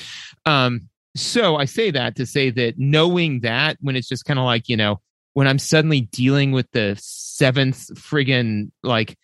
Um, 0.45 0.87
so 1.17 1.57
I 1.57 1.65
say 1.65 1.91
that 1.91 2.15
to 2.15 2.25
say 2.25 2.51
that 2.51 2.75
knowing 2.77 3.41
that 3.41 3.75
when 3.81 3.97
it's 3.97 4.07
just 4.07 4.23
kind 4.23 4.39
of 4.39 4.45
like, 4.45 4.69
you 4.69 4.77
know, 4.77 5.01
when 5.33 5.45
I'm 5.45 5.59
suddenly 5.59 5.99
dealing 5.99 6.53
with 6.53 6.71
the 6.71 6.95
seventh 7.01 7.93
friggin' 7.95 8.71
like 8.81 9.17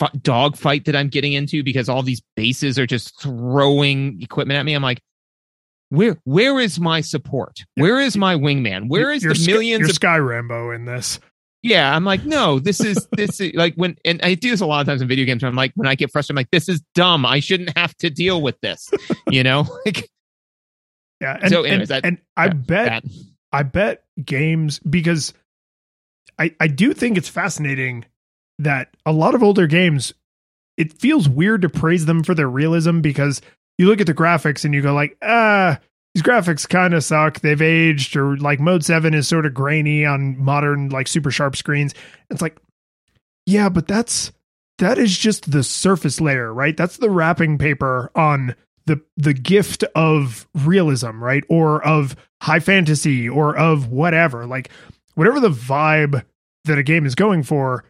f- 0.00 0.22
dog 0.22 0.56
fight 0.56 0.84
that 0.86 0.96
I'm 0.96 1.08
getting 1.08 1.32
into 1.32 1.62
because 1.62 1.88
all 1.88 2.02
these 2.02 2.22
bases 2.36 2.78
are 2.78 2.86
just 2.86 3.20
throwing 3.20 4.20
equipment 4.22 4.58
at 4.58 4.64
me, 4.64 4.74
I'm 4.74 4.82
like, 4.82 5.00
where 5.90 6.18
where 6.24 6.60
is 6.60 6.78
my 6.78 7.00
support? 7.00 7.64
Where 7.74 8.00
is 8.00 8.16
my 8.16 8.36
wingman? 8.36 8.88
Where 8.88 9.10
is 9.10 9.22
you're 9.22 9.34
the 9.34 9.46
millions 9.46 9.88
of 9.88 9.94
Sky 9.94 10.18
Rambo 10.18 10.70
in 10.70 10.84
this? 10.84 11.18
Yeah, 11.62 11.94
I'm 11.94 12.04
like, 12.04 12.24
no, 12.24 12.58
this 12.58 12.80
is 12.80 13.06
this 13.16 13.40
is 13.40 13.54
like 13.54 13.74
when 13.74 13.96
and 14.04 14.20
I 14.22 14.34
do 14.34 14.50
this 14.50 14.60
a 14.60 14.66
lot 14.66 14.80
of 14.80 14.86
times 14.86 15.02
in 15.02 15.08
video 15.08 15.26
games. 15.26 15.44
I'm 15.44 15.54
like, 15.54 15.72
when 15.74 15.88
I 15.88 15.94
get 15.94 16.10
frustrated, 16.10 16.38
I'm 16.38 16.40
like, 16.40 16.50
this 16.50 16.68
is 16.68 16.80
dumb. 16.94 17.26
I 17.26 17.40
shouldn't 17.40 17.76
have 17.76 17.94
to 17.98 18.10
deal 18.10 18.40
with 18.40 18.58
this. 18.60 18.90
You 19.28 19.44
know, 19.44 19.66
like 19.86 20.10
yeah. 21.20 21.38
And, 21.40 21.50
so, 21.52 21.62
anyways, 21.62 21.90
and, 21.90 22.02
that, 22.02 22.06
and 22.06 22.18
I 22.36 22.48
bet 22.48 22.86
that. 22.86 23.04
I 23.52 23.62
bet 23.62 24.02
games 24.24 24.80
because 24.80 25.34
I 26.36 26.54
I 26.58 26.66
do 26.66 26.92
think 26.94 27.16
it's 27.16 27.28
fascinating 27.28 28.06
that 28.62 28.88
a 29.04 29.12
lot 29.12 29.34
of 29.34 29.42
older 29.42 29.66
games 29.66 30.12
it 30.76 30.94
feels 30.94 31.28
weird 31.28 31.60
to 31.60 31.68
praise 31.68 32.06
them 32.06 32.22
for 32.22 32.34
their 32.34 32.48
realism 32.48 33.00
because 33.00 33.42
you 33.76 33.86
look 33.86 34.00
at 34.00 34.06
the 34.06 34.14
graphics 34.14 34.64
and 34.64 34.72
you 34.72 34.80
go 34.80 34.94
like, 34.94 35.14
ah, 35.20 35.78
these 36.14 36.22
graphics 36.22 36.66
kind 36.66 36.94
of 36.94 37.04
suck. 37.04 37.40
They've 37.40 37.60
aged, 37.60 38.16
or 38.16 38.38
like 38.38 38.60
Mode 38.60 38.82
7 38.82 39.12
is 39.12 39.28
sort 39.28 39.44
of 39.44 39.52
grainy 39.52 40.06
on 40.06 40.42
modern, 40.42 40.88
like 40.88 41.06
super 41.06 41.30
sharp 41.30 41.54
screens. 41.54 41.94
It's 42.30 42.40
like, 42.40 42.58
yeah, 43.44 43.68
but 43.68 43.86
that's 43.86 44.32
that 44.78 44.96
is 44.96 45.16
just 45.16 45.50
the 45.50 45.62
surface 45.62 46.20
layer, 46.20 46.52
right? 46.52 46.76
That's 46.76 46.96
the 46.96 47.10
wrapping 47.10 47.58
paper 47.58 48.10
on 48.14 48.56
the 48.86 49.02
the 49.18 49.34
gift 49.34 49.84
of 49.94 50.48
realism, 50.54 51.22
right? 51.22 51.44
Or 51.50 51.84
of 51.86 52.16
high 52.40 52.60
fantasy 52.60 53.28
or 53.28 53.56
of 53.56 53.88
whatever. 53.88 54.46
Like 54.46 54.70
whatever 55.14 55.40
the 55.40 55.50
vibe 55.50 56.24
that 56.64 56.78
a 56.78 56.82
game 56.82 57.04
is 57.04 57.14
going 57.14 57.42
for, 57.42 57.84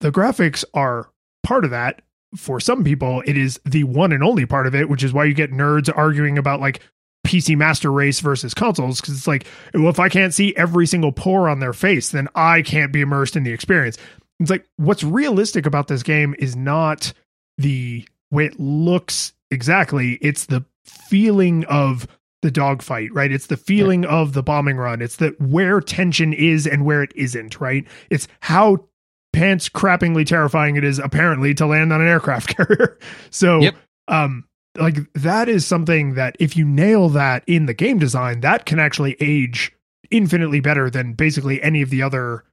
the 0.00 0.12
graphics 0.12 0.64
are 0.74 1.10
part 1.42 1.64
of 1.64 1.70
that 1.70 2.02
for 2.36 2.60
some 2.60 2.84
people, 2.84 3.22
it 3.26 3.36
is 3.36 3.60
the 3.64 3.84
one 3.84 4.12
and 4.12 4.22
only 4.22 4.46
part 4.46 4.66
of 4.66 4.74
it, 4.74 4.88
which 4.88 5.02
is 5.02 5.12
why 5.12 5.24
you 5.24 5.34
get 5.34 5.52
nerds 5.52 5.90
arguing 5.94 6.38
about 6.38 6.60
like 6.60 6.80
PC 7.26 7.56
Master 7.56 7.90
Race 7.90 8.20
versus 8.20 8.54
consoles. 8.54 9.00
Cause 9.00 9.16
it's 9.16 9.26
like, 9.26 9.46
well, 9.74 9.88
if 9.88 9.98
I 9.98 10.08
can't 10.08 10.34
see 10.34 10.54
every 10.56 10.86
single 10.86 11.12
pore 11.12 11.48
on 11.48 11.60
their 11.60 11.72
face, 11.72 12.10
then 12.10 12.28
I 12.34 12.62
can't 12.62 12.92
be 12.92 13.00
immersed 13.00 13.36
in 13.36 13.42
the 13.42 13.52
experience. 13.52 13.98
It's 14.38 14.50
like, 14.50 14.66
what's 14.76 15.04
realistic 15.04 15.66
about 15.66 15.88
this 15.88 16.02
game 16.02 16.34
is 16.38 16.56
not 16.56 17.12
the 17.58 18.06
way 18.30 18.46
it 18.46 18.58
looks 18.60 19.32
exactly, 19.50 20.12
it's 20.22 20.46
the 20.46 20.64
feeling 20.84 21.64
of 21.66 22.06
the 22.42 22.50
dogfight, 22.50 23.12
right? 23.12 23.30
It's 23.30 23.48
the 23.48 23.56
feeling 23.56 24.06
of 24.06 24.32
the 24.32 24.42
bombing 24.42 24.78
run. 24.78 25.02
It's 25.02 25.16
the 25.16 25.34
where 25.38 25.80
tension 25.80 26.32
is 26.32 26.66
and 26.66 26.86
where 26.86 27.02
it 27.02 27.12
isn't, 27.14 27.60
right? 27.60 27.86
It's 28.08 28.28
how 28.40 28.86
pants 29.32 29.68
crappingly 29.68 30.26
terrifying 30.26 30.76
it 30.76 30.84
is 30.84 30.98
apparently 30.98 31.54
to 31.54 31.66
land 31.66 31.92
on 31.92 32.00
an 32.00 32.08
aircraft 32.08 32.48
carrier. 32.56 32.98
so, 33.30 33.60
yep. 33.60 33.74
um, 34.08 34.44
like 34.78 34.98
that 35.14 35.48
is 35.48 35.66
something 35.66 36.14
that 36.14 36.36
if 36.38 36.56
you 36.56 36.64
nail 36.64 37.08
that 37.08 37.42
in 37.46 37.66
the 37.66 37.74
game 37.74 37.98
design, 37.98 38.40
that 38.40 38.66
can 38.66 38.78
actually 38.78 39.16
age 39.20 39.72
infinitely 40.10 40.60
better 40.60 40.90
than 40.90 41.12
basically 41.12 41.62
any 41.62 41.82
of 41.82 41.90
the 41.90 42.02
other 42.02 42.44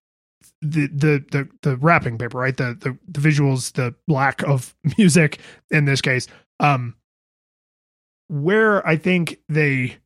the 0.61 0.88
the 0.88 1.23
the 1.32 1.49
the 1.61 1.78
wrapping 1.78 2.17
paper, 2.17 2.39
right? 2.39 2.57
The 2.57 2.78
the 2.80 2.97
the 3.07 3.19
visuals, 3.19 3.73
the 3.73 3.93
lack 4.07 4.43
of 4.43 4.75
music 4.97 5.39
in 5.69 5.86
this 5.86 6.01
case. 6.01 6.28
Um 6.59 6.95
where 8.30 8.86
I 8.86 8.97
think 8.97 9.39
they 9.47 9.97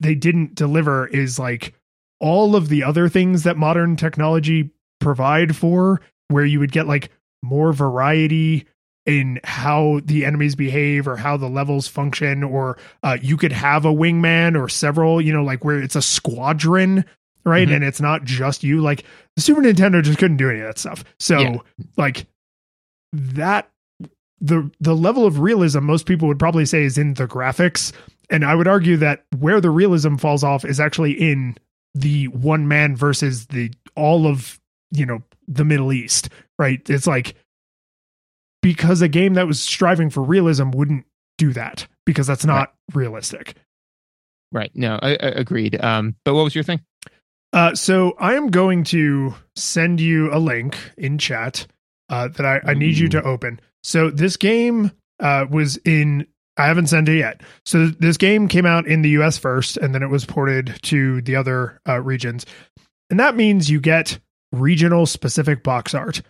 they 0.00 0.14
didn't 0.14 0.54
deliver 0.54 1.06
is 1.06 1.38
like 1.38 1.74
all 2.20 2.56
of 2.56 2.68
the 2.68 2.82
other 2.82 3.08
things 3.08 3.42
that 3.44 3.56
modern 3.56 3.96
technology 3.96 4.70
provide 5.00 5.56
for 5.56 6.00
where 6.28 6.44
you 6.44 6.58
would 6.58 6.72
get 6.72 6.86
like 6.86 7.10
more 7.42 7.72
variety 7.72 8.66
in 9.06 9.38
how 9.44 10.00
the 10.04 10.24
enemies 10.24 10.56
behave 10.56 11.06
or 11.06 11.16
how 11.16 11.36
the 11.36 11.48
levels 11.48 11.86
function 11.86 12.42
or 12.42 12.76
uh, 13.04 13.16
you 13.22 13.36
could 13.36 13.52
have 13.52 13.84
a 13.84 13.92
wingman 13.92 14.60
or 14.60 14.68
several 14.68 15.20
you 15.20 15.32
know 15.32 15.44
like 15.44 15.64
where 15.64 15.80
it's 15.80 15.96
a 15.96 16.02
squadron 16.02 17.04
right 17.44 17.68
mm-hmm. 17.68 17.76
and 17.76 17.84
it's 17.84 18.00
not 18.00 18.24
just 18.24 18.64
you 18.64 18.80
like 18.80 19.04
the 19.36 19.42
super 19.42 19.62
nintendo 19.62 20.02
just 20.02 20.18
couldn't 20.18 20.36
do 20.36 20.50
any 20.50 20.60
of 20.60 20.66
that 20.66 20.78
stuff 20.78 21.04
so 21.20 21.38
yeah. 21.38 21.56
like 21.96 22.26
that 23.12 23.70
the 24.40 24.68
the 24.80 24.94
level 24.94 25.24
of 25.24 25.38
realism 25.38 25.84
most 25.84 26.04
people 26.04 26.26
would 26.26 26.38
probably 26.38 26.66
say 26.66 26.82
is 26.82 26.98
in 26.98 27.14
the 27.14 27.28
graphics 27.28 27.92
and 28.28 28.44
i 28.44 28.54
would 28.54 28.66
argue 28.66 28.96
that 28.96 29.24
where 29.38 29.60
the 29.60 29.70
realism 29.70 30.16
falls 30.16 30.42
off 30.42 30.64
is 30.64 30.80
actually 30.80 31.12
in 31.12 31.56
the 31.94 32.26
one 32.28 32.66
man 32.66 32.96
versus 32.96 33.46
the 33.46 33.72
all 33.94 34.26
of 34.26 34.60
you 34.90 35.06
know 35.06 35.22
the 35.48 35.64
Middle 35.64 35.92
East, 35.92 36.28
right? 36.58 36.80
It's 36.88 37.06
like 37.06 37.34
because 38.62 39.02
a 39.02 39.08
game 39.08 39.34
that 39.34 39.46
was 39.46 39.60
striving 39.60 40.10
for 40.10 40.22
realism 40.22 40.70
wouldn't 40.70 41.06
do 41.38 41.52
that 41.52 41.86
because 42.04 42.26
that's 42.26 42.44
not 42.44 42.58
right. 42.58 42.96
realistic. 42.96 43.54
Right. 44.52 44.70
No, 44.74 44.98
I, 45.02 45.10
I 45.10 45.28
agreed. 45.28 45.82
Um, 45.82 46.16
but 46.24 46.34
what 46.34 46.44
was 46.44 46.54
your 46.54 46.64
thing? 46.64 46.80
Uh, 47.52 47.74
so 47.74 48.14
I 48.18 48.34
am 48.34 48.48
going 48.48 48.84
to 48.84 49.34
send 49.54 50.00
you 50.00 50.32
a 50.32 50.38
link 50.38 50.76
in 50.96 51.18
chat 51.18 51.66
uh, 52.08 52.28
that 52.28 52.44
I, 52.44 52.60
I 52.64 52.74
need 52.74 52.98
you 52.98 53.08
to 53.10 53.22
open. 53.22 53.60
So 53.82 54.10
this 54.10 54.36
game 54.36 54.92
uh, 55.20 55.46
was 55.48 55.76
in. 55.78 56.26
I 56.58 56.66
haven't 56.66 56.86
sent 56.86 57.08
it 57.08 57.18
yet. 57.18 57.42
So 57.66 57.88
this 57.88 58.16
game 58.16 58.48
came 58.48 58.64
out 58.64 58.86
in 58.86 59.02
the 59.02 59.10
U.S. 59.10 59.36
first, 59.36 59.76
and 59.76 59.94
then 59.94 60.02
it 60.02 60.08
was 60.08 60.24
ported 60.24 60.78
to 60.84 61.20
the 61.22 61.36
other 61.36 61.80
uh, 61.86 62.00
regions, 62.00 62.46
and 63.10 63.20
that 63.20 63.36
means 63.36 63.70
you 63.70 63.80
get 63.80 64.18
regional 64.52 65.06
specific 65.06 65.62
box 65.62 65.94
art. 65.94 66.22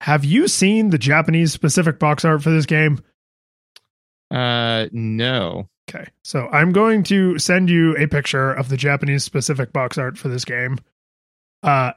Have 0.00 0.24
you 0.24 0.48
seen 0.48 0.90
the 0.90 0.98
Japanese 0.98 1.52
specific 1.52 1.98
box 1.98 2.24
art 2.24 2.42
for 2.42 2.50
this 2.50 2.66
game? 2.66 3.00
Uh, 4.30 4.86
no. 4.92 5.68
Okay. 5.88 6.08
So 6.24 6.48
I'm 6.48 6.72
going 6.72 7.04
to 7.04 7.38
send 7.38 7.70
you 7.70 7.96
a 7.96 8.06
picture 8.06 8.52
of 8.52 8.68
the 8.68 8.76
Japanese 8.76 9.24
specific 9.24 9.72
box 9.72 9.98
art 9.98 10.18
for 10.18 10.28
this 10.28 10.44
game. 10.44 10.78
Uh, 11.62 11.92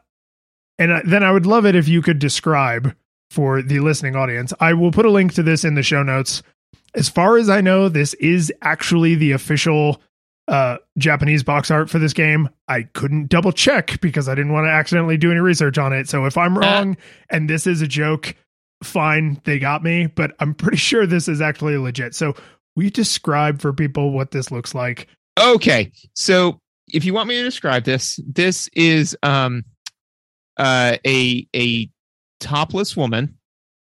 and 0.78 1.02
then 1.10 1.24
I 1.24 1.32
would 1.32 1.46
love 1.46 1.66
it 1.66 1.76
if 1.76 1.88
you 1.88 2.02
could 2.02 2.20
describe 2.20 2.96
for 3.30 3.62
the 3.62 3.80
listening 3.80 4.16
audience. 4.16 4.54
I 4.60 4.74
will 4.74 4.92
put 4.92 5.06
a 5.06 5.12
link 5.12 5.34
to 5.34 5.44
this 5.44 5.64
in 5.66 5.76
the 5.76 5.84
show 5.84 6.04
notes. 6.04 6.44
As 6.94 7.10
far 7.10 7.38
as 7.38 7.50
I 7.50 7.62
know, 7.62 7.90
this 7.90 8.14
is 8.16 8.54
actually 8.62 9.16
the 9.16 9.32
official 9.32 10.02
uh, 10.48 10.78
Japanese 10.98 11.44
box 11.44 11.70
art 11.72 11.90
for 11.90 12.00
this 12.00 12.14
game. 12.14 12.50
I 12.68 12.84
couldn't 12.84 13.30
double 13.30 13.52
check 13.52 14.00
because 14.02 14.30
I 14.30 14.36
didn't 14.36 14.54
want 14.54 14.66
to 14.66 14.72
accidentally 14.72 15.18
do 15.18 15.32
any 15.32 15.40
research 15.40 15.78
on 15.78 15.94
it. 15.94 16.08
So 16.08 16.26
if 16.26 16.38
I'm 16.38 16.58
uh. 16.58 16.62
wrong 16.62 16.98
and 17.30 17.50
this 17.50 17.68
is 17.68 17.82
a 17.82 17.88
joke, 17.88 18.36
fine, 18.84 19.42
they 19.44 19.60
got 19.60 19.84
me. 19.84 20.08
But 20.08 20.36
I'm 20.40 20.54
pretty 20.54 20.78
sure 20.78 21.06
this 21.06 21.28
is 21.28 21.42
actually 21.42 21.78
legit. 21.78 22.16
So 22.16 22.36
we 22.76 22.90
describe 22.90 23.62
for 23.62 23.74
people 23.74 24.12
what 24.12 24.32
this 24.32 24.52
looks 24.52 24.74
like. 24.74 25.08
Okay, 25.40 25.92
so 26.14 26.60
if 26.88 27.06
you 27.06 27.14
want 27.14 27.28
me 27.28 27.38
to 27.38 27.44
describe 27.44 27.84
this, 27.84 28.20
this 28.26 28.70
is 28.74 29.16
um, 29.22 29.64
uh, 30.58 30.98
a 31.06 31.48
a 31.56 31.90
topless 32.40 32.96
woman 32.96 33.38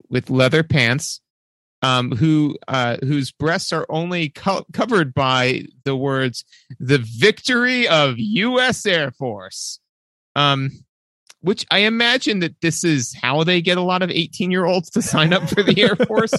with 0.10 0.30
leather 0.30 0.64
pants 0.64 1.22
um, 1.82 2.12
who 2.12 2.58
uh, 2.68 2.98
whose 3.04 3.32
breasts 3.32 3.72
are 3.72 3.86
only 3.90 4.30
co- 4.30 4.66
covered 4.74 5.14
by 5.14 5.64
the 5.84 5.96
words 5.96 6.44
"the 6.80 6.98
victory 7.18 7.88
of 7.88 8.16
U.S. 8.18 8.86
Air 8.86 9.12
Force," 9.12 9.80
um, 10.36 10.72
which 11.42 11.66
I 11.72 11.80
imagine 11.80 12.40
that 12.40 12.60
this 12.62 12.84
is 12.84 13.14
how 13.22 13.44
they 13.44 13.62
get 13.62 13.78
a 13.78 13.82
lot 13.84 14.02
of 14.02 14.10
18 14.10 14.50
year 14.52 14.66
olds 14.66 14.90
to 14.92 15.02
sign 15.02 15.34
up 15.34 15.48
for 15.50 15.62
the 15.64 15.80
Air 15.82 15.96
Force. 15.96 16.34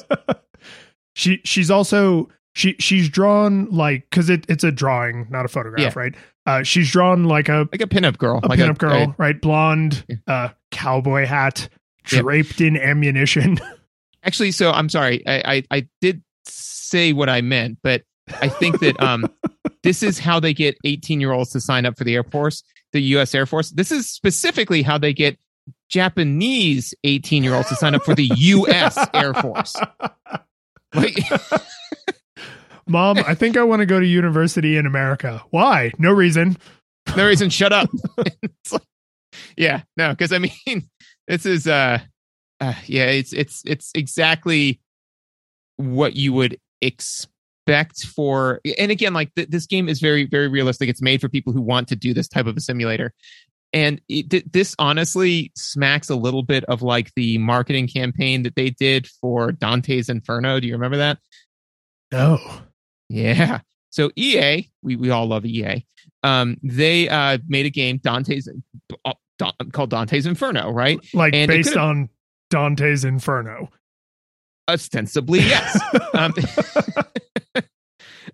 she 1.15 1.41
she's 1.45 1.71
also 1.71 2.29
she 2.55 2.75
she's 2.79 3.09
drawn 3.09 3.67
like 3.71 4.09
because 4.11 4.29
it, 4.31 4.45
it's 4.49 4.65
a 4.65 4.73
drawing, 4.73 5.27
not 5.31 5.45
a 5.45 5.49
photograph, 5.49 5.95
Yeah. 5.95 6.01
right? 6.01 6.15
Uh, 6.47 6.63
she's 6.63 6.91
drawn 6.91 7.25
like 7.25 7.49
a 7.49 7.69
like 7.73 7.81
a 7.83 7.87
pinup 7.87 8.19
girl. 8.19 8.41
a 8.43 8.49
like 8.49 8.59
pinup 8.59 8.79
girl, 8.79 8.93
a- 9.11 9.15
right? 9.19 9.41
Blonde, 9.41 10.05
Yeah. 10.09 10.17
uh, 10.27 10.49
cowboy 10.71 11.27
hat, 11.27 11.69
draped 12.05 12.61
in 12.61 12.77
ammunition. 12.77 13.59
actually, 14.29 14.53
so 14.53 14.71
I'm 14.71 14.91
sorry. 14.91 15.27
I, 15.27 15.43
I, 15.55 15.63
I 15.79 15.89
did 16.03 16.23
say 16.45 17.15
what 17.15 17.31
I 17.31 17.41
meant, 17.41 17.79
but 17.83 18.03
I 18.43 18.51
think 18.51 18.81
that 18.81 19.03
um, 19.03 19.27
this 19.83 20.03
is 20.03 20.19
how 20.19 20.39
they 20.39 20.53
get 20.53 20.77
18 20.85 21.19
year 21.21 21.33
olds 21.33 21.51
to 21.53 21.61
sign 21.63 21.87
up 21.87 21.97
for 21.97 22.05
the 22.05 22.15
Air 22.15 22.25
Force, 22.25 22.63
the 22.93 23.01
U.S. 23.17 23.35
Air 23.35 23.47
Force. 23.47 23.71
This 23.71 23.91
is 23.91 24.09
specifically 24.11 24.83
how 24.83 24.99
they 24.99 25.15
get 25.15 25.39
Japanese 25.89 26.93
18 27.05 27.43
year 27.43 27.55
olds 27.55 27.71
to 27.71 27.77
sign 27.77 27.95
up 27.95 28.03
for 28.03 28.15
the 28.15 28.31
U.S. 28.37 28.99
Air 29.15 29.33
Force. 29.33 29.75
Like, 30.95 31.19
Mom, 32.87 33.19
I 33.27 33.35
think 33.35 33.57
I 33.57 33.63
want 33.63 33.81
to 33.81 33.87
go 33.87 33.99
to 33.99 34.07
university 34.07 34.77
in 34.77 34.85
America. 34.87 35.43
Why? 35.51 35.93
No 35.99 36.13
reason. 36.13 36.59
no 37.17 37.27
reason 37.27 37.49
shut 37.49 37.73
up 37.73 37.89
like- 38.19 38.83
yeah 39.57 39.81
no 39.97 40.11
because 40.11 40.31
i 40.33 40.39
mean 40.39 40.89
this 41.27 41.47
is 41.47 41.67
uh, 41.67 41.99
uh 42.61 42.75
yeah 42.87 43.05
it's 43.07 43.33
it's 43.33 43.63
it's 43.67 43.91
exactly 43.95 44.81
what 45.77 46.17
you 46.17 46.33
would 46.33 46.59
expect 46.81 48.05
for 48.07 48.61
and 48.79 48.91
again 48.91 49.13
like 49.13 49.35
th- 49.35 49.49
this 49.49 49.67
game 49.67 49.89
is 49.89 50.01
very 50.01 50.27
very 50.27 50.49
realistic 50.49 50.89
it's 50.89 51.03
made 51.03 51.21
for 51.21 51.29
people 51.29 51.53
who 51.53 51.61
want 51.61 51.87
to 51.89 51.97
do 51.97 52.13
this 52.15 52.29
type 52.29 52.47
of 52.47 52.57
a 52.57 52.61
simulator 52.61 53.13
and 53.73 54.01
it, 54.09 54.31
th- 54.31 54.45
this 54.51 54.75
honestly 54.79 55.53
smacks 55.55 56.09
a 56.09 56.17
little 56.17 56.43
bit 56.43 56.65
of 56.65 56.81
like 56.83 57.13
the 57.15 57.37
marketing 57.39 57.87
campaign 57.87 58.43
that 58.43 58.57
they 58.57 58.71
did 58.71 59.07
for 59.07 59.53
dante's 59.53 60.09
inferno 60.09 60.59
do 60.61 60.67
you 60.67 60.73
remember 60.75 60.97
that 60.97 61.19
No. 62.11 62.39
yeah. 63.09 63.61
So 63.91 64.11
EA, 64.17 64.69
we, 64.83 64.97
we 64.97 65.11
all 65.11 65.27
love 65.27 65.47
EA. 65.47 65.85
Um, 66.23 66.57
they 66.63 67.09
uh 67.09 67.39
made 67.49 67.65
a 67.67 67.71
game 67.71 67.99
Dante's 67.99 68.49
uh, 69.05 69.13
Da- 69.39 69.53
called 69.73 69.91
Dante's 69.91 70.27
Inferno, 70.27 70.71
right? 70.71 70.99
Like 71.15 71.35
And 71.35 71.49
based 71.49 71.77
on 71.77 72.09
Dante's 72.51 73.05
Inferno. 73.05 73.71
Ostensibly, 74.69 75.41
yes. 75.41 75.81
um, 76.15 76.35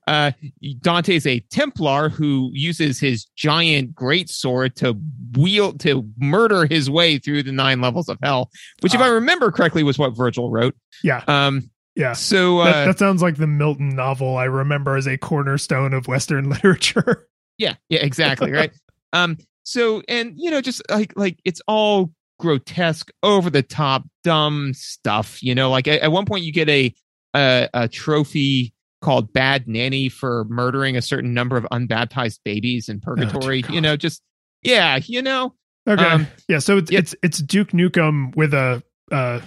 uh, 0.06 0.32
Dante's 0.80 1.26
a 1.26 1.40
Templar 1.50 2.08
who 2.08 2.50
uses 2.52 2.98
his 3.00 3.26
giant 3.36 3.94
great 3.94 4.28
sword 4.28 4.76
to 4.76 4.98
wield 5.32 5.80
to 5.80 6.08
murder 6.18 6.66
his 6.66 6.90
way 6.90 7.18
through 7.18 7.42
the 7.44 7.52
nine 7.52 7.80
levels 7.80 8.08
of 8.08 8.18
hell, 8.22 8.50
which, 8.80 8.94
if 8.94 9.00
Ah. 9.00 9.04
I 9.04 9.08
remember 9.08 9.50
correctly, 9.50 9.82
was 9.82 9.98
what 9.98 10.16
Virgil 10.16 10.50
wrote. 10.50 10.74
yeah. 11.02 11.22
Um, 11.28 11.70
Yeah. 11.96 12.12
so 12.14 12.58
uh, 12.58 12.64
that, 12.64 12.84
that 12.86 12.98
sounds 12.98 13.22
like 13.22 13.36
the 13.36 13.46
Milton 13.46 13.90
novel 13.90 14.36
I 14.36 14.44
remember 14.44 14.96
as 14.96 15.06
a 15.06 15.16
cornerstone 15.16 15.94
of 15.94 16.08
Western 16.08 16.50
literature. 16.50 17.28
Yeah, 17.58 17.74
yeah, 17.88 18.00
exactly, 18.00 18.50
right. 18.50 18.72
um, 19.12 19.38
so 19.62 20.02
and 20.08 20.34
you 20.36 20.50
know, 20.50 20.60
just 20.60 20.82
like 20.90 21.12
like 21.16 21.38
it's 21.44 21.60
all 21.68 22.10
grotesque, 22.44 23.10
over 23.22 23.50
the 23.50 23.62
top, 23.62 24.04
dumb 24.22 24.72
stuff. 24.74 25.42
You 25.42 25.54
know, 25.54 25.70
like 25.70 25.88
at, 25.88 26.00
at 26.00 26.12
one 26.12 26.26
point 26.26 26.44
you 26.44 26.52
get 26.52 26.68
a, 26.68 26.94
a 27.34 27.68
a 27.74 27.88
trophy 27.88 28.72
called 29.00 29.32
Bad 29.32 29.68
Nanny 29.68 30.08
for 30.08 30.44
murdering 30.48 30.96
a 30.96 31.02
certain 31.02 31.34
number 31.34 31.56
of 31.56 31.66
unbaptized 31.70 32.40
babies 32.44 32.88
in 32.88 33.00
purgatory. 33.00 33.62
dear 33.62 33.74
you 33.74 33.80
know, 33.80 33.96
just 33.96 34.22
yeah, 34.62 34.98
you 35.04 35.20
know, 35.20 35.54
Okay. 35.88 36.04
Um, 36.04 36.26
yeah, 36.48 36.58
so 36.58 36.78
it's 36.78 36.90
yeah. 36.90 37.00
it's 37.00 37.14
it's 37.22 37.38
Duke 37.38 37.70
Nukem 37.70 38.34
with 38.36 38.54
a 38.54 38.82
uh 39.12 39.40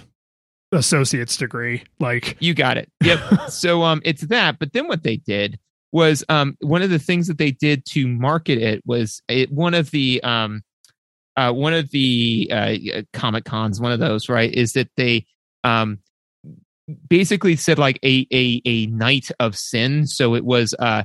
associate's 0.72 1.36
degree. 1.36 1.82
Like 1.98 2.36
You 2.40 2.54
got 2.54 2.78
it. 2.78 2.90
Yep. 3.02 3.50
so 3.50 3.82
um 3.84 4.00
it's 4.04 4.22
that, 4.28 4.58
but 4.58 4.72
then 4.72 4.86
what 4.86 5.02
they 5.02 5.16
did 5.16 5.58
was 5.90 6.24
um 6.28 6.56
one 6.60 6.82
of 6.82 6.90
the 6.90 6.98
things 6.98 7.26
that 7.26 7.38
they 7.38 7.50
did 7.50 7.84
to 7.86 8.06
market 8.06 8.58
it 8.58 8.82
was 8.86 9.22
it 9.28 9.50
one 9.50 9.74
of 9.74 9.90
the 9.90 10.22
um 10.22 10.62
uh 11.38 11.52
one 11.52 11.72
of 11.72 11.90
the 11.90 12.50
uh 12.52 12.76
comic 13.12 13.44
cons 13.44 13.80
one 13.80 13.92
of 13.92 14.00
those 14.00 14.28
right 14.28 14.52
is 14.52 14.72
that 14.72 14.88
they 14.96 15.24
um 15.64 15.98
basically 17.08 17.56
said 17.56 17.78
like 17.78 17.98
a 18.04 18.26
a 18.32 18.60
a 18.64 18.86
night 18.86 19.28
of 19.40 19.56
sin. 19.56 20.06
So 20.06 20.34
it 20.34 20.44
was 20.44 20.74
uh 20.78 21.04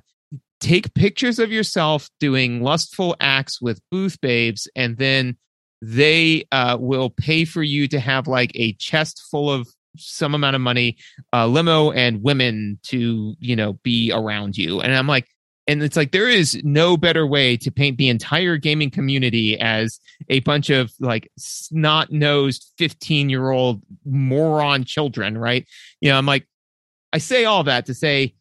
take 0.60 0.94
pictures 0.94 1.40
of 1.40 1.52
yourself 1.52 2.10
doing 2.20 2.62
lustful 2.62 3.16
acts 3.20 3.62
with 3.62 3.82
booth 3.92 4.20
babes 4.22 4.68
and 4.76 4.98
then 4.98 5.38
they 5.82 6.46
uh 6.52 6.78
will 6.80 7.10
pay 7.10 7.44
for 7.44 7.64
you 7.64 7.88
to 7.90 8.00
have 8.00 8.28
like 8.28 8.52
a 8.56 8.74
chest 8.74 9.22
full 9.30 9.52
of 9.52 9.68
some 9.98 10.34
amount 10.34 10.56
of 10.56 10.62
money 10.62 10.98
uh, 11.34 11.46
limo 11.46 11.92
and 11.92 12.24
women 12.24 12.80
to 12.84 13.36
you 13.40 13.56
know 13.56 13.74
be 13.84 14.12
around 14.14 14.58
you. 14.58 14.82
And 14.82 14.96
i'm 14.96 15.08
like 15.08 15.28
and 15.68 15.82
it's 15.82 15.96
like 15.96 16.12
there 16.12 16.28
is 16.28 16.60
no 16.64 16.98
better 16.98 17.26
way 17.26 17.56
to 17.58 17.72
paint 17.72 17.98
the 17.98 18.10
entire 18.10 18.58
gaming 18.58 18.92
community 18.92 19.60
as 19.60 20.00
a 20.30 20.40
bunch 20.42 20.70
of 20.70 20.92
like 21.00 21.30
snot 21.38 22.12
nosed 22.12 22.72
15 22.78 23.30
year 23.30 23.52
old 23.52 23.82
moron 24.06 24.84
children 24.84 25.38
right? 25.38 25.66
You 26.02 26.10
know 26.10 26.18
i'm 26.18 26.26
like 26.26 26.48
i 27.12 27.18
say 27.18 27.46
all 27.46 27.64
that 27.64 27.86
to 27.86 27.94
say 27.94 28.34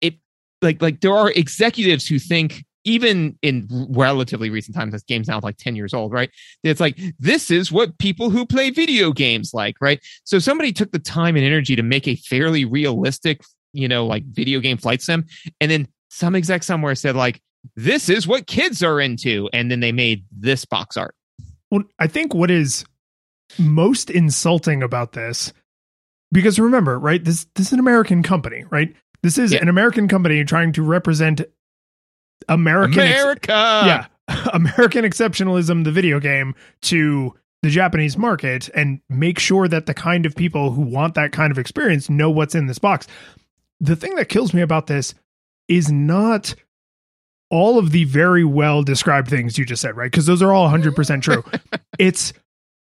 it 0.00 0.14
like 0.62 0.80
like 0.80 1.00
there 1.00 1.14
are 1.14 1.30
executives 1.30 2.06
who 2.06 2.18
think 2.18 2.64
even 2.84 3.38
in 3.42 3.68
relatively 3.90 4.48
recent 4.48 4.74
times 4.74 4.92
this 4.92 5.02
game's 5.02 5.28
now 5.28 5.40
like 5.42 5.58
10 5.58 5.76
years 5.76 5.92
old 5.92 6.12
right? 6.12 6.30
It's 6.62 6.80
like 6.80 6.98
this 7.18 7.50
is 7.50 7.70
what 7.70 7.98
people 7.98 8.30
who 8.30 8.46
play 8.46 8.70
video 8.70 9.12
games 9.12 9.52
like 9.52 9.76
right? 9.80 10.00
So 10.24 10.38
somebody 10.38 10.72
took 10.72 10.92
the 10.92 10.98
time 10.98 11.36
and 11.36 11.44
energy 11.44 11.76
to 11.76 11.82
make 11.82 12.08
a 12.08 12.16
fairly 12.16 12.64
realistic, 12.64 13.42
you 13.74 13.88
know, 13.88 14.06
like 14.06 14.24
video 14.24 14.60
game 14.60 14.78
flight 14.78 15.02
sim, 15.02 15.26
and 15.60 15.70
then 15.70 15.88
some 16.08 16.34
exec 16.34 16.62
somewhere 16.62 16.94
said 16.94 17.16
like, 17.16 17.40
"This 17.76 18.08
is 18.08 18.26
what 18.26 18.46
kids 18.46 18.82
are 18.82 19.00
into," 19.00 19.48
and 19.52 19.70
then 19.70 19.80
they 19.80 19.92
made 19.92 20.24
this 20.32 20.64
box 20.64 20.96
art. 20.96 21.14
Well, 21.70 21.82
I 21.98 22.06
think 22.06 22.34
what 22.34 22.50
is 22.50 22.84
most 23.58 24.10
insulting 24.10 24.82
about 24.82 25.12
this, 25.12 25.52
because 26.32 26.58
remember, 26.58 26.98
right? 26.98 27.24
This 27.24 27.46
this 27.54 27.66
is 27.68 27.72
an 27.72 27.78
American 27.80 28.22
company, 28.22 28.64
right? 28.70 28.94
This 29.22 29.38
is 29.38 29.52
Yeah. 29.52 29.60
an 29.62 29.68
American 29.68 30.06
company 30.08 30.44
trying 30.44 30.72
to 30.72 30.82
represent 30.82 31.42
American, 32.48 33.00
ex- 33.00 33.20
America, 33.20 33.46
yeah, 33.86 34.06
American 34.52 35.04
exceptionalism, 35.04 35.84
the 35.84 35.92
video 35.92 36.20
game, 36.20 36.54
to 36.82 37.34
the 37.62 37.70
Japanese 37.70 38.16
market, 38.16 38.70
and 38.74 39.00
make 39.08 39.38
sure 39.38 39.66
that 39.66 39.86
the 39.86 39.94
kind 39.94 40.24
of 40.24 40.36
people 40.36 40.70
who 40.70 40.82
want 40.82 41.14
that 41.14 41.32
kind 41.32 41.50
of 41.50 41.58
experience 41.58 42.08
know 42.08 42.30
what's 42.30 42.54
in 42.54 42.66
this 42.66 42.78
box. 42.78 43.06
The 43.80 43.96
thing 43.96 44.14
that 44.14 44.28
kills 44.28 44.54
me 44.54 44.62
about 44.62 44.86
this 44.86 45.14
is 45.68 45.92
not 45.92 46.54
all 47.50 47.78
of 47.78 47.92
the 47.92 48.04
very 48.04 48.44
well 48.44 48.82
described 48.82 49.28
things 49.28 49.58
you 49.58 49.64
just 49.64 49.82
said, 49.82 49.96
right? 49.96 50.10
Because 50.10 50.26
those 50.26 50.42
are 50.42 50.52
all 50.52 50.68
100% 50.68 51.22
true. 51.22 51.44
it's 51.98 52.32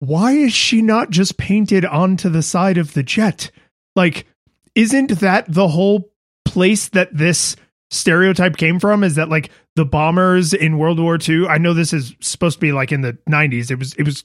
why 0.00 0.32
is 0.32 0.52
she 0.52 0.82
not 0.82 1.10
just 1.10 1.36
painted 1.36 1.84
onto 1.84 2.28
the 2.28 2.42
side 2.42 2.76
of 2.76 2.92
the 2.94 3.02
jet? 3.02 3.50
Like, 3.94 4.26
isn't 4.74 5.20
that 5.20 5.46
the 5.48 5.68
whole 5.68 6.12
place 6.44 6.88
that 6.88 7.16
this 7.16 7.56
stereotype 7.90 8.56
came 8.56 8.80
from? 8.80 9.04
Is 9.04 9.14
that 9.14 9.28
like 9.28 9.50
the 9.76 9.84
bombers 9.84 10.52
in 10.52 10.78
World 10.78 10.98
War 10.98 11.18
II? 11.26 11.46
I 11.46 11.58
know 11.58 11.72
this 11.72 11.92
is 11.92 12.14
supposed 12.20 12.56
to 12.56 12.60
be 12.60 12.72
like 12.72 12.90
in 12.92 13.02
the 13.02 13.16
90s. 13.28 13.70
It 13.70 13.78
was, 13.78 13.94
it 13.94 14.04
was, 14.04 14.24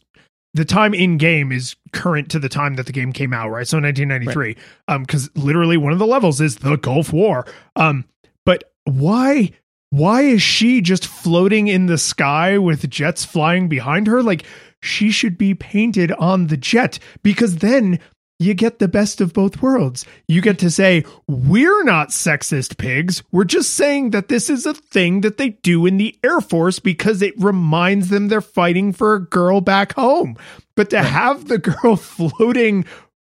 the 0.53 0.65
time 0.65 0.94
in 0.94 1.18
game 1.18 1.52
is 1.52 1.76
current 1.94 2.32
to 2.32 2.40
the 2.40 2.49
time 2.49 2.76
that 2.76 2.88
the 2.88 2.91
game 2.91 3.14
came 3.14 3.32
out, 3.32 3.49
right? 3.49 3.68
So 3.68 3.80
1993. 3.80 4.57
Um, 4.88 5.03
because 5.03 5.30
literally 5.36 5.78
one 5.78 5.94
of 5.94 5.99
the 5.99 6.07
levels 6.07 6.41
is 6.41 6.56
the 6.56 6.78
Gulf 6.78 7.14
War. 7.14 7.45
Um, 7.76 8.06
but 8.48 8.64
why 8.86 9.52
why 9.90 10.22
is 10.22 10.41
she 10.41 10.80
just 10.80 11.06
floating 11.06 11.68
in 11.68 11.88
the 11.88 11.98
sky 11.98 12.57
with 12.57 12.90
jets 12.90 13.26
flying 13.26 13.68
behind 13.68 14.07
her? 14.07 14.24
Like 14.24 14.45
she 14.82 15.11
should 15.11 15.38
be 15.38 15.53
painted 15.53 16.14
on 16.14 16.48
the 16.48 16.56
jet 16.56 16.98
because 17.24 17.57
then 17.57 17.99
you 18.40 18.53
get 18.53 18.80
the 18.80 18.88
best 18.88 19.19
of 19.19 19.34
both 19.34 19.61
worlds. 19.61 20.06
You 20.30 20.41
get 20.41 20.60
to 20.60 20.72
say, 20.72 21.03
we're 21.28 21.84
not 21.84 22.10
sexist 22.10 22.78
pigs. 22.78 23.22
We're 23.32 23.44
just 23.44 23.74
saying 23.74 24.11
that 24.11 24.30
this 24.30 24.49
is 24.49 24.65
a 24.65 24.74
thing 24.74 25.22
that 25.22 25.38
they 25.38 25.49
do 25.49 25.86
in 25.86 25.98
the 25.98 26.18
Air 26.24 26.40
Force 26.40 26.80
because 26.80 27.22
it 27.22 27.34
reminds 27.38 28.10
them 28.10 28.28
they're 28.28 28.40
fighting 28.40 28.94
for 28.94 29.15
a 29.15 29.26
girl 29.26 29.60
back 29.60 29.94
home. 29.94 30.38
But 30.76 30.91
to 30.91 31.02
have 31.02 31.48
the 31.48 31.57
girl 31.82 31.95
floating 31.95 32.86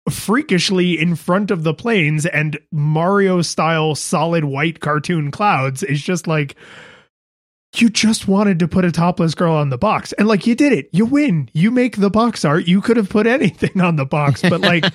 freakishly 0.10 1.00
in 1.00 1.16
front 1.16 1.52
of 1.52 1.64
the 1.64 1.74
planes 1.74 2.26
and 2.26 2.58
Mario 2.72 3.42
style 3.42 3.96
solid 3.96 4.46
white 4.46 4.80
cartoon 4.80 5.32
clouds 5.32 5.84
is 5.84 6.02
just 6.02 6.28
like 6.28 6.56
you 7.76 7.90
just 7.90 8.28
wanted 8.28 8.60
to 8.60 8.68
put 8.68 8.86
a 8.86 8.92
topless 8.92 9.36
girl 9.36 9.54
on 9.54 9.70
the 9.70 9.78
box 9.78 10.14
and 10.14 10.28
like 10.28 10.48
you 10.48 10.56
did 10.56 10.74
it 10.74 10.90
you 10.94 11.06
win 11.06 11.50
you 11.54 11.70
make 11.70 11.98
the 11.98 12.10
box 12.10 12.46
art 12.46 12.68
you 12.68 12.82
could 12.82 12.98
have 12.98 13.10
put 13.10 13.28
anything 13.28 13.82
on 13.82 13.98
the 13.98 14.06
box 14.06 14.42
but 14.50 14.62
like 14.62 14.86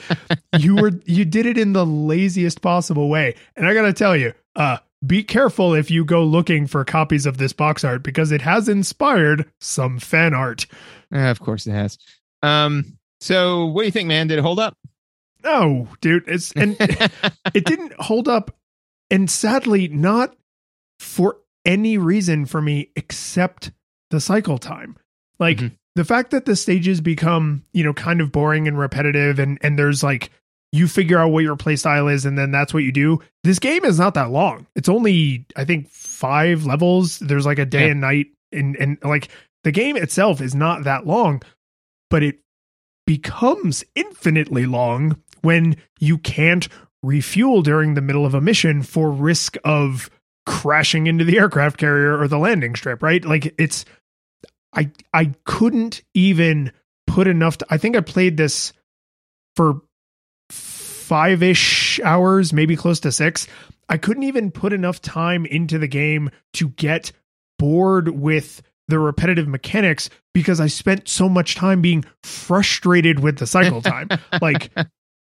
you 0.58 0.74
were 0.76 0.92
you 1.04 1.24
did 1.24 1.46
it 1.46 1.58
in 1.58 1.74
the 1.74 1.86
laziest 1.86 2.62
possible 2.62 3.08
way 3.08 3.34
and 3.56 3.66
i 3.66 3.74
gotta 3.74 3.92
tell 3.92 4.16
you 4.16 4.32
uh 4.56 4.78
be 5.06 5.24
careful 5.24 5.74
if 5.74 5.90
you 5.90 6.04
go 6.04 6.22
looking 6.24 6.66
for 6.66 6.84
copies 6.84 7.26
of 7.26 7.38
this 7.38 7.52
box 7.52 7.84
art 7.84 8.02
because 8.02 8.32
it 8.32 8.40
has 8.42 8.68
inspired 8.68 9.50
some 9.60 9.98
fan 9.98 10.34
art. 10.34 10.66
Uh, 11.12 11.30
of 11.30 11.40
course 11.40 11.66
it 11.66 11.72
has. 11.72 11.98
Um, 12.42 12.98
so 13.20 13.66
what 13.66 13.82
do 13.82 13.86
you 13.86 13.92
think, 13.92 14.08
man? 14.08 14.28
Did 14.28 14.38
it 14.38 14.42
hold 14.42 14.60
up? 14.60 14.76
No, 15.44 15.88
dude. 16.00 16.24
It's 16.26 16.52
and 16.52 16.76
it 17.54 17.64
didn't 17.64 17.92
hold 17.94 18.28
up, 18.28 18.54
and 19.10 19.30
sadly, 19.30 19.88
not 19.88 20.34
for 21.00 21.38
any 21.64 21.98
reason 21.98 22.46
for 22.46 22.60
me 22.62 22.90
except 22.96 23.70
the 24.10 24.20
cycle 24.20 24.58
time. 24.58 24.96
Like 25.38 25.58
Mhm. 25.58 25.72
the 25.96 26.04
fact 26.04 26.30
that 26.32 26.44
the 26.44 26.56
stages 26.56 27.00
become, 27.00 27.64
you 27.72 27.84
know, 27.84 27.92
kind 27.92 28.20
of 28.20 28.30
boring 28.32 28.68
and 28.68 28.78
repetitive, 28.78 29.38
and 29.38 29.58
and 29.62 29.78
there's 29.78 30.02
like 30.02 30.30
you 30.74 30.88
figure 30.88 31.18
out 31.18 31.28
what 31.32 31.42
your 31.44 31.56
play 31.56 31.76
style 31.76 32.08
is, 32.08 32.24
and 32.24 32.38
then 32.38 32.50
that's 32.50 32.72
what 32.72 32.82
you 32.82 32.92
do. 32.92 33.20
This 33.44 33.58
game 33.58 33.84
is 33.84 33.98
not 33.98 34.14
that 34.14 34.30
long. 34.30 34.66
It's 34.74 34.88
only 34.88 35.44
I 35.56 35.64
think 35.64 35.88
five 35.90 36.64
levels. 36.64 37.18
There's 37.18 37.44
like 37.46 37.58
a 37.58 37.66
day 37.66 37.86
Yeah. 37.86 37.90
and 37.92 38.00
night, 38.00 38.26
and 38.52 38.76
and 38.76 38.98
like 39.02 39.28
the 39.64 39.72
game 39.72 39.96
itself 39.96 40.40
is 40.40 40.54
not 40.54 40.84
that 40.84 41.06
long, 41.06 41.42
but 42.10 42.22
it 42.22 42.38
becomes 43.06 43.84
infinitely 43.94 44.64
long 44.66 45.16
when 45.42 45.76
you 46.00 46.18
can't 46.18 46.68
refuel 47.02 47.62
during 47.62 47.94
the 47.94 48.00
middle 48.00 48.24
of 48.24 48.34
a 48.34 48.40
mission 48.40 48.82
for 48.82 49.10
risk 49.10 49.56
of 49.64 50.08
crashing 50.46 51.06
into 51.06 51.24
the 51.24 51.38
aircraft 51.38 51.76
carrier 51.78 52.18
or 52.18 52.28
the 52.28 52.38
landing 52.38 52.74
strip, 52.74 53.02
right? 53.02 53.24
Like 53.24 53.54
it's 53.58 53.84
I 54.74 54.90
I 55.12 55.34
couldn't 55.44 56.02
even 56.14 56.72
put 57.06 57.26
enough 57.26 57.58
to, 57.58 57.66
I 57.70 57.78
think 57.78 57.96
I 57.96 58.00
played 58.00 58.36
this 58.36 58.72
for 59.56 59.82
5ish 60.50 62.00
hours, 62.04 62.52
maybe 62.52 62.76
close 62.76 63.00
to 63.00 63.12
6. 63.12 63.46
I 63.88 63.98
couldn't 63.98 64.22
even 64.22 64.50
put 64.50 64.72
enough 64.72 65.02
time 65.02 65.44
into 65.44 65.78
the 65.78 65.88
game 65.88 66.30
to 66.54 66.70
get 66.70 67.12
bored 67.58 68.08
with 68.08 68.62
the 68.88 68.98
repetitive 68.98 69.46
mechanics 69.46 70.08
because 70.32 70.60
I 70.60 70.66
spent 70.66 71.08
so 71.08 71.28
much 71.28 71.54
time 71.54 71.82
being 71.82 72.04
frustrated 72.22 73.20
with 73.20 73.38
the 73.38 73.46
cycle 73.46 73.82
time. 73.82 74.08
like 74.40 74.70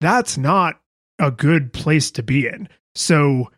that's 0.02 0.38
not 0.38 0.80
a 1.20 1.32
good 1.32 1.74
place 1.74 2.12
to 2.12 2.24
be 2.24 2.48
in. 2.48 2.70
So 2.96 3.52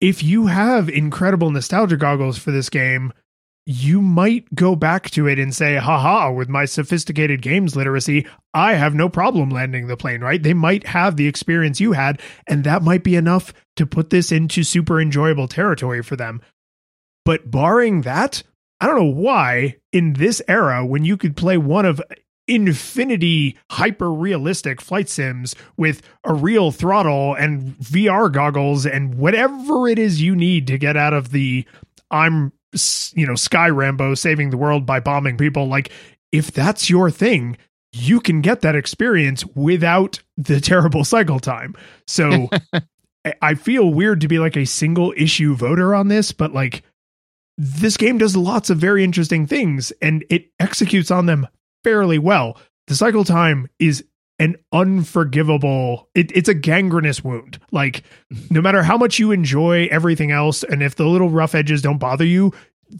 if 0.00 0.22
you 0.22 0.46
have 0.46 0.88
incredible 0.88 1.50
nostalgia 1.50 1.96
goggles 1.96 2.38
for 2.38 2.50
this 2.50 2.68
game, 2.68 3.12
you 3.66 4.02
might 4.02 4.54
go 4.54 4.76
back 4.76 5.08
to 5.10 5.26
it 5.26 5.38
and 5.38 5.54
say, 5.54 5.76
haha, 5.76 6.30
with 6.30 6.48
my 6.48 6.66
sophisticated 6.66 7.40
games 7.40 7.74
literacy, 7.74 8.26
I 8.52 8.74
have 8.74 8.94
no 8.94 9.08
problem 9.08 9.48
landing 9.48 9.86
the 9.86 9.96
plane, 9.96 10.20
right? 10.20 10.42
They 10.42 10.52
might 10.52 10.86
have 10.86 11.16
the 11.16 11.26
experience 11.26 11.80
you 11.80 11.92
had, 11.92 12.20
and 12.46 12.64
that 12.64 12.82
might 12.82 13.02
be 13.02 13.16
enough 13.16 13.54
to 13.76 13.86
put 13.86 14.10
this 14.10 14.30
into 14.30 14.64
super 14.64 15.00
enjoyable 15.00 15.48
territory 15.48 16.02
for 16.02 16.16
them. 16.16 16.42
But 17.24 17.50
barring 17.50 18.02
that, 18.02 18.42
I 18.80 18.86
don't 18.86 18.96
know 18.96 19.22
why 19.22 19.76
in 19.92 20.12
this 20.12 20.42
era, 20.46 20.84
when 20.84 21.06
you 21.06 21.16
could 21.16 21.36
play 21.36 21.56
one 21.56 21.86
of 21.86 22.02
infinity 22.46 23.56
hyper 23.70 24.12
realistic 24.12 24.80
flight 24.80 25.08
sims 25.08 25.54
with 25.76 26.02
a 26.24 26.34
real 26.34 26.70
throttle 26.70 27.34
and 27.34 27.74
VR 27.78 28.30
goggles 28.30 28.84
and 28.86 29.14
whatever 29.14 29.88
it 29.88 29.98
is 29.98 30.20
you 30.20 30.36
need 30.36 30.66
to 30.66 30.76
get 30.78 30.96
out 30.96 31.14
of 31.14 31.30
the 31.30 31.64
I'm 32.10 32.52
you 33.14 33.26
know 33.26 33.34
Sky 33.34 33.68
Rambo 33.68 34.14
saving 34.14 34.50
the 34.50 34.56
world 34.56 34.84
by 34.84 35.00
bombing 35.00 35.36
people. 35.36 35.66
Like 35.68 35.90
if 36.32 36.50
that's 36.52 36.90
your 36.90 37.10
thing 37.10 37.56
you 37.92 38.20
can 38.20 38.40
get 38.40 38.60
that 38.62 38.74
experience 38.74 39.46
without 39.54 40.20
the 40.36 40.60
terrible 40.62 41.04
cycle 41.04 41.38
time. 41.40 41.74
So 42.06 42.48
I- 42.72 42.82
I 43.40 43.54
feel 43.54 43.94
weird 43.94 44.20
to 44.20 44.28
be 44.28 44.38
like 44.38 44.54
a 44.56 44.66
single 44.66 45.14
issue 45.16 45.54
voter 45.54 45.94
on 45.94 46.08
this 46.08 46.30
but 46.30 46.52
like 46.52 46.82
this 47.56 47.96
game 47.96 48.18
does 48.18 48.36
lots 48.36 48.68
of 48.68 48.76
very 48.76 49.02
interesting 49.02 49.46
things 49.46 49.92
and 50.02 50.24
it 50.28 50.50
executes 50.60 51.10
on 51.10 51.24
them 51.24 51.46
fairly 51.84 52.18
well. 52.18 52.58
The 52.88 52.96
cycle 52.96 53.24
time 53.24 53.68
is 53.78 54.04
an 54.40 54.56
unforgivable 54.72 56.08
it, 56.16 56.32
it's 56.36 56.48
a 56.48 56.54
gangrenous 56.54 57.22
wound 57.22 57.60
like 57.70 58.02
no 58.50 58.60
matter 58.60 58.82
how 58.82 58.96
much 58.98 59.20
you 59.20 59.30
enjoy 59.30 59.86
everything 59.92 60.32
else 60.32 60.64
and 60.64 60.82
if 60.82 60.96
the 60.96 61.06
little 61.06 61.30
rough 61.30 61.54
edges 61.54 61.80
don't 61.80 61.98
bother 61.98 62.24
you 62.24 62.52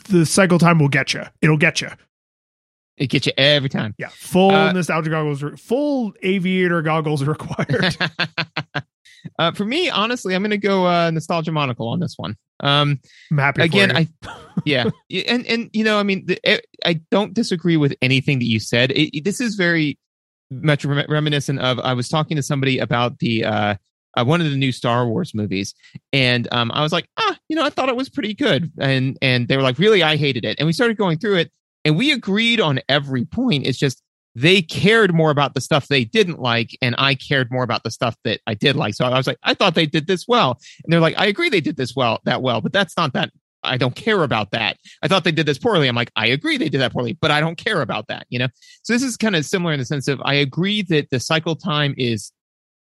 the 0.08 0.24
cycle 0.24 0.60
time 0.60 0.78
will 0.78 0.88
get 0.88 1.12
you 1.12 1.22
it'll 1.42 1.56
get 1.56 1.80
you 1.80 1.88
It 2.96 3.08
gets 3.08 3.26
you 3.26 3.32
every 3.36 3.68
time. 3.68 3.96
yeah 3.98 4.10
full 4.12 4.52
Uh, 4.52 4.70
nostalgia 4.72 5.10
goggles 5.10 5.42
full 5.60 6.12
aviator 6.22 6.82
goggles 6.82 7.24
required 7.24 7.96
uh, 9.38 9.52
for 9.52 9.64
me, 9.64 9.90
honestly, 9.90 10.34
I'm 10.34 10.42
going 10.42 10.50
to 10.50 10.58
go 10.58 10.86
uh, 10.86 11.10
nostalgia 11.10 11.52
monocle 11.52 11.88
on 11.88 12.00
this 12.00 12.14
one. 12.16 12.36
Um, 12.60 13.00
i'm 13.30 13.38
happy 13.38 13.62
again. 13.62 13.90
I 13.96 14.08
yeah, 14.64 14.90
and 15.26 15.44
and 15.46 15.70
you 15.72 15.84
know, 15.84 15.98
I 15.98 16.02
mean, 16.04 16.26
the, 16.26 16.38
eh, 16.44 16.58
I 16.84 17.00
don't 17.10 17.34
disagree 17.34 17.76
with 17.76 17.94
anything 18.00 18.38
that 18.38 18.46
you 18.46 18.60
said. 18.60 18.92
It, 18.92 19.16
it- 19.18 19.24
this 19.24 19.40
is 19.40 19.56
very 19.56 19.98
much 20.50 20.84
rem- 20.84 21.06
reminiscent 21.08 21.58
of. 21.60 21.80
I 21.80 21.94
was 21.94 22.08
talking 22.08 22.36
to 22.36 22.42
somebody 22.42 22.78
about 22.78 23.18
the 23.18 23.44
uh, 23.44 23.74
uh, 24.16 24.24
one 24.24 24.40
of 24.40 24.50
the 24.50 24.56
new 24.56 24.70
Star 24.70 25.06
Wars 25.08 25.34
movies, 25.34 25.74
and 26.12 26.46
um, 26.52 26.70
I 26.72 26.82
was 26.82 26.92
like, 26.92 27.08
ah, 27.16 27.36
you 27.48 27.56
know, 27.56 27.64
I 27.64 27.70
thought 27.70 27.88
it 27.88 27.96
was 27.96 28.08
pretty 28.08 28.34
good, 28.34 28.70
and 28.78 29.18
and 29.20 29.48
they 29.48 29.56
were 29.56 29.62
like, 29.62 29.78
really, 29.80 30.02
I 30.04 30.16
hated 30.16 30.44
it, 30.44 30.56
and 30.60 30.66
we 30.66 30.72
started 30.72 30.96
going 30.96 31.18
through 31.18 31.38
it, 31.38 31.52
and 31.84 31.96
we 31.96 32.12
agreed 32.12 32.60
on 32.60 32.78
every 32.88 33.24
point. 33.24 33.66
It's 33.66 33.78
just 33.78 34.00
they 34.34 34.62
cared 34.62 35.14
more 35.14 35.30
about 35.30 35.54
the 35.54 35.60
stuff 35.60 35.88
they 35.88 36.04
didn't 36.04 36.40
like, 36.40 36.76
and 36.82 36.94
I 36.98 37.14
cared 37.14 37.50
more 37.50 37.62
about 37.62 37.84
the 37.84 37.90
stuff 37.90 38.16
that 38.24 38.40
I 38.46 38.54
did 38.54 38.76
like. 38.76 38.94
So 38.94 39.04
I 39.04 39.16
was 39.16 39.26
like, 39.26 39.38
I 39.42 39.54
thought 39.54 39.74
they 39.74 39.86
did 39.86 40.06
this 40.06 40.26
well, 40.26 40.58
and 40.82 40.92
they're 40.92 41.00
like, 41.00 41.14
I 41.18 41.26
agree 41.26 41.48
they 41.48 41.60
did 41.60 41.76
this 41.76 41.94
well, 41.94 42.20
that 42.24 42.42
well, 42.42 42.60
but 42.60 42.72
that's 42.72 42.96
not 42.96 43.12
that. 43.12 43.30
I 43.62 43.78
don't 43.78 43.96
care 43.96 44.22
about 44.22 44.50
that. 44.50 44.76
I 45.02 45.08
thought 45.08 45.24
they 45.24 45.32
did 45.32 45.46
this 45.46 45.58
poorly. 45.58 45.88
I'm 45.88 45.94
like, 45.94 46.10
I 46.16 46.26
agree 46.26 46.58
they 46.58 46.68
did 46.68 46.82
that 46.82 46.92
poorly, 46.92 47.16
but 47.18 47.30
I 47.30 47.40
don't 47.40 47.56
care 47.56 47.80
about 47.80 48.08
that. 48.08 48.26
You 48.28 48.40
know, 48.40 48.48
so 48.82 48.92
this 48.92 49.02
is 49.02 49.16
kind 49.16 49.36
of 49.36 49.46
similar 49.46 49.72
in 49.72 49.78
the 49.78 49.86
sense 49.86 50.08
of 50.08 50.20
I 50.22 50.34
agree 50.34 50.82
that 50.82 51.10
the 51.10 51.20
cycle 51.20 51.56
time 51.56 51.94
is 51.96 52.32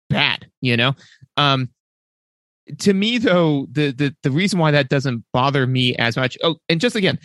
bad. 0.09 0.47
You 0.61 0.77
know, 0.77 0.93
um, 1.37 1.69
to 2.79 2.93
me 2.93 3.17
though, 3.17 3.67
the 3.71 3.91
the 3.91 4.15
the 4.23 4.31
reason 4.31 4.59
why 4.59 4.71
that 4.71 4.89
doesn't 4.89 5.23
bother 5.33 5.65
me 5.65 5.95
as 5.95 6.17
much. 6.17 6.37
Oh, 6.43 6.57
and 6.69 6.81
just 6.81 6.95
again, 6.95 7.19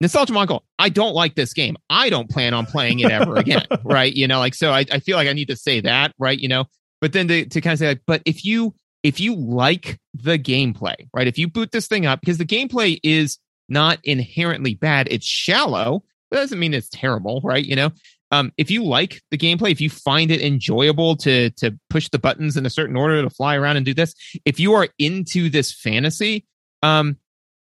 nostalgia 0.00 0.32
monocle, 0.32 0.64
I 0.78 0.88
don't 0.88 1.14
like 1.14 1.34
this 1.34 1.52
game. 1.52 1.76
I 1.90 2.10
don't 2.10 2.30
plan 2.30 2.54
on 2.54 2.66
playing 2.66 3.00
it 3.00 3.10
ever 3.10 3.36
again. 3.36 3.66
right. 3.84 4.12
You 4.12 4.28
know, 4.28 4.38
like 4.38 4.54
so 4.54 4.72
I, 4.72 4.84
I 4.90 5.00
feel 5.00 5.16
like 5.16 5.28
I 5.28 5.32
need 5.32 5.48
to 5.48 5.56
say 5.56 5.80
that, 5.80 6.12
right? 6.18 6.38
You 6.38 6.48
know, 6.48 6.64
but 7.00 7.12
then 7.12 7.28
to, 7.28 7.44
to 7.46 7.60
kind 7.60 7.72
of 7.72 7.78
say 7.78 7.88
like, 7.88 8.02
but 8.06 8.22
if 8.24 8.44
you 8.44 8.74
if 9.02 9.20
you 9.20 9.34
like 9.34 9.98
the 10.14 10.38
gameplay, 10.38 11.08
right? 11.14 11.26
If 11.26 11.38
you 11.38 11.48
boot 11.48 11.70
this 11.72 11.86
thing 11.86 12.06
up, 12.06 12.20
because 12.20 12.38
the 12.38 12.44
gameplay 12.44 12.98
is 13.02 13.38
not 13.68 13.98
inherently 14.04 14.74
bad, 14.74 15.08
it's 15.10 15.26
shallow. 15.26 16.02
That 16.30 16.38
doesn't 16.38 16.58
mean 16.58 16.74
it's 16.74 16.88
terrible, 16.88 17.40
right? 17.42 17.64
You 17.64 17.76
know, 17.76 17.90
um, 18.30 18.52
if 18.58 18.70
you 18.70 18.84
like 18.84 19.22
the 19.30 19.38
gameplay, 19.38 19.70
if 19.70 19.80
you 19.80 19.88
find 19.88 20.30
it 20.30 20.42
enjoyable 20.42 21.16
to 21.16 21.50
to 21.50 21.78
push 21.90 22.08
the 22.08 22.18
buttons 22.18 22.56
in 22.56 22.66
a 22.66 22.70
certain 22.70 22.96
order 22.96 23.22
to 23.22 23.30
fly 23.30 23.56
around 23.56 23.76
and 23.76 23.86
do 23.86 23.94
this, 23.94 24.14
if 24.44 24.60
you 24.60 24.74
are 24.74 24.88
into 24.98 25.48
this 25.48 25.72
fantasy, 25.72 26.44
um, 26.82 27.16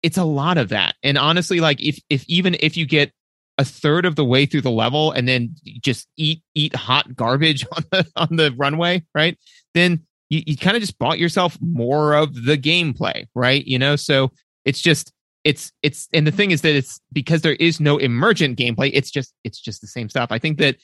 it's 0.07 0.19
a 0.19 0.25
lot 0.25 0.57
of 0.57 0.69
that. 0.69 0.95
And 1.03 1.19
honestly, 1.19 1.59
like 1.59 1.83
if 1.83 1.99
if 2.09 2.25
even 2.29 2.57
if 2.61 2.77
you 2.77 2.87
get 2.87 3.11
a 3.59 3.65
third 3.65 4.07
of 4.07 4.15
the 4.15 4.25
way 4.25 4.47
through 4.47 4.61
the 4.61 4.71
level 4.71 5.11
and 5.11 5.27
then 5.27 5.57
just 5.81 6.07
eat 6.17 6.43
eat 6.55 6.77
hot 6.77 7.17
garbage 7.17 7.67
on 7.73 7.83
the 7.91 8.07
on 8.15 8.37
the 8.37 8.55
runway, 8.57 9.05
right? 9.17 9.37
Then 9.75 10.07
you, 10.31 10.45
you 10.47 10.57
kind 10.57 10.77
of 10.77 10.81
just 10.81 10.97
bought 11.01 11.19
yourself 11.19 11.59
more 11.61 12.15
of 12.15 12.45
the 12.45 12.57
gameplay, 12.57 13.27
right? 13.35 13.67
You 13.67 13.81
know, 13.81 13.97
so 13.97 14.31
it's 14.65 14.81
just 14.81 15.13
it's 15.43 15.73
it's 15.83 16.09
and 16.13 16.25
the 16.25 16.31
thing 16.31 16.53
is 16.53 16.63
that 16.63 16.77
it's 16.77 17.01
because 17.13 17.43
there 17.43 17.55
is 17.55 17.81
no 17.81 17.97
emergent 17.97 18.57
gameplay, 18.57 18.93
it's 18.95 19.11
just 19.11 19.35
it's 19.43 19.59
just 19.61 19.81
the 19.81 19.89
same 19.89 20.09
stuff. 20.09 20.29
I 20.31 20.39
think 20.39 20.59
that 20.59 20.77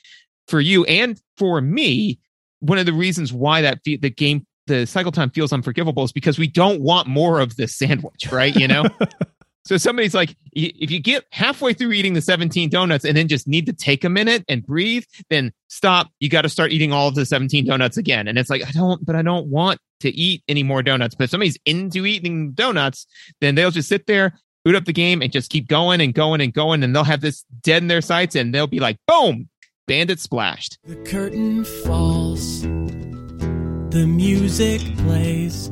for 0.48 0.60
you 0.60 0.84
and 0.86 1.16
for 1.36 1.60
me, 1.60 2.18
one 2.58 2.78
of 2.78 2.86
the 2.86 2.92
reasons 2.92 3.32
why 3.32 3.62
that 3.62 3.78
the 3.84 3.98
game 4.10 4.48
the 4.66 4.86
cycle 4.86 5.12
time 5.12 5.30
feels 5.30 5.52
unforgivable 5.52 6.04
is 6.04 6.12
because 6.12 6.38
we 6.38 6.46
don't 6.46 6.80
want 6.80 7.08
more 7.08 7.40
of 7.40 7.56
this 7.56 7.76
sandwich, 7.76 8.30
right? 8.30 8.54
You 8.54 8.68
know. 8.68 8.84
So 9.64 9.76
somebody's 9.76 10.14
like, 10.14 10.34
if 10.52 10.90
you 10.90 10.98
get 10.98 11.24
halfway 11.30 11.72
through 11.72 11.92
eating 11.92 12.14
the 12.14 12.20
17 12.20 12.68
donuts 12.68 13.04
and 13.04 13.16
then 13.16 13.28
just 13.28 13.46
need 13.46 13.66
to 13.66 13.72
take 13.72 14.02
a 14.02 14.08
minute 14.08 14.44
and 14.48 14.64
breathe, 14.66 15.04
then 15.30 15.52
stop. 15.68 16.08
You 16.18 16.28
got 16.28 16.42
to 16.42 16.48
start 16.48 16.72
eating 16.72 16.92
all 16.92 17.08
of 17.08 17.14
the 17.14 17.24
17 17.24 17.66
donuts 17.66 17.96
again. 17.96 18.26
And 18.26 18.38
it's 18.38 18.50
like, 18.50 18.66
I 18.66 18.72
don't, 18.72 19.04
but 19.04 19.14
I 19.14 19.22
don't 19.22 19.46
want 19.46 19.78
to 20.00 20.10
eat 20.10 20.42
any 20.48 20.64
more 20.64 20.82
donuts. 20.82 21.14
But 21.14 21.24
if 21.24 21.30
somebody's 21.30 21.58
into 21.64 22.06
eating 22.06 22.52
donuts, 22.52 23.06
then 23.40 23.54
they'll 23.54 23.70
just 23.70 23.88
sit 23.88 24.06
there, 24.06 24.36
boot 24.64 24.74
up 24.74 24.84
the 24.84 24.92
game 24.92 25.22
and 25.22 25.30
just 25.30 25.48
keep 25.48 25.68
going 25.68 26.00
and 26.00 26.12
going 26.12 26.40
and 26.40 26.52
going. 26.52 26.82
And 26.82 26.94
they'll 26.94 27.04
have 27.04 27.20
this 27.20 27.44
dead 27.62 27.82
in 27.82 27.88
their 27.88 28.00
sights 28.00 28.34
and 28.34 28.52
they'll 28.52 28.66
be 28.66 28.80
like, 28.80 28.96
boom, 29.06 29.48
bandit 29.86 30.18
splashed. 30.18 30.76
The 30.82 30.96
curtain 30.96 31.64
falls, 31.64 32.64
the 33.92 34.06
music 34.06 34.80
plays, 34.96 35.70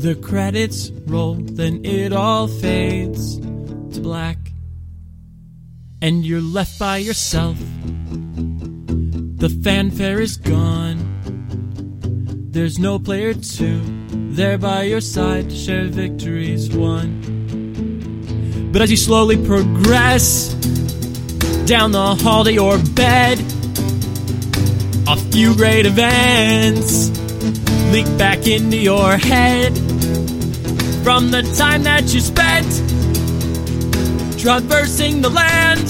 the 0.00 0.18
credits 0.22 0.90
roll, 1.06 1.34
then 1.34 1.84
it 1.84 2.14
all 2.14 2.48
fades 2.48 3.36
to 3.36 4.00
black, 4.00 4.38
and 6.00 6.24
you're 6.24 6.40
left 6.40 6.78
by 6.78 6.96
yourself. 6.96 7.58
The 9.36 9.50
fanfare 9.62 10.22
is 10.22 10.38
gone, 10.38 10.96
there's 12.52 12.78
no 12.78 12.98
player 12.98 13.34
two, 13.34 13.82
there 14.32 14.56
by 14.56 14.84
your 14.84 15.02
side 15.02 15.50
to 15.50 15.56
share 15.56 15.84
victories 15.88 16.74
won. 16.74 18.70
But 18.72 18.80
as 18.80 18.90
you 18.90 18.96
slowly 18.96 19.36
progress 19.36 20.54
down 21.66 21.92
the 21.92 22.14
hall 22.14 22.44
to 22.44 22.52
your 22.52 22.78
bed, 22.94 23.57
a 25.10 25.16
few 25.32 25.54
great 25.54 25.86
events 25.86 27.08
leak 27.90 28.06
back 28.18 28.46
into 28.46 28.76
your 28.76 29.16
head 29.16 29.72
from 31.02 31.30
the 31.30 31.40
time 31.56 31.82
that 31.84 32.12
you 32.12 32.20
spent 32.20 32.66
traversing 34.38 35.22
the 35.22 35.30
land, 35.30 35.82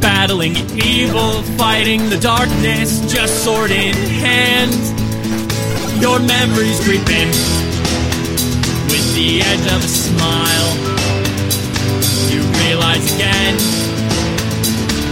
battling 0.00 0.54
evil, 0.78 1.42
fighting 1.58 2.08
the 2.10 2.18
darkness, 2.18 3.00
just 3.12 3.42
sword 3.42 3.72
in 3.72 3.94
hand. 3.94 4.72
Your 6.00 6.20
memories 6.20 6.78
creep 6.84 7.08
in 7.10 7.28
with 8.86 9.06
the 9.16 9.42
edge 9.42 9.66
of 9.74 9.82
a 9.82 9.88
smile. 9.88 10.70
You 12.30 12.40
realize 12.62 13.14
again 13.16 13.54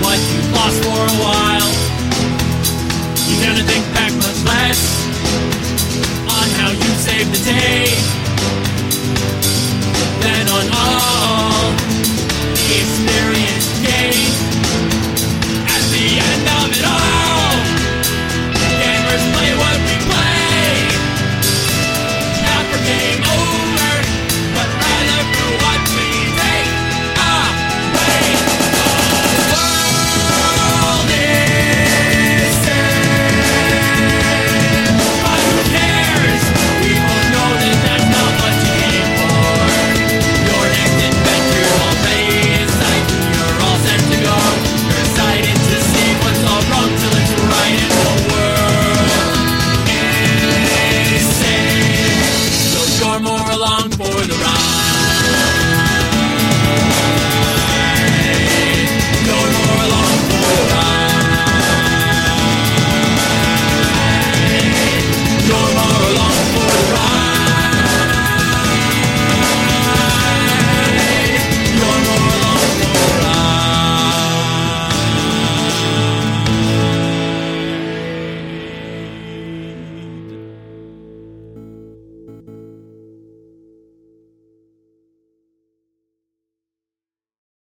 what 0.00 0.18
you 0.30 0.40
lost 0.54 0.82
for 0.84 1.02
a 1.02 1.18
while. 1.20 1.63
You're 3.26 3.40
gonna 3.40 3.64
think 3.64 3.84
back 3.94 4.12
much 4.16 4.40
less 4.44 4.80
on 6.28 6.46
how 6.60 6.70
you 6.70 6.90
saved 7.00 7.32
the 7.32 7.42
day 7.42 7.88
than 10.20 10.44
on 10.48 10.66
all 10.72 11.72
the 12.52 12.68
experience 12.84 13.66
gained 13.80 14.36
at 15.72 15.84
the 15.92 16.06
end 16.30 16.46
of 16.60 16.68
it 16.78 16.84
all. 16.84 17.56
Gamers 18.80 19.24
play 19.32 19.50
what 19.56 19.76
we 19.88 19.94
play. 20.04 20.74
After 22.44 22.78
game 22.84 23.22
over. 23.24 23.63